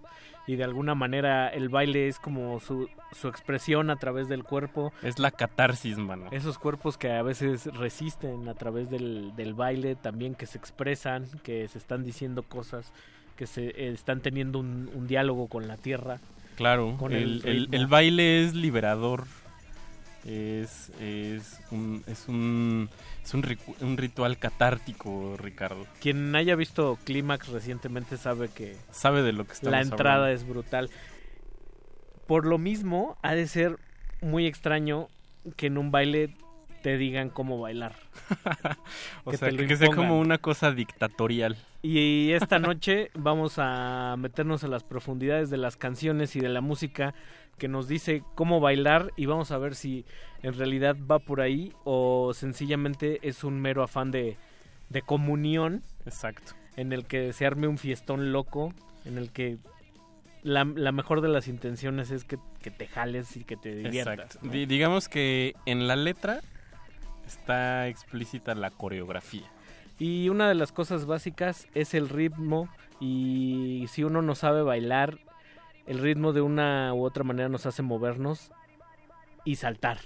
y 0.49 0.55
de 0.55 0.63
alguna 0.63 0.95
manera 0.95 1.47
el 1.47 1.69
baile 1.69 2.07
es 2.07 2.17
como 2.17 2.59
su, 2.59 2.89
su 3.11 3.27
expresión 3.27 3.91
a 3.91 3.97
través 3.97 4.27
del 4.27 4.43
cuerpo. 4.43 4.91
Es 5.03 5.19
la 5.19 5.29
catarsis, 5.29 5.99
mano. 5.99 6.25
Esos 6.31 6.57
cuerpos 6.57 6.97
que 6.97 7.11
a 7.11 7.21
veces 7.21 7.67
resisten 7.75 8.49
a 8.49 8.55
través 8.55 8.89
del, 8.89 9.35
del 9.35 9.53
baile, 9.53 9.95
también 9.95 10.33
que 10.33 10.47
se 10.47 10.57
expresan, 10.57 11.27
que 11.43 11.67
se 11.67 11.77
están 11.77 12.03
diciendo 12.03 12.41
cosas, 12.41 12.91
que 13.35 13.45
se 13.45 13.67
eh, 13.67 13.89
están 13.89 14.21
teniendo 14.21 14.57
un, 14.57 14.89
un 14.95 15.05
diálogo 15.05 15.49
con 15.49 15.67
la 15.67 15.77
tierra. 15.77 16.19
Claro, 16.55 16.95
con 16.97 17.13
el, 17.13 17.69
el 17.71 17.85
baile 17.85 18.43
es 18.43 18.55
liberador. 18.55 19.25
Es, 20.25 20.89
es, 20.99 21.61
un, 21.71 22.03
es, 22.07 22.27
un, 22.27 22.89
es 23.23 23.33
un, 23.33 23.97
ritual 23.97 24.37
catártico, 24.37 25.37
Ricardo. 25.37 25.87
Quien 26.01 26.35
haya 26.35 26.55
visto 26.55 26.97
Clímax 27.05 27.47
recientemente 27.47 28.17
sabe 28.17 28.49
que... 28.49 28.75
Sabe 28.91 29.23
de 29.23 29.31
lo 29.31 29.45
que 29.47 29.53
La 29.61 29.81
entrada 29.81 30.31
es 30.31 30.47
brutal. 30.47 30.89
Por 32.27 32.45
lo 32.45 32.57
mismo, 32.57 33.17
ha 33.21 33.33
de 33.33 33.47
ser 33.47 33.77
muy 34.21 34.45
extraño 34.45 35.07
que 35.55 35.67
en 35.67 35.77
un 35.77 35.91
baile 35.91 36.35
te 36.81 36.97
digan 36.97 37.29
cómo 37.29 37.59
bailar. 37.59 37.95
o 39.23 39.33
sea, 39.33 39.49
que 39.49 39.75
sea 39.75 39.89
como 39.89 40.19
una 40.19 40.37
cosa 40.37 40.71
dictatorial. 40.71 41.57
Y 41.81 42.31
esta 42.31 42.59
noche 42.59 43.09
vamos 43.13 43.55
a 43.57 44.15
meternos 44.17 44.63
a 44.63 44.67
las 44.67 44.83
profundidades 44.83 45.49
de 45.49 45.57
las 45.57 45.77
canciones 45.77 46.35
y 46.35 46.39
de 46.39 46.49
la 46.49 46.61
música 46.61 47.13
que 47.59 47.67
nos 47.67 47.87
dice 47.87 48.23
cómo 48.33 48.59
bailar 48.59 49.13
y 49.15 49.27
vamos 49.27 49.51
a 49.51 49.59
ver 49.59 49.75
si 49.75 50.05
en 50.41 50.55
realidad 50.55 50.97
va 50.99 51.19
por 51.19 51.41
ahí 51.41 51.73
o 51.83 52.31
sencillamente 52.33 53.19
es 53.21 53.43
un 53.43 53.59
mero 53.61 53.83
afán 53.83 54.09
de, 54.09 54.37
de 54.89 55.03
comunión. 55.03 55.83
Exacto. 56.05 56.53
En 56.75 56.91
el 56.91 57.05
que 57.05 57.33
se 57.33 57.45
arme 57.45 57.67
un 57.67 57.77
fiestón 57.77 58.31
loco, 58.31 58.73
en 59.05 59.19
el 59.19 59.31
que 59.31 59.57
la, 60.41 60.63
la 60.63 60.91
mejor 60.91 61.21
de 61.21 61.27
las 61.27 61.47
intenciones 61.47 62.09
es 62.09 62.23
que, 62.23 62.39
que, 62.61 62.71
te 62.71 62.87
jales 62.87 63.37
y 63.37 63.43
que 63.43 63.57
te 63.57 63.75
diviertas. 63.75 64.35
Exacto. 64.37 64.49
Digamos 64.49 65.09
que 65.09 65.53
en 65.65 65.87
la 65.87 65.95
letra 65.95 66.41
está 67.27 67.87
explícita 67.87 68.55
la 68.55 68.71
coreografía. 68.71 69.49
Y 69.99 70.29
una 70.29 70.47
de 70.47 70.55
las 70.55 70.71
cosas 70.71 71.05
básicas 71.05 71.67
es 71.75 71.93
el 71.93 72.09
ritmo 72.09 72.69
y 73.01 73.85
si 73.89 74.03
uno 74.03 74.21
no 74.21 74.33
sabe 74.33 74.61
bailar 74.61 75.19
el 75.89 75.97
ritmo 75.97 76.33
de 76.33 76.41
una 76.41 76.93
u 76.93 77.03
otra 77.03 77.23
manera 77.23 77.49
nos 77.49 77.65
hace 77.65 77.81
movernos 77.81 78.51
y 79.43 79.55
saltar. 79.55 79.97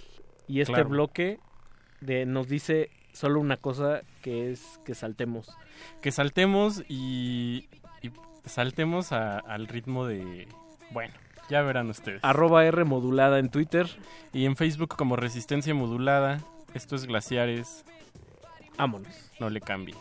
Y 0.48 0.62
este 0.62 0.82
bloque 0.84 1.40
de, 2.00 2.26
nos 2.26 2.48
dice 2.48 2.90
solo 3.12 3.42
una 3.42 3.58
cosa 3.58 4.02
que 4.22 4.50
es 4.50 4.80
que 4.86 4.96
saltemos. 4.96 5.52
Que 6.02 6.14
saltemos 6.14 6.84
y, 6.88 7.68
saltemos 8.46 9.12
al 9.12 9.68
ritmo 9.68 10.08
de... 10.08 10.48
Bueno, 10.92 11.14
ya 11.50 11.62
verán 11.62 11.90
ustedes. 11.90 12.24
Arroba 12.24 12.66
R 12.66 12.86
modulada 12.86 13.40
en 13.40 13.50
Twitter. 13.50 13.88
Y 14.32 14.46
en 14.46 14.56
Facebook 14.56 14.96
como 14.96 15.18
Resistencia 15.18 15.74
Modulada. 15.74 16.40
Esto 16.74 16.96
es 16.96 17.06
Glaciares. 17.06 17.84
Vámonos. 18.78 19.32
No 19.38 19.50
le 19.50 19.60
cambie. 19.60 19.96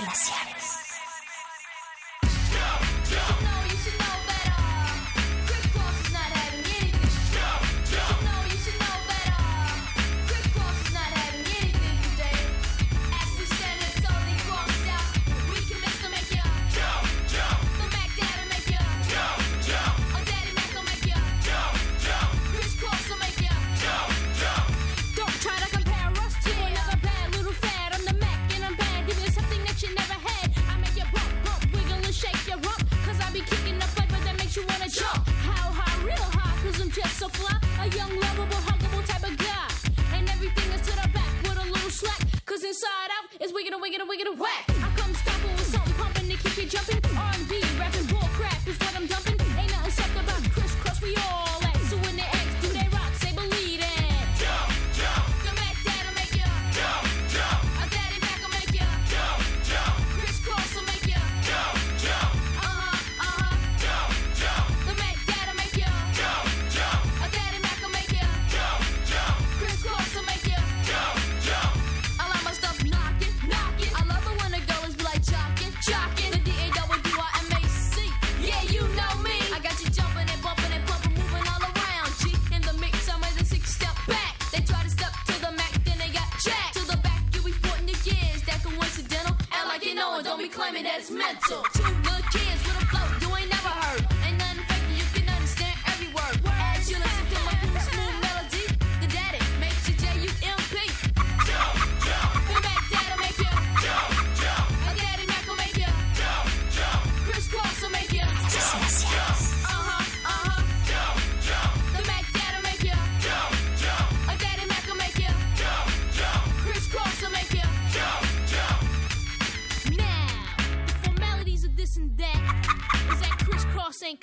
Espacial. 0.00 0.43
wiggle, 43.84 44.06
wiggle, 44.08 44.34
whack. 44.36 44.73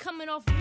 coming 0.02 0.28
off 0.28 0.51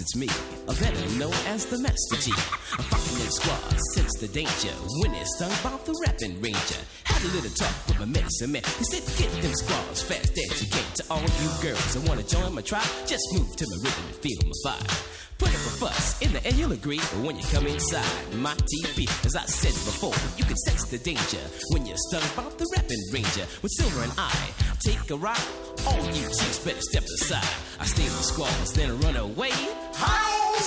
it's 0.00 0.16
me, 0.16 0.28
a 0.68 0.74
better 0.74 1.18
known 1.18 1.34
as 1.46 1.66
the 1.66 1.78
Master 1.78 2.16
G. 2.16 2.32
I'm 2.32 2.84
fucking 2.84 3.18
them 3.18 3.30
squads, 3.30 3.82
sense 3.94 4.16
the 4.18 4.28
danger. 4.28 4.72
When 5.02 5.14
it's 5.14 5.36
stung 5.36 5.52
by 5.62 5.76
the 5.84 5.92
rapping 6.06 6.40
ranger. 6.40 6.80
Had 7.04 7.22
a 7.22 7.28
little 7.34 7.50
talk 7.50 7.74
with 7.86 7.98
my 8.00 8.06
medicine 8.06 8.52
man. 8.52 8.62
He 8.78 8.84
said, 8.84 9.04
get 9.18 9.30
them 9.42 9.52
squads 9.54 10.02
fast 10.02 10.32
as 10.32 10.62
you 10.62 10.68
can. 10.70 10.84
To 10.94 11.04
all 11.10 11.20
you 11.20 11.50
girls 11.60 11.94
that 11.94 12.08
wanna 12.08 12.22
join 12.22 12.54
my 12.54 12.62
tribe, 12.62 12.88
just 13.06 13.24
move 13.32 13.54
to 13.56 13.66
my 13.68 13.76
rhythm 13.84 14.04
and 14.08 14.16
feel 14.16 14.38
my 14.44 14.70
vibe. 14.70 15.20
Put 15.38 15.48
up 15.48 15.54
a 15.54 15.72
fuss 15.80 16.20
in 16.20 16.32
the 16.34 16.44
end, 16.44 16.56
you'll 16.56 16.72
agree. 16.72 16.98
But 16.98 17.24
when 17.24 17.36
you 17.36 17.44
come 17.44 17.66
inside 17.66 18.04
my 18.36 18.52
TV, 18.52 19.08
as 19.24 19.36
I 19.36 19.44
said 19.46 19.72
before, 19.88 20.12
you 20.36 20.44
can 20.44 20.56
sense 20.68 20.84
the 20.84 20.98
danger 20.98 21.40
when 21.72 21.86
you're 21.86 21.96
stung 21.96 22.22
by 22.36 22.44
the 22.58 22.68
rapping 22.76 23.00
ranger. 23.10 23.46
With 23.62 23.72
Silver 23.72 24.02
and 24.02 24.12
I, 24.18 24.36
take 24.84 25.10
a 25.10 25.16
ride. 25.16 25.40
All 25.86 26.04
you 26.12 26.28
chicks 26.28 26.58
better 26.58 26.82
step 26.82 27.04
aside. 27.04 27.48
I 27.80 27.86
stay 27.86 28.04
with 28.04 28.18
the 28.18 28.24
squads, 28.24 28.72
then 28.74 29.00
run 29.00 29.16
away. 29.16 29.52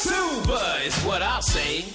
Silver 0.04 0.80
is 0.86 0.94
what 1.06 1.22
I'll 1.22 1.42
say. 1.42 1.86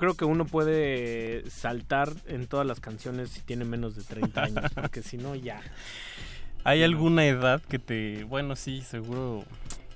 Creo 0.00 0.14
que 0.14 0.24
uno 0.24 0.46
puede 0.46 1.48
saltar 1.50 2.10
en 2.26 2.46
todas 2.46 2.66
las 2.66 2.80
canciones 2.80 3.28
si 3.28 3.42
tiene 3.42 3.66
menos 3.66 3.94
de 3.94 4.02
30 4.02 4.42
años, 4.42 4.64
porque 4.74 5.02
si 5.02 5.18
no, 5.18 5.34
ya. 5.34 5.60
¿Hay 6.64 6.82
alguna 6.82 7.26
edad 7.26 7.60
que 7.60 7.78
te... 7.78 8.24
Bueno, 8.24 8.56
sí, 8.56 8.80
seguro, 8.80 9.44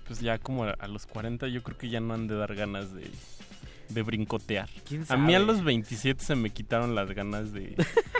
pues 0.06 0.20
ya 0.20 0.36
como 0.38 0.64
a, 0.64 0.86
los 0.88 1.06
40 1.06 1.48
yo 1.48 1.62
creo 1.62 1.78
que 1.78 1.88
ya 1.88 2.00
no 2.00 2.12
han 2.12 2.26
de 2.26 2.36
dar 2.36 2.54
ganas 2.54 2.92
de, 2.92 3.10
de 3.88 4.02
brincotear. 4.02 4.68
¿Quién 4.86 5.06
A 5.08 5.16
mí 5.16 5.34
a 5.34 5.38
los 5.38 5.64
27 5.64 6.22
se 6.22 6.36
me 6.36 6.50
quitaron 6.50 6.94
las 6.94 7.10
ganas 7.10 7.52
de... 7.54 7.74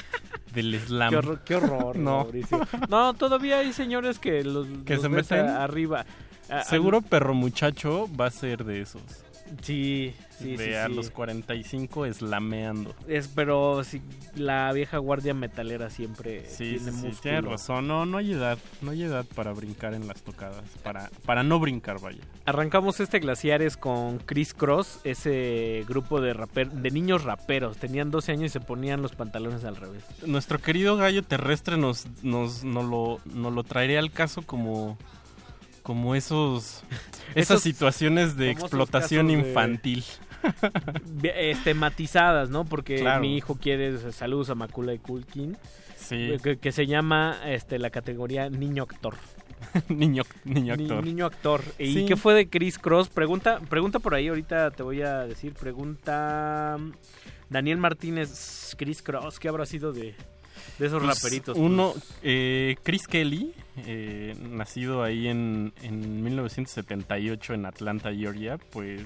del 0.55 0.79
slam. 0.81 1.11
Qué 1.11 1.17
horror, 1.17 1.41
qué 1.45 1.55
horror, 1.57 1.97
no. 1.99 2.23
Mauricio. 2.25 2.61
No, 2.89 3.13
todavía 3.13 3.59
hay 3.59 3.73
señores 3.75 4.19
que 4.19 4.43
los, 4.43 4.67
Que 4.87 4.95
los 4.95 5.03
se 5.03 5.09
meten. 5.11 5.47
arriba. 5.49 6.07
A- 6.49 6.61
a- 6.61 6.65
Seguro 6.65 7.03
Perro 7.03 7.35
Muchacho 7.35 8.09
va 8.19 8.27
a 8.27 8.31
ser 8.31 8.65
de 8.65 8.81
esos. 8.81 9.03
Sí, 9.63 10.15
sí, 10.39 10.57
de 10.57 10.67
sí, 10.67 10.75
a 10.75 10.87
sí. 10.87 10.95
los 10.95 11.11
45 11.11 12.13
slameando. 12.13 12.95
Es, 13.09 13.29
pero 13.29 13.83
si 13.85 14.03
la 14.37 14.73
vieja 14.73 14.99
guardia 14.99 15.35
metalera 15.35 15.91
siempre 15.91 16.45
Sí, 16.49 16.77
tiene 16.79 16.93
sí, 16.93 17.19
tienes 17.23 17.45
razón. 17.45 17.89
No, 17.89 18.07
no 18.07 18.19
hay 18.19 18.33
edad. 18.33 18.59
No 18.83 18.91
hay 18.91 19.03
edad 19.05 19.25
para 19.35 19.53
brincar 19.53 19.95
en 19.95 20.07
las 20.07 20.23
tocadas. 20.23 20.65
Para, 20.83 21.11
para 21.25 21.43
no 21.43 21.59
brincar, 21.59 22.01
vaya. 22.01 22.23
Arrancamos 22.45 23.01
este 23.01 23.19
Glaciares 23.19 23.77
con 23.77 24.19
Chris 24.19 24.55
Cross, 24.55 25.01
ese 25.05 25.85
grupo 25.89 26.21
de 26.21 26.35
raper, 26.35 26.71
de 26.71 26.91
niños 26.91 27.25
raperos. 27.25 27.77
Tenían 27.77 28.11
12 28.11 28.33
años 28.33 28.45
y 28.45 28.49
se 28.51 28.61
ponían 28.61 29.03
los 29.03 29.13
pantalones 29.13 29.65
al 29.65 29.77
revés. 29.77 30.05
Nuestro 30.27 30.59
querido 30.59 30.97
gallo 30.97 31.23
terrestre 31.23 31.77
nos, 31.77 32.07
nos, 32.23 32.65
nos 32.65 32.85
lo, 32.85 33.21
nos 33.25 33.53
lo 33.53 33.65
traería 33.65 33.99
al 33.99 34.11
caso 34.11 34.43
como, 34.43 34.99
como 35.85 36.17
esos, 36.17 36.83
esas 37.37 37.51
Esos 37.51 37.63
situaciones 37.63 38.37
de 38.37 38.51
explotación 38.51 39.29
de- 39.29 39.35
infantil. 39.35 40.03
Bi- 41.05 41.31
este, 41.35 41.75
matizadas, 41.75 42.51
¿no? 42.51 42.65
Porque 42.65 42.97
Claro. 42.97 43.21
mi 43.21 43.37
hijo 43.37 43.55
quiere 43.57 44.13
saludos 44.13 44.51
a 44.51 44.57
Macula 44.57 44.93
y 44.93 44.99
Kulkin. 44.99 45.57
Sí. 45.97 46.33
Que, 46.43 46.59
que 46.59 46.73
se 46.73 46.87
llama 46.87 47.39
este, 47.47 47.79
la 47.79 47.89
categoría 47.91 48.51
niño 48.51 48.83
actor. 48.83 49.15
niño, 49.89 50.23
niño 50.45 50.77
Ni- 50.77 50.83
actor. 50.85 51.05
niño 51.05 51.27
actor. 51.27 51.63
¿Y 51.79 51.93
Sí. 51.95 52.07
qué 52.07 52.17
fue 52.17 52.35
de 52.35 52.49
Chris 52.51 52.79
Cross? 52.79 53.09
Pregunta, 53.09 53.61
pregunta 53.71 53.99
por 54.01 54.15
ahí, 54.15 54.29
ahorita 54.29 54.71
te 54.73 54.83
voy 54.83 55.01
a 55.03 55.21
decir. 55.21 55.55
Pregunta 55.55 56.77
mm, 56.79 56.91
Daniel 57.49 57.79
Martínez, 57.79 58.75
Chris 58.77 59.01
Cross, 59.03 59.39
¿qué 59.39 59.49
habrá 59.49 59.65
sido 59.65 59.93
de, 59.93 60.15
de 60.79 60.87
esos 60.87 61.03
Pues, 61.03 61.17
raperitos? 61.17 61.57
Uno, 61.59 61.93
Pues, 61.93 62.19
eh, 62.23 62.77
Chris 62.83 63.07
Kelly, 63.07 63.53
eh, 63.87 64.35
nacido 64.41 65.03
ahí 65.03 65.29
en, 65.29 65.73
en 65.83 66.23
1978 66.23 67.55
en 67.55 67.67
Atlanta, 67.67 68.13
Georgia, 68.15 68.59
pues 68.71 69.03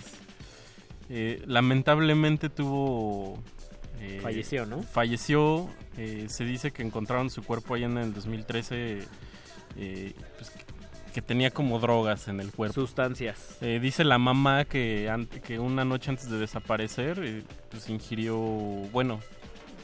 eh, 1.11 1.43
lamentablemente 1.47 2.49
tuvo... 2.51 3.39
eh, 4.01 4.21
Falleció, 4.23 4.67
¿no? 4.67 4.83
Falleció, 4.83 5.69
eh, 5.97 6.27
se 6.29 6.45
dice 6.45 6.71
que 6.71 6.83
encontraron 6.83 7.31
su 7.31 7.43
cuerpo 7.43 7.75
ahí 7.75 7.85
en 7.85 7.97
el 7.99 8.13
2013, 8.15 8.99
eh, 9.77 10.13
pues, 10.37 10.53
que 11.13 11.23
tenía 11.23 11.51
como 11.51 11.79
drogas 11.81 12.29
en 12.29 12.39
el 12.41 12.53
cuerpo. 12.53 12.75
Sustancias. 12.75 13.57
Eh, 13.63 13.81
dice 13.81 14.05
la 14.05 14.19
mamá 14.19 14.65
que, 14.67 15.11
que 15.45 15.59
una 15.59 15.85
noche 15.85 16.11
antes 16.11 16.31
de 16.31 16.39
desaparecer, 16.39 17.19
eh, 17.25 17.43
pues 17.71 17.89
ingirió, 17.89 18.37
bueno, 18.93 19.19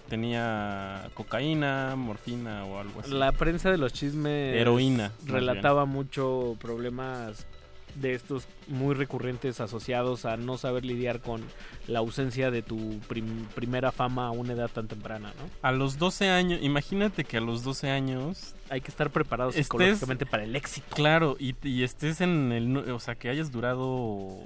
tenía 0.09 1.09
cocaína, 1.15 1.97
morfina 1.97 2.65
o 2.65 2.79
algo 2.79 3.01
así. 3.01 3.11
La 3.11 3.33
prensa 3.33 3.71
de 3.71 3.79
los 3.79 3.93
chismes 3.93 4.57
Heroína, 4.57 5.13
relataba 5.27 5.85
mucho 5.85 6.57
problemas 6.61 7.47
de 7.95 8.13
estos 8.15 8.49
muy 8.67 8.93
recurrentes 8.97 9.61
asociados 9.61 10.25
a 10.25 10.37
no 10.37 10.59
saber 10.59 10.85
lidiar 10.85 11.21
con 11.21 11.43
la 11.87 12.01
ausencia 12.01 12.51
de 12.51 12.61
tu 12.61 12.99
prim- 13.07 13.47
primera 13.55 13.93
fama 13.93 14.27
a 14.27 14.31
una 14.33 14.53
edad 14.55 14.69
tan 14.69 14.89
temprana, 14.89 15.33
¿no? 15.39 15.49
A 15.63 15.71
los 15.71 15.97
12 15.97 16.29
años, 16.29 16.59
imagínate 16.61 17.23
que 17.23 17.37
a 17.37 17.41
los 17.41 17.63
12 17.63 17.91
años... 17.91 18.55
Hay 18.69 18.81
que 18.81 18.89
estar 18.89 19.11
preparados 19.11 19.55
estés- 19.55 19.63
psicológicamente 19.63 20.27
para 20.27 20.43
el 20.43 20.57
éxito. 20.57 20.89
Claro, 20.97 21.37
y, 21.39 21.55
y 21.63 21.85
estés 21.85 22.21
en 22.21 22.51
el... 22.51 22.77
O 22.91 22.99
sea, 22.99 23.15
que 23.15 23.29
hayas 23.29 23.53
durado... 23.53 24.41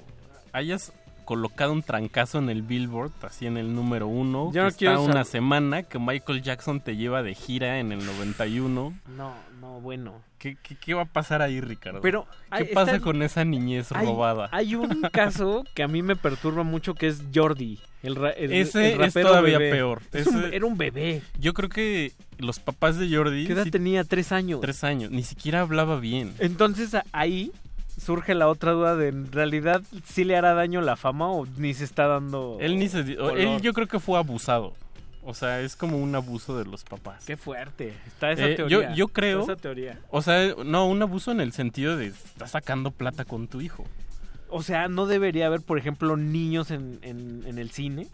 Hayas 0.51 0.93
colocado 1.29 1.73
un 1.73 1.83
trancazo 1.83 2.39
en 2.39 2.49
el 2.49 2.63
Billboard, 2.63 3.11
así 3.21 3.45
en 3.45 3.57
el 3.57 3.75
número 3.75 4.07
uno. 4.07 4.47
Yo 4.51 4.63
que 4.63 4.71
no 4.71 4.71
quiero 4.77 4.93
está 4.95 5.11
una 5.11 5.23
semana, 5.25 5.83
que 5.83 5.99
Michael 5.99 6.41
Jackson 6.41 6.81
te 6.81 6.95
lleva 6.95 7.21
de 7.21 7.35
gira 7.35 7.77
en 7.79 7.91
el 7.91 8.03
91. 8.03 8.71
No, 8.73 8.93
no, 9.15 9.35
No, 9.61 9.79
bueno. 9.79 10.23
¿Qué, 10.39 10.57
qué, 10.63 10.75
qué 10.75 10.93
va 10.95 11.01
a 11.03 11.05
pasar 11.05 11.41
ahí, 11.43 11.59
Ricardo? 11.61 11.99
Pero, 12.01 12.23
¿Qué 12.23 12.29
hay- 12.49 12.65
pasa 12.73 12.93
está- 12.95 13.03
con 13.03 13.21
esa 13.21 13.43
niñez 13.45 13.91
Hay- 13.91 14.07
robada? 14.07 14.49
Hay, 14.53 14.73
un 14.73 15.01
caso 15.11 15.63
que 15.75 15.83
a 15.83 15.87
mí 15.87 16.01
me 16.01 16.15
perturba 16.15 16.63
mucho 16.63 16.95
que 16.95 17.07
es 17.07 17.21
Jordi. 17.35 17.77
El, 18.01 18.15
ra- 18.15 18.31
el- 18.31 18.51
Ese 18.53 18.93
el 18.93 19.01
es 19.03 19.13
todavía 19.13 19.59
bebé. 19.59 19.71
peor. 19.71 20.01
Es 20.13 20.25
un- 20.27 20.45
Ese- 20.45 20.55
era 20.55 20.65
un 20.65 20.77
bebé. 20.77 21.21
Yo 21.37 21.53
creo 21.53 21.69
que 21.69 22.13
los 22.39 22.59
papás 22.59 22.97
de 22.97 23.13
Jordi... 23.15 23.45
¿Qué 23.45 23.53
edad 23.53 23.65
sí- 23.65 23.71
tenía? 23.71 24.03
Tres 24.05 24.31
años. 24.31 24.61
Tres 24.61 24.83
años. 24.83 25.11
Ni 25.11 25.21
siquiera 25.23 25.59
hablaba 25.61 25.99
bien. 25.99 26.33
Entonces 26.39 26.95
ahí 27.11 27.51
surge 27.99 28.33
la 28.35 28.47
otra 28.47 28.71
duda 28.71 28.95
de 28.95 29.09
en 29.09 29.31
realidad 29.31 29.81
sí 30.05 30.23
le 30.23 30.35
hará 30.35 30.53
daño 30.53 30.81
la 30.81 30.95
fama 30.95 31.29
o 31.31 31.45
ni 31.57 31.73
se 31.73 31.83
está 31.83 32.07
dando 32.07 32.57
Él 32.59 32.77
ni 32.79 32.89
se... 32.89 32.99
Él 33.01 33.61
yo 33.61 33.73
creo 33.73 33.87
que 33.87 33.99
fue 33.99 34.17
abusado. 34.17 34.73
O 35.23 35.33
sea, 35.33 35.61
es 35.61 35.75
como 35.75 35.97
un 35.97 36.15
abuso 36.15 36.57
de 36.57 36.65
los 36.65 36.83
papás. 36.83 37.25
Qué 37.25 37.37
fuerte. 37.37 37.93
Está 38.07 38.31
esa 38.31 38.47
Eh, 38.47 38.55
teoría. 38.55 38.89
Yo, 38.89 38.95
yo 38.95 39.07
creo... 39.09 39.41
Está 39.41 39.53
esa 39.53 39.61
teoría. 39.61 39.99
O 40.09 40.21
sea, 40.21 40.53
no, 40.65 40.87
un 40.87 41.01
abuso 41.01 41.31
en 41.31 41.41
el 41.41 41.51
sentido 41.51 41.97
de... 41.97 42.07
Estás 42.07 42.51
sacando 42.51 42.89
plata 42.91 43.25
con 43.25 43.47
tu 43.47 43.61
hijo. 43.61 43.85
O 44.49 44.63
sea, 44.63 44.87
no 44.87 45.05
debería 45.05 45.45
haber, 45.47 45.61
por 45.61 45.77
ejemplo, 45.77 46.17
niños 46.17 46.71
en, 46.71 46.97
en, 47.03 47.43
en 47.45 47.59
el 47.59 47.69
cine. 47.69 48.07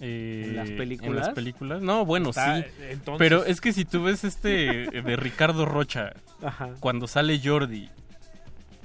Eh, 0.00 0.44
¿En 0.48 0.56
las 0.56 0.68
¿En 0.70 0.76
películas? 0.76 1.26
las 1.26 1.34
películas? 1.34 1.80
No, 1.82 2.04
bueno, 2.04 2.30
Está- 2.30 2.58
sí. 2.62 2.64
entonces- 2.90 3.18
Pero 3.18 3.44
es 3.44 3.60
que 3.60 3.72
si 3.72 3.84
tú 3.84 4.02
ves 4.02 4.24
este 4.24 4.88
de 4.90 5.16
Ricardo 5.16 5.64
Rocha, 5.64 6.12
Ajá. 6.42 6.70
cuando 6.80 7.06
sale 7.06 7.40
Jordi, 7.42 7.88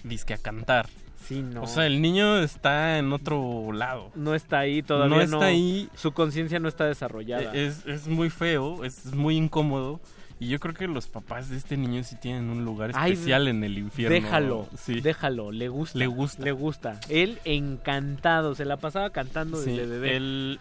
disque 0.03 0.34
a 0.34 0.38
cantar. 0.38 0.88
Sí, 1.28 1.41
no. 1.44 1.64
O 1.64 1.68
sea, 1.68 1.86
el 1.86 2.02
niño 2.02 2.40
está 2.40 2.98
en 2.98 3.14
otro 3.14 3.72
lado. 3.72 4.11
No 4.15 4.34
está 4.36 4.60
ahí 4.60 4.82
todavía. 4.82 5.15
No 5.18 5.22
está 5.22 5.45
ahí. 5.45 5.88
Su 5.95 6.11
conciencia 6.14 6.60
no 6.60 6.68
está 6.68 6.86
desarrollada. 6.86 7.53
E- 7.53 7.68
Es, 7.68 7.86
es 7.86 8.07
muy 8.07 8.30
feo, 8.30 8.84
es 8.84 9.14
muy 9.14 9.38
incómodo. 9.38 10.02
Y 10.40 10.48
yo 10.48 10.60
creo 10.60 10.73
que 10.73 10.88
los 10.88 11.06
papás 11.06 11.49
de 11.49 11.57
este 11.57 11.78
niño 11.78 12.03
sí 12.03 12.15
tienen 12.15 12.49
un 12.49 12.65
lugar 12.65 12.91
Ay, 12.95 13.11
especial 13.14 13.48
en 13.48 13.64
el 13.64 13.78
infierno. 13.78 14.15
Déjalo, 14.15 14.68
Sí. 14.76 14.99
déjalo, 14.99 15.52
le 15.52 15.69
gusta. 15.69 15.99
Le 15.99 16.07
gusta. 16.07 16.44
Le 16.44 16.52
gusta. 16.52 16.99
Él 17.10 17.38
encantado, 17.45 18.56
se 18.56 18.65
la 18.65 18.78
pasaba 18.78 19.11
cantando 19.11 19.57
Sí, 19.61 19.69
desde 19.72 19.86
bebé. 19.86 20.15
el, 20.18 20.60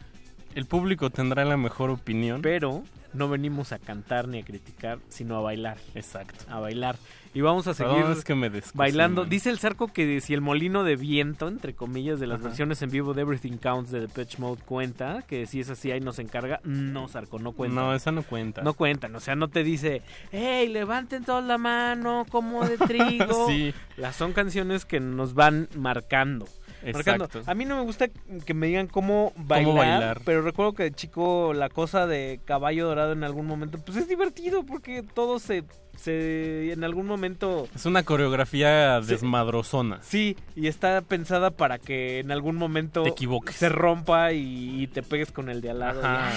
el 0.55 0.67
público 0.67 1.09
tendrá 1.11 1.45
la 1.47 1.57
mejor 1.57 1.89
opinión. 1.91 2.43
Pero 2.43 2.83
no 3.15 3.29
venimos 3.31 3.73
a 3.73 3.79
cantar 3.79 4.29
ni 4.29 4.39
a 4.41 4.45
criticar, 4.45 4.99
sino 5.09 5.37
a 5.37 5.41
bailar. 5.41 5.79
Exacto. 5.95 6.45
A 6.51 6.61
bailar. 6.61 6.97
Y 7.33 7.43
vamos 7.43 7.69
a 7.69 7.75
seguir 7.75 7.95
Perdón, 7.95 8.13
es 8.13 8.25
que 8.25 8.35
me 8.35 8.51
descosí, 8.51 8.77
bailando. 8.77 9.25
Dice 9.25 9.51
el 9.51 9.59
Zarco 9.61 9.87
que 9.93 10.21
si 10.21 10.35
el 10.35 10.41
molino 10.41 10.83
de 10.83 10.97
viento, 10.97 11.47
entre 11.47 11.75
comillas, 11.75 12.19
de 12.19 12.27
las 12.27 12.41
Ajá. 12.41 12.49
versiones 12.49 12.83
en 12.83 12.91
vivo 12.91 13.15
de 13.15 13.23
Everything 13.23 13.57
Counts 13.57 13.93
de 13.93 14.01
Depeche 14.01 14.39
Mode 14.39 14.61
cuenta, 14.65 15.23
que 15.29 15.47
si 15.47 15.61
es 15.61 15.71
así 15.71 15.93
ahí 15.93 16.01
nos 16.01 16.19
encarga. 16.19 16.61
No, 16.65 17.07
Zarco, 17.07 17.39
no 17.39 17.53
cuenta. 17.53 17.81
No, 17.81 17.95
esa 17.95 18.11
no 18.11 18.25
cuenta. 18.25 18.63
No 18.63 18.75
cuentan, 18.75 19.15
o 19.15 19.21
sea, 19.21 19.37
no 19.37 19.47
te 19.49 19.63
dice, 19.63 20.03
hey, 20.33 20.69
levanten 20.69 21.25
todos 21.25 21.45
la 21.45 21.57
mano 21.57 22.27
como 22.29 22.67
de 22.67 22.77
trigo. 22.87 23.47
Sí. 23.49 23.73
Las 23.97 24.17
son 24.17 24.33
canciones 24.33 24.85
que 24.85 24.99
nos 24.99 25.35
van 25.35 25.69
marcando. 25.77 26.47
Marcando. 26.93 27.25
Exacto. 27.27 27.51
A 27.51 27.55
mí 27.55 27.65
no 27.65 27.77
me 27.77 27.83
gusta 27.83 28.09
que 28.47 28.55
me 28.55 28.67
digan 28.69 28.87
cómo 28.87 29.33
bailar, 29.37 29.75
bailar. 29.77 30.21
pero 30.25 30.43
recuerdo 30.43 30.73
que 30.73 30.85
de 30.85 30.93
chico 30.93 31.53
la 31.55 31.69
cosa 31.69 32.07
de 32.07 32.41
caballo 32.45 32.87
dorado 32.87 33.13
en 33.13 33.25
algún 33.25 33.47
momento, 33.47 33.79
pues 33.79 33.97
es 33.99 34.09
divertido 34.09 34.65
porque 34.65 35.03
todo 35.03 35.39
se, 35.39 35.65
se 35.97 36.73
en 36.73 36.83
algún 36.85 37.07
momento 37.07 37.69
Es 37.75 37.85
una 37.87 38.03
coreografía 38.03 39.01
desmadrozona. 39.01 39.99
Sí, 40.03 40.37
y 40.57 40.67
está 40.69 41.01
pensada 41.03 41.51
para 41.51 41.79
que 41.79 42.21
en 42.21 42.31
algún 42.33 42.57
momento 42.57 43.03
Te 43.03 43.11
equivoques. 43.11 43.57
se 43.57 43.69
rompa 43.69 44.33
y, 44.33 44.83
y 44.83 44.87
te 44.87 45.03
pegues 45.03 45.33
con 45.33 45.49
el 45.51 45.61
de 45.61 45.71
al 45.71 45.81
lado. 45.81 46.01
Ajá. 46.05 46.31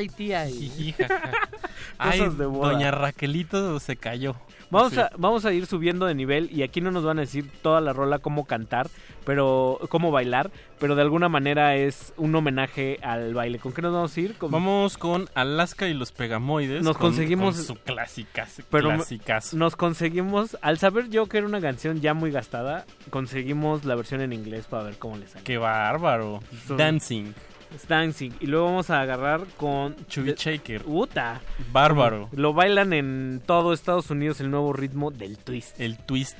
Y, 0.00 0.04
Ay, 0.04 0.08
tía. 0.08 0.48
y-. 0.48 0.94
Ay, 1.98 2.18
Cosas 2.20 2.38
de 2.38 2.46
boda. 2.46 2.72
doña 2.72 2.90
Raquelito 2.90 3.78
se 3.80 3.96
cayó. 3.96 4.34
Vamos, 4.72 4.92
Sí. 4.94 5.00
a, 5.00 5.10
vamos 5.18 5.44
a 5.44 5.52
ir 5.52 5.66
subiendo 5.66 6.06
de 6.06 6.14
nivel 6.14 6.48
y 6.50 6.62
aquí 6.62 6.80
no 6.80 6.90
nos 6.90 7.04
van 7.04 7.18
a 7.18 7.20
decir 7.20 7.48
toda 7.62 7.80
la 7.82 7.92
rola 7.92 8.18
cómo 8.20 8.46
cantar, 8.46 8.88
pero 9.26 9.78
cómo 9.90 10.10
bailar, 10.10 10.50
pero 10.80 10.94
de 10.96 11.02
alguna 11.02 11.28
manera 11.28 11.76
es 11.76 12.12
un 12.16 12.34
homenaje 12.34 12.98
al 13.02 13.34
baile. 13.34 13.58
¿Con 13.58 13.72
qué 13.72 13.82
nos 13.82 13.92
vamos 13.92 14.16
a 14.16 14.20
ir? 14.20 14.34
Con- 14.38 14.50
Vamos 14.50 14.96
con 14.96 15.28
Alaska 15.34 15.86
y 15.88 15.94
los 15.94 16.10
Pegamoides. 16.10 16.82
Nos 16.82 16.96
con- 16.96 17.10
conseguimos- 17.10 17.56
con 17.56 17.64
su 17.64 17.74
clásica, 17.76 18.48
pero 18.70 18.88
clásicas. 18.94 19.52
nos 19.54 19.76
conseguimos, 19.76 20.56
al 20.62 20.78
saber 20.78 21.10
yo 21.10 21.26
que 21.26 21.36
era 21.38 21.46
una 21.46 21.60
canción 21.60 22.00
ya 22.00 22.14
muy 22.14 22.30
gastada, 22.30 22.86
conseguimos 23.10 23.84
la 23.84 23.94
versión 23.94 24.22
en 24.22 24.32
inglés 24.32 24.64
para 24.66 24.84
ver 24.84 24.96
cómo 24.98 25.18
le 25.18 25.28
sale. 25.28 25.44
Qué 25.44 25.58
bárbaro. 25.58 26.40
Dancing. 26.76 27.32
Dancing. 27.88 28.30
Y 28.40 28.46
luego 28.46 28.66
vamos 28.66 28.90
a 28.90 29.00
agarrar 29.00 29.46
con... 29.56 29.96
Chubby 30.06 30.34
Shaker. 30.36 30.82
Uta. 30.86 31.40
Bárbaro. 31.72 32.28
Lo 32.32 32.52
bailan 32.52 32.92
en 32.92 33.42
todo 33.44 33.72
Estados 33.72 34.10
Unidos 34.10 34.40
el 34.40 34.50
nuevo 34.50 34.72
ritmo 34.72 35.10
del 35.10 35.38
twist. 35.38 35.80
El 35.80 35.98
twist. 35.98 36.36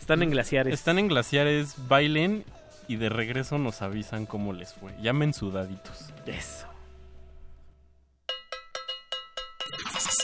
Están 0.00 0.22
en 0.22 0.30
glaciares. 0.30 0.72
Están 0.72 0.98
en 0.98 1.08
glaciares, 1.08 1.74
bailen 1.88 2.44
y 2.88 2.96
de 2.96 3.10
regreso 3.10 3.58
nos 3.58 3.82
avisan 3.82 4.24
cómo 4.24 4.52
les 4.52 4.72
fue. 4.72 4.94
Llamen 5.02 5.34
sudaditos. 5.34 6.12
Eso. 6.26 6.66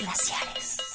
Glaciares. 0.00 0.93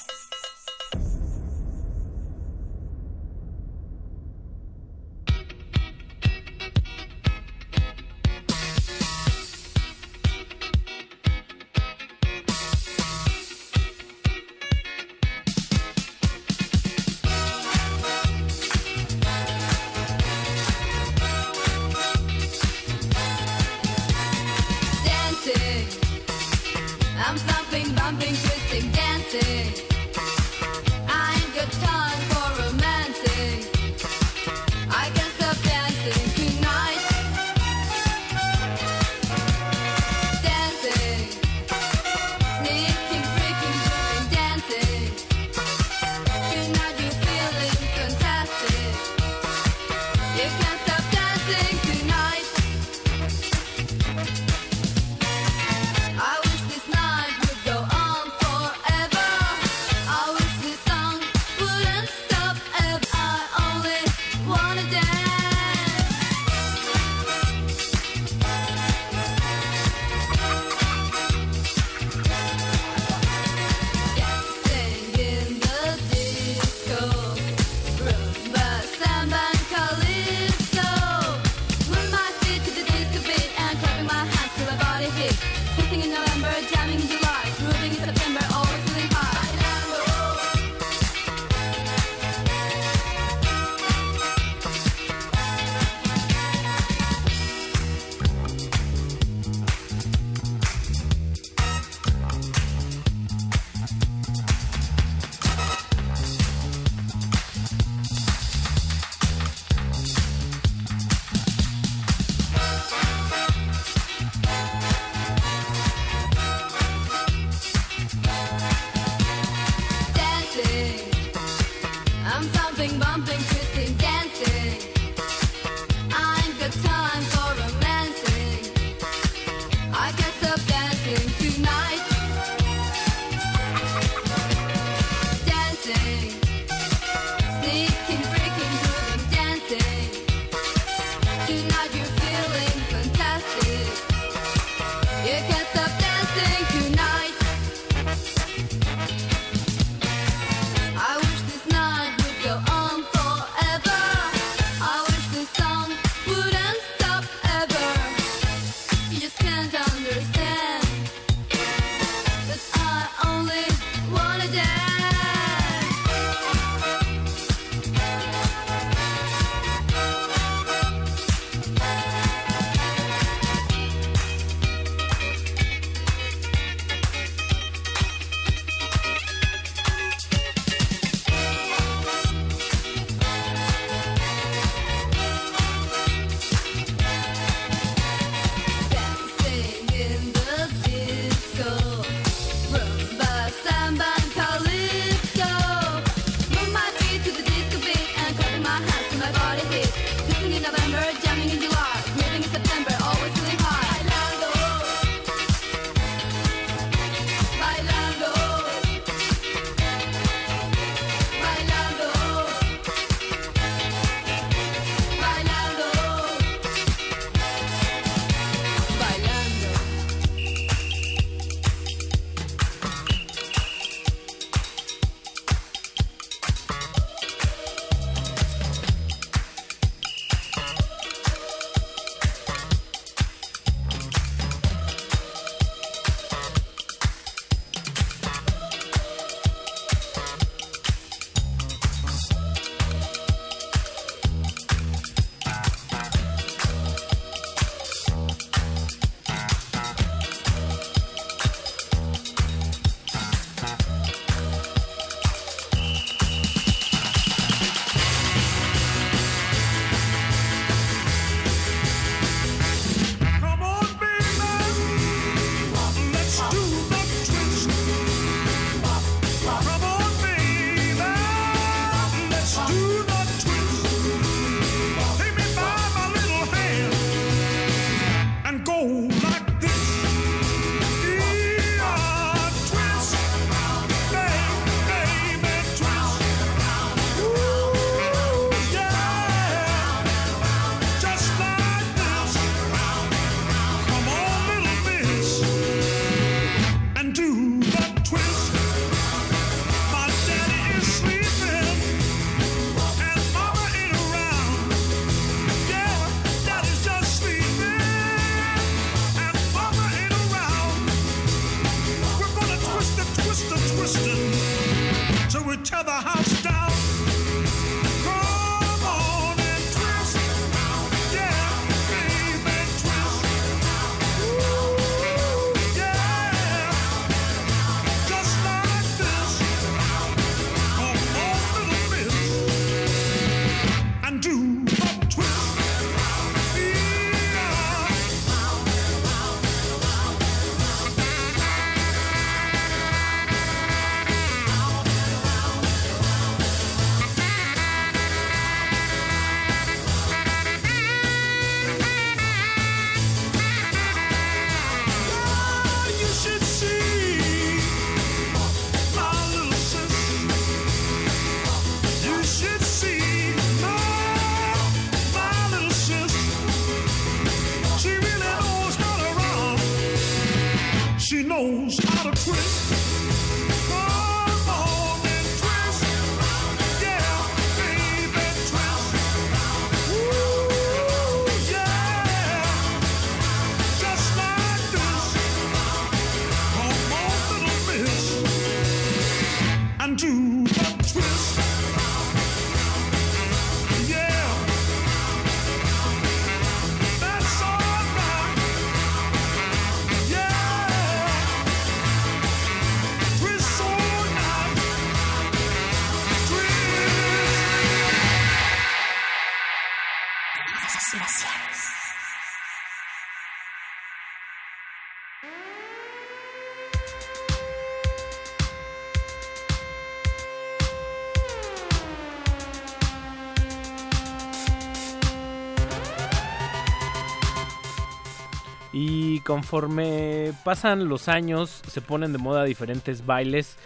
Y 429.19 429.21
conforme 429.21 430.31
pasan 430.45 430.87
los 430.87 431.09
años, 431.09 431.61
se 431.67 431.81
ponen 431.81 432.13
de 432.13 432.19
moda 432.19 432.45
diferentes 432.45 433.05
bailes 433.05 433.57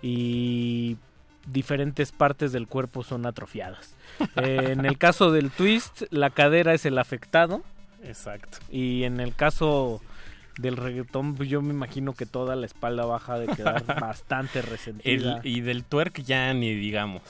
y 0.00 0.96
diferentes 1.46 2.12
partes 2.12 2.50
del 2.52 2.66
cuerpo 2.66 3.02
son 3.04 3.26
atrofiadas. 3.26 3.94
Eh, 4.36 4.68
en 4.72 4.86
el 4.86 4.96
caso 4.96 5.30
del 5.30 5.50
twist, 5.50 6.04
la 6.10 6.30
cadera 6.30 6.72
es 6.72 6.86
el 6.86 6.96
afectado. 6.96 7.62
Exacto. 8.02 8.56
Y 8.70 9.04
en 9.04 9.20
el 9.20 9.34
caso 9.34 10.00
del 10.56 10.78
reggaetón, 10.78 11.34
pues 11.34 11.50
yo 11.50 11.60
me 11.60 11.74
imagino 11.74 12.14
que 12.14 12.24
toda 12.24 12.56
la 12.56 12.64
espalda 12.64 13.04
baja 13.04 13.38
de 13.38 13.48
quedar 13.48 13.84
bastante 14.00 14.60
El- 14.60 14.66
resentida. 14.66 15.40
y 15.44 15.60
del 15.60 15.84
twerk 15.84 16.22
ya 16.22 16.54
ni 16.54 16.74
digamos. 16.74 17.22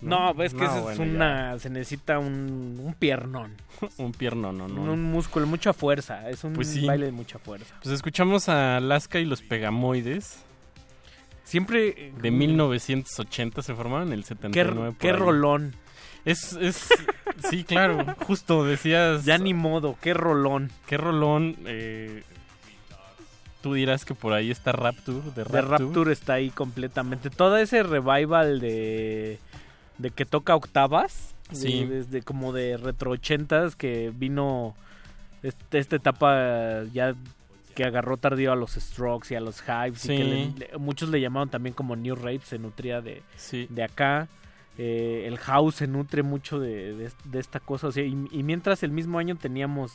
No, 0.00 0.32
ves 0.34 0.52
que 0.54 0.60
No, 0.60 0.64
eso 0.66 0.90
es 0.90 0.98
bueno, 0.98 1.14
una... 1.14 1.58
Se 1.58 1.68
necesita 1.70 2.18
un, 2.18 2.80
un 2.82 2.94
piernón. 2.94 3.54
un 3.98 4.12
pierno, 4.12 4.52
no, 4.52 4.66
no. 4.68 4.92
Un 4.92 5.02
músculo, 5.02 5.46
mucha 5.46 5.72
fuerza. 5.72 6.28
Es 6.30 6.42
un 6.44 6.54
Pues 6.54 6.68
sí. 6.68 6.86
baile 6.86 7.06
de 7.06 7.12
mucha 7.12 7.38
fuerza. 7.38 7.74
Pues 7.82 7.94
escuchamos 7.94 8.48
a 8.48 8.78
Alaska 8.78 9.18
y 9.18 9.24
los 9.26 9.42
Pegamoides. 9.42 10.42
Siempre... 11.44 12.12
De 12.20 12.30
1980 12.30 13.62
se 13.62 13.74
formaron 13.74 14.08
en 14.08 14.14
el 14.14 14.20
Qué, 14.22 14.28
79. 14.28 14.86
por 14.92 14.96
qué 14.98 15.08
ahí. 15.10 15.16
rolón. 15.16 15.74
Es, 16.24 16.52
es, 16.52 16.88
sí, 17.50 17.64
claro, 17.64 18.04
justo 18.26 18.64
decías. 18.64 19.24
Ya 19.24 19.38
ni 19.38 19.54
modo, 19.54 19.96
qué 20.00 20.12
rolón. 20.14 20.70
Qué 20.86 20.96
rolón. 20.98 21.56
eh, 21.64 22.22
tú 23.62 23.74
dirás 23.74 24.04
que 24.04 24.14
por 24.14 24.32
ahí 24.34 24.50
está 24.50 24.72
Rapture, 24.72 25.20
de 25.22 25.30
De 25.32 25.44
Rapture. 25.44 25.66
Rapture 25.86 26.12
está 26.12 26.34
ahí 26.34 26.50
completamente. 26.50 27.30
Todo 27.30 27.56
ese 27.56 27.82
revival 27.82 28.60
de, 28.60 29.38
de 30.00 30.10
que 30.10 30.24
toca 30.24 30.54
octavas. 30.56 31.34
Sí. 31.52 31.84
Desde 31.84 32.22
como 32.22 32.52
de 32.52 32.76
retro 32.76 33.10
ochentas 33.10 33.74
que 33.76 34.12
vino 34.14 34.74
este- 35.42 35.78
esta 35.78 35.96
etapa 35.96 36.84
ya 36.92 37.14
que 37.74 37.84
agarró 37.84 38.16
tardío 38.16 38.52
a 38.52 38.56
los 38.56 38.72
Strokes 38.72 39.32
y 39.32 39.36
a 39.36 39.40
los 39.40 39.60
y 39.60 39.92
que 39.92 39.94
Sí. 39.98 40.08
le- 40.08 40.52
le- 40.72 40.78
muchos 40.78 41.08
le 41.08 41.20
llamaron 41.20 41.48
también 41.48 41.74
como 41.74 41.96
New 41.96 42.14
Rave, 42.14 42.40
se 42.44 42.58
nutría 42.58 43.00
de, 43.00 43.22
Sí. 43.36 43.66
de 43.70 43.82
acá. 43.84 44.28
Eh, 44.78 45.24
el 45.26 45.38
house 45.38 45.76
se 45.76 45.86
nutre 45.86 46.22
mucho 46.22 46.58
de, 46.58 46.94
de- 46.94 47.10
de 47.24 47.38
esta 47.38 47.60
cosa. 47.60 47.88
o 47.88 47.92
sea, 47.92 48.04
y, 48.04 48.28
y 48.30 48.42
mientras 48.42 48.82
el 48.82 48.90
mismo 48.90 49.18
año 49.18 49.36
teníamos 49.36 49.92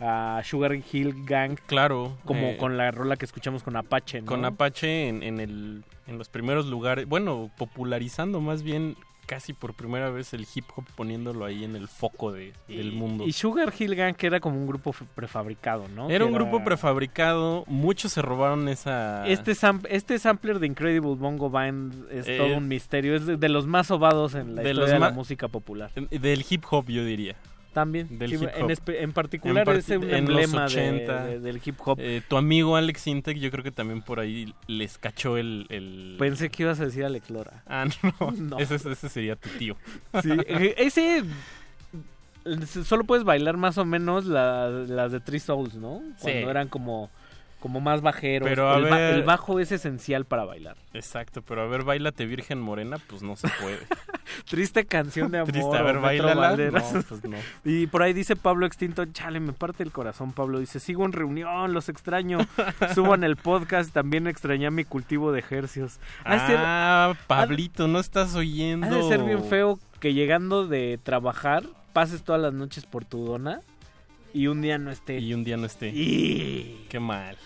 a 0.00 0.40
Sugar 0.44 0.74
Hill 0.74 1.24
Gang. 1.24 1.56
Claro. 1.66 2.16
Como 2.24 2.48
eh, 2.48 2.56
con 2.58 2.76
la 2.76 2.90
rola 2.90 3.16
que 3.16 3.24
escuchamos 3.24 3.62
con 3.62 3.76
Apache, 3.76 4.20
¿no? 4.20 4.26
Con 4.26 4.44
Apache 4.44 5.08
en, 5.08 5.22
en 5.22 5.40
el, 5.40 5.84
en 6.06 6.18
los 6.18 6.28
primeros 6.28 6.66
lugares. 6.66 7.06
Bueno, 7.06 7.50
popularizando 7.56 8.40
más 8.40 8.62
bien 8.62 8.96
casi 9.24 9.52
por 9.52 9.74
primera 9.74 10.10
vez 10.10 10.34
el 10.34 10.46
hip 10.54 10.64
hop 10.76 10.84
poniéndolo 10.94 11.44
ahí 11.44 11.64
en 11.64 11.76
el 11.76 11.88
foco 11.88 12.32
de, 12.32 12.52
del 12.68 12.92
mundo. 12.92 13.26
Y 13.26 13.32
Sugar 13.32 13.72
Hill 13.78 13.94
Gang 13.94 14.14
que 14.14 14.26
era 14.26 14.40
como 14.40 14.56
un 14.58 14.66
grupo 14.66 14.94
prefabricado, 15.14 15.88
¿no? 15.88 16.08
Era 16.10 16.18
Que 16.24 16.24
un 16.24 16.32
grupo 16.34 16.62
prefabricado, 16.64 17.64
muchos 17.66 18.12
se 18.12 18.22
robaron 18.22 18.68
esa... 18.68 19.26
Este, 19.26 19.52
sam- 19.52 19.86
este 19.90 20.18
sampler 20.18 20.58
de 20.58 20.66
Incredible 20.66 21.14
Bongo 21.14 21.50
Band 21.50 22.06
es 22.10 22.26
Eh, 22.28 22.36
todo 22.38 22.56
un 22.56 22.68
misterio. 22.68 23.14
Es 23.16 23.26
de, 23.26 23.36
de 23.36 23.48
los 23.48 23.66
más 23.66 23.88
sobados 23.88 24.34
en 24.34 24.54
la 24.54 24.62
de 24.62 24.70
historia 24.70 24.74
los 24.74 24.90
de 24.90 24.98
la 24.98 25.10
música 25.10 25.48
popular. 25.48 25.90
Del 25.94 26.44
hip 26.48 26.64
hop, 26.70 26.86
yo 26.88 27.04
diría. 27.04 27.36
También. 27.74 28.18
Del 28.18 28.30
sí, 28.30 28.36
hip 28.36 28.48
en 28.54 28.64
hop. 28.64 28.72
en 28.88 29.12
particular 29.12 29.66
part- 29.66 29.76
es 29.78 29.88
un 29.90 30.04
en 30.04 30.14
emblema 30.14 30.62
los 30.62 30.74
de- 30.74 30.80
80. 30.90 31.24
de- 31.26 31.40
del 31.40 31.60
hip 31.62 31.76
hop. 31.84 31.98
Eh, 32.00 32.22
tu 32.26 32.36
amigo 32.38 32.76
Alex 32.76 33.06
Intec, 33.08 33.36
yo 33.36 33.50
creo 33.50 33.62
que 33.64 33.72
también 33.72 34.00
por 34.00 34.20
ahí 34.20 34.54
les 34.68 34.96
cachó 34.96 35.36
el... 35.36 35.66
el- 35.68 36.16
Pensé 36.18 36.48
que 36.50 36.62
ibas 36.62 36.78
a 36.80 36.84
decir 36.86 37.04
Alex 37.04 37.28
Lora. 37.30 37.62
Ah, 37.66 37.84
no. 38.20 38.30
No. 38.38 38.58
Ese, 38.58 38.76
ese 38.76 39.08
sería 39.08 39.36
tu 39.36 39.48
tío. 39.58 39.76
Sí, 40.22 40.30
eh, 40.46 40.74
ese... 40.78 41.24
Solo 42.84 43.04
puedes 43.04 43.24
bailar 43.24 43.56
más 43.56 43.78
o 43.78 43.84
menos 43.86 44.26
la- 44.26 44.68
las 44.68 45.12
de 45.12 45.20
Three 45.20 45.40
Souls, 45.40 45.74
¿no? 45.76 46.02
Cuando 46.20 46.40
Sí. 46.42 46.50
eran 46.50 46.68
como, 46.68 47.10
como 47.64 47.80
más 47.80 48.02
bajeros. 48.02 48.46
Pero 48.46 48.76
el, 48.76 48.82
ba- 48.90 48.96
ver- 48.98 49.14
el 49.14 49.22
bajo 49.22 49.58
es 49.58 49.72
esencial 49.72 50.26
para 50.26 50.44
bailar. 50.44 50.76
Exacto, 50.92 51.40
pero 51.40 51.62
a 51.62 51.66
ver, 51.66 51.82
bailate 51.82 52.26
Virgen 52.26 52.60
Morena, 52.60 52.98
pues 53.06 53.22
no 53.22 53.36
se 53.36 53.48
puede. 53.48 53.78
Triste 54.50 54.84
canción 54.84 55.30
de 55.30 55.38
amor. 55.38 55.50
Triste, 55.52 55.74
a 55.74 55.80
ver, 55.80 55.98
bailala. 55.98 56.54
No, 56.56 57.02
pues 57.08 57.24
no. 57.24 57.38
Y 57.64 57.86
por 57.86 58.02
ahí 58.02 58.12
dice 58.12 58.36
Pablo 58.36 58.66
Extinto, 58.66 59.06
chale, 59.06 59.40
me 59.40 59.54
parte 59.54 59.82
el 59.82 59.92
corazón, 59.92 60.32
Pablo. 60.34 60.58
Dice, 60.60 60.78
sigo 60.78 61.06
en 61.06 61.12
reunión, 61.12 61.72
los 61.72 61.88
extraño. 61.88 62.36
Suban 62.94 63.24
el 63.24 63.36
podcast, 63.36 63.94
también 63.94 64.26
extrañé 64.26 64.70
mi 64.70 64.84
cultivo 64.84 65.32
de 65.32 65.38
ejercios. 65.38 65.92
Ser- 66.24 66.58
Ah, 66.60 67.14
Pablito, 67.26 67.88
no 67.88 67.98
estás 67.98 68.34
oyendo. 68.34 68.86
ha 68.86 68.90
de 68.90 69.02
ser 69.04 69.22
bien 69.22 69.42
feo 69.42 69.78
que 70.00 70.12
llegando 70.12 70.66
de 70.66 71.00
trabajar, 71.02 71.64
pases 71.94 72.24
todas 72.24 72.42
las 72.42 72.52
noches 72.52 72.84
por 72.84 73.06
tu 73.06 73.24
dona 73.24 73.62
y 74.34 74.48
un 74.48 74.60
día 74.60 74.76
no 74.78 74.90
esté. 74.90 75.18
Y 75.20 75.32
un 75.32 75.44
día 75.44 75.56
no 75.56 75.64
esté. 75.64 75.88
Y- 75.94 76.84
Qué 76.90 76.98
mal. 77.00 77.38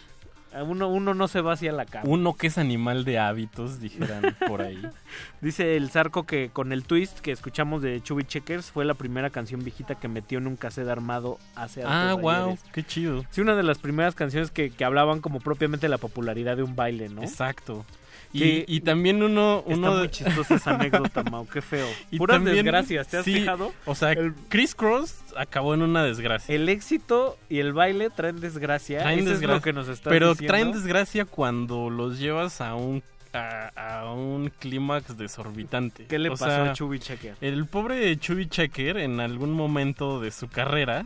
Uno, 0.62 0.88
uno 0.88 1.14
no 1.14 1.28
se 1.28 1.40
va 1.40 1.52
hacia 1.52 1.72
la 1.72 1.84
cama. 1.84 2.04
Uno 2.08 2.34
que 2.34 2.46
es 2.48 2.58
animal 2.58 3.04
de 3.04 3.18
hábitos, 3.18 3.80
dijeran 3.80 4.36
por 4.46 4.62
ahí. 4.62 4.80
Dice 5.40 5.76
el 5.76 5.90
Zarco 5.90 6.24
que 6.24 6.50
con 6.50 6.72
el 6.72 6.84
twist 6.84 7.20
que 7.20 7.32
escuchamos 7.32 7.82
de 7.82 8.00
Chubby 8.02 8.24
Checkers 8.24 8.70
fue 8.70 8.84
la 8.84 8.94
primera 8.94 9.30
canción 9.30 9.62
viejita 9.62 9.94
que 9.96 10.08
metió 10.08 10.38
en 10.38 10.46
un 10.46 10.56
cassette 10.56 10.88
armado 10.88 11.38
hace 11.54 11.82
Ah, 11.84 12.16
wow, 12.20 12.30
ayeres. 12.30 12.60
qué 12.72 12.82
chido. 12.84 13.24
Sí, 13.30 13.40
una 13.40 13.54
de 13.54 13.62
las 13.62 13.78
primeras 13.78 14.14
canciones 14.14 14.50
que, 14.50 14.70
que 14.70 14.84
hablaban 14.84 15.20
como 15.20 15.40
propiamente 15.40 15.86
de 15.86 15.90
la 15.90 15.98
popularidad 15.98 16.56
de 16.56 16.62
un 16.62 16.74
baile, 16.74 17.08
¿no? 17.08 17.22
Exacto. 17.22 17.84
Y, 18.32 18.80
también 18.80 19.22
uno... 19.22 19.64
Está 19.66 19.74
uno 19.74 19.94
muy 19.98 20.08
chistosa 20.10 20.54
esa 20.56 20.74
anécdota, 20.74 21.22
Mau, 21.24 21.46
qué 21.48 21.62
feo. 21.62 21.86
Y 22.10 22.18
Puras 22.18 22.36
también- 22.36 22.56
desgracias, 22.56 23.08
¿te 23.08 23.16
has 23.18 23.24
sí, 23.24 23.34
fijado? 23.34 23.72
O 23.86 23.94
sea, 23.94 24.14
Chris 24.48 24.74
Cross 24.74 25.14
acabó 25.36 25.74
en 25.74 25.82
una 25.82 26.04
desgracia. 26.04 26.54
El 26.54 26.68
éxito 26.68 27.38
y 27.48 27.58
el 27.60 27.72
baile 27.72 28.10
traen 28.10 28.40
desgracia. 28.40 29.00
Traen 29.00 29.20
Eso 29.20 29.30
desgracia. 29.30 29.54
es 29.56 29.60
lo 29.60 29.62
que 29.62 29.72
nos 29.72 29.88
estás 29.88 30.10
Pero 30.10 30.30
diciendo. 30.30 30.52
traen 30.52 30.72
desgracia 30.72 31.24
cuando 31.24 31.88
los 31.90 32.18
llevas 32.18 32.60
a 32.60 32.74
un 32.74 33.02
a, 33.34 33.68
a 34.00 34.12
un 34.14 34.50
clímax 34.58 35.18
desorbitante. 35.18 36.06
¿Qué 36.06 36.18
le 36.18 36.30
O 36.30 36.32
pasó 36.32 36.46
sea, 36.46 36.70
a 36.70 36.72
Chubby 36.72 36.98
Checker? 36.98 37.34
El 37.42 37.66
pobre 37.66 38.16
Chubby 38.18 38.46
Checker 38.48 38.96
en 38.96 39.20
algún 39.20 39.52
momento 39.52 40.18
de 40.18 40.30
su 40.30 40.48
carrera 40.48 41.04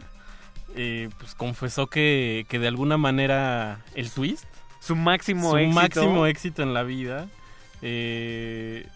eh, 0.76 1.10
pues 1.18 1.34
confesó 1.34 1.88
que, 1.88 2.46
que 2.48 2.58
de 2.60 2.68
alguna 2.68 2.96
manera 2.96 3.80
el 3.94 4.08
twist, 4.10 4.44
Su 4.82 4.96
máximo 4.96 5.50
su 5.52 5.58
éxito. 5.58 5.74
máximo 5.74 6.26
éxito 6.26 6.62
en 6.62 6.74
la 6.74 6.82
vida, 6.82 7.28
eh, 7.82 8.86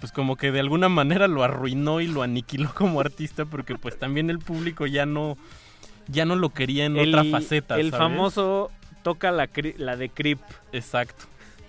pues 0.00 0.12
como 0.12 0.36
que 0.36 0.52
de 0.52 0.60
alguna 0.60 0.88
manera 0.88 1.26
lo 1.26 1.42
arruinó 1.42 2.00
y 2.00 2.06
lo 2.06 2.22
aniquiló 2.22 2.72
como 2.74 3.00
artista 3.00 3.44
porque 3.44 3.76
pues 3.76 3.98
también 3.98 4.30
el 4.30 4.38
público 4.38 4.86
ya 4.86 5.04
no 5.04 5.36
ya 6.08 6.24
no 6.24 6.36
lo 6.36 6.50
quería 6.50 6.84
en 6.84 6.96
el, 6.96 7.14
otra 7.14 7.24
faceta. 7.30 7.76
El 7.78 7.90
¿sabes? 7.90 7.98
famoso 8.06 8.70
toca 9.02 9.30
la, 9.30 9.46
de 9.46 10.08
Creep. 10.08 10.40
Exacto. 10.72 11.24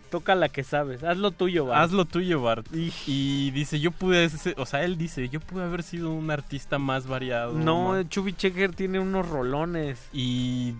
Toca 0.09 0.35
la 0.35 0.49
que 0.49 0.63
sabes. 0.63 1.03
Haz 1.03 1.17
lo 1.17 1.31
tuyo, 1.31 1.65
Bart. 1.65 1.81
Haz 1.83 1.91
lo 1.91 2.05
tuyo, 2.05 2.41
Bart. 2.41 2.67
Y 3.07 3.49
dice, 3.51 3.79
yo 3.79 3.89
pude, 3.91 4.29
ser- 4.29 4.55
o 4.59 4.65
sea, 4.67 4.83
él 4.83 4.97
dice, 4.97 5.29
yo 5.29 5.39
pude 5.39 5.63
haber 5.63 5.81
sido 5.81 6.11
un 6.11 6.29
artista 6.29 6.77
más 6.77 7.07
variado. 7.07 7.53
No, 7.53 8.01
Chubby 8.03 8.33
Checker 8.33 8.75
tiene 8.75 8.99
unos 8.99 9.27
rolones. 9.27 9.99
Y 10.13 10.73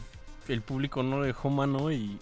el 0.47 0.61
público 0.61 1.03
no 1.03 1.21
le 1.21 1.27
dejó 1.27 1.49
mano 1.49 1.91
y... 1.91 1.95
y- 1.95 2.19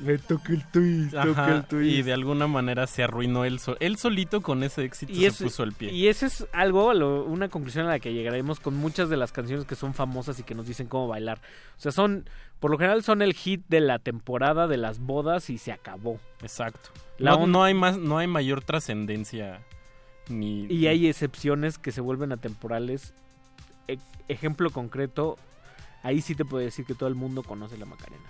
Me 0.00 0.18
toca 0.18 0.52
el 0.52 0.64
twist, 0.70 1.14
Ajá, 1.14 1.26
toca 1.26 1.54
el 1.56 1.64
twist. 1.64 1.90
y 1.90 2.02
de 2.02 2.12
alguna 2.12 2.46
manera 2.46 2.86
se 2.86 3.02
arruinó 3.02 3.44
él, 3.44 3.58
él 3.80 3.96
solito 3.96 4.40
con 4.42 4.62
ese 4.62 4.84
éxito 4.84 5.12
Y, 5.12 5.20
se 5.20 5.26
es- 5.26 5.36
puso 5.42 5.62
el 5.62 5.72
pie. 5.72 5.92
y 5.92 6.08
ese 6.08 6.26
es 6.26 6.46
algo, 6.52 6.92
lo- 6.94 7.24
una 7.24 7.48
conclusión 7.48 7.86
a 7.86 7.90
la 7.90 7.98
que 8.00 8.12
llegaremos 8.12 8.60
con 8.60 8.74
muchas 8.76 9.08
de 9.08 9.16
las 9.16 9.32
canciones 9.32 9.64
que 9.64 9.74
son 9.74 9.94
famosas 9.94 10.38
y 10.38 10.42
que 10.42 10.54
nos 10.54 10.66
dicen 10.66 10.86
cómo 10.86 11.08
bailar. 11.08 11.38
O 11.76 11.80
sea, 11.80 11.92
son, 11.92 12.28
por 12.60 12.70
lo 12.70 12.78
general 12.78 13.02
son 13.02 13.22
el 13.22 13.32
hit 13.34 13.62
de 13.68 13.80
la 13.80 13.98
temporada 13.98 14.66
de 14.66 14.76
las 14.76 14.98
bodas 14.98 15.48
y 15.50 15.58
se 15.58 15.72
acabó. 15.72 16.18
Exacto. 16.42 16.90
La 17.18 17.32
no, 17.32 17.38
on- 17.44 17.52
no 17.52 17.64
hay 17.64 17.74
más, 17.74 17.96
no 17.98 18.18
hay 18.18 18.26
mayor 18.26 18.62
trascendencia 18.62 19.60
ni... 20.28 20.66
Y 20.66 20.86
hay 20.88 21.06
excepciones 21.08 21.78
que 21.78 21.92
se 21.92 22.00
vuelven 22.00 22.32
atemporales. 22.32 23.14
E- 23.88 23.98
ejemplo 24.28 24.70
concreto, 24.70 25.36
ahí 26.02 26.20
sí 26.20 26.34
te 26.34 26.44
puedo 26.44 26.64
decir 26.64 26.84
que 26.84 26.94
todo 26.94 27.08
el 27.08 27.14
mundo 27.14 27.42
conoce 27.42 27.76
la 27.78 27.86
Macarena. 27.86 28.24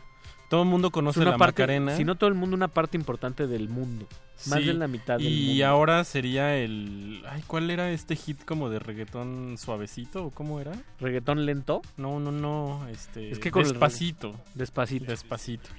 Todo 0.49 0.65
el 0.65 0.68
mundo 0.68 0.91
conoce 0.91 1.20
una 1.20 1.31
la 1.31 1.39
parte, 1.39 1.62
Macarena. 1.62 1.97
Si 1.97 2.05
no 2.05 2.15
todo 2.17 2.28
el 2.28 2.34
mundo, 2.34 2.55
una 2.55 2.68
parte 2.68 2.99
importante 2.99 3.47
del 3.47 3.70
mundo. 3.70 4.07
Más 4.49 4.59
Sí, 4.60 4.67
de 4.67 4.75
la 4.75 4.86
mitad 4.86 5.17
del 5.18 5.26
Y 5.33 5.47
mundo. 5.49 5.67
ahora 5.67 6.05
sería 6.05 6.57
el... 6.59 7.23
Ay, 7.31 7.42
¿cuál 7.47 7.70
era 7.70 7.91
este 7.91 8.17
hit 8.17 8.44
como 8.44 8.68
de 8.68 8.78
reggaetón 8.78 9.57
suavecito 9.57 10.26
o 10.26 10.31
cómo 10.31 10.60
era? 10.60 10.73
¿Reggaetón 11.01 11.47
lento? 11.47 11.81
No, 11.97 12.20
no, 12.20 12.33
no, 12.33 12.86
este... 12.89 13.31
Es 13.31 13.39
que 13.39 13.51
con 13.51 13.62
el 13.62 13.68
Despacito. 13.68 14.34
Despacito. 14.55 15.07
Despacito. 15.07 15.70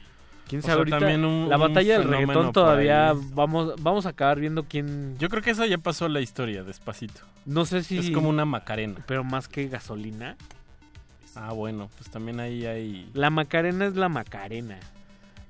¿Quién 0.48 0.60
O 0.60 0.62
sabe 0.64 0.74
sea, 0.74 0.78
ahorita? 0.80 1.00
también 1.00 1.24
un- 1.24 1.50
la 1.50 1.58
batalla 1.58 2.00
del 2.00 2.08
reggaetón 2.10 2.52
todavía 2.52 3.14
vamos 3.34 3.76
vamos 3.82 4.06
a 4.06 4.10
acabar 4.10 4.40
viendo 4.40 4.64
quién 4.64 5.16
Yo 5.20 5.30
creo 5.30 5.42
que 5.44 5.52
eso 5.52 5.66
ya 5.66 5.78
pasó 5.78 6.10
la 6.10 6.20
historia, 6.20 6.64
Despacito. 6.64 7.22
no 7.46 7.66
sé 7.66 7.84
si 7.84 7.98
Es 8.00 8.10
como 8.10 8.28
una 8.28 8.44
Macarena. 8.46 9.04
pero 9.08 9.24
más 9.24 9.48
que 9.48 9.68
gasolina. 9.68 10.36
Ah, 11.36 11.52
bueno, 11.54 11.90
pues 11.98 12.10
también 12.10 12.40
ahí 12.40 12.66
hay... 12.66 13.10
La 13.14 13.30
Macarena 13.30 13.86
es 13.86 13.96
la 13.96 14.10
Macarena 14.10 14.80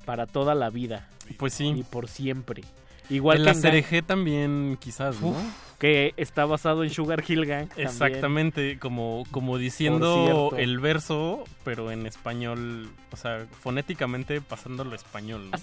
para 0.05 0.25
toda 0.27 0.55
la 0.55 0.69
vida 0.69 1.07
Pues 1.37 1.53
sí. 1.53 1.67
y 1.75 1.83
por 1.83 2.07
siempre. 2.07 2.63
Igual 3.09 3.37
en 3.39 3.43
que 3.43 3.45
la 3.45 3.51
en 3.51 3.61
Gang- 3.83 3.83
CRG 3.89 4.05
también 4.05 4.77
quizás, 4.79 5.19
¿no? 5.21 5.35
Que 5.79 6.13
está 6.15 6.45
basado 6.45 6.85
en 6.85 6.89
Sugar 6.89 7.21
Hill 7.27 7.45
Gang. 7.45 7.67
también. 7.67 7.87
Exactamente, 7.89 8.79
como, 8.79 9.25
como 9.31 9.57
diciendo 9.57 10.53
el 10.57 10.79
verso, 10.79 11.43
pero 11.65 11.91
en 11.91 12.05
español, 12.05 12.89
o 13.11 13.17
sea, 13.17 13.45
fonéticamente 13.59 14.39
pasándolo 14.39 14.93
a 14.93 14.95
español. 14.95 15.51
¿no? 15.51 15.55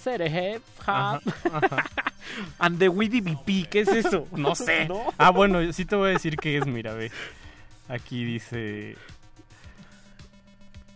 Ajá, 0.79 1.15
hop. 1.15 1.21
And 2.59 2.77
the 2.77 2.87
Widdy 2.89 3.21
BP, 3.21 3.67
¿qué 3.69 3.79
es 3.79 3.87
eso? 3.89 4.27
No 4.31 4.53
sé. 4.53 4.85
¿No? 4.87 5.01
Ah, 5.17 5.31
bueno, 5.31 5.73
sí 5.73 5.85
te 5.85 5.95
voy 5.95 6.09
a 6.09 6.13
decir 6.13 6.35
que 6.37 6.57
es, 6.59 6.67
mira, 6.67 6.93
ve. 6.93 7.11
Aquí 7.89 8.23
dice... 8.23 8.95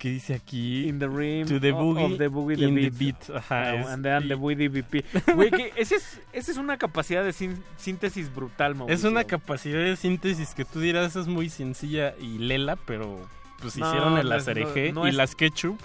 ¿Qué 0.06 0.12
dice 0.12 0.36
aquí? 0.36 0.88
In 0.88 1.00
the 1.00 1.08
rim 1.08 1.48
To 1.48 1.60
the 1.60 1.72
boogie, 1.72 2.04
of 2.14 2.18
the 2.20 2.28
boogie, 2.30 2.56
the 2.58 2.66
in 2.66 2.76
the 2.76 2.92
beat. 2.92 3.18
beat. 3.28 3.36
Ajá, 3.38 3.62
Ah, 3.72 3.74
es- 3.76 3.88
and 3.88 4.04
the, 4.04 4.12
and 4.12 4.28
the 4.28 4.36
Widdy 4.36 4.68
BP. 4.68 5.04
Güey, 5.34 5.50
que 5.50 5.74
ese 5.78 5.96
es, 5.96 6.22
esa 6.32 6.52
es 6.52 6.58
una 6.60 6.78
capacidad 6.78 7.24
de 7.24 7.34
sin- 7.34 7.64
síntesis 7.76 8.32
brutal, 8.32 8.74
Es 8.74 8.78
Mauricio. 8.78 9.10
una 9.10 9.24
capacidad 9.24 9.80
de 9.80 9.96
síntesis 9.96 10.54
que 10.54 10.64
tú 10.64 10.80
dirás 10.80 11.16
es 11.16 11.26
muy 11.26 11.50
sencilla 11.50 12.14
y 12.22 12.38
lela, 12.38 12.76
pero 12.76 13.20
pues 13.60 13.78
No, 13.78 13.88
hicieron 13.88 14.18
el 14.20 14.28
es- 14.32 14.42
acereje 14.44 14.94
no- 14.94 15.08
y 15.08 15.10
es- 15.10 15.16
las 15.16 15.34
ketchup. 15.34 15.80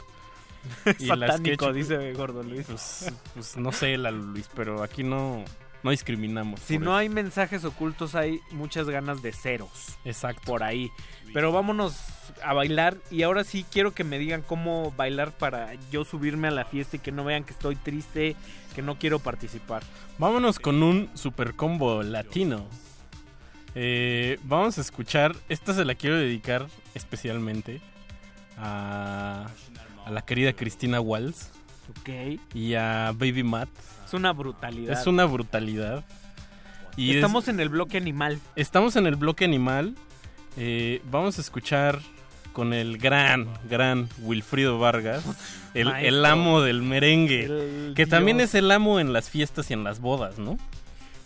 y 0.98 1.06
las 1.06 1.18
Satánico, 1.30 1.56
ketchup, 1.68 1.72
dice 1.74 2.12
Gordo 2.12 2.42
Luis. 2.42 2.66
Pues, 2.66 3.10
pues 3.32 3.56
no 3.56 3.72
sé, 3.72 3.96
la 3.96 4.10
Luis, 4.10 4.50
pero 4.54 4.82
aquí 4.82 5.02
no, 5.02 5.42
no 5.82 5.90
discriminamos. 5.90 6.60
Si 6.60 6.78
no 6.78 6.90
eso. 6.90 6.96
hay 6.96 7.08
mensajes 7.08 7.64
ocultos, 7.64 8.14
hay 8.14 8.40
muchas 8.50 8.88
ganas 8.88 9.22
de 9.22 9.32
ceros. 9.32 9.96
Exacto. 10.04 10.42
Por 10.44 10.62
ahí. 10.62 10.90
Pero 11.32 11.52
vámonos 11.52 11.96
a 12.42 12.52
bailar. 12.52 12.96
Y 13.10 13.22
ahora 13.22 13.44
sí 13.44 13.64
quiero 13.70 13.92
que 13.92 14.04
me 14.04 14.18
digan 14.18 14.42
cómo 14.42 14.92
bailar 14.96 15.32
para 15.36 15.74
yo 15.90 16.04
subirme 16.04 16.48
a 16.48 16.50
la 16.50 16.64
fiesta 16.64 16.96
y 16.96 17.00
que 17.00 17.12
no 17.12 17.24
vean 17.24 17.44
que 17.44 17.52
estoy 17.52 17.76
triste, 17.76 18.36
que 18.74 18.82
no 18.82 18.98
quiero 18.98 19.18
participar. 19.18 19.82
Vámonos 20.18 20.58
con 20.58 20.82
un 20.82 21.08
super 21.14 21.54
combo 21.54 22.02
latino. 22.02 22.66
Eh, 23.74 24.38
vamos 24.42 24.78
a 24.78 24.80
escuchar, 24.80 25.36
esta 25.48 25.72
se 25.72 25.84
la 25.84 25.94
quiero 25.94 26.16
dedicar 26.16 26.66
especialmente 26.94 27.80
a, 28.58 29.46
a 30.04 30.10
la 30.10 30.22
querida 30.22 30.52
Cristina 30.52 31.00
Walls 31.00 31.50
Ok. 31.90 32.38
y 32.54 32.74
a 32.74 33.12
Baby 33.14 33.42
Matt. 33.42 33.68
Es 34.06 34.14
una 34.14 34.32
brutalidad. 34.32 34.98
Es 35.00 35.06
una 35.06 35.24
brutalidad. 35.24 36.04
Y 36.96 37.10
es- 37.10 37.16
Estamos 37.16 37.48
en 37.48 37.60
el 37.60 37.68
bloque 37.68 37.96
animal. 37.96 38.40
Estamos 38.56 38.96
en 38.96 39.06
el 39.06 39.16
bloque 39.16 39.44
animal. 39.44 39.94
Eh, 40.56 41.00
vamos 41.10 41.38
a 41.38 41.40
escuchar 41.40 42.00
con 42.52 42.72
el 42.72 42.98
gran, 42.98 43.46
gran 43.68 44.08
Wilfrido 44.22 44.78
Vargas, 44.80 45.24
el, 45.74 46.24
amo 46.24 46.60
del 46.62 46.82
merengue, 46.82 47.44
El 47.44 47.92
que 47.94 48.06
también 48.06 48.40
es 48.40 48.54
el 48.56 48.70
amo 48.72 48.98
en 48.98 49.12
las 49.12 49.30
fiestas 49.30 49.70
y 49.70 49.74
en 49.74 49.84
las 49.84 50.00
bodas, 50.00 50.38
¿no? 50.40 50.58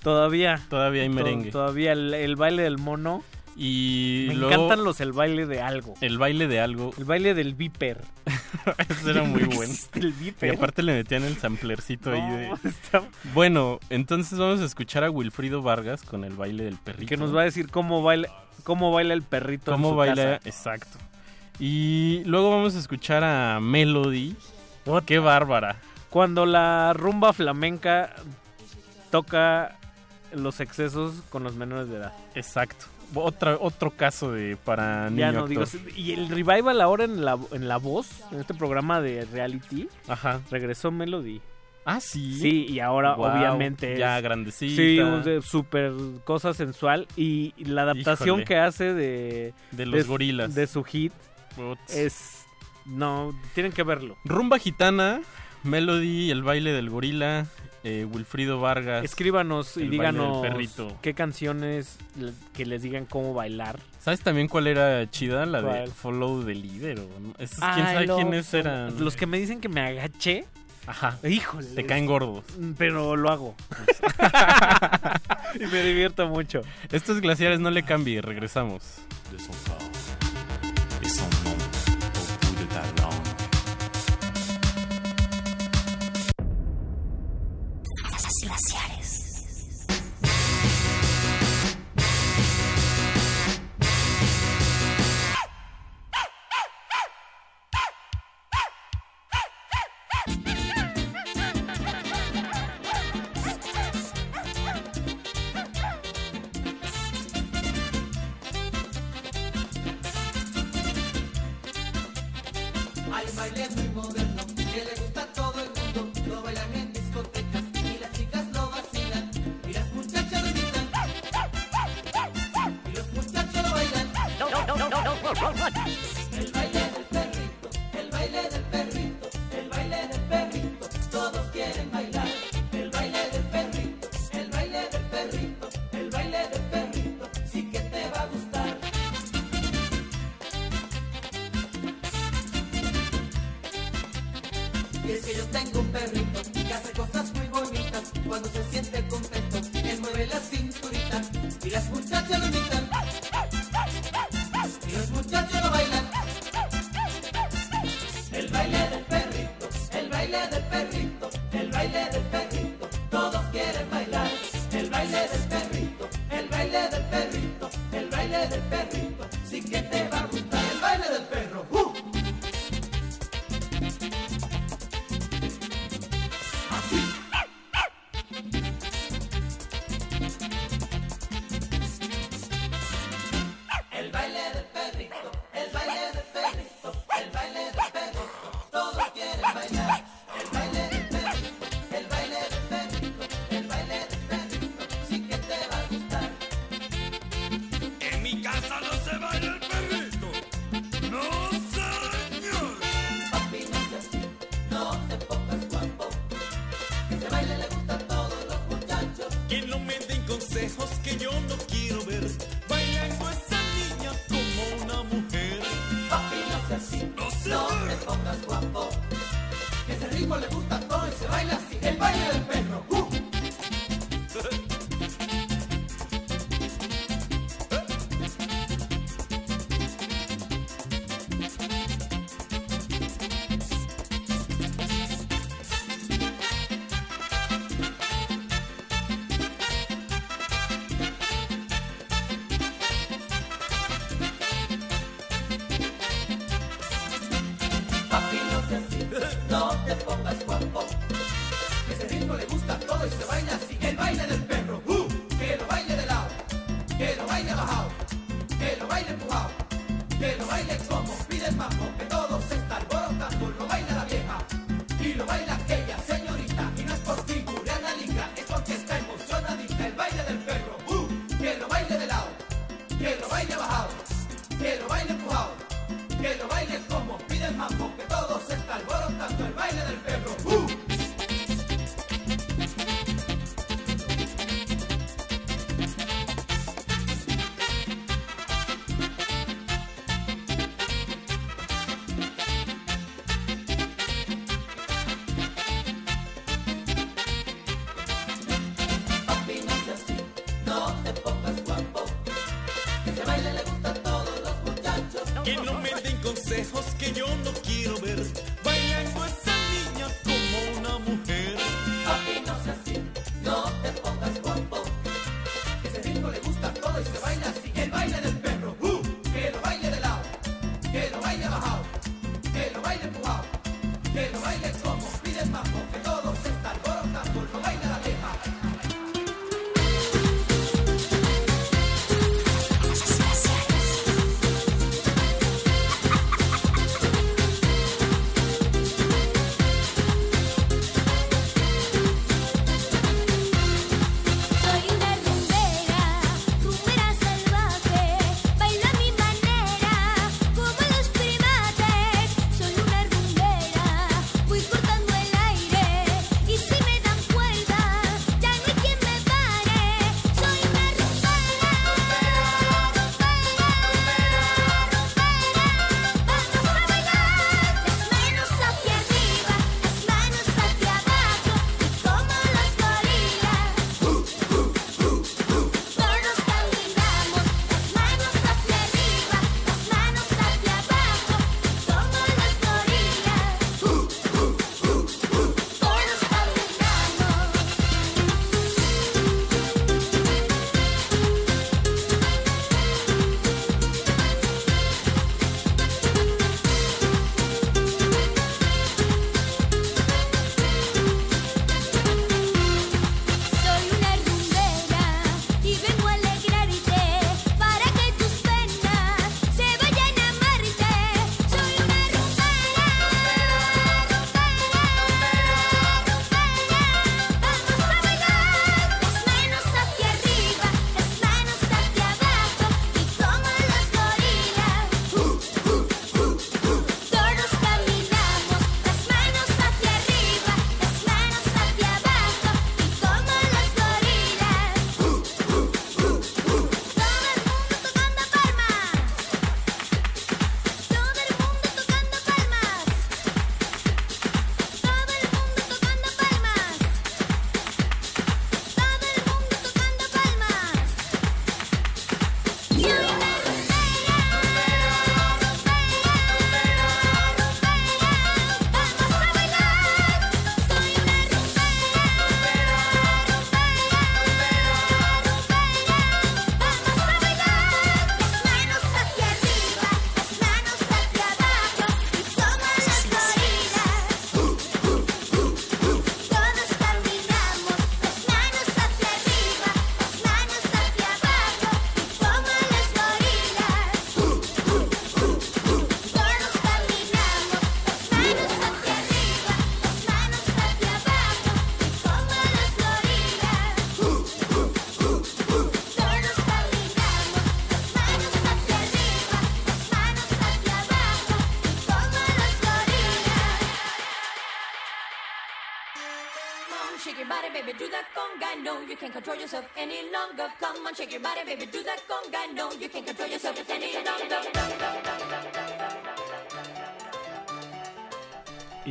Todavía. 0.02 0.60
Todavía 0.68 1.02
hay 1.02 1.08
To- 1.08 1.14
merengue. 1.14 1.50
Todavía 1.50 1.92
el, 1.92 2.12
el 2.12 2.36
baile 2.36 2.62
del 2.64 2.76
mono. 2.76 3.22
Y 3.56 4.26
Me 4.28 4.34
luego 4.34 4.52
encantan 4.54 4.84
los 4.84 5.00
el 5.00 5.12
baile 5.12 5.46
de 5.46 5.60
algo. 5.60 5.94
el 6.00 6.18
baile 6.18 6.48
de 6.48 6.60
algo. 6.60 6.92
El 6.98 7.04
baile 7.04 7.34
del 7.34 7.54
viper. 7.54 8.02
Ese 8.88 9.10
era 9.10 9.22
muy 9.22 9.44
bueno. 9.54 9.72
El 9.94 10.06
Y 10.08 10.10
viper. 10.12 10.54
aparte 10.56 10.82
le 10.82 10.92
metían 10.94 11.22
el 11.22 11.36
samplercito 11.36 12.10
ahí 12.12 12.20
de... 12.36 12.50
Está- 12.68 13.02
Bueno, 13.32 13.78
entonces 13.90 14.38
vamos 14.38 14.60
a 14.60 14.64
escuchar 14.64 15.04
a 15.04 15.10
Wilfrido 15.10 15.62
Vargas 15.62 16.02
con 16.02 16.24
el 16.24 16.34
baile 16.34 16.64
del 16.64 16.78
perrito. 16.78 17.08
Que 17.08 17.16
nos 17.16 17.34
va 17.34 17.42
a 17.42 17.44
decir 17.44 17.70
cómo 17.70 18.02
baila, 18.02 18.28
cómo 18.64 18.90
baila 18.90 19.14
el 19.14 19.22
perrito. 19.22 19.70
en 19.70 19.76
cómo 19.76 19.90
su 19.90 19.96
baila, 19.96 20.38
casa. 20.38 20.48
exacto. 20.48 20.98
Y 21.60 22.22
luego 22.26 22.50
vamos 22.50 22.74
a 22.74 22.78
escuchar 22.80 23.22
a 23.22 23.60
Melody. 23.60 24.34
Qué 25.06 25.20
bárbara. 25.20 25.76
Cuando 26.10 26.44
la 26.46 26.92
rumba 26.92 27.32
flamenca 27.32 28.14
toca 29.10 29.78
los 30.32 30.58
excesos 30.60 31.14
con 31.30 31.44
los 31.44 31.54
menores 31.54 31.88
de 31.88 31.96
edad. 31.98 32.12
Exacto. 32.34 32.86
Otra, 33.14 33.56
otro 33.60 33.90
caso 33.90 34.32
de 34.32 34.56
para 34.56 35.10
niño 35.10 35.20
Ya 35.20 35.32
no 35.32 35.44
actor. 35.44 35.68
digo. 35.70 35.92
Y 35.96 36.12
el 36.12 36.28
revival 36.28 36.80
ahora 36.80 37.04
en 37.04 37.24
la, 37.24 37.38
en 37.52 37.68
la 37.68 37.76
voz, 37.78 38.08
en 38.32 38.40
este 38.40 38.54
programa 38.54 39.00
de 39.00 39.24
reality, 39.26 39.88
Ajá. 40.08 40.40
regresó 40.50 40.90
Melody. 40.90 41.40
Ah, 41.86 42.00
sí. 42.00 42.38
Sí, 42.40 42.66
y 42.68 42.80
ahora 42.80 43.14
obviamente 43.16 43.98
ya 43.98 44.16
es- 44.16 44.22
grandecita. 44.24 44.74
Sí, 44.76 44.98
un 45.00 45.42
súper 45.42 45.92
cosa 46.24 46.54
sensual 46.54 47.06
y 47.14 47.52
la 47.58 47.82
adaptación 47.82 48.40
Híjole. 48.40 48.44
que 48.46 48.56
hace 48.56 48.94
de 48.94 49.52
De 49.70 49.84
los 49.86 50.06
gorilas. 50.06 50.54
de 50.54 50.66
su 50.66 50.82
hit 50.82 51.12
Uts. 51.58 51.94
es 51.94 52.46
no 52.86 53.38
tienen 53.54 53.72
que 53.72 53.82
verlo. 53.82 54.16
Rumba 54.24 54.58
gitana, 54.58 55.20
Melody, 55.62 56.30
el 56.30 56.42
baile 56.42 56.72
del 56.72 56.88
gorila, 56.90 57.46
eh, 57.84 58.06
Wilfrido 58.10 58.60
Vargas. 58.60 59.04
Escríbanos 59.04 59.76
y 59.76 59.88
díganos 59.88 60.44
qué 61.02 61.14
canciones 61.14 61.98
le- 62.18 62.32
que 62.54 62.64
les 62.66 62.82
digan 62.82 63.04
cómo 63.04 63.34
bailar. 63.34 63.78
¿Sabes 64.00 64.20
también 64.20 64.48
cuál 64.48 64.66
era 64.66 65.08
chida? 65.10 65.46
La 65.46 65.62
de. 65.62 65.86
Follow 65.88 66.42
the 66.44 66.54
Leader. 66.54 66.98
¿o 67.00 67.20
no? 67.20 67.34
¿Quién 67.34 67.48
Ay, 67.60 67.82
sabe 67.94 68.06
lo- 68.06 68.16
quiénes 68.16 68.52
eran? 68.54 69.02
Los 69.04 69.16
que 69.16 69.26
me 69.26 69.38
dicen 69.38 69.60
que 69.60 69.68
me 69.68 69.80
agaché, 69.80 70.44
Ajá. 70.86 71.18
híjole. 71.22 71.66
Te 71.68 71.86
caen 71.86 72.06
gordos. 72.06 72.44
Pero 72.78 73.16
lo 73.16 73.30
hago. 73.30 73.54
y 75.60 75.66
me 75.66 75.82
divierto 75.82 76.26
mucho. 76.28 76.62
Estos 76.90 77.20
glaciares 77.20 77.60
no 77.60 77.70
le 77.70 77.82
cambie, 77.82 78.20
regresamos. 78.22 78.82
de 79.30 79.38
Glaciares. 88.24 89.03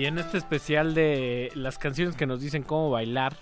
Y 0.03 0.05
en 0.05 0.17
este 0.17 0.37
especial 0.37 0.93
de 0.95 1.49
las 1.55 1.77
canciones 1.77 2.17
que 2.17 2.25
nos 2.25 2.41
dicen 2.41 2.63
cómo 2.63 2.89
bailar, 2.89 3.37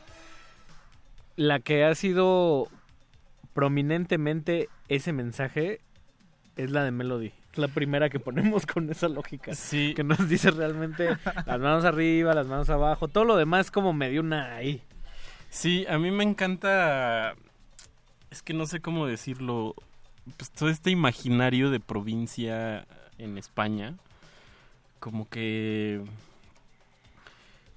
la 1.36 1.60
que 1.60 1.86
ha 1.86 1.96
sido 1.96 2.68
prominentemente 3.56 4.70
ese 4.88 5.12
mensaje 5.12 5.82
es 6.58 6.70
la 6.70 6.84
de 6.84 6.92
Melody. 6.92 7.32
Es 7.52 7.58
la 7.58 7.68
primera 7.68 8.12
que 8.12 8.20
ponemos 8.20 8.68
con 8.68 8.92
esa 8.92 9.08
lógica. 9.10 9.56
Sí. 9.56 9.96
Que 9.96 10.04
nos 10.04 10.30
dice 10.30 10.52
realmente 10.52 11.18
las 11.48 11.60
manos 11.60 11.84
arriba, 11.84 12.36
las 12.36 12.46
manos 12.46 12.70
abajo. 12.70 13.08
Todo 13.08 13.26
lo 13.26 13.38
demás 13.38 13.66
es 13.66 13.72
como 13.72 13.92
medio 13.92 14.22
una 14.22 14.54
ahí. 14.54 14.84
Sí, 15.50 15.88
a 15.90 15.98
mí 15.98 16.12
me 16.12 16.24
encanta. 16.24 17.34
Es 18.30 18.44
que 18.44 18.54
no 18.54 18.68
sé 18.68 18.82
cómo 18.82 19.08
decirlo. 19.08 19.74
Pues 20.38 20.52
todo 20.52 20.70
este 20.70 20.92
imaginario 20.92 21.72
de 21.72 21.80
provincia 21.80 22.86
en 23.18 23.40
España. 23.40 23.96
Como 25.00 25.28
que. 25.28 26.04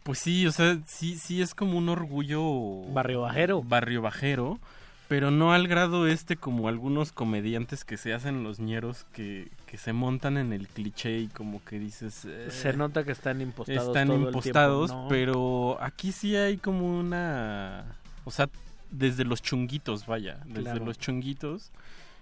Pues 0.05 0.19
sí, 0.21 0.47
o 0.47 0.53
sea, 0.53 0.79
sí, 0.87 1.19
sí 1.19 1.43
es 1.43 1.55
como 1.55 1.77
un 1.77 1.89
orgullo. 1.89 2.83
Barrio 2.93 3.23
bajero. 3.23 3.63
Barrio 3.63 4.01
bajero. 4.03 4.61
Pero 5.09 5.31
no 5.31 5.53
al 5.53 5.69
grado 5.69 6.07
este 6.07 6.37
como 6.37 6.67
algunos 6.69 7.13
comediantes 7.13 7.85
que 7.85 7.97
se 7.99 8.15
hacen 8.15 8.43
los 8.43 8.59
ñeros 8.59 9.05
que, 9.13 9.51
que 9.67 9.77
se 9.77 9.93
montan 9.93 10.39
en 10.39 10.53
el 10.55 10.67
cliché 10.67 11.19
y 11.21 11.27
como 11.29 11.63
que 11.65 11.79
dices... 11.79 12.25
eh, 12.25 12.47
Se 12.51 12.73
nota 12.73 13.05
que 13.05 13.13
están 13.13 13.41
impostados. 13.43 13.87
están 13.89 14.07
todo 14.09 14.17
el 14.17 14.23
impostados, 14.25 14.87
tiempo, 14.91 15.03
¿no? 15.05 15.09
pero 15.09 15.77
aquí 15.83 16.11
sí 16.13 16.37
hay 16.37 16.57
como 16.57 16.87
una... 16.99 17.85
O 18.25 18.31
sea, 18.31 18.49
desde 18.91 19.25
los 19.25 19.43
chunguitos, 19.43 20.07
vaya, 20.07 20.39
desde 20.47 20.63
Claro. 20.63 20.85
los 20.87 20.99
chunguitos. 20.99 21.71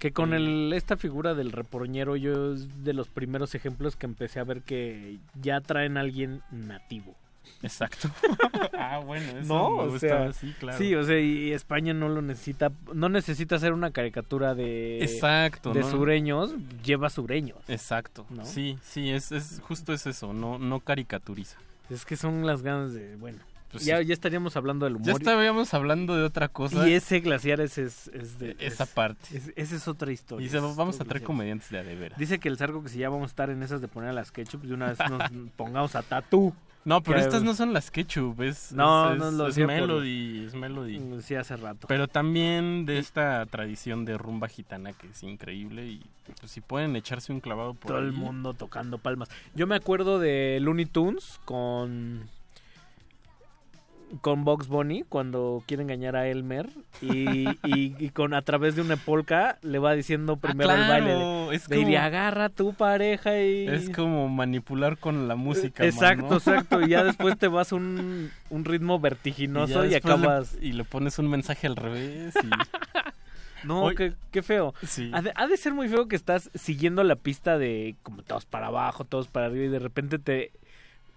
Que 0.00 0.10
con 0.12 0.32
Eh, 0.32 0.36
el, 0.38 0.72
esta 0.72 0.96
figura 0.96 1.34
del 1.34 1.52
reporñero 1.52 2.16
yo 2.16 2.54
es 2.54 2.82
de 2.84 2.94
los 2.94 3.08
primeros 3.08 3.54
ejemplos 3.54 3.94
que 3.94 4.06
empecé 4.06 4.40
a 4.40 4.44
ver 4.44 4.62
que 4.62 5.18
ya 5.40 5.60
traen 5.60 5.96
a 5.96 6.00
alguien 6.00 6.42
nativo. 6.50 7.14
Exacto. 7.62 8.08
ah, 8.78 9.00
bueno, 9.04 9.38
eso 9.38 9.46
no, 9.46 9.70
me 9.76 9.82
o 9.94 9.98
sea, 9.98 10.32
sí, 10.32 10.52
claro. 10.58 10.78
Sí, 10.78 10.94
o 10.94 11.04
sea, 11.04 11.18
y 11.20 11.52
España 11.52 11.94
no 11.94 12.08
lo 12.08 12.20
necesita, 12.22 12.72
no 12.92 13.08
necesita 13.08 13.56
hacer 13.56 13.72
una 13.72 13.90
caricatura 13.92 14.54
de 14.54 15.02
Exacto, 15.04 15.72
de 15.72 15.80
¿no? 15.80 15.90
sureños, 15.90 16.54
lleva 16.84 17.08
sureños. 17.10 17.58
Exacto. 17.68 18.26
¿no? 18.30 18.44
Sí, 18.44 18.78
sí, 18.82 19.10
es, 19.10 19.30
es 19.32 19.60
justo 19.62 19.92
es 19.92 20.06
eso, 20.06 20.32
no, 20.32 20.58
no 20.58 20.80
caricaturiza. 20.80 21.56
Es 21.90 22.04
que 22.04 22.16
son 22.16 22.46
las 22.46 22.62
ganas 22.62 22.94
de, 22.94 23.16
bueno, 23.16 23.38
Pues 23.70 23.84
ya, 23.84 23.98
sí. 23.98 24.06
ya 24.06 24.14
estaríamos 24.14 24.56
hablando 24.56 24.84
del 24.86 24.96
humor. 24.96 25.06
Ya 25.06 25.12
estábamos 25.12 25.72
hablando 25.74 26.16
de 26.16 26.24
otra 26.24 26.48
cosa. 26.48 26.88
Y 26.88 26.94
ese 26.94 27.20
glaciares 27.20 27.76
es, 27.78 28.08
es 28.08 28.38
de... 28.38 28.56
Esa 28.58 28.84
es- 28.84 28.90
parte. 28.90 29.36
es- 29.36 29.52
esa 29.56 29.76
es 29.76 29.86
otra 29.88 30.10
historia. 30.10 30.46
Y 30.46 30.48
se- 30.50 30.58
vamos 30.58 31.00
a 31.00 31.04
traer 31.04 31.22
comediantes 31.22 31.70
de 31.70 31.78
a 31.78 31.82
de 31.82 31.94
veras. 31.94 32.18
Dice 32.18 32.38
que 32.38 32.48
el 32.48 32.56
sarco 32.58 32.82
que 32.82 32.88
si 32.88 32.98
ya 32.98 33.08
vamos 33.08 33.24
a 33.24 33.32
estar 33.32 33.50
en 33.50 33.62
esas 33.62 33.80
de 33.80 33.88
poner 33.88 34.10
a 34.10 34.12
las 34.14 34.32
ketchup, 34.32 34.62
de 34.62 34.74
una 34.74 34.88
vez 34.88 34.98
nos 35.10 35.22
pongamos 35.56 35.94
a 35.94 36.02
tatú. 36.02 36.52
No, 36.84 37.00
pero 37.02 37.18
Que- 37.18 37.24
estas 37.24 37.42
no 37.44 37.54
son 37.54 37.72
las 37.72 37.90
ketchup, 37.92 38.40
es, 38.42 38.72
No, 38.72 39.12
es, 39.12 39.18
no 39.18 39.28
es- 39.28 39.34
lo 39.34 39.46
es 39.48 39.54
por- 39.56 39.66
melody, 39.66 40.44
es 40.46 40.54
melody. 40.54 41.00
Sí, 41.22 41.34
hace 41.36 41.56
rato. 41.56 41.86
Pero 41.86 42.08
también 42.08 42.86
de 42.86 42.98
esta 42.98 43.46
tradición 43.46 44.04
de 44.04 44.18
rumba 44.18 44.48
gitana 44.48 44.92
que 44.92 45.06
es 45.06 45.22
increíble 45.22 45.86
y 45.86 46.02
pues, 46.40 46.50
si 46.50 46.60
pueden 46.60 46.96
echarse 46.96 47.32
un 47.32 47.40
clavado 47.40 47.74
por 47.74 47.88
Todo 47.92 47.98
el 48.00 48.12
mundo 48.12 48.54
tocando 48.54 48.98
palmas. 48.98 49.28
Yo 49.54 49.66
me 49.68 49.76
acuerdo 49.76 50.18
de 50.18 50.58
Looney 50.60 50.86
Tunes 50.86 51.40
con 51.44 52.28
con 54.20 54.44
Box 54.44 54.68
Bunny 54.68 55.04
cuando 55.08 55.62
quiere 55.66 55.82
engañar 55.82 56.16
a 56.16 56.28
Elmer 56.28 56.68
y, 57.00 57.48
y- 57.64 57.96
y 57.98 58.08
con 58.10 58.34
a 58.34 58.42
través 58.42 58.76
de 58.76 58.82
una 58.82 58.96
polka 58.96 59.58
le 59.62 59.78
va 59.78 59.94
diciendo 59.94 60.36
primero 60.36 60.70
el 60.72 60.80
baile 60.88 61.14
de, 61.14 61.22
Ah, 61.22 61.48
es 61.52 61.66
de 61.68 61.76
como- 61.82 61.96
agarra 61.98 62.44
a 62.44 62.48
tu 62.50 62.74
pareja 62.74 63.40
y 63.40 63.66
Es 63.68 63.88
como 63.90 64.28
manipular 64.28 64.98
con 64.98 65.28
la 65.28 65.34
música. 65.36 65.84
exacto 65.86 66.34
exacto 66.36 66.82
y 66.82 66.88
ya 66.90 67.02
después 67.04 67.38
te 67.38 67.48
vas 67.48 67.72
un, 67.72 68.30
un 68.50 68.64
ritmo 68.64 69.00
vertiginoso 69.00 69.84
y, 69.84 69.88
después 69.88 70.18
le- 70.20 70.26
acabas 70.26 70.58
y 70.60 70.72
le 70.72 70.84
pones 70.84 71.18
un 71.18 71.28
mensaje 71.30 71.66
al 71.66 71.76
revés 71.76 72.34
y... 72.42 72.48
no 73.66 73.90
qué, 73.96 74.12
qué 74.32 74.42
feo 74.42 74.74
Sí. 74.86 75.10
ha 75.14 75.22
de, 75.22 75.32
ha 75.36 75.46
de 75.46 75.56
ser 75.56 75.72
muy 75.72 75.88
feo 75.88 76.08
que 76.08 76.16
estás 76.16 76.50
siguiendo 76.54 77.04
la 77.04 77.14
pista 77.16 77.58
de 77.58 77.94
como 78.02 78.22
todos 78.22 78.44
para 78.44 78.66
abajo 78.66 79.04
todos 79.04 79.28
para 79.28 79.46
arriba 79.46 79.64
y 79.66 79.68
de 79.68 79.78
repente 79.78 80.18
te 80.18 80.50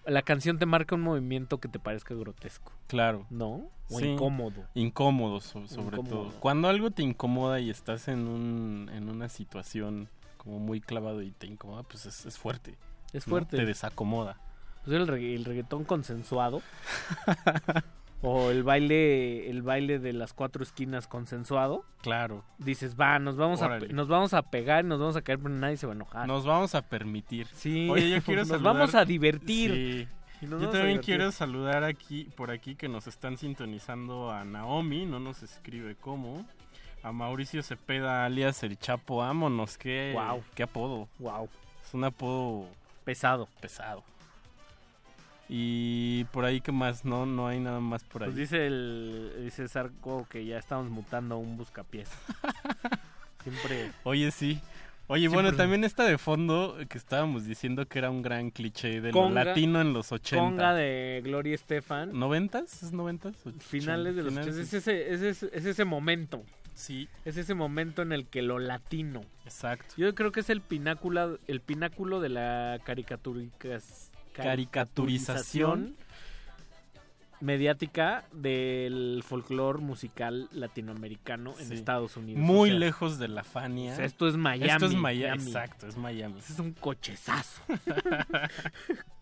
la 0.07 0.21
canción 0.21 0.57
te 0.59 0.65
marca 0.65 0.95
un 0.95 1.01
movimiento 1.01 1.59
que 1.59 1.67
te 1.67 1.79
parezca 1.79 2.13
grotesco 2.15 2.71
Claro. 2.87 3.25
¿no? 3.29 3.69
O 3.89 3.99
Sí. 3.99 4.05
incómodo. 4.05 4.65
Incómodo, 4.73 5.41
so- 5.41 5.67
sobre 5.67 5.97
Incómodo. 5.97 6.29
todo. 6.29 6.39
Cuando 6.39 6.67
algo 6.69 6.91
te 6.91 7.03
incomoda 7.03 7.59
y 7.59 7.69
estás 7.69 8.07
en, 8.07 8.27
un, 8.27 8.89
en 8.93 9.09
una 9.09 9.29
situación 9.29 10.09
como 10.37 10.59
muy 10.59 10.81
clavado 10.81 11.21
y 11.21 11.31
te 11.31 11.47
incomoda, 11.47 11.83
pues 11.83 12.05
es, 12.05 12.25
es 12.25 12.37
fuerte. 12.37 12.77
Es 13.13 13.25
¿no? 13.27 13.31
fuerte. 13.31 13.57
Te 13.57 13.65
desacomoda. 13.65 14.37
Pues 14.83 14.95
el, 14.97 15.07
regga- 15.07 15.35
el 15.35 15.45
reggaetón 15.45 15.83
consensuado. 15.83 16.61
o 18.21 18.49
el 18.49 18.63
baile, 18.63 19.49
el 19.49 19.61
baile 19.61 19.99
de 19.99 20.13
las 20.13 20.33
cuatro 20.33 20.63
esquinas 20.63 21.07
consensuado. 21.07 21.85
Claro. 22.01 22.43
Dices, 22.57 22.95
va, 22.99 23.19
nos 23.19 23.35
vamos, 23.37 23.61
a, 23.61 23.65
Órale. 23.65 23.89
nos 23.93 24.07
vamos 24.07 24.33
a 24.33 24.41
pegar, 24.43 24.83
nos 24.85 24.99
vamos 24.99 25.15
a 25.15 25.21
caer, 25.21 25.37
pero 25.39 25.49
nadie 25.53 25.77
se 25.77 25.85
va 25.85 25.93
a 25.93 25.95
enojar. 25.95 26.27
Nos 26.27 26.45
vamos 26.45 26.73
a 26.75 26.81
permitir. 26.81 27.47
Sí, 27.53 27.87
Oye, 27.89 28.09
yo 28.09 28.21
quiero 28.25 28.41
nos 28.41 28.49
saludar- 28.49 28.73
vamos 28.73 28.95
a 28.95 29.05
divertir. 29.05 29.71
Sí. 29.71 30.07
Yo 30.47 30.69
también 30.69 30.99
quiero 30.99 31.31
saludar 31.31 31.83
aquí, 31.83 32.25
por 32.35 32.51
aquí 32.51 32.75
que 32.75 32.87
nos 32.89 33.07
están 33.07 33.37
sintonizando 33.37 34.29
a 34.31 34.43
Naomi, 34.43 35.05
no 35.05 35.19
nos 35.19 35.41
escribe 35.43 35.95
cómo. 35.95 36.45
A 37.03 37.11
Mauricio 37.11 37.63
Cepeda, 37.63 38.25
alias 38.25 38.61
el 38.63 38.77
Chapo, 38.77 39.17
vámonos, 39.17 39.77
qué, 39.77 40.11
Guau. 40.13 40.43
qué 40.55 40.63
apodo. 40.63 41.07
Wow. 41.19 41.47
Es 41.85 41.93
un 41.93 42.03
apodo 42.03 42.67
Pesado. 43.05 43.47
pesado. 43.61 44.03
Y 45.47 46.23
por 46.25 46.45
ahí, 46.45 46.59
¿qué 46.61 46.71
más? 46.71 47.05
No, 47.05 47.25
no 47.25 47.47
hay 47.47 47.59
nada 47.59 47.79
más 47.79 48.03
por 48.03 48.23
ahí. 48.23 48.27
Pues 48.29 48.37
dice 48.37 48.65
el 48.65 49.31
dice 49.43 49.67
Sarco 49.67 50.25
que 50.29 50.45
ya 50.45 50.57
estamos 50.57 50.89
mutando 50.89 51.35
a 51.35 51.37
un 51.37 51.55
buscapiés. 51.57 52.09
Siempre. 53.43 53.91
Oye, 54.03 54.31
sí. 54.31 54.59
Oye, 55.07 55.21
Siempre- 55.29 55.43
bueno, 55.43 55.55
también 55.55 55.83
está 55.83 56.03
de 56.03 56.17
fondo 56.17 56.77
que 56.89 56.97
estábamos 56.97 57.45
diciendo 57.45 57.85
que 57.87 57.99
era 57.99 58.09
un 58.09 58.23
gran 58.23 58.49
cliché 58.49 59.01
de 59.01 59.11
lo 59.11 59.29
latino 59.29 59.79
en 59.81 59.93
los 59.93 60.11
80. 60.11 60.43
Conga 60.43 60.73
de 60.73 61.21
Gloria 61.23 61.53
Estefan. 61.53 62.17
¿Noventas? 62.17 62.81
¿Es 62.81 62.91
noventas? 62.91 63.35
Finales 63.59 64.15
de 64.15 64.23
los 64.23 64.31
Finales 64.33 64.55
80. 64.55 64.63
Es 64.63 64.73
ese, 64.73 65.13
es, 65.13 65.21
ese, 65.21 65.49
es 65.55 65.65
ese 65.65 65.85
momento. 65.85 66.41
Sí. 66.73 67.07
Es 67.23 67.37
ese 67.37 67.53
momento 67.53 68.01
en 68.01 68.11
el 68.13 68.25
que 68.25 68.41
lo 68.41 68.57
latino. 68.57 69.21
Exacto. 69.45 69.93
Yo 69.95 70.13
creo 70.15 70.31
que 70.31 70.39
es 70.39 70.49
el 70.49 70.61
pináculo, 70.61 71.37
el 71.47 71.61
pináculo 71.61 72.19
de 72.19 72.29
la 72.29 72.79
caricaturizas- 72.83 74.04
Caricaturización. 74.43 75.95
mediática 77.41 78.23
del 78.31 79.23
folclore 79.27 79.79
musical 79.79 80.47
latinoamericano 80.51 81.53
en. 81.59 81.71
Estados 81.73 82.15
Unidos. 82.17 82.41
Muy 82.41 82.69
O 82.69 82.71
sea, 82.71 82.79
lejos 82.79 83.19
de 83.19 83.27
la 83.27 83.43
Fania. 83.43 83.93
o 83.93 83.95
sea, 83.97 84.05
esto 84.05 84.27
es 84.27 84.37
Miami. 84.37 84.71
Esto 84.71 84.85
es 84.85 84.93
Miami. 84.93 85.19
Miami. 85.19 85.43
Exacto, 85.47 85.87
es 85.87 85.97
Miami. 85.97 86.39
Es 86.39 86.59
un 86.59 86.71
cochezazo. 86.73 87.61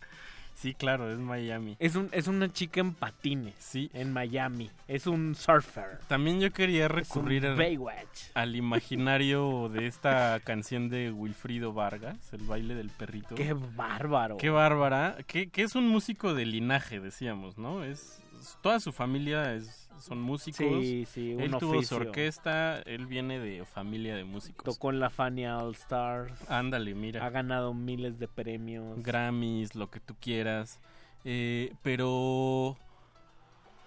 Sí, 0.64 0.74
claro, 0.74 1.11
es 1.11 1.19
Miami. 1.19 1.75
es, 1.77 1.98
un, 1.98 2.08
es 2.14 2.27
una 2.27 2.50
chica 2.53 2.80
en 2.80 2.93
patines. 2.93 3.53
Sí. 3.59 3.92
En 3.93 4.14
Miami. 4.14 4.72
Es 4.88 5.08
un 5.08 5.35
surfer. 5.35 6.00
También 6.08 6.40
yo 6.40 6.53
quería 6.53 6.88
recurrir 6.88 7.45
al, 7.45 7.58
Baywatch. 7.58 8.32
al 8.33 8.56
imaginario 8.56 9.67
de 9.67 9.88
esta 9.88 10.40
canción 10.40 10.88
de 10.88 11.11
Wilfrido 11.11 11.74
Vargas, 11.74 12.32
El 12.32 12.43
baile 12.43 12.75
del 12.75 12.92
perrito. 12.92 13.35
Qué 13.35 13.51
bárbaro. 13.51 14.38
Qué 14.38 14.50
bárbara. 14.50 15.17
Que, 15.27 15.50
que 15.50 15.64
es 15.64 15.75
un 15.75 15.90
músico 15.90 16.33
de 16.33 16.45
linaje, 16.45 17.01
decíamos, 17.01 17.58
¿no? 17.58 17.83
Es 17.83 18.22
toda 18.61 18.80
su 18.80 18.93
familia 18.93 19.53
es, 19.56 19.83
son 20.00 20.22
músicos. 20.22 20.60
Sí, 20.82 21.06
sí, 21.12 21.34
un 21.34 21.42
Él 21.42 21.52
tuvo 21.52 21.74
su 21.74 21.78
oficio. 21.80 21.98
orquesta, 21.98 22.80
él 22.82 23.06
viene 23.08 23.40
de 23.40 23.64
familia 23.66 24.16
de 24.16 24.24
músicos. 24.24 24.66
Tocó 24.76 24.90
en 24.92 25.00
la 25.00 25.10
Fania 25.10 25.58
All 25.58 25.74
Stars. 25.76 26.34
Ándale, 26.50 26.94
mira. 26.96 27.26
Ha 27.26 27.30
ganado 27.30 27.74
miles 27.74 28.20
de 28.20 28.28
premios. 28.28 29.02
Grammys, 29.04 29.76
lo 29.76 29.90
que 29.90 30.00
tú 30.00 30.16
quieras. 30.20 30.80
Eh, 31.26 31.74
pero. 31.82 32.78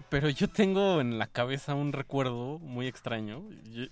Pero 0.09 0.29
yo 0.31 0.49
tengo 0.49 1.01
en 1.01 1.19
la 1.19 1.27
cabeza 1.27 1.75
un 1.75 1.93
recuerdo 1.93 2.59
muy 2.61 2.87
extraño. 2.87 3.43
Yo- 3.73 3.87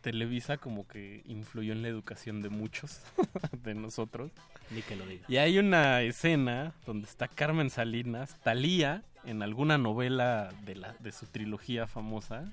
Televisa 0.00 0.56
como 0.56 0.88
que 0.88 1.20
influyó 1.26 1.72
en 1.74 1.82
la 1.82 1.88
educación 1.88 2.40
de 2.40 2.48
muchos 2.48 3.02
de 3.62 3.74
nosotros. 3.74 4.32
Ni 4.70 4.80
que 4.80 4.96
lo 4.96 5.04
diga. 5.04 5.26
Y 5.28 5.36
hay 5.36 5.58
una 5.58 6.00
escena 6.00 6.72
donde 6.86 7.06
está 7.06 7.28
Carmen 7.28 7.68
Salinas, 7.68 8.40
Talía, 8.42 9.02
en 9.24 9.42
alguna 9.42 9.78
novela 9.78 10.50
de, 10.64 10.76
la, 10.76 10.94
de 11.00 11.12
su 11.12 11.26
trilogía 11.26 11.86
famosa. 11.86 12.44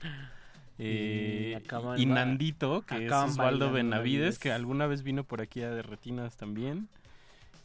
eh, 0.79 1.59
y 1.97 2.05
Nandito, 2.05 2.81
que 2.81 3.05
es 3.07 3.11
Osvaldo 3.11 3.71
Benavides, 3.71 4.37
que 4.39 4.51
alguna 4.51 4.87
vez 4.87 5.03
vino 5.03 5.23
por 5.23 5.41
aquí 5.41 5.61
a 5.63 5.69
de 5.71 5.81
Retinas 5.81 6.37
también. 6.37 6.87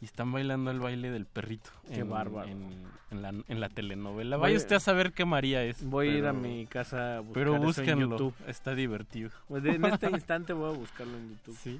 y 0.01 0.05
están 0.05 0.31
bailando 0.31 0.71
el 0.71 0.79
baile 0.79 1.11
del 1.11 1.25
perrito. 1.25 1.69
Qué 1.87 1.99
en, 2.01 2.09
bárbaro. 2.09 2.47
En, 2.49 2.67
en 3.11 3.21
la, 3.21 3.29
en 3.29 3.59
la 3.59 3.69
telenovela. 3.69 4.37
Voy- 4.37 4.43
Vaya 4.49 4.57
usted 4.57 4.75
a 4.77 4.79
saber 4.79 5.13
qué 5.13 5.25
María 5.25 5.63
es. 5.63 5.83
Voy 5.83 6.09
a 6.09 6.17
ir 6.17 6.25
a 6.25 6.33
mi 6.33 6.65
casa 6.65 7.17
a 7.17 7.19
buscar 7.19 7.33
Pero 7.35 7.51
eso 7.51 7.57
en 7.57 7.63
búsquenlo, 7.67 8.09
YouTube. 8.17 8.33
está 8.47 8.73
divertido. 8.75 9.29
Pues 9.47 9.63
en 9.65 9.85
este 9.85 10.09
instante 10.11 10.53
voy 10.53 10.73
a 10.73 10.77
buscarlo 10.77 11.15
en 11.17 11.29
YouTube. 11.29 11.57
Sí. 11.61 11.79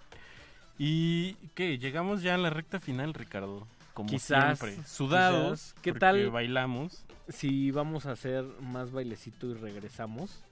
¿Y 0.78 1.34
qué? 1.56 1.78
Llegamos 1.78 2.22
ya 2.22 2.36
a 2.36 2.38
la 2.38 2.50
recta 2.50 2.80
final, 2.80 3.14
Ricardo. 3.14 3.68
Como 3.94 4.10
Quizás, 4.10 4.58
siempre. 4.60 4.84
Sudados. 4.88 5.60
quizás. 5.74 5.82
¿Qué 5.82 5.92
porque 5.92 6.00
tal? 6.00 6.30
bailamos. 6.32 7.06
Si 7.30 7.72
vamos 7.72 8.06
a 8.06 8.12
hacer 8.12 8.44
más 8.62 8.92
bailecito 8.92 9.48
y 9.48 9.54
regresamos. 9.54 10.44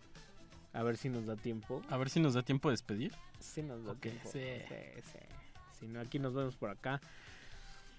A 0.73 0.83
ver 0.83 0.95
si 0.95 1.09
nos 1.09 1.25
da 1.25 1.35
tiempo. 1.35 1.81
A 1.89 1.97
ver 1.97 2.09
si 2.09 2.19
nos 2.19 2.33
da 2.33 2.43
tiempo 2.43 2.69
de 2.69 2.73
despedir. 2.73 3.13
Sí 3.39 3.61
nos 3.61 3.83
da 3.83 3.95
tiempo. 3.95 4.29
Sí, 4.31 4.39
sí. 4.69 5.19
Si 5.79 5.87
no, 5.87 5.99
aquí 5.99 6.19
nos 6.19 6.33
vemos 6.33 6.55
por 6.55 6.69
acá. 6.69 7.01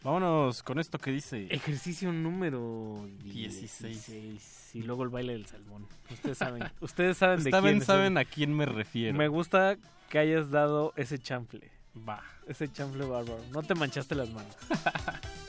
Vámonos 0.02 0.62
con 0.62 0.78
esto 0.80 0.98
que 0.98 1.10
dice. 1.12 1.46
Ejercicio 1.50 2.12
número 2.12 3.06
16. 3.24 4.06
16. 4.06 4.70
Y 4.74 4.82
luego 4.82 5.02
el 5.04 5.10
baile 5.10 5.34
del 5.34 5.46
salmón. 5.46 5.86
Ustedes 6.10 6.38
saben, 6.38 6.62
ustedes 6.80 7.16
saben 7.18 7.42
de 7.44 7.50
Saben- 7.50 7.74
quién 7.74 7.84
saben 7.84 8.12
el- 8.12 8.18
a 8.18 8.24
quién 8.24 8.54
me 8.56 8.66
refiero. 8.66 9.16
Me 9.16 9.28
gusta 9.28 9.76
que 10.08 10.18
hayas 10.18 10.50
dado 10.50 10.92
ese 10.96 11.18
chanfle. 11.18 11.70
Va. 11.96 12.22
Ese 12.46 12.72
chanfle 12.72 13.04
bárbaro. 13.04 13.44
No 13.50 13.62
te 13.62 13.74
manchaste 13.74 14.14
las 14.14 14.28
manos. 14.30 14.56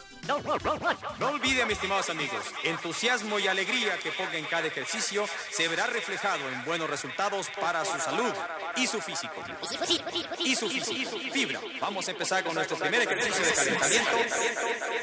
No 1.20 1.28
olvide, 1.30 1.66
mis 1.66 1.74
estimados 1.76 2.10
amigos, 2.10 2.46
entusiasmo 2.64 3.40
y 3.40 3.48
alegría 3.48 3.98
que 3.98 4.12
ponga 4.12 4.38
en 4.38 4.46
cada 4.46 4.68
ejercicio 4.68 5.26
se 5.52 5.68
verá 5.68 5.86
reflejado 5.88 6.48
en 6.50 6.64
buenos 6.64 6.90
resultados 6.90 7.50
para 7.60 7.84
su 7.84 8.00
salud 8.00 8.34
y 8.78 8.88
su 8.88 9.02
físico. 9.02 9.36
Y 10.40 10.56
su 10.56 10.70
físico. 10.70 11.18
Fibra. 11.32 11.60
Vamos 11.82 12.08
a 12.08 12.12
empezar 12.12 12.44
con 12.44 12.56
nuestro 12.56 12.78
primer 12.78 13.02
ejercicio 13.02 13.46
de 13.46 13.54
calentamiento. 13.54 14.12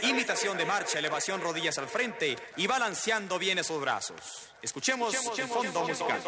Imitación 0.05 0.57
de 0.57 0.65
marcha, 0.65 0.99
elevación 0.99 1.43
rodillas 1.43 1.77
al 1.77 1.89
frente 1.89 2.37
y 2.57 2.67
balanceando 2.67 3.39
bien 3.39 3.59
esos 3.59 3.81
brazos. 3.81 4.49
Escuchemos 4.63 5.15
el 5.15 5.49
fondo 5.49 5.87
musical. 5.87 6.21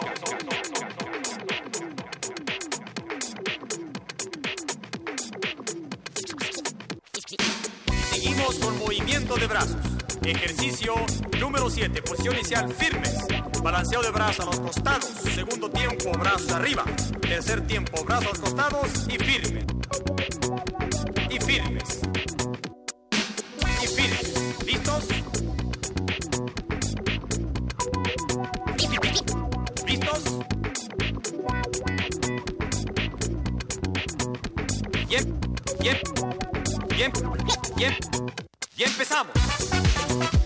Con 8.42 8.76
movimiento 8.78 9.36
de 9.36 9.46
brazos. 9.46 9.76
Ejercicio 10.24 10.94
número 11.38 11.70
7, 11.70 12.02
posición 12.02 12.34
inicial 12.34 12.74
firmes. 12.74 13.14
Balanceo 13.62 14.02
de 14.02 14.10
brazos 14.10 14.40
a 14.40 14.44
los 14.46 14.60
costados. 14.60 15.04
Segundo 15.32 15.70
tiempo, 15.70 16.10
brazos 16.18 16.50
arriba. 16.50 16.84
Tercer 17.20 17.64
tiempo, 17.66 18.04
brazos 18.04 18.26
a 18.26 18.30
los 18.30 18.38
costados 18.40 18.88
y 19.08 19.16
firme. 19.16 19.64
Y 21.30 21.38
firmes. 21.38 22.00
Y 23.80 23.86
firmes. 23.86 24.64
¿Listos? 24.66 25.04
¿Listos? 29.86 30.22
Bien, 35.08 35.40
bien, 35.80 35.98
bien, 36.96 37.12
bien. 37.76 38.21
Y 38.82 38.84
empezamos. 38.84 40.41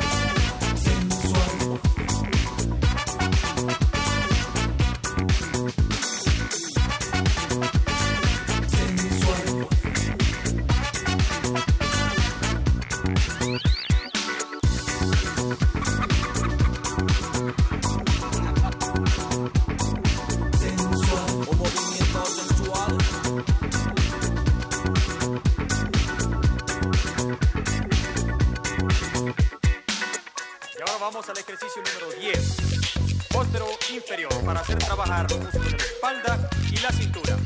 Ejercicio 31.57 31.83
número 31.83 32.20
10. 32.20 33.28
Póstero 33.33 33.67
inferior 33.91 34.44
para 34.44 34.60
hacer 34.60 34.76
trabajar 34.76 35.31
los 35.31 35.41
músculos 35.41 35.73
de 35.73 35.78
la 35.78 35.85
espalda 35.85 36.51
y 36.70 36.76
la 36.76 36.91
cintura. 36.91 37.39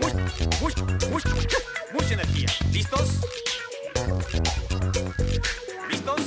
Muy, 0.00 0.12
muy, 0.60 0.72
muy, 1.10 1.22
mucha 1.92 2.14
energía. 2.14 2.48
¿Listos? 2.70 3.08
¿Listos? 5.90 6.20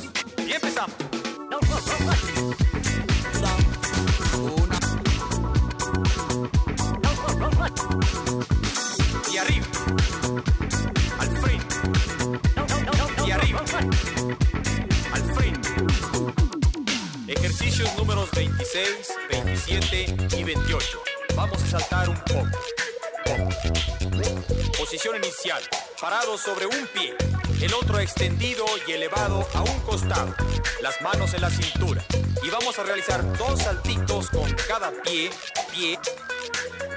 Y 0.46 0.52
empezamos. 0.52 0.96
Y 9.32 9.38
arriba. 9.38 9.66
Al 11.20 11.38
frente. 11.38 11.76
Y 13.26 13.32
arriba. 13.32 13.64
Al 15.14 15.24
frente. 15.36 15.77
Ejercicios 17.78 18.08
números 18.08 18.32
26, 18.32 19.14
27 19.30 20.06
y 20.36 20.44
28. 20.44 21.04
Vamos 21.36 21.62
a 21.62 21.68
saltar 21.68 22.10
un 22.10 22.16
poco. 22.22 22.50
Posición 24.80 25.18
inicial. 25.18 25.62
Parado 26.02 26.40
sobre 26.40 26.66
un 26.66 26.88
pie. 26.88 27.16
El 27.62 27.72
otro 27.76 28.00
extendido 28.00 28.66
y 28.88 28.94
elevado 28.94 29.48
a 29.54 29.62
un 29.62 29.80
costado. 29.82 30.34
Las 30.82 31.00
manos 31.04 31.36
en 31.36 31.42
la 31.42 31.52
cintura. 31.52 32.04
Y 32.42 32.50
vamos 32.50 32.80
a 32.80 32.84
realizar 32.84 33.22
dos 33.38 33.62
saltitos 33.62 34.32
con 34.32 34.52
cada 34.68 34.92
pie, 35.04 35.30
pie, 35.72 36.00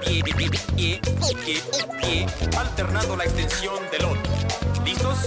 pie, 0.00 0.22
pie, 0.24 0.50
pie, 0.76 1.00
pie, 1.44 1.62
pie, 2.00 2.26
alternando 2.56 3.16
la 3.16 3.24
extensión 3.24 3.78
del 3.90 4.06
otro. 4.06 4.32
¿Listos? 4.82 5.18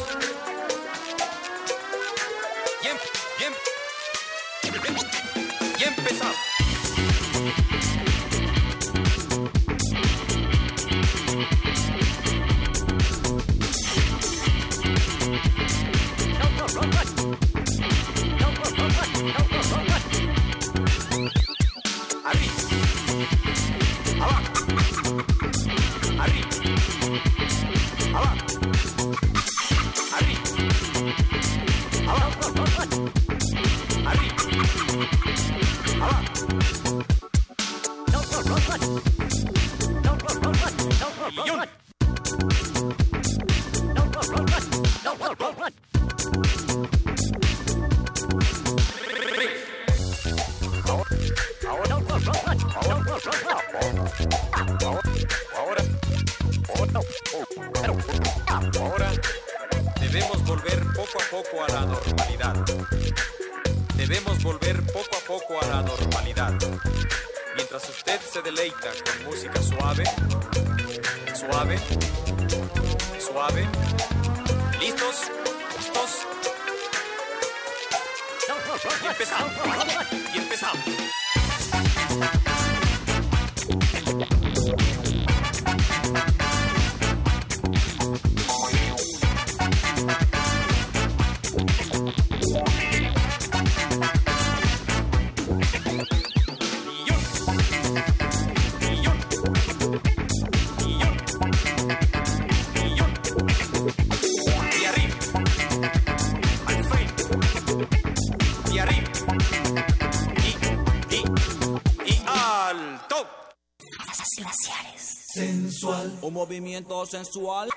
Un 116.33 116.39
movimiento 116.39 117.05
sensual. 117.05 117.69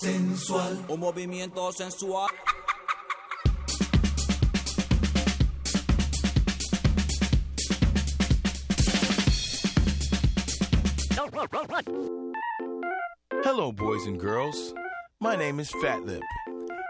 Sensual. 0.00 0.78
Un 0.88 1.00
movimiento 1.00 1.72
sensual. 1.72 2.28
Hello, 13.42 13.72
boys 13.72 14.06
and 14.06 14.20
girls. 14.20 14.72
My 15.18 15.34
name 15.34 15.58
is 15.58 15.72
Fat 15.82 16.06
Lip, 16.06 16.22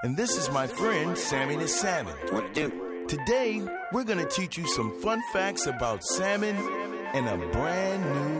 and 0.02 0.18
this 0.18 0.36
is 0.36 0.50
my 0.50 0.66
friend 0.66 1.16
Sammy 1.16 1.56
the 1.56 1.66
Salmon. 1.66 2.14
What 2.30 2.52
do? 2.52 3.06
Today, 3.08 3.62
we're 3.94 4.04
gonna 4.04 4.28
teach 4.28 4.58
you 4.58 4.66
some 4.66 5.00
fun 5.00 5.22
facts 5.32 5.66
about 5.66 6.04
salmon 6.04 6.56
and 7.14 7.26
a 7.26 7.38
brand 7.52 8.04
new 8.04 8.37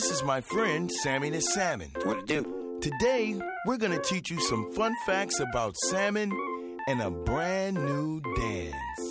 this 0.00 0.10
is 0.10 0.22
my 0.22 0.40
friend 0.40 0.90
Sammy 0.90 1.28
the 1.28 1.42
Salmon. 1.42 1.90
What 2.04 2.26
to 2.26 2.42
do? 2.42 2.78
Today, 2.80 3.38
we're 3.66 3.76
gonna 3.76 4.00
teach 4.00 4.30
you 4.30 4.40
some 4.40 4.72
fun 4.72 4.94
facts 5.04 5.40
about 5.40 5.76
salmon 5.76 6.32
and 6.88 7.02
a 7.02 7.10
brand 7.10 7.76
new 7.76 8.22
dance. 8.34 9.09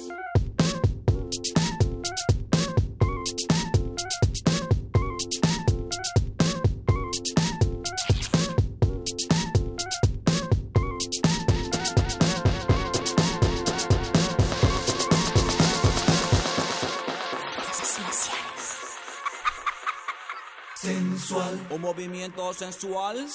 Un 21.79 21.85
movimiento 21.85 22.53
sensual. 22.53 23.25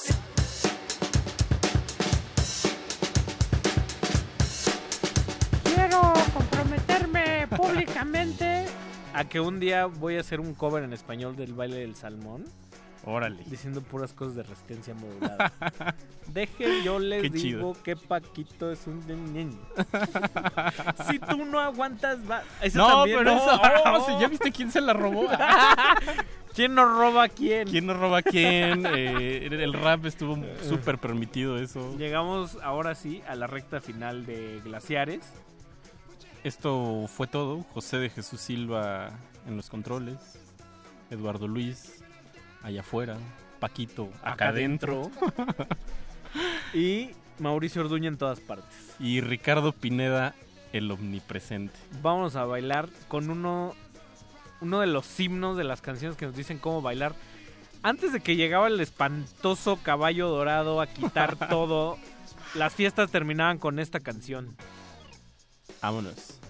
Quiero 5.65 6.13
comprometerme 6.33 7.47
públicamente 7.57 8.67
a 9.13 9.25
que 9.25 9.41
un 9.41 9.61
día 9.61 9.87
voy 9.87 10.17
a 10.17 10.21
hacer 10.21 10.41
un 10.41 10.55
cover 10.55 10.83
en 10.85 10.93
español 10.93 11.37
del 11.37 11.55
baile 11.55 11.77
del 11.77 11.95
salmón. 11.95 12.45
Órale. 13.07 13.43
Diciendo 13.47 13.83
puras 13.83 14.15
cosas 14.15 14.35
de 14.35 14.43
resistencia 14.45 14.95
modulada. 14.95 15.53
Deje, 16.29 16.83
yo 16.83 16.99
les 16.99 17.21
Qué 17.23 17.29
digo 17.29 17.75
chido. 17.75 17.83
que 17.85 17.97
Paquito 17.97 18.73
es 18.73 18.87
un 18.87 19.07
niño. 19.35 19.59
si 21.11 21.19
tú 21.19 21.45
no 21.45 21.61
aguantas, 21.61 22.19
va. 22.29 22.43
Esa 22.63 22.79
No, 22.79 22.89
también, 22.89 23.19
pero 23.19 23.35
no. 23.35 23.37
eso- 23.37 23.61
oh, 24.15 24.21
¿ya 24.21 24.27
viste 24.29 24.51
quién 24.51 24.71
se 24.73 24.81
la 24.81 24.95
robó? 24.95 25.29
¿Quién 26.55 26.75
nos 26.75 26.89
roba 26.97 27.25
a 27.25 27.29
quién? 27.29 27.69
¿Quién 27.69 27.87
nos 27.87 27.97
roba 27.99 28.19
a 28.19 28.23
quién? 28.23 28.87
Eh, 28.97 29.49
el 29.51 29.73
rap 29.73 30.05
estuvo 30.07 30.39
súper 30.63 30.99
permitido 30.99 31.59
eso. 31.59 31.97
Llegamos 31.99 32.59
ahora 32.63 32.95
sí 32.95 33.23
a 33.29 33.35
la 33.35 33.47
recta 33.47 33.81
final 33.81 34.25
de 34.27 34.61
Glaciares. 34.65 35.21
Esto 36.45 37.07
fue 37.09 37.27
todo. 37.27 37.65
José 37.75 37.97
de 37.99 38.11
Jesús 38.11 38.41
Silva 38.41 39.11
en 39.49 39.57
los 39.57 39.69
controles. 39.71 40.39
Eduardo 41.11 41.49
Luis 41.49 42.03
allá 42.63 42.81
afuera. 42.81 43.17
Paquito 43.61 44.11
acá, 44.21 44.33
Acá 44.33 44.49
adentro. 44.49 45.11
y 46.75 47.11
Mauricio 47.39 47.83
Orduña 47.83 48.09
en 48.09 48.17
todas 48.19 48.41
partes. 48.41 48.95
y 49.01 49.21
Ricardo 49.21 49.73
Pineda, 49.73 50.35
el 50.73 50.91
omnipresente. 50.91 51.75
Vamos 52.03 52.37
a 52.37 52.45
bailar 52.45 52.89
con 53.09 53.31
uno, 53.31 53.75
uno 54.65 54.81
de 54.81 54.87
los 54.87 55.21
himnos 55.21 55.59
de 55.59 55.65
las 55.65 55.83
canciones 55.83 56.17
que 56.17 56.25
nos 56.27 56.35
dicen 56.35 56.59
cómo 56.59 56.81
bailar. 56.81 57.15
Antes 57.83 58.15
de 58.15 58.21
que 58.21 58.35
llegaba 58.35 58.67
el 58.67 58.81
espantoso 58.81 59.77
caballo 59.77 60.29
dorado 60.29 60.81
a 60.81 60.87
quitar 60.87 61.37
todo, 61.49 61.99
las 62.55 62.75
fiestas 62.75 63.11
terminaban 63.11 63.59
con 63.59 63.79
esta 63.79 64.01
canción. 64.01 64.57
Vámonos. 65.83 66.41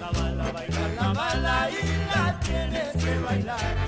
La 0.00 0.10
bala 0.10 0.52
baila, 0.52 0.88
la 1.00 1.12
bala 1.12 1.70
y 1.70 1.72
la 2.14 2.40
tienes 2.40 2.92
que 3.02 3.18
bailar. 3.20 3.83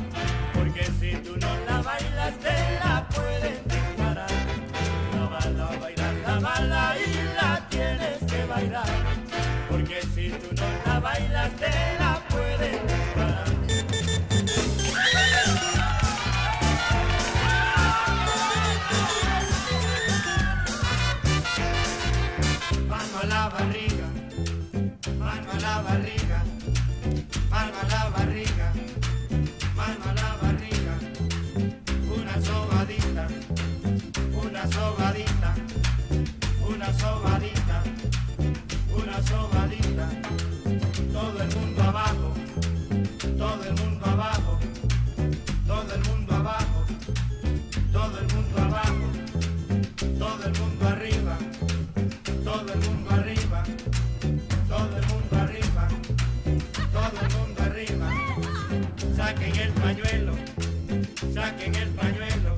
Saquen 61.57 61.75
el 61.75 61.89
pañuelo, 61.91 62.57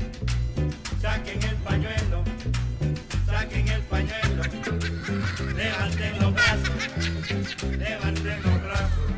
saquen 1.01 1.43
el 1.43 1.57
pañuelo, 1.57 2.25
saquen 3.27 3.69
el 3.69 3.83
pañuelo. 3.83 4.43
Levanten 5.57 6.19
los 6.21 6.35
brazos, 6.35 6.89
levanten 7.79 8.43
los 8.43 8.63
brazos. 8.63 9.11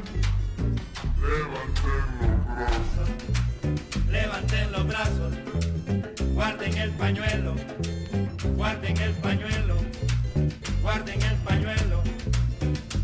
Levanten 4.11 4.73
los 4.73 4.87
brazos, 4.87 5.35
guarden 6.35 6.77
el 6.77 6.91
pañuelo, 6.91 7.55
guarden 8.57 8.97
el 8.99 9.13
pañuelo 9.13 9.77
guarden 10.83 11.23
el 11.23 11.37
pañuelo, 11.37 12.03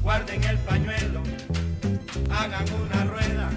guarden 0.03 0.45
el 0.45 0.59
pañuelo, 0.59 1.23
hagan 2.31 2.67
una 2.73 3.05
rueda, 3.05 3.51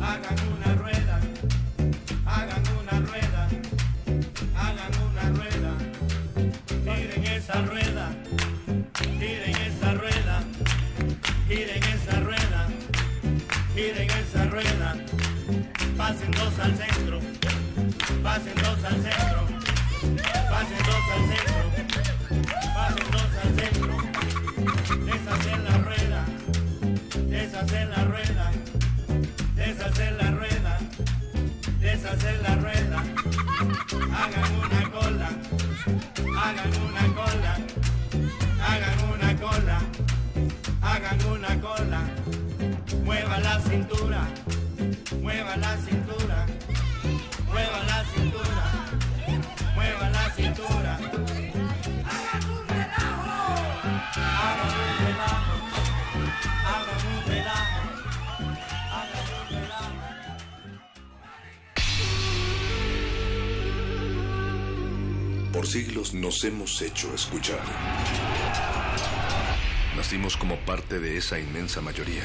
hagan 0.00 0.36
una 0.54 0.74
rueda, 0.74 1.20
al 16.62 16.76
centro, 16.76 17.18
pasen 18.22 18.54
dos 18.54 18.84
al 18.84 19.02
centro, 19.02 19.40
pasen 20.50 20.78
dos 20.86 21.04
al 21.14 21.22
centro. 21.28 21.62
Pasen 22.74 23.10
dos 23.12 23.30
al 23.42 23.50
centro, 23.60 23.94
deshacer 25.04 25.58
la 25.60 25.78
rueda, 25.78 26.24
deshacer 27.28 27.88
la 27.88 28.04
rueda, 28.04 28.52
deshacer 29.54 30.12
la 30.14 30.30
rueda, 30.30 30.78
deshacer 31.80 32.42
la 32.42 32.54
rueda. 32.56 32.98
Hagan 34.18 34.52
una 34.64 34.90
cola, 34.90 35.28
hagan 36.42 36.72
una 36.88 37.04
cola, 37.14 37.54
hagan 38.68 38.98
una 39.14 39.30
cola, 39.36 39.78
hagan 40.82 41.26
una 41.26 41.60
cola. 41.60 42.00
Mueva 43.04 43.38
la 43.40 43.60
cintura, 43.60 44.28
mueva 45.20 45.56
la 45.56 45.76
cintura, 45.76 46.46
mueva 47.46 47.82
la 47.84 48.04
cintura, 48.04 48.72
mueva 49.74 50.10
la 50.10 50.30
cintura. 50.30 50.98
Hagan 52.04 52.48
un 52.50 52.68
relajo, 52.68 53.12
hagan 56.66 57.06
un 57.06 57.22
relajo, 57.26 57.82
hagan 58.92 59.26
un 59.40 59.46
relajo. 59.48 60.00
Por 65.52 65.66
siglos 65.66 66.14
nos 66.14 66.44
hemos 66.44 66.80
hecho 66.82 67.14
escuchar. 67.14 67.60
Nacimos 69.96 70.36
como 70.36 70.56
parte 70.56 70.98
de 70.98 71.18
esa 71.18 71.38
inmensa 71.38 71.80
mayoría. 71.80 72.24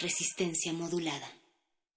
Resistencia 0.00 0.72
modulada. 0.72 1.43